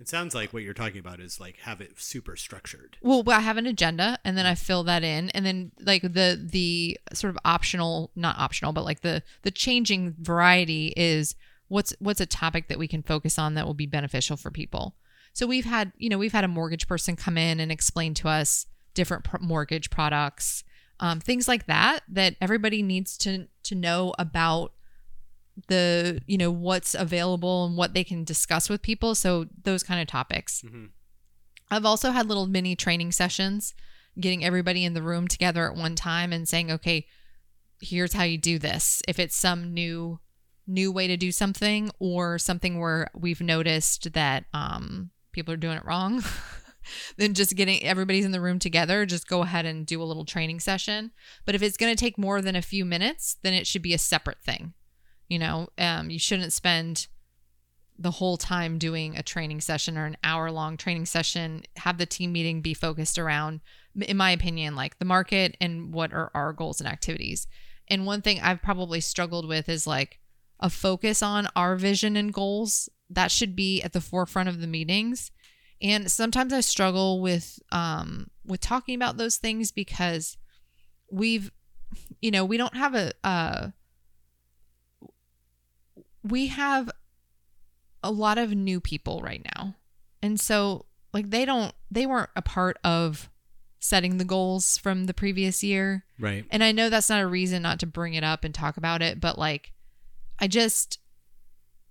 It 0.00 0.08
sounds 0.08 0.34
like 0.34 0.52
what 0.52 0.62
you're 0.62 0.74
talking 0.74 1.00
about 1.00 1.20
is 1.20 1.40
like 1.40 1.56
have 1.58 1.80
it 1.80 2.00
super 2.00 2.36
structured. 2.36 2.98
Well, 3.02 3.24
I 3.28 3.40
have 3.40 3.56
an 3.56 3.66
agenda 3.66 4.18
and 4.24 4.38
then 4.38 4.46
I 4.46 4.54
fill 4.54 4.84
that 4.84 5.02
in 5.02 5.30
and 5.30 5.44
then 5.44 5.72
like 5.80 6.02
the 6.02 6.40
the 6.40 6.98
sort 7.12 7.30
of 7.30 7.38
optional 7.44 8.10
not 8.14 8.38
optional 8.38 8.72
but 8.72 8.84
like 8.84 9.00
the 9.00 9.22
the 9.42 9.50
changing 9.50 10.14
variety 10.20 10.92
is 10.96 11.34
what's 11.68 11.94
what's 11.98 12.20
a 12.20 12.26
topic 12.26 12.68
that 12.68 12.78
we 12.78 12.88
can 12.88 13.02
focus 13.02 13.38
on 13.38 13.54
that 13.54 13.66
will 13.66 13.74
be 13.74 13.86
beneficial 13.86 14.36
for 14.36 14.50
people. 14.50 14.94
So 15.32 15.46
we've 15.46 15.64
had, 15.64 15.92
you 15.96 16.08
know, 16.08 16.18
we've 16.18 16.32
had 16.32 16.44
a 16.44 16.48
mortgage 16.48 16.88
person 16.88 17.14
come 17.14 17.38
in 17.38 17.60
and 17.60 17.70
explain 17.70 18.14
to 18.14 18.28
us 18.28 18.66
different 18.94 19.24
pr- 19.24 19.38
mortgage 19.40 19.90
products, 19.90 20.64
um, 20.98 21.20
things 21.20 21.46
like 21.46 21.66
that 21.66 22.00
that 22.08 22.34
everybody 22.40 22.82
needs 22.82 23.16
to 23.18 23.46
to 23.64 23.74
know 23.74 24.14
about 24.18 24.72
the 25.66 26.20
you 26.26 26.38
know 26.38 26.50
what's 26.50 26.94
available 26.94 27.66
and 27.66 27.76
what 27.76 27.94
they 27.94 28.04
can 28.04 28.24
discuss 28.24 28.68
with 28.68 28.80
people. 28.82 29.14
So 29.14 29.46
those 29.64 29.82
kind 29.82 30.00
of 30.00 30.06
topics. 30.06 30.62
Mhm. 30.66 30.90
i've 31.70 31.84
also 31.84 32.12
had 32.12 32.26
little 32.26 32.46
mini 32.46 32.74
training 32.74 33.12
sessions 33.12 33.74
getting 34.18 34.42
everybody 34.42 34.84
in 34.84 34.94
the 34.94 35.02
room 35.02 35.28
together 35.28 35.70
at 35.70 35.76
one 35.76 35.94
time 35.94 36.32
and 36.32 36.48
saying 36.48 36.70
okay 36.70 37.06
here's 37.80 38.12
how 38.12 38.24
you 38.24 38.38
do 38.38 38.58
this. 38.58 39.02
If 39.06 39.18
it's 39.18 39.36
some 39.36 39.72
new 39.72 40.20
new 40.66 40.92
way 40.92 41.06
to 41.06 41.16
do 41.16 41.32
something 41.32 41.90
or 41.98 42.38
something 42.38 42.78
where 42.78 43.08
we've 43.14 43.40
noticed 43.40 44.12
that 44.12 44.44
um, 44.52 45.10
people 45.32 45.54
are 45.54 45.56
doing 45.58 45.78
it 45.78 45.84
wrong 45.86 46.22
then 47.16 47.32
just 47.32 47.56
getting 47.56 47.82
everybody's 47.82 48.26
in 48.26 48.32
the 48.32 48.40
room 48.40 48.58
together 48.58 49.06
just 49.06 49.26
go 49.28 49.42
ahead 49.42 49.64
and 49.64 49.86
do 49.86 50.02
a 50.02 50.04
little 50.04 50.26
training 50.26 50.60
session. 50.60 51.10
But 51.46 51.54
if 51.54 51.62
it's 51.62 51.78
going 51.78 51.94
to 51.94 51.98
take 51.98 52.18
more 52.18 52.42
than 52.42 52.54
a 52.56 52.62
few 52.62 52.84
minutes 52.84 53.36
then 53.42 53.54
it 53.54 53.66
should 53.66 53.82
be 53.82 53.94
a 53.94 53.98
separate 53.98 54.42
thing 54.42 54.74
you 55.28 55.38
know 55.38 55.68
um, 55.78 56.10
you 56.10 56.18
shouldn't 56.18 56.52
spend 56.52 57.06
the 57.98 58.12
whole 58.12 58.36
time 58.36 58.78
doing 58.78 59.16
a 59.16 59.22
training 59.22 59.60
session 59.60 59.98
or 59.98 60.06
an 60.06 60.16
hour 60.22 60.50
long 60.50 60.76
training 60.76 61.04
session 61.04 61.62
have 61.76 61.98
the 61.98 62.06
team 62.06 62.32
meeting 62.32 62.60
be 62.60 62.72
focused 62.72 63.18
around 63.18 63.60
in 64.00 64.16
my 64.16 64.30
opinion 64.30 64.76
like 64.76 64.98
the 64.98 65.04
market 65.04 65.56
and 65.60 65.92
what 65.92 66.12
are 66.12 66.30
our 66.34 66.52
goals 66.52 66.80
and 66.80 66.88
activities. 66.88 67.46
And 67.88 68.06
one 68.06 68.22
thing 68.22 68.40
i've 68.40 68.62
probably 68.62 69.00
struggled 69.00 69.48
with 69.48 69.68
is 69.68 69.86
like 69.86 70.20
a 70.60 70.70
focus 70.70 71.22
on 71.22 71.48
our 71.56 71.76
vision 71.76 72.16
and 72.16 72.32
goals. 72.32 72.88
That 73.10 73.30
should 73.30 73.56
be 73.56 73.82
at 73.82 73.92
the 73.92 74.00
forefront 74.00 74.48
of 74.48 74.60
the 74.60 74.66
meetings. 74.66 75.30
And 75.82 76.10
sometimes 76.10 76.52
i 76.52 76.60
struggle 76.60 77.20
with 77.20 77.58
um 77.72 78.28
with 78.44 78.60
talking 78.60 78.94
about 78.94 79.16
those 79.16 79.38
things 79.38 79.72
because 79.72 80.36
we've 81.10 81.50
you 82.20 82.30
know 82.30 82.44
we 82.44 82.56
don't 82.56 82.76
have 82.76 82.94
a 82.94 83.12
uh 83.24 83.68
we 86.28 86.48
have 86.48 86.90
a 88.02 88.10
lot 88.10 88.38
of 88.38 88.52
new 88.52 88.80
people 88.80 89.20
right 89.20 89.44
now. 89.56 89.74
And 90.22 90.38
so 90.40 90.86
like 91.12 91.30
they 91.30 91.44
don't 91.44 91.74
they 91.90 92.06
weren't 92.06 92.30
a 92.36 92.42
part 92.42 92.78
of 92.84 93.28
setting 93.80 94.18
the 94.18 94.24
goals 94.24 94.76
from 94.78 95.04
the 95.06 95.14
previous 95.14 95.62
year. 95.62 96.04
Right. 96.18 96.44
And 96.50 96.62
I 96.64 96.72
know 96.72 96.90
that's 96.90 97.08
not 97.10 97.22
a 97.22 97.26
reason 97.26 97.62
not 97.62 97.78
to 97.80 97.86
bring 97.86 98.14
it 98.14 98.24
up 98.24 98.44
and 98.44 98.54
talk 98.54 98.76
about 98.76 99.02
it, 99.02 99.20
but 99.20 99.38
like 99.38 99.72
I 100.38 100.46
just 100.48 100.98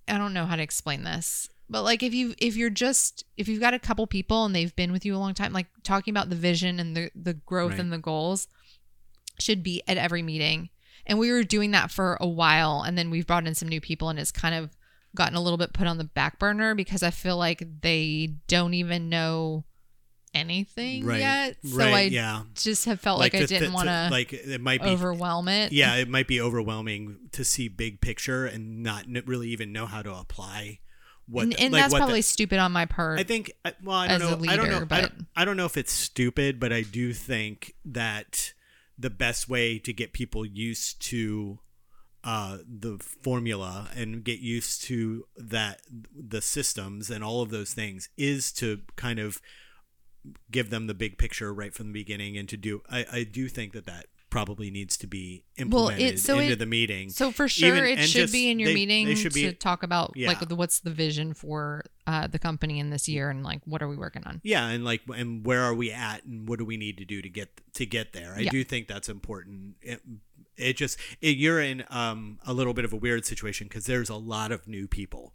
I 0.07 0.17
don't 0.17 0.33
know 0.33 0.45
how 0.45 0.55
to 0.55 0.63
explain 0.63 1.03
this. 1.03 1.49
But 1.69 1.83
like 1.83 2.01
if 2.03 2.13
you 2.13 2.33
if 2.37 2.55
you're 2.55 2.69
just 2.69 3.25
if 3.35 3.47
you've 3.47 3.59
got 3.61 3.73
a 3.73 3.79
couple 3.79 4.07
people 4.07 4.45
and 4.45 4.55
they've 4.55 4.75
been 4.75 4.91
with 4.93 5.05
you 5.05 5.15
a 5.15 5.19
long 5.19 5.33
time, 5.33 5.51
like 5.53 5.67
talking 5.83 6.13
about 6.13 6.29
the 6.29 6.35
vision 6.35 6.79
and 6.79 6.95
the 6.95 7.11
the 7.15 7.33
growth 7.33 7.71
Right. 7.71 7.79
and 7.81 7.91
the 7.91 7.97
goals 7.97 8.47
should 9.39 9.63
be 9.63 9.83
at 9.87 9.97
every 9.97 10.21
meeting. 10.23 10.69
And 11.07 11.17
we 11.17 11.31
were 11.31 11.43
doing 11.43 11.71
that 11.71 11.89
for 11.89 12.17
a 12.21 12.27
while 12.27 12.83
and 12.85 12.97
then 12.97 13.09
we've 13.09 13.25
brought 13.25 13.47
in 13.47 13.55
some 13.55 13.67
new 13.69 13.81
people 13.81 14.09
and 14.09 14.19
it's 14.19 14.31
kind 14.31 14.53
of 14.53 14.75
gotten 15.15 15.35
a 15.35 15.41
little 15.41 15.57
bit 15.57 15.73
put 15.73 15.87
on 15.87 15.97
the 15.97 16.03
back 16.03 16.37
burner 16.37 16.75
because 16.75 17.01
I 17.01 17.09
feel 17.11 17.37
like 17.37 17.65
they 17.81 18.33
don't 18.47 18.73
even 18.75 19.09
know 19.09 19.63
anything 20.33 21.05
Right. 21.05 21.19
yet. 21.19 21.57
So 21.63 21.77
right. 21.77 21.93
I 21.93 22.01
yeah. 22.03 22.43
just 22.55 22.85
have 22.85 22.99
felt 22.99 23.19
like, 23.19 23.33
I 23.33 23.39
to- 23.39 23.47
didn't 23.47 23.73
want 23.73 23.87
to 23.87 24.09
like 24.11 24.33
it 24.33 24.61
might 24.61 24.83
be 24.83 24.89
overwhelm 24.89 25.47
it. 25.47 25.71
yeah 25.71 25.95
it 25.95 26.09
might 26.09 26.27
be 26.27 26.39
overwhelming 26.41 27.17
to 27.31 27.43
see 27.43 27.67
big 27.67 28.01
picture 28.01 28.45
and 28.45 28.83
not 28.83 29.05
n- 29.07 29.23
really 29.25 29.49
even 29.49 29.71
know 29.71 29.85
how 29.85 30.01
to 30.01 30.13
apply 30.13 30.79
what 31.27 31.43
and, 31.43 31.59
and 31.59 31.73
like 31.73 31.81
that's 31.83 31.91
what 31.93 31.99
the- 31.99 32.05
probably 32.05 32.21
stupid 32.21 32.59
on 32.59 32.71
my 32.71 32.85
part. 32.85 33.19
I 33.19 33.23
think 33.23 33.51
uh, 33.65 33.71
well 33.83 33.95
I 33.97 34.07
don't 34.09 34.19
know 34.19 34.51
I 34.51 34.55
don't 34.55 34.69
know 34.69 34.79
leader, 34.79 34.87
I 34.91 35.01
don't, 35.01 35.25
I 35.35 35.45
don't 35.45 35.57
know 35.57 35.65
if 35.65 35.77
it's 35.77 35.91
stupid 35.93 36.59
but 36.59 36.71
I 36.71 36.81
do 36.81 37.13
think 37.13 37.73
that 37.85 38.53
the 38.97 39.09
best 39.09 39.47
way 39.47 39.77
to 39.79 39.93
get 39.93 40.13
people 40.13 40.45
used 40.45 41.01
to 41.01 41.59
uh, 42.23 42.57
the 42.67 42.97
formula 42.97 43.89
and 43.95 44.23
get 44.23 44.39
used 44.39 44.83
to 44.83 45.25
that 45.37 45.81
the 46.13 46.41
systems 46.41 47.09
and 47.09 47.23
all 47.23 47.41
of 47.41 47.51
those 47.51 47.73
things 47.73 48.09
is 48.17 48.51
to 48.51 48.81
kind 48.95 49.19
of 49.19 49.41
give 50.51 50.69
them 50.69 50.87
the 50.87 50.93
big 50.93 51.17
picture 51.17 51.53
right 51.53 51.73
from 51.73 51.87
the 51.87 51.93
beginning 51.93 52.37
and 52.37 52.49
to 52.49 52.57
do 52.57 52.81
I, 52.89 53.05
I 53.11 53.23
do 53.23 53.47
think 53.47 53.71
that 53.73 53.85
that 53.85 54.07
probably 54.29 54.69
needs 54.69 54.97
to 54.97 55.07
be 55.07 55.43
Well, 55.57 55.89
it- 55.89 55.93
implemented 55.93 56.19
so 56.19 56.39
into 56.39 56.53
it- 56.53 56.59
the 56.59 56.65
meeting 56.65 57.09
So 57.09 57.31
for 57.31 57.47
sure, 57.47 57.75
Even- 57.85 57.97
it 57.99 58.07
should 58.07 58.21
just- 58.23 58.33
be 58.33 58.49
in 58.49 58.59
your 58.59 58.69
they- 58.69 58.75
meeting 58.75 59.05
they 59.07 59.15
should 59.15 59.33
be- 59.33 59.43
to 59.43 59.53
talk 59.53 59.83
about 59.83 60.13
Yeah. 60.15 60.27
like 60.27 60.41
what's 60.51 60.79
the 60.79 60.91
vision 60.91 61.33
for 61.33 61.85
uh, 62.05 62.27
the 62.27 62.39
company 62.39 62.79
in 62.79 62.89
this 62.89 63.07
year 63.09 63.29
and 63.29 63.43
like 63.43 63.61
what 63.65 63.81
are 63.81 63.87
we 63.87 63.95
working 63.97 64.23
on. 64.25 64.39
yeah 64.43 64.67
and 64.69 64.83
like 64.85 65.01
and 65.15 65.45
where 65.45 65.61
are 65.61 65.73
we 65.73 65.91
at 65.91 66.23
and 66.25 66.47
what 66.47 66.59
do 66.59 66.65
we 66.65 66.77
need 66.77 66.97
to 66.97 67.05
do 67.05 67.21
to 67.21 67.29
get 67.29 67.49
to 67.73 67.85
get 67.85 68.13
there 68.13 68.33
i 68.35 68.39
Yeah. 68.41 68.49
do 68.51 68.63
think 68.63 68.87
that's 68.87 69.09
important 69.09 69.75
it, 69.81 70.01
it 70.55 70.77
just 70.77 70.97
it, 71.21 71.35
you're 71.37 71.61
in 71.61 71.83
um, 71.89 72.39
a 72.45 72.53
little 72.53 72.73
bit 72.73 72.85
of 72.85 72.93
a 72.93 72.95
weird 72.97 73.25
situation 73.25 73.67
because 73.67 73.85
there's 73.85 74.09
a 74.09 74.15
lot 74.15 74.51
of 74.51 74.67
new 74.67 74.87
people 74.87 75.33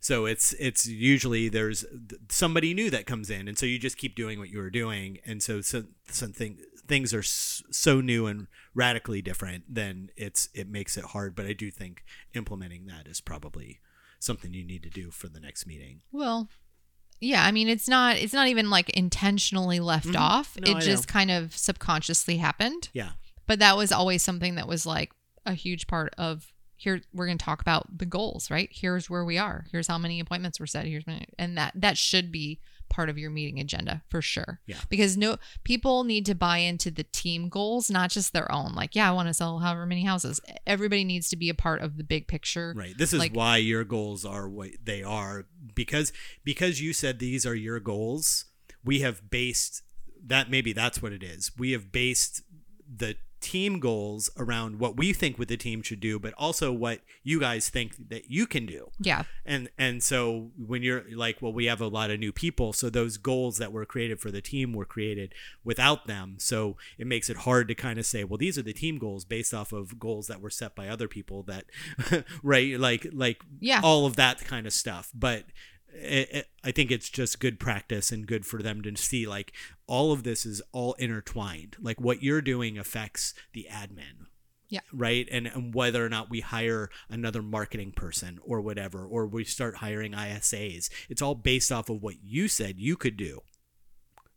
so 0.00 0.26
it's 0.26 0.52
it's 0.54 0.86
usually 0.86 1.48
there's 1.48 1.84
somebody 2.28 2.72
new 2.74 2.88
that 2.90 3.06
comes 3.06 3.28
in 3.30 3.48
and 3.48 3.58
so 3.58 3.66
you 3.66 3.78
just 3.78 3.96
keep 3.96 4.14
doing 4.14 4.38
what 4.38 4.48
you 4.50 4.58
were 4.58 4.70
doing 4.70 5.18
and 5.26 5.42
so, 5.42 5.60
so 5.60 5.84
something 6.08 6.58
things 6.92 7.14
are 7.14 7.22
so 7.22 8.00
new 8.02 8.26
and 8.26 8.46
radically 8.74 9.22
different 9.22 9.64
then 9.68 10.10
it's 10.16 10.48
it 10.54 10.68
makes 10.68 10.96
it 10.98 11.04
hard 11.06 11.34
but 11.34 11.46
i 11.46 11.52
do 11.54 11.70
think 11.70 12.04
implementing 12.34 12.84
that 12.86 13.06
is 13.08 13.20
probably 13.20 13.80
something 14.18 14.52
you 14.52 14.64
need 14.64 14.82
to 14.82 14.90
do 14.90 15.10
for 15.10 15.28
the 15.28 15.40
next 15.40 15.66
meeting 15.66 16.00
Well, 16.12 16.48
yeah, 17.20 17.44
I 17.44 17.50
mean 17.52 17.68
it's 17.68 17.88
not 17.88 18.16
it's 18.16 18.32
not 18.32 18.48
even 18.48 18.68
like 18.68 18.90
intentionally 18.90 19.78
left 19.80 20.08
Mhm. 20.08 20.16
off. 20.20 20.56
No, 20.60 20.70
it 20.72 20.76
I 20.76 20.80
just 20.80 21.06
kind 21.08 21.30
of 21.30 21.56
subconsciously 21.56 22.36
happened. 22.38 22.88
yeah 22.92 23.12
But 23.46 23.58
that 23.60 23.76
was 23.76 23.90
always 23.92 24.22
something 24.22 24.56
that 24.56 24.68
was 24.68 24.84
like 24.86 25.10
a 25.46 25.54
huge 25.54 25.86
part 25.86 26.14
of 26.18 26.52
here 26.76 27.00
we're 27.12 27.26
going 27.26 27.38
to 27.38 27.44
talk 27.44 27.60
about 27.60 27.96
the 27.98 28.06
goals, 28.06 28.50
right? 28.50 28.68
Here's 28.72 29.08
where 29.08 29.24
we 29.24 29.38
are. 29.38 29.66
Here's 29.70 29.86
how 29.86 29.98
many 29.98 30.18
appointments 30.20 30.58
were 30.60 30.66
set. 30.66 30.84
Here's 30.86 31.06
many, 31.06 31.26
and 31.38 31.56
that 31.56 31.72
that 31.76 31.96
should 31.96 32.30
be 32.32 32.60
part 32.92 33.08
of 33.08 33.18
your 33.18 33.30
meeting 33.30 33.58
agenda 33.58 34.02
for 34.08 34.22
sure. 34.22 34.60
Yeah. 34.66 34.76
Because 34.88 35.16
no 35.16 35.38
people 35.64 36.04
need 36.04 36.26
to 36.26 36.34
buy 36.34 36.58
into 36.58 36.90
the 36.90 37.02
team 37.04 37.48
goals, 37.48 37.90
not 37.90 38.10
just 38.10 38.32
their 38.32 38.50
own. 38.52 38.74
Like, 38.74 38.94
yeah, 38.94 39.08
I 39.08 39.12
want 39.12 39.28
to 39.28 39.34
sell 39.34 39.58
however 39.58 39.86
many 39.86 40.04
houses. 40.04 40.40
Everybody 40.66 41.02
needs 41.02 41.28
to 41.30 41.36
be 41.36 41.48
a 41.48 41.54
part 41.54 41.80
of 41.82 41.96
the 41.96 42.04
big 42.04 42.28
picture. 42.28 42.72
Right. 42.76 42.96
This 42.96 43.12
is 43.12 43.18
Like- 43.18 43.34
why 43.34 43.56
your 43.56 43.82
goals 43.82 44.24
are 44.24 44.48
what 44.48 44.70
they 44.84 45.02
are 45.02 45.46
because 45.74 46.12
because 46.44 46.80
you 46.80 46.92
said 46.92 47.18
these 47.18 47.44
are 47.46 47.54
your 47.54 47.80
goals. 47.80 48.44
We 48.84 49.00
have 49.00 49.30
based 49.30 49.82
that 50.24 50.50
maybe 50.50 50.72
that's 50.72 51.02
what 51.02 51.12
it 51.12 51.22
is. 51.22 51.50
We 51.58 51.72
have 51.72 51.90
based 51.90 52.42
the 52.94 53.16
team 53.42 53.80
goals 53.80 54.30
around 54.38 54.78
what 54.78 54.96
we 54.96 55.12
think 55.12 55.38
what 55.38 55.48
the 55.48 55.56
team 55.56 55.82
should 55.82 56.00
do, 56.00 56.18
but 56.18 56.32
also 56.38 56.72
what 56.72 57.00
you 57.22 57.38
guys 57.40 57.68
think 57.68 58.08
that 58.08 58.30
you 58.30 58.46
can 58.46 58.64
do. 58.64 58.90
Yeah. 58.98 59.24
And 59.44 59.68
and 59.76 60.02
so 60.02 60.50
when 60.56 60.82
you're 60.82 61.04
like, 61.14 61.42
well, 61.42 61.52
we 61.52 61.66
have 61.66 61.80
a 61.80 61.88
lot 61.88 62.10
of 62.10 62.18
new 62.20 62.32
people, 62.32 62.72
so 62.72 62.88
those 62.88 63.16
goals 63.16 63.58
that 63.58 63.72
were 63.72 63.84
created 63.84 64.20
for 64.20 64.30
the 64.30 64.40
team 64.40 64.72
were 64.72 64.84
created 64.84 65.34
without 65.64 66.06
them. 66.06 66.36
So 66.38 66.76
it 66.98 67.06
makes 67.06 67.28
it 67.28 67.38
hard 67.38 67.68
to 67.68 67.74
kind 67.74 67.98
of 67.98 68.06
say, 68.06 68.24
well, 68.24 68.38
these 68.38 68.56
are 68.56 68.62
the 68.62 68.72
team 68.72 68.98
goals 68.98 69.24
based 69.24 69.52
off 69.52 69.72
of 69.72 69.98
goals 69.98 70.28
that 70.28 70.40
were 70.40 70.50
set 70.50 70.74
by 70.74 70.88
other 70.88 71.08
people 71.08 71.42
that 71.44 71.64
right 72.42 72.78
like 72.78 73.06
like 73.12 73.42
Yeah. 73.60 73.80
all 73.82 74.06
of 74.06 74.16
that 74.16 74.38
kind 74.44 74.66
of 74.66 74.72
stuff. 74.72 75.10
But 75.14 75.44
it, 75.94 76.28
it, 76.32 76.48
I 76.64 76.70
think 76.72 76.90
it's 76.90 77.08
just 77.08 77.40
good 77.40 77.60
practice 77.60 78.10
and 78.12 78.26
good 78.26 78.46
for 78.46 78.62
them 78.62 78.82
to 78.82 78.96
see 78.96 79.26
like 79.26 79.52
all 79.86 80.12
of 80.12 80.22
this 80.22 80.46
is 80.46 80.62
all 80.72 80.94
intertwined. 80.94 81.76
Like 81.80 82.00
what 82.00 82.22
you're 82.22 82.42
doing 82.42 82.78
affects 82.78 83.34
the 83.52 83.66
admin. 83.70 84.26
Yeah. 84.68 84.80
Right. 84.90 85.28
And, 85.30 85.46
and 85.46 85.74
whether 85.74 86.04
or 86.04 86.08
not 86.08 86.30
we 86.30 86.40
hire 86.40 86.88
another 87.10 87.42
marketing 87.42 87.92
person 87.92 88.38
or 88.42 88.62
whatever, 88.62 89.04
or 89.04 89.26
we 89.26 89.44
start 89.44 89.76
hiring 89.76 90.12
ISAs, 90.12 90.88
it's 91.10 91.20
all 91.20 91.34
based 91.34 91.70
off 91.70 91.90
of 91.90 92.02
what 92.02 92.22
you 92.22 92.48
said 92.48 92.78
you 92.78 92.96
could 92.96 93.18
do. 93.18 93.42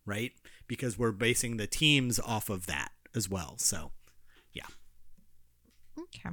Right. 0.06 0.34
Because 0.68 0.99
we're 0.99 1.14
basing 1.14 1.56
the 1.56 1.68
teams 1.68 2.19
off 2.19 2.49
of 2.49 2.68
that 2.68 2.91
as 3.15 3.30
well. 3.30 3.56
So, 3.60 3.91
yeah. 4.52 4.68
Okay. 5.98 6.32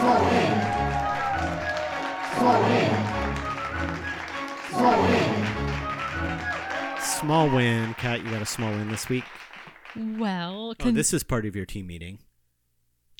Flow 0.00 1.05
in. 2.36 2.42
Flow 2.42 2.64
in. 2.68 2.94
Flow 4.72 5.04
in. 5.06 7.00
Small 7.00 7.48
win. 7.48 7.94
Kat, 7.94 8.22
you 8.24 8.30
got 8.30 8.42
a 8.42 8.46
small 8.46 8.70
win 8.70 8.90
this 8.90 9.08
week. 9.08 9.24
Well, 9.96 10.74
Oh, 10.80 10.90
this 10.90 11.14
is 11.14 11.22
part 11.22 11.46
of 11.46 11.56
your 11.56 11.64
team 11.66 11.86
meeting. 11.86 12.18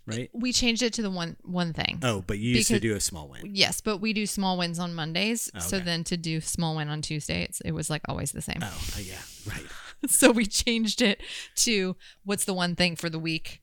Right. 0.08 0.30
we 0.32 0.52
changed 0.52 0.82
it 0.82 0.92
to 0.94 1.02
the 1.02 1.10
one 1.10 1.36
one 1.42 1.72
thing. 1.72 1.98
Oh, 2.04 2.22
but 2.24 2.38
you 2.38 2.54
used 2.54 2.68
to 2.68 2.78
do 2.78 2.94
a 2.94 3.00
small 3.00 3.26
win. 3.28 3.40
Yes, 3.56 3.80
but 3.80 3.96
we 3.98 4.12
do 4.12 4.24
small 4.24 4.56
wins 4.56 4.78
on 4.78 4.94
Mondays. 4.94 5.50
Oh, 5.52 5.58
So 5.58 5.80
then 5.80 6.04
to 6.04 6.16
do 6.16 6.40
small 6.40 6.76
win 6.76 6.88
on 6.88 7.02
Tuesday, 7.02 7.48
it 7.64 7.72
was 7.72 7.90
like 7.90 8.02
always 8.08 8.30
the 8.30 8.40
same. 8.40 8.58
Oh, 8.62 8.66
uh, 8.96 9.00
yeah, 9.00 9.18
right. 9.48 9.66
so 10.08 10.30
we 10.30 10.46
changed 10.46 11.02
it 11.02 11.20
to 11.56 11.96
what's 12.24 12.44
the 12.44 12.54
one 12.54 12.76
thing 12.76 12.94
for 12.94 13.10
the 13.10 13.18
week 13.18 13.62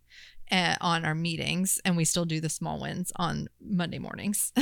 uh, 0.52 0.76
on 0.82 1.06
our 1.06 1.16
meetings, 1.16 1.80
and 1.86 1.96
we 1.96 2.04
still 2.04 2.26
do 2.26 2.42
the 2.42 2.50
small 2.50 2.78
wins 2.82 3.14
on 3.16 3.48
Monday 3.66 4.00
mornings. 4.00 4.52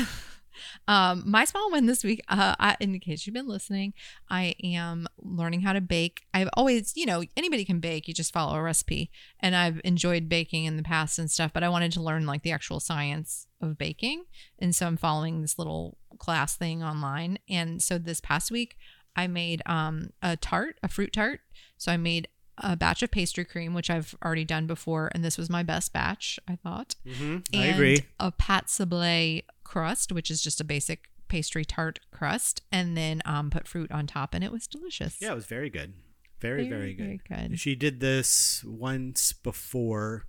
um, 0.88 1.24
my 1.26 1.46
small 1.46 1.72
win 1.72 1.86
this 1.86 2.04
week, 2.04 2.22
uh, 2.28 2.56
I, 2.60 2.78
in 2.80 3.00
case 3.00 3.26
you've 3.26 3.34
been 3.34 3.48
listening, 3.48 3.94
I 4.30 4.56
am 4.64 5.08
learning 5.20 5.62
how 5.62 5.74
to 5.74 5.82
bake. 5.82 6.24
I've 6.34 6.50
always, 6.54 6.94
you 6.96 7.06
know, 7.06 7.24
anybody 7.36 7.66
can 7.66 7.80
bake. 7.80 8.08
You 8.08 8.14
just 8.14 8.34
follow 8.34 8.56
a 8.56 8.62
recipe, 8.62 9.12
and 9.40 9.56
I've 9.56 9.82
enjoyed 9.84 10.30
baking 10.30 10.66
in 10.66 10.78
the 10.78 10.84
past 10.84 11.20
and 11.20 11.30
stuff. 11.30 11.52
But 11.54 11.64
I 11.64 11.70
wanted 11.70 11.92
to 11.94 12.02
learn 12.02 12.26
like 12.26 12.44
the 12.44 12.52
actual 12.52 12.80
science 12.80 13.48
of 13.62 13.78
baking, 13.78 14.26
and 14.60 14.76
so 14.76 14.88
I'm 14.88 14.98
following 14.98 15.42
this 15.42 15.58
little 15.60 15.98
class 16.18 16.56
thing 16.56 16.84
online. 16.84 17.40
And 17.50 17.82
so 17.82 17.98
this 17.98 18.22
past 18.22 18.52
week, 18.52 18.76
I 19.16 19.28
made 19.28 19.62
um, 19.66 20.12
a 20.22 20.38
tart, 20.38 20.78
a 20.84 20.88
fruit 20.88 21.14
tart. 21.14 21.42
So 21.78 21.92
I 21.92 21.98
made 21.98 22.28
a 22.58 22.76
batch 22.76 23.02
of 23.02 23.12
pastry 23.12 23.44
cream, 23.44 23.74
which 23.74 23.90
I've 23.90 24.16
already 24.24 24.46
done 24.46 24.68
before, 24.68 25.10
and 25.14 25.24
this 25.24 25.38
was 25.38 25.50
my 25.50 25.64
best 25.64 25.94
batch, 25.94 26.40
I 26.48 26.58
thought. 26.58 26.96
Mm-hmm. 27.06 27.60
I 27.60 27.66
agree. 27.66 28.06
A 28.20 28.32
pâte 28.32 28.68
sablée 28.68 29.44
crust, 29.72 30.12
which 30.12 30.30
is 30.30 30.42
just 30.42 30.60
a 30.60 30.64
basic 30.64 31.06
pastry 31.30 31.64
tart 31.64 32.00
crust, 32.12 32.62
and 32.72 32.98
then 32.98 33.22
um, 33.26 33.50
put 33.50 33.68
fruit 33.68 33.90
on 33.92 34.06
top, 34.06 34.34
and 34.34 34.44
it 34.44 34.52
was 34.52 34.68
delicious. 34.68 35.18
Yeah, 35.22 35.32
it 35.32 35.36
was 35.36 35.46
very 35.46 35.70
good. 35.70 35.94
Very, 36.40 36.68
very, 36.68 36.94
good. 36.94 37.22
Very 37.30 37.48
good. 37.50 37.60
She 37.60 37.76
did 37.76 38.00
this 38.00 38.64
once 38.66 39.32
before. 39.32 40.26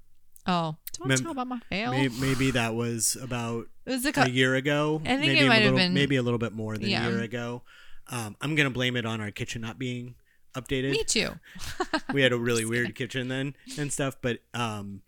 Oh, 0.47 0.77
don't 0.98 1.09
Mem- 1.09 1.19
tell 1.19 1.31
about 1.32 1.47
my 1.48 1.60
fail. 1.70 1.90
Maybe, 1.93 2.14
maybe 2.20 2.51
that 2.52 2.74
was 2.74 3.16
about 3.20 3.66
it 3.86 3.90
was 3.90 4.05
a, 4.06 4.12
a 4.16 4.28
year 4.28 4.55
ago. 4.55 5.01
I 5.05 5.09
think 5.16 5.20
maybe 5.20 5.39
it 5.40 5.44
a 5.44 5.48
might 5.48 5.55
have 5.62 5.64
little, 5.73 5.78
been- 5.78 5.94
maybe 5.94 6.16
a 6.16 6.23
little 6.23 6.39
bit 6.39 6.52
more 6.52 6.77
than 6.77 6.89
Yeah. 6.89 7.06
a 7.06 7.10
year 7.10 7.20
ago. 7.23 7.62
Um, 8.09 8.36
I'm 8.40 8.55
gonna 8.55 8.70
blame 8.70 8.97
it 8.97 9.06
on 9.06 9.20
our 9.20 9.31
kitchen 9.31 9.62
not 9.62 9.78
being 9.78 10.16
updated. 10.55 10.90
Me 10.93 11.05
too. 11.05 11.31
we 12.12 12.23
had 12.23 12.32
a 12.32 12.39
really 12.48 12.64
weird 12.64 12.94
kitchen 12.94 13.28
then 13.28 13.55
and 13.78 13.93
stuff, 13.93 14.16
but 14.20 14.40
um, 14.52 15.02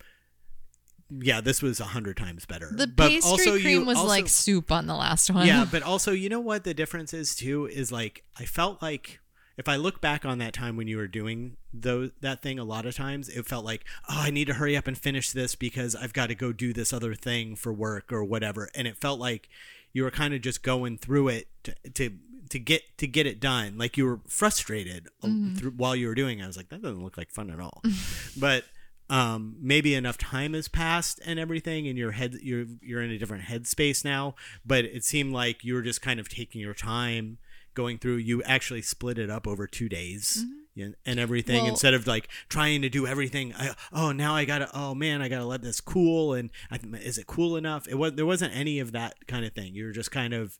yeah, 1.09 1.41
this 1.41 1.61
was 1.61 1.79
a 1.79 1.85
hundred 1.85 2.17
times 2.17 2.45
better. 2.45 2.71
The 2.71 2.87
but 2.87 3.09
pastry 3.09 3.31
also 3.31 3.51
cream 3.51 3.67
you 3.67 3.85
was 3.85 3.97
also- 3.97 4.09
like 4.09 4.27
soup 4.27 4.71
on 4.71 4.87
the 4.87 4.95
last 4.95 5.29
one. 5.29 5.47
yeah, 5.47 5.65
but 5.69 5.83
also 5.83 6.11
you 6.11 6.29
know 6.29 6.39
what 6.39 6.63
the 6.63 6.73
difference 6.73 7.13
is 7.13 7.35
too 7.35 7.67
is 7.67 7.91
like 7.91 8.23
I 8.39 8.45
felt 8.45 8.81
like 8.81 9.19
if 9.57 9.69
I 9.69 9.77
look 9.77 10.01
back 10.01 10.25
on 10.25 10.39
that 10.39 10.53
time 10.53 10.75
when 10.75 10.87
you 10.87 10.97
were 10.97 11.07
doing 11.07 11.57
those 11.73 12.11
that 12.21 12.41
thing, 12.41 12.57
a 12.59 12.63
lot 12.63 12.85
of 12.85 12.95
times 12.95 13.29
it 13.29 13.45
felt 13.45 13.63
like 13.63 13.85
oh 14.09 14.21
I 14.21 14.31
need 14.31 14.45
to 14.45 14.55
hurry 14.55 14.75
up 14.75 14.87
and 14.87 14.97
finish 14.97 15.31
this 15.31 15.55
because 15.55 15.95
I've 15.95 16.13
got 16.13 16.27
to 16.27 16.35
go 16.35 16.51
do 16.51 16.73
this 16.73 16.91
other 16.91 17.13
thing 17.13 17.55
for 17.55 17.71
work 17.71 18.11
or 18.11 18.23
whatever, 18.23 18.69
and 18.73 18.87
it 18.87 18.97
felt 18.97 19.19
like 19.19 19.47
you 19.93 20.03
were 20.03 20.11
kind 20.11 20.33
of 20.33 20.41
just 20.41 20.63
going 20.63 20.97
through 20.97 21.29
it 21.29 21.47
to 21.63 21.75
to, 21.93 22.09
to 22.49 22.59
get 22.59 22.97
to 22.97 23.07
get 23.07 23.27
it 23.27 23.39
done. 23.39 23.77
Like 23.77 23.95
you 23.95 24.05
were 24.05 24.19
frustrated 24.27 25.07
um, 25.23 25.31
mm-hmm. 25.31 25.55
through, 25.55 25.71
while 25.71 25.95
you 25.95 26.07
were 26.07 26.15
doing. 26.15 26.39
it. 26.39 26.43
I 26.43 26.47
was 26.47 26.57
like 26.57 26.69
that 26.69 26.81
doesn't 26.81 27.03
look 27.03 27.17
like 27.17 27.31
fun 27.31 27.49
at 27.49 27.59
all, 27.59 27.81
but 28.37 28.65
um, 29.09 29.55
maybe 29.61 29.93
enough 29.93 30.17
time 30.17 30.53
has 30.53 30.67
passed 30.67 31.19
and 31.25 31.39
everything, 31.39 31.87
and 31.87 31.97
your 31.97 32.11
head 32.11 32.35
you're 32.41 32.65
you're 32.81 33.01
in 33.01 33.11
a 33.11 33.17
different 33.17 33.45
headspace 33.45 34.03
now. 34.03 34.35
But 34.65 34.85
it 34.85 35.03
seemed 35.03 35.33
like 35.33 35.63
you 35.63 35.73
were 35.75 35.81
just 35.81 36.01
kind 36.01 36.19
of 36.19 36.27
taking 36.29 36.61
your 36.61 36.73
time 36.73 37.37
going 37.73 37.97
through. 37.97 38.15
You 38.17 38.41
actually 38.43 38.81
split 38.81 39.17
it 39.19 39.29
up 39.29 39.45
over 39.47 39.67
two 39.67 39.89
days. 39.89 40.43
And, 40.77 40.93
and 41.05 41.21
everything 41.21 41.61
Well- 41.63 41.71
instead 41.71 41.93
of 41.93 42.05
like 42.05 42.27
trying 42.49 42.81
to 42.81 42.89
do 42.89 43.07
everything 43.07 43.53
I, 43.57 43.75
oh 43.93 44.11
now 44.11 44.35
i 44.35 44.43
gotta 44.43 44.69
oh 44.73 44.93
man 44.93 45.21
i 45.21 45.29
gotta 45.29 45.45
let 45.45 45.61
this 45.61 45.79
cool 45.79 46.33
and 46.33 46.49
I, 46.69 46.77
is 47.01 47.17
it 47.17 47.27
cool 47.27 47.55
enough 47.55 47.87
it 47.87 47.95
was 47.95 48.15
there 48.15 48.25
wasn't 48.25 48.53
any 48.53 48.79
of 48.79 48.91
that 48.91 49.25
kind 49.25 49.45
of 49.45 49.53
thing 49.53 49.73
you 49.73 49.85
were 49.85 49.93
just 49.93 50.11
kind 50.11 50.33
of 50.33 50.59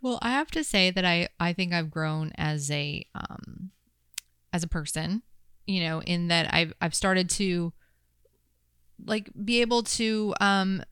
Well, 0.00 0.18
I 0.20 0.30
have 0.32 0.50
to 0.50 0.64
say 0.64 0.90
that 0.90 1.04
I 1.04 1.28
I 1.38 1.52
think 1.52 1.72
I've 1.72 1.92
grown 1.92 2.32
as 2.36 2.72
a 2.72 3.06
um 3.14 3.70
as 4.52 4.64
a 4.64 4.66
person, 4.66 5.22
you 5.64 5.84
know, 5.84 6.02
in 6.02 6.26
that 6.26 6.52
I've 6.52 6.72
I've 6.80 6.94
started 6.96 7.30
to 7.30 7.72
like 9.04 9.30
be 9.44 9.60
able 9.60 9.82
to 9.84 10.34
um 10.40 10.82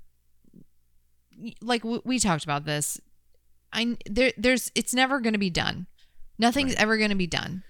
like 1.63 1.83
w- 1.83 2.03
we 2.05 2.19
talked 2.19 2.45
about 2.45 2.65
this. 2.65 3.01
I 3.73 3.97
there 4.09 4.33
there's 4.37 4.71
it's 4.75 4.95
never 4.95 5.21
going 5.21 5.33
to 5.33 5.39
be 5.39 5.51
done. 5.51 5.87
Nothing's 6.39 6.75
ever 6.75 6.97
going 6.97 7.11
to 7.11 7.17
be 7.17 7.27
done. 7.27 7.63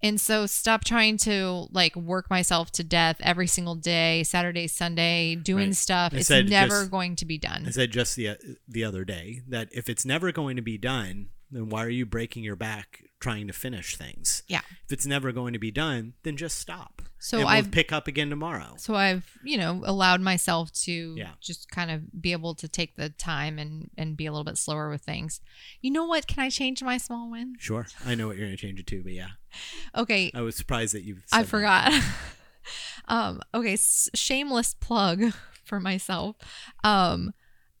And 0.00 0.20
so 0.20 0.46
stop 0.46 0.84
trying 0.84 1.16
to 1.18 1.66
like 1.72 1.96
work 1.96 2.30
myself 2.30 2.70
to 2.72 2.84
death 2.84 3.16
every 3.20 3.48
single 3.48 3.74
day, 3.74 4.22
Saturday, 4.22 4.68
Sunday, 4.68 5.34
doing 5.34 5.68
Right. 5.70 5.76
stuff. 5.76 6.12
I 6.14 6.18
It's 6.18 6.30
never 6.30 6.82
just- 6.82 6.90
going 6.92 7.16
to 7.16 7.24
be 7.26 7.36
done. 7.38 7.64
I 7.66 7.70
said 7.70 7.90
just 7.90 8.14
the 8.14 8.36
the 8.68 8.84
other 8.84 9.04
day 9.04 9.42
that 9.48 9.68
if 9.72 9.88
it's 9.88 10.04
never 10.04 10.30
going 10.30 10.56
to 10.56 10.62
be 10.62 10.78
done, 10.78 11.30
then 11.50 11.68
why 11.68 11.84
are 11.84 11.90
you 11.90 12.06
breaking 12.06 12.44
your 12.44 12.56
back 12.56 13.02
trying 13.20 13.46
to 13.48 13.52
finish 13.52 13.96
things? 13.96 14.42
Yeah. 14.48 14.60
If 14.84 14.92
it's 14.92 15.06
never 15.06 15.32
going 15.32 15.52
to 15.52 15.58
be 15.58 15.70
done, 15.70 16.14
then 16.22 16.36
just 16.36 16.58
stop. 16.58 17.02
So 17.20 17.44
I've 17.46 17.70
pick 17.72 17.92
up 17.92 18.06
again 18.06 18.30
tomorrow. 18.30 18.74
So 18.78 18.94
I've, 18.94 19.26
you 19.42 19.58
know, 19.58 19.82
allowed 19.84 20.20
myself 20.20 20.70
to 20.84 21.14
Yeah. 21.16 21.32
just 21.40 21.68
kind 21.70 21.90
of 21.90 22.22
be 22.22 22.30
able 22.32 22.54
to 22.54 22.68
take 22.68 22.94
the 22.94 23.08
time 23.08 23.58
and 23.58 23.90
and 23.98 24.16
be 24.16 24.26
a 24.26 24.30
little 24.30 24.44
bit 24.44 24.56
slower 24.56 24.88
with 24.88 25.02
things. 25.02 25.40
You 25.82 25.90
know 25.90 26.06
what? 26.06 26.26
Can 26.28 26.42
I 26.44 26.48
change 26.48 26.82
my 26.82 26.96
small 26.96 27.28
win? 27.30 27.54
Sure, 27.58 27.86
I 28.06 28.14
know 28.14 28.28
what 28.28 28.36
you're 28.36 28.46
going 28.46 28.56
to 28.56 28.62
change 28.62 28.78
it 28.78 28.86
to, 28.86 29.02
but 29.02 29.12
yeah, 29.12 29.30
Okay, 29.96 30.30
I 30.32 30.42
was 30.42 30.54
surprised 30.56 30.94
that 30.94 31.02
you. 31.02 31.16
I 31.32 31.42
forgot. 31.42 31.92
um, 33.08 33.40
okay, 33.54 33.76
shameless 34.14 34.74
plug 34.74 35.32
for 35.64 35.80
myself. 35.80 36.36
Um, 36.84 37.32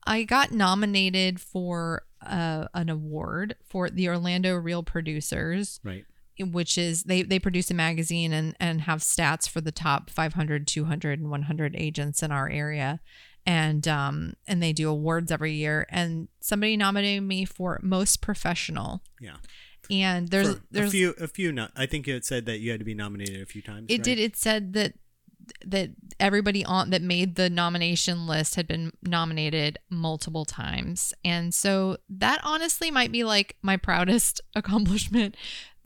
I 0.08 0.22
got 0.24 0.50
nominated 0.52 1.40
for 1.40 2.02
uh, 2.24 2.66
an 2.74 2.88
award 2.88 3.54
for 3.68 3.90
the 3.90 4.08
Orlando 4.08 4.54
Real 4.56 4.82
Producers. 4.82 5.80
Right. 5.84 6.04
which 6.40 6.76
is 6.78 7.04
they 7.04 7.22
they 7.22 7.38
produce 7.38 7.70
a 7.70 7.74
magazine 7.74 8.32
and 8.32 8.56
and 8.60 8.80
have 8.82 9.00
stats 9.00 9.48
for 9.48 9.60
the 9.60 9.72
top 9.72 10.08
500 10.10 10.66
200 10.66 11.18
and 11.20 11.30
100 11.30 11.74
agents 11.76 12.22
in 12.22 12.30
our 12.32 12.48
area 12.48 13.00
and 13.44 13.86
um 13.88 14.34
and 14.46 14.62
they 14.62 14.72
do 14.72 14.88
awards 14.88 15.32
every 15.32 15.54
year 15.54 15.86
and 15.90 16.28
somebody 16.40 16.76
nominated 16.76 17.22
me 17.24 17.44
for 17.44 17.80
most 17.82 18.20
professional 18.20 19.02
Yeah. 19.20 19.36
and 19.90 20.28
there's 20.28 20.54
For 20.54 20.62
there's 20.70 20.88
a 20.88 20.92
few. 20.92 21.10
A 21.20 21.26
few. 21.28 21.50
No, 21.52 21.68
I 21.76 21.86
think 21.86 22.06
it 22.06 22.24
said 22.24 22.46
that 22.46 22.58
you 22.60 22.70
had 22.70 22.78
to 22.80 22.84
be 22.84 22.94
nominated 22.94 23.40
a 23.42 23.46
few 23.46 23.62
times. 23.62 23.86
it 23.88 23.94
right? 23.94 24.02
did 24.04 24.18
it 24.18 24.36
said 24.36 24.72
that 24.74 24.94
that 25.64 25.90
everybody 26.20 26.64
on 26.64 26.90
that 26.90 27.02
made 27.02 27.34
the 27.36 27.48
nomination 27.50 28.26
list 28.26 28.54
had 28.56 28.66
been 28.66 28.92
nominated 29.02 29.78
multiple 29.90 30.44
times 30.44 31.12
and 31.24 31.54
so 31.54 31.96
that 32.08 32.40
honestly 32.44 32.90
might 32.90 33.12
be 33.12 33.24
like 33.24 33.56
my 33.62 33.76
proudest 33.76 34.40
accomplishment 34.54 35.36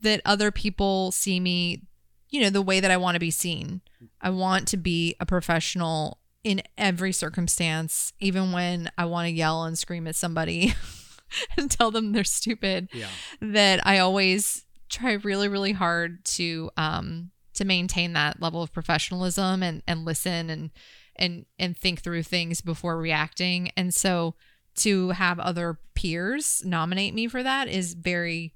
that 0.01 0.21
other 0.25 0.51
people 0.51 1.11
see 1.11 1.39
me 1.39 1.81
you 2.29 2.41
know 2.41 2.49
the 2.49 2.61
way 2.61 2.79
that 2.79 2.91
i 2.91 2.97
want 2.97 3.15
to 3.15 3.19
be 3.19 3.31
seen 3.31 3.81
i 4.21 4.29
want 4.29 4.67
to 4.67 4.77
be 4.77 5.15
a 5.19 5.25
professional 5.25 6.19
in 6.43 6.61
every 6.77 7.11
circumstance 7.11 8.11
even 8.19 8.51
when 8.51 8.89
i 8.97 9.05
want 9.05 9.25
to 9.27 9.31
yell 9.31 9.63
and 9.63 9.77
scream 9.77 10.07
at 10.07 10.15
somebody 10.15 10.73
and 11.57 11.69
tell 11.71 11.91
them 11.91 12.11
they're 12.11 12.23
stupid 12.23 12.89
Yeah. 12.93 13.07
that 13.41 13.85
I 13.87 13.99
always 13.99 14.65
try 14.89 15.13
really, 15.13 15.47
really 15.47 15.71
hard 15.71 16.23
to 16.25 16.69
um 16.77 17.31
to 17.55 17.65
maintain 17.65 18.13
that 18.13 18.41
level 18.41 18.61
of 18.63 18.71
professionalism 18.73 19.61
and 19.63 19.81
and 19.87 20.05
listen 20.05 20.49
and 20.49 20.71
and 21.15 21.45
and 21.59 21.77
think 21.77 22.01
through 22.01 22.23
things 22.23 22.61
before 22.61 22.97
reacting. 22.97 23.71
And 23.77 23.93
so 23.93 24.35
to 24.77 25.09
have 25.11 25.39
other 25.39 25.77
peers 25.93 26.63
nominate 26.65 27.13
me 27.13 27.27
for 27.27 27.43
that 27.43 27.67
is 27.67 27.93
very 27.93 28.53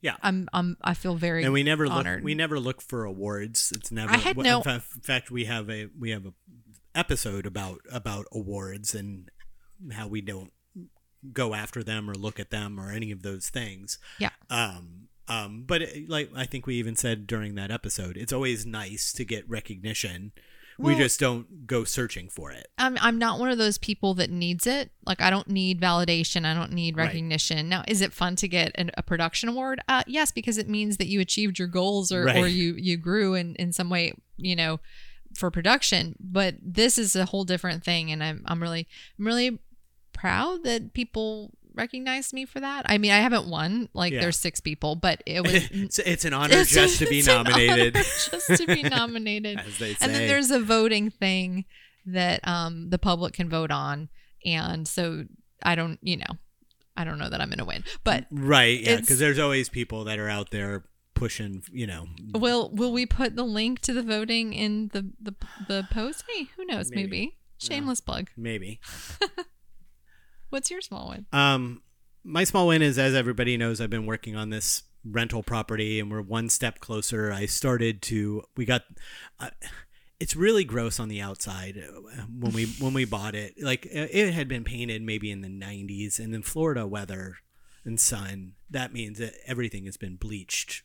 Yeah. 0.00 0.16
I'm 0.22 0.48
I'm 0.52 0.76
I 0.80 0.94
feel 0.94 1.16
very 1.16 1.42
and 1.42 1.52
we 1.52 1.64
never 1.64 1.86
honored. 1.86 2.20
look 2.20 2.24
we 2.24 2.34
never 2.36 2.60
look 2.60 2.80
for 2.80 3.04
awards 3.04 3.72
it's 3.74 3.90
never 3.90 4.12
I 4.12 4.18
had 4.18 4.36
in 4.36 4.42
no- 4.44 4.62
in 4.62 4.80
fact 4.80 5.30
we 5.32 5.46
have 5.46 5.68
a 5.68 5.88
we 5.98 6.10
have 6.10 6.24
a 6.26 6.32
episode 6.94 7.46
about 7.46 7.80
about 7.90 8.26
awards 8.32 8.94
and 8.94 9.28
how 9.92 10.06
we 10.06 10.20
don't 10.20 10.52
go 11.32 11.52
after 11.54 11.82
them 11.82 12.08
or 12.08 12.14
look 12.14 12.38
at 12.38 12.50
them 12.50 12.78
or 12.78 12.92
any 12.92 13.10
of 13.10 13.22
those 13.22 13.48
things 13.48 13.98
Yeah. 14.20 14.30
um 14.48 15.05
um 15.28 15.64
but 15.66 15.82
it, 15.82 16.08
like 16.08 16.30
i 16.36 16.44
think 16.44 16.66
we 16.66 16.74
even 16.76 16.96
said 16.96 17.26
during 17.26 17.54
that 17.54 17.70
episode 17.70 18.16
it's 18.16 18.32
always 18.32 18.64
nice 18.66 19.12
to 19.12 19.24
get 19.24 19.48
recognition 19.48 20.32
we 20.78 20.94
just 20.94 21.18
don't 21.18 21.66
go 21.66 21.84
searching 21.84 22.28
for 22.28 22.52
it 22.52 22.66
I'm 22.76 22.98
I'm 23.00 23.16
not 23.18 23.38
one 23.40 23.50
of 23.50 23.56
those 23.56 23.78
people 23.78 24.12
that 24.16 24.28
needs 24.28 24.66
it. 24.66 24.90
Like 25.06 25.22
I 25.22 25.30
don't 25.30 25.48
need 25.48 25.80
validation. 25.80 26.44
I 26.44 26.52
don't 26.52 26.72
need 26.72 26.98
Right. 26.98 27.06
recognition. 27.06 27.70
Now, 27.70 27.82
is 27.88 28.02
it 28.02 28.12
fun 28.12 28.36
to 28.36 28.46
get 28.46 28.72
an, 28.74 28.90
a 28.94 29.02
production 29.02 29.48
award? 29.48 29.80
Uh, 29.88 30.02
yes, 30.06 30.32
because 30.32 30.58
it 30.58 30.68
means 30.68 30.98
that 30.98 31.06
you 31.06 31.18
achieved 31.22 31.58
your 31.58 31.68
goals 31.68 32.12
or, 32.12 32.28
or 32.28 32.46
you 32.46 32.74
you 32.76 32.98
grew 32.98 33.32
in 33.32 33.54
in 33.54 33.72
some 33.72 33.88
way. 33.88 34.12
You 34.36 34.54
know, 34.54 34.80
for 35.34 35.50
production. 35.50 36.14
But 36.20 36.56
this 36.60 36.98
is 36.98 37.16
a 37.16 37.24
whole 37.24 37.44
different 37.44 37.82
thing, 37.82 38.12
and 38.12 38.22
I'm 38.22 38.42
I'm 38.44 38.60
really 38.60 38.86
I'm 39.18 39.26
really 39.26 39.58
proud 40.12 40.62
that 40.64 40.92
people 40.92 41.52
recognize 41.76 42.32
me 42.32 42.44
for 42.46 42.58
that. 42.60 42.86
I 42.88 42.98
mean, 42.98 43.12
I 43.12 43.18
haven't 43.18 43.46
won. 43.48 43.88
Like 43.92 44.12
Yeah. 44.12 44.20
there's 44.20 44.36
six 44.38 44.60
people, 44.60 44.96
but 44.96 45.22
it 45.26 45.42
was. 45.44 45.68
it's, 45.70 45.98
it's 46.00 46.24
an 46.24 46.32
honor 46.40 46.52
It's- 46.54 46.70
just 46.70 46.98
to 46.98 47.06
be 47.06 47.18
it's 47.20 47.28
an 47.28 47.36
honor 47.38 47.50
nominated 47.56 47.94
just 47.94 48.46
to 48.56 48.66
be 48.66 48.82
nominated. 48.82 49.58
as 49.60 49.78
they 49.78 49.94
say 49.94 49.98
and 50.04 50.14
then 50.14 50.26
there's 50.26 50.50
a 50.50 50.60
voting 50.60 51.10
thing 51.10 51.64
that 52.06 52.40
um 52.46 52.90
the 52.90 52.98
public 52.98 53.34
can 53.34 53.48
vote 53.48 53.70
on 53.70 54.08
and 54.44 54.86
so 54.86 55.24
i 55.64 55.74
don't 55.74 55.98
you 56.02 56.16
know 56.16 56.38
i 56.96 57.02
don't 57.04 57.18
know 57.18 57.28
that 57.28 57.40
i'm 57.40 57.50
gonna 57.50 57.64
win 57.64 57.82
but 58.04 58.26
right 58.30 58.80
yeah 58.80 58.96
because 59.00 59.18
there's 59.18 59.40
always 59.40 59.68
people 59.68 60.04
that 60.04 60.16
are 60.18 60.28
out 60.28 60.52
there 60.52 60.84
pushing 61.14 61.64
you 61.72 61.84
know 61.86 62.06
will 62.34 62.70
will 62.74 62.92
we 62.92 63.06
put 63.06 63.34
the 63.34 63.42
link 63.42 63.80
to 63.80 63.92
the 63.92 64.02
voting 64.04 64.52
in 64.52 64.88
the 64.92 65.10
the, 65.20 65.34
the 65.66 65.88
post 65.90 66.22
hey 66.32 66.44
who 66.56 66.64
knows 66.64 66.90
maybe, 66.90 67.02
Maybe. 67.02 67.38
shameless 67.58 68.00
plug 68.00 68.28
maybe 68.36 68.78
what's 70.50 70.70
your 70.70 70.80
small 70.80 71.10
win? 71.10 71.26
Um, 71.32 71.82
my 72.24 72.44
small 72.44 72.66
win 72.66 72.82
is, 72.82 72.98
as 72.98 73.14
everybody 73.14 73.56
knows, 73.56 73.80
I've 73.80 73.90
been 73.90 74.06
working 74.06 74.36
on 74.36 74.50
this 74.50 74.82
rental 75.04 75.42
property, 75.42 76.00
and 76.00 76.10
we're 76.10 76.22
one 76.22 76.48
step 76.48 76.80
closer. 76.80 77.32
I 77.32 77.46
started 77.46 78.02
to. 78.02 78.42
We 78.56 78.64
got. 78.64 78.82
Uh, 79.38 79.50
it's 80.18 80.34
really 80.34 80.64
gross 80.64 80.98
on 80.98 81.08
the 81.08 81.20
outside 81.20 81.76
uh, 81.78 82.22
when 82.38 82.52
we 82.52 82.66
when 82.80 82.94
we 82.94 83.04
bought 83.04 83.34
it. 83.34 83.54
Like 83.60 83.86
uh, 83.86 84.06
it 84.10 84.32
had 84.32 84.48
been 84.48 84.64
painted 84.64 85.02
maybe 85.02 85.30
in 85.30 85.42
the 85.42 85.48
'90s, 85.48 86.18
and 86.18 86.34
in 86.34 86.42
Florida 86.42 86.86
weather 86.86 87.36
and 87.84 88.00
sun, 88.00 88.54
that 88.70 88.92
means 88.92 89.18
that 89.18 89.34
everything 89.46 89.86
has 89.86 89.96
been 89.96 90.16
bleached 90.16 90.82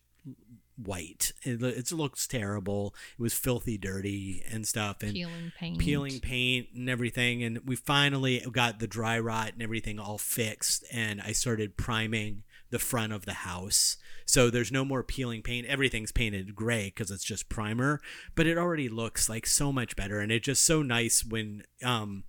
white. 0.77 1.33
It, 1.43 1.61
it 1.63 1.91
looks 1.91 2.27
terrible. 2.27 2.95
It 3.17 3.21
was 3.21 3.33
filthy, 3.33 3.77
dirty, 3.77 4.43
and 4.49 4.67
stuff. 4.67 5.01
And 5.01 5.13
peeling 5.13 5.51
paint 5.57 5.79
peeling 5.79 6.19
paint 6.19 6.67
and 6.75 6.89
everything 6.89 7.43
and 7.43 7.59
we 7.65 7.75
finally 7.75 8.43
got 8.51 8.79
the 8.79 8.87
dry 8.87 9.19
rot 9.19 9.53
and 9.53 9.61
everything 9.61 9.99
all 9.99 10.17
fixed 10.17 10.83
and 10.91 11.21
i 11.21 11.31
started 11.31 11.77
priming 11.77 12.43
the 12.69 12.79
front 12.79 13.13
of 13.13 13.25
the 13.25 13.33
house 13.33 13.97
so 14.25 14.49
there's 14.49 14.71
no 14.71 14.85
more 14.85 15.03
peeling 15.03 15.41
paint 15.41 15.67
everything's 15.67 16.11
painted 16.11 16.55
gray 16.55 16.85
because 16.85 17.11
it's 17.11 17.23
just 17.23 17.49
primer 17.49 17.99
but 18.35 18.47
it 18.47 18.57
already 18.57 18.89
looks 18.89 19.29
like 19.29 19.45
so 19.45 19.71
much 19.71 19.95
better 19.95 20.19
and 20.19 20.31
it's 20.31 20.45
just 20.45 20.63
so 20.63 20.81
nice 20.81 21.23
when 21.23 21.63
um 21.83 22.23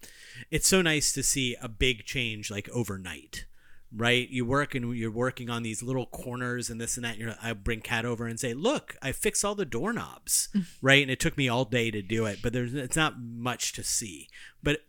it's 0.50 0.68
so 0.68 0.82
nice 0.82 1.12
to 1.12 1.22
see 1.22 1.56
a 1.62 1.68
big 1.68 2.04
change 2.04 2.50
like 2.50 2.68
overnight 2.70 3.46
right? 3.94 4.28
You 4.28 4.44
work 4.44 4.74
and 4.74 4.96
you're 4.96 5.10
working 5.10 5.50
on 5.50 5.62
these 5.62 5.82
little 5.82 6.06
corners 6.06 6.70
and 6.70 6.80
this 6.80 6.96
and 6.96 7.04
that. 7.04 7.12
And 7.12 7.20
you're, 7.20 7.34
I 7.42 7.52
bring 7.52 7.80
Kat 7.80 8.04
over 8.04 8.26
and 8.26 8.38
say, 8.38 8.54
"Look, 8.54 8.96
I 9.02 9.12
fix 9.12 9.44
all 9.44 9.54
the 9.54 9.64
doorknobs," 9.64 10.48
mm. 10.54 10.64
right? 10.80 11.02
And 11.02 11.10
it 11.10 11.20
took 11.20 11.36
me 11.36 11.48
all 11.48 11.64
day 11.64 11.90
to 11.90 12.02
do 12.02 12.26
it, 12.26 12.40
but 12.42 12.52
there's 12.52 12.74
it's 12.74 12.96
not 12.96 13.20
much 13.20 13.72
to 13.74 13.84
see. 13.84 14.28
But 14.62 14.80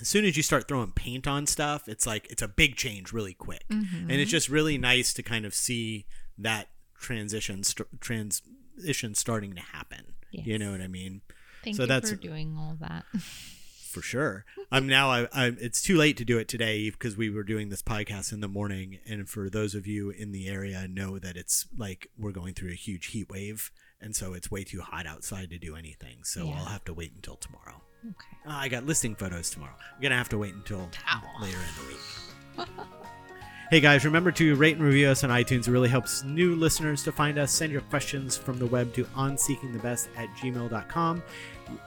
as 0.00 0.08
soon 0.08 0.24
as 0.24 0.36
you 0.36 0.42
start 0.42 0.68
throwing 0.68 0.92
paint 0.92 1.26
on 1.26 1.46
stuff, 1.46 1.88
it's 1.88 2.06
like 2.06 2.26
it's 2.30 2.42
a 2.42 2.48
big 2.48 2.76
change 2.76 3.12
really 3.12 3.34
quick, 3.34 3.64
mm-hmm. 3.70 4.10
and 4.10 4.12
it's 4.12 4.30
just 4.30 4.48
really 4.48 4.78
nice 4.78 5.12
to 5.14 5.22
kind 5.22 5.46
of 5.46 5.54
see 5.54 6.06
that 6.38 6.68
transition 6.98 7.62
st- 7.64 8.00
transition 8.00 9.14
starting 9.14 9.54
to 9.54 9.62
happen. 9.62 10.14
You 10.30 10.58
know 10.58 10.72
what 10.72 10.82
I 10.82 10.88
mean? 10.88 11.22
thank 11.66 11.76
so 11.76 11.82
you 11.82 11.86
that's- 11.88 12.10
for 12.10 12.16
doing 12.16 12.56
all 12.58 12.76
that 12.80 13.04
for 13.96 14.02
sure. 14.02 14.44
I'm 14.70 14.86
now. 14.86 15.10
I, 15.10 15.28
I'm. 15.32 15.56
It's 15.60 15.80
too 15.80 15.96
late 15.96 16.16
to 16.18 16.24
do 16.24 16.38
it 16.38 16.48
today 16.48 16.90
because 16.90 17.16
we 17.16 17.30
were 17.30 17.42
doing 17.42 17.70
this 17.70 17.82
podcast 17.82 18.32
in 18.32 18.40
the 18.40 18.48
morning, 18.48 18.98
and 19.08 19.28
for 19.28 19.48
those 19.48 19.74
of 19.74 19.86
you 19.86 20.10
in 20.10 20.32
the 20.32 20.48
area, 20.48 20.86
know 20.86 21.18
that 21.18 21.36
it's 21.36 21.66
like 21.76 22.10
we're 22.18 22.32
going 22.32 22.52
through 22.54 22.70
a 22.72 22.74
huge 22.74 23.06
heat 23.06 23.30
wave, 23.30 23.70
and 24.00 24.14
so 24.14 24.34
it's 24.34 24.50
way 24.50 24.64
too 24.64 24.80
hot 24.82 25.06
outside 25.06 25.48
to 25.50 25.58
do 25.58 25.74
anything. 25.76 26.18
So 26.24 26.44
Yeah. 26.46 26.56
I'll 26.58 26.64
have 26.66 26.84
to 26.84 26.94
wait 26.94 27.12
until 27.16 27.36
tomorrow. 27.36 27.80
okay 28.04 28.36
Uh, 28.46 28.50
I 28.52 28.68
got 28.68 28.84
listing 28.84 29.14
photos 29.16 29.48
tomorrow. 29.50 29.74
I'm 29.94 30.02
gonna 30.02 30.16
have 30.18 30.28
to 30.30 30.38
wait 30.38 30.54
until 30.54 30.90
later 31.40 31.56
in 31.58 31.84
the 31.84 32.66
week. 32.66 32.68
Hey 33.68 33.80
guys, 33.80 34.04
remember 34.04 34.30
to 34.30 34.54
rate 34.54 34.76
and 34.76 34.84
review 34.84 35.08
us 35.08 35.24
on 35.24 35.30
iTunes. 35.30 35.66
It 35.66 35.72
really 35.72 35.88
helps 35.88 36.22
new 36.22 36.54
listeners 36.54 37.02
to 37.02 37.10
find 37.10 37.36
us. 37.36 37.50
Send 37.50 37.72
your 37.72 37.80
questions 37.80 38.36
from 38.36 38.60
the 38.60 38.66
web 38.66 38.94
to 38.94 39.02
onseekingthebest 39.06 40.06
at 40.16 40.28
gmail.com. 40.36 41.20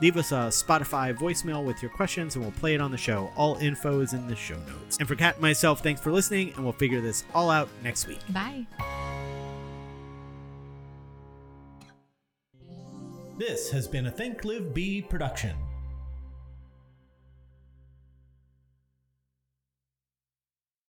Leave 0.01 0.18
us 0.18 0.31
a 0.31 0.49
Spotify 0.49 1.15
voicemail 1.15 1.65
with 1.65 1.81
your 1.81 1.91
questions 1.91 2.35
and 2.35 2.43
we'll 2.43 2.53
play 2.53 2.73
it 2.73 2.81
on 2.81 2.91
the 2.91 2.97
show. 2.97 3.31
All 3.35 3.56
info 3.57 3.99
is 4.01 4.14
in 4.14 4.27
the 4.27 4.35
show 4.35 4.57
notes. 4.68 4.97
And 4.97 5.07
for 5.07 5.15
Kat 5.15 5.35
and 5.35 5.41
myself, 5.41 5.81
thanks 5.81 6.01
for 6.01 6.11
listening, 6.11 6.53
and 6.56 6.64
we'll 6.64 6.73
figure 6.73 7.01
this 7.01 7.23
all 7.34 7.49
out 7.49 7.69
next 7.84 8.07
week. 8.07 8.19
bye 8.30 8.65
This 13.38 13.72
has 13.72 13.88
been 13.88 14.07
a 14.07 14.11
Think 14.11 14.43
Live 14.43 14.73
Be 14.73 15.01
production. 15.01 15.56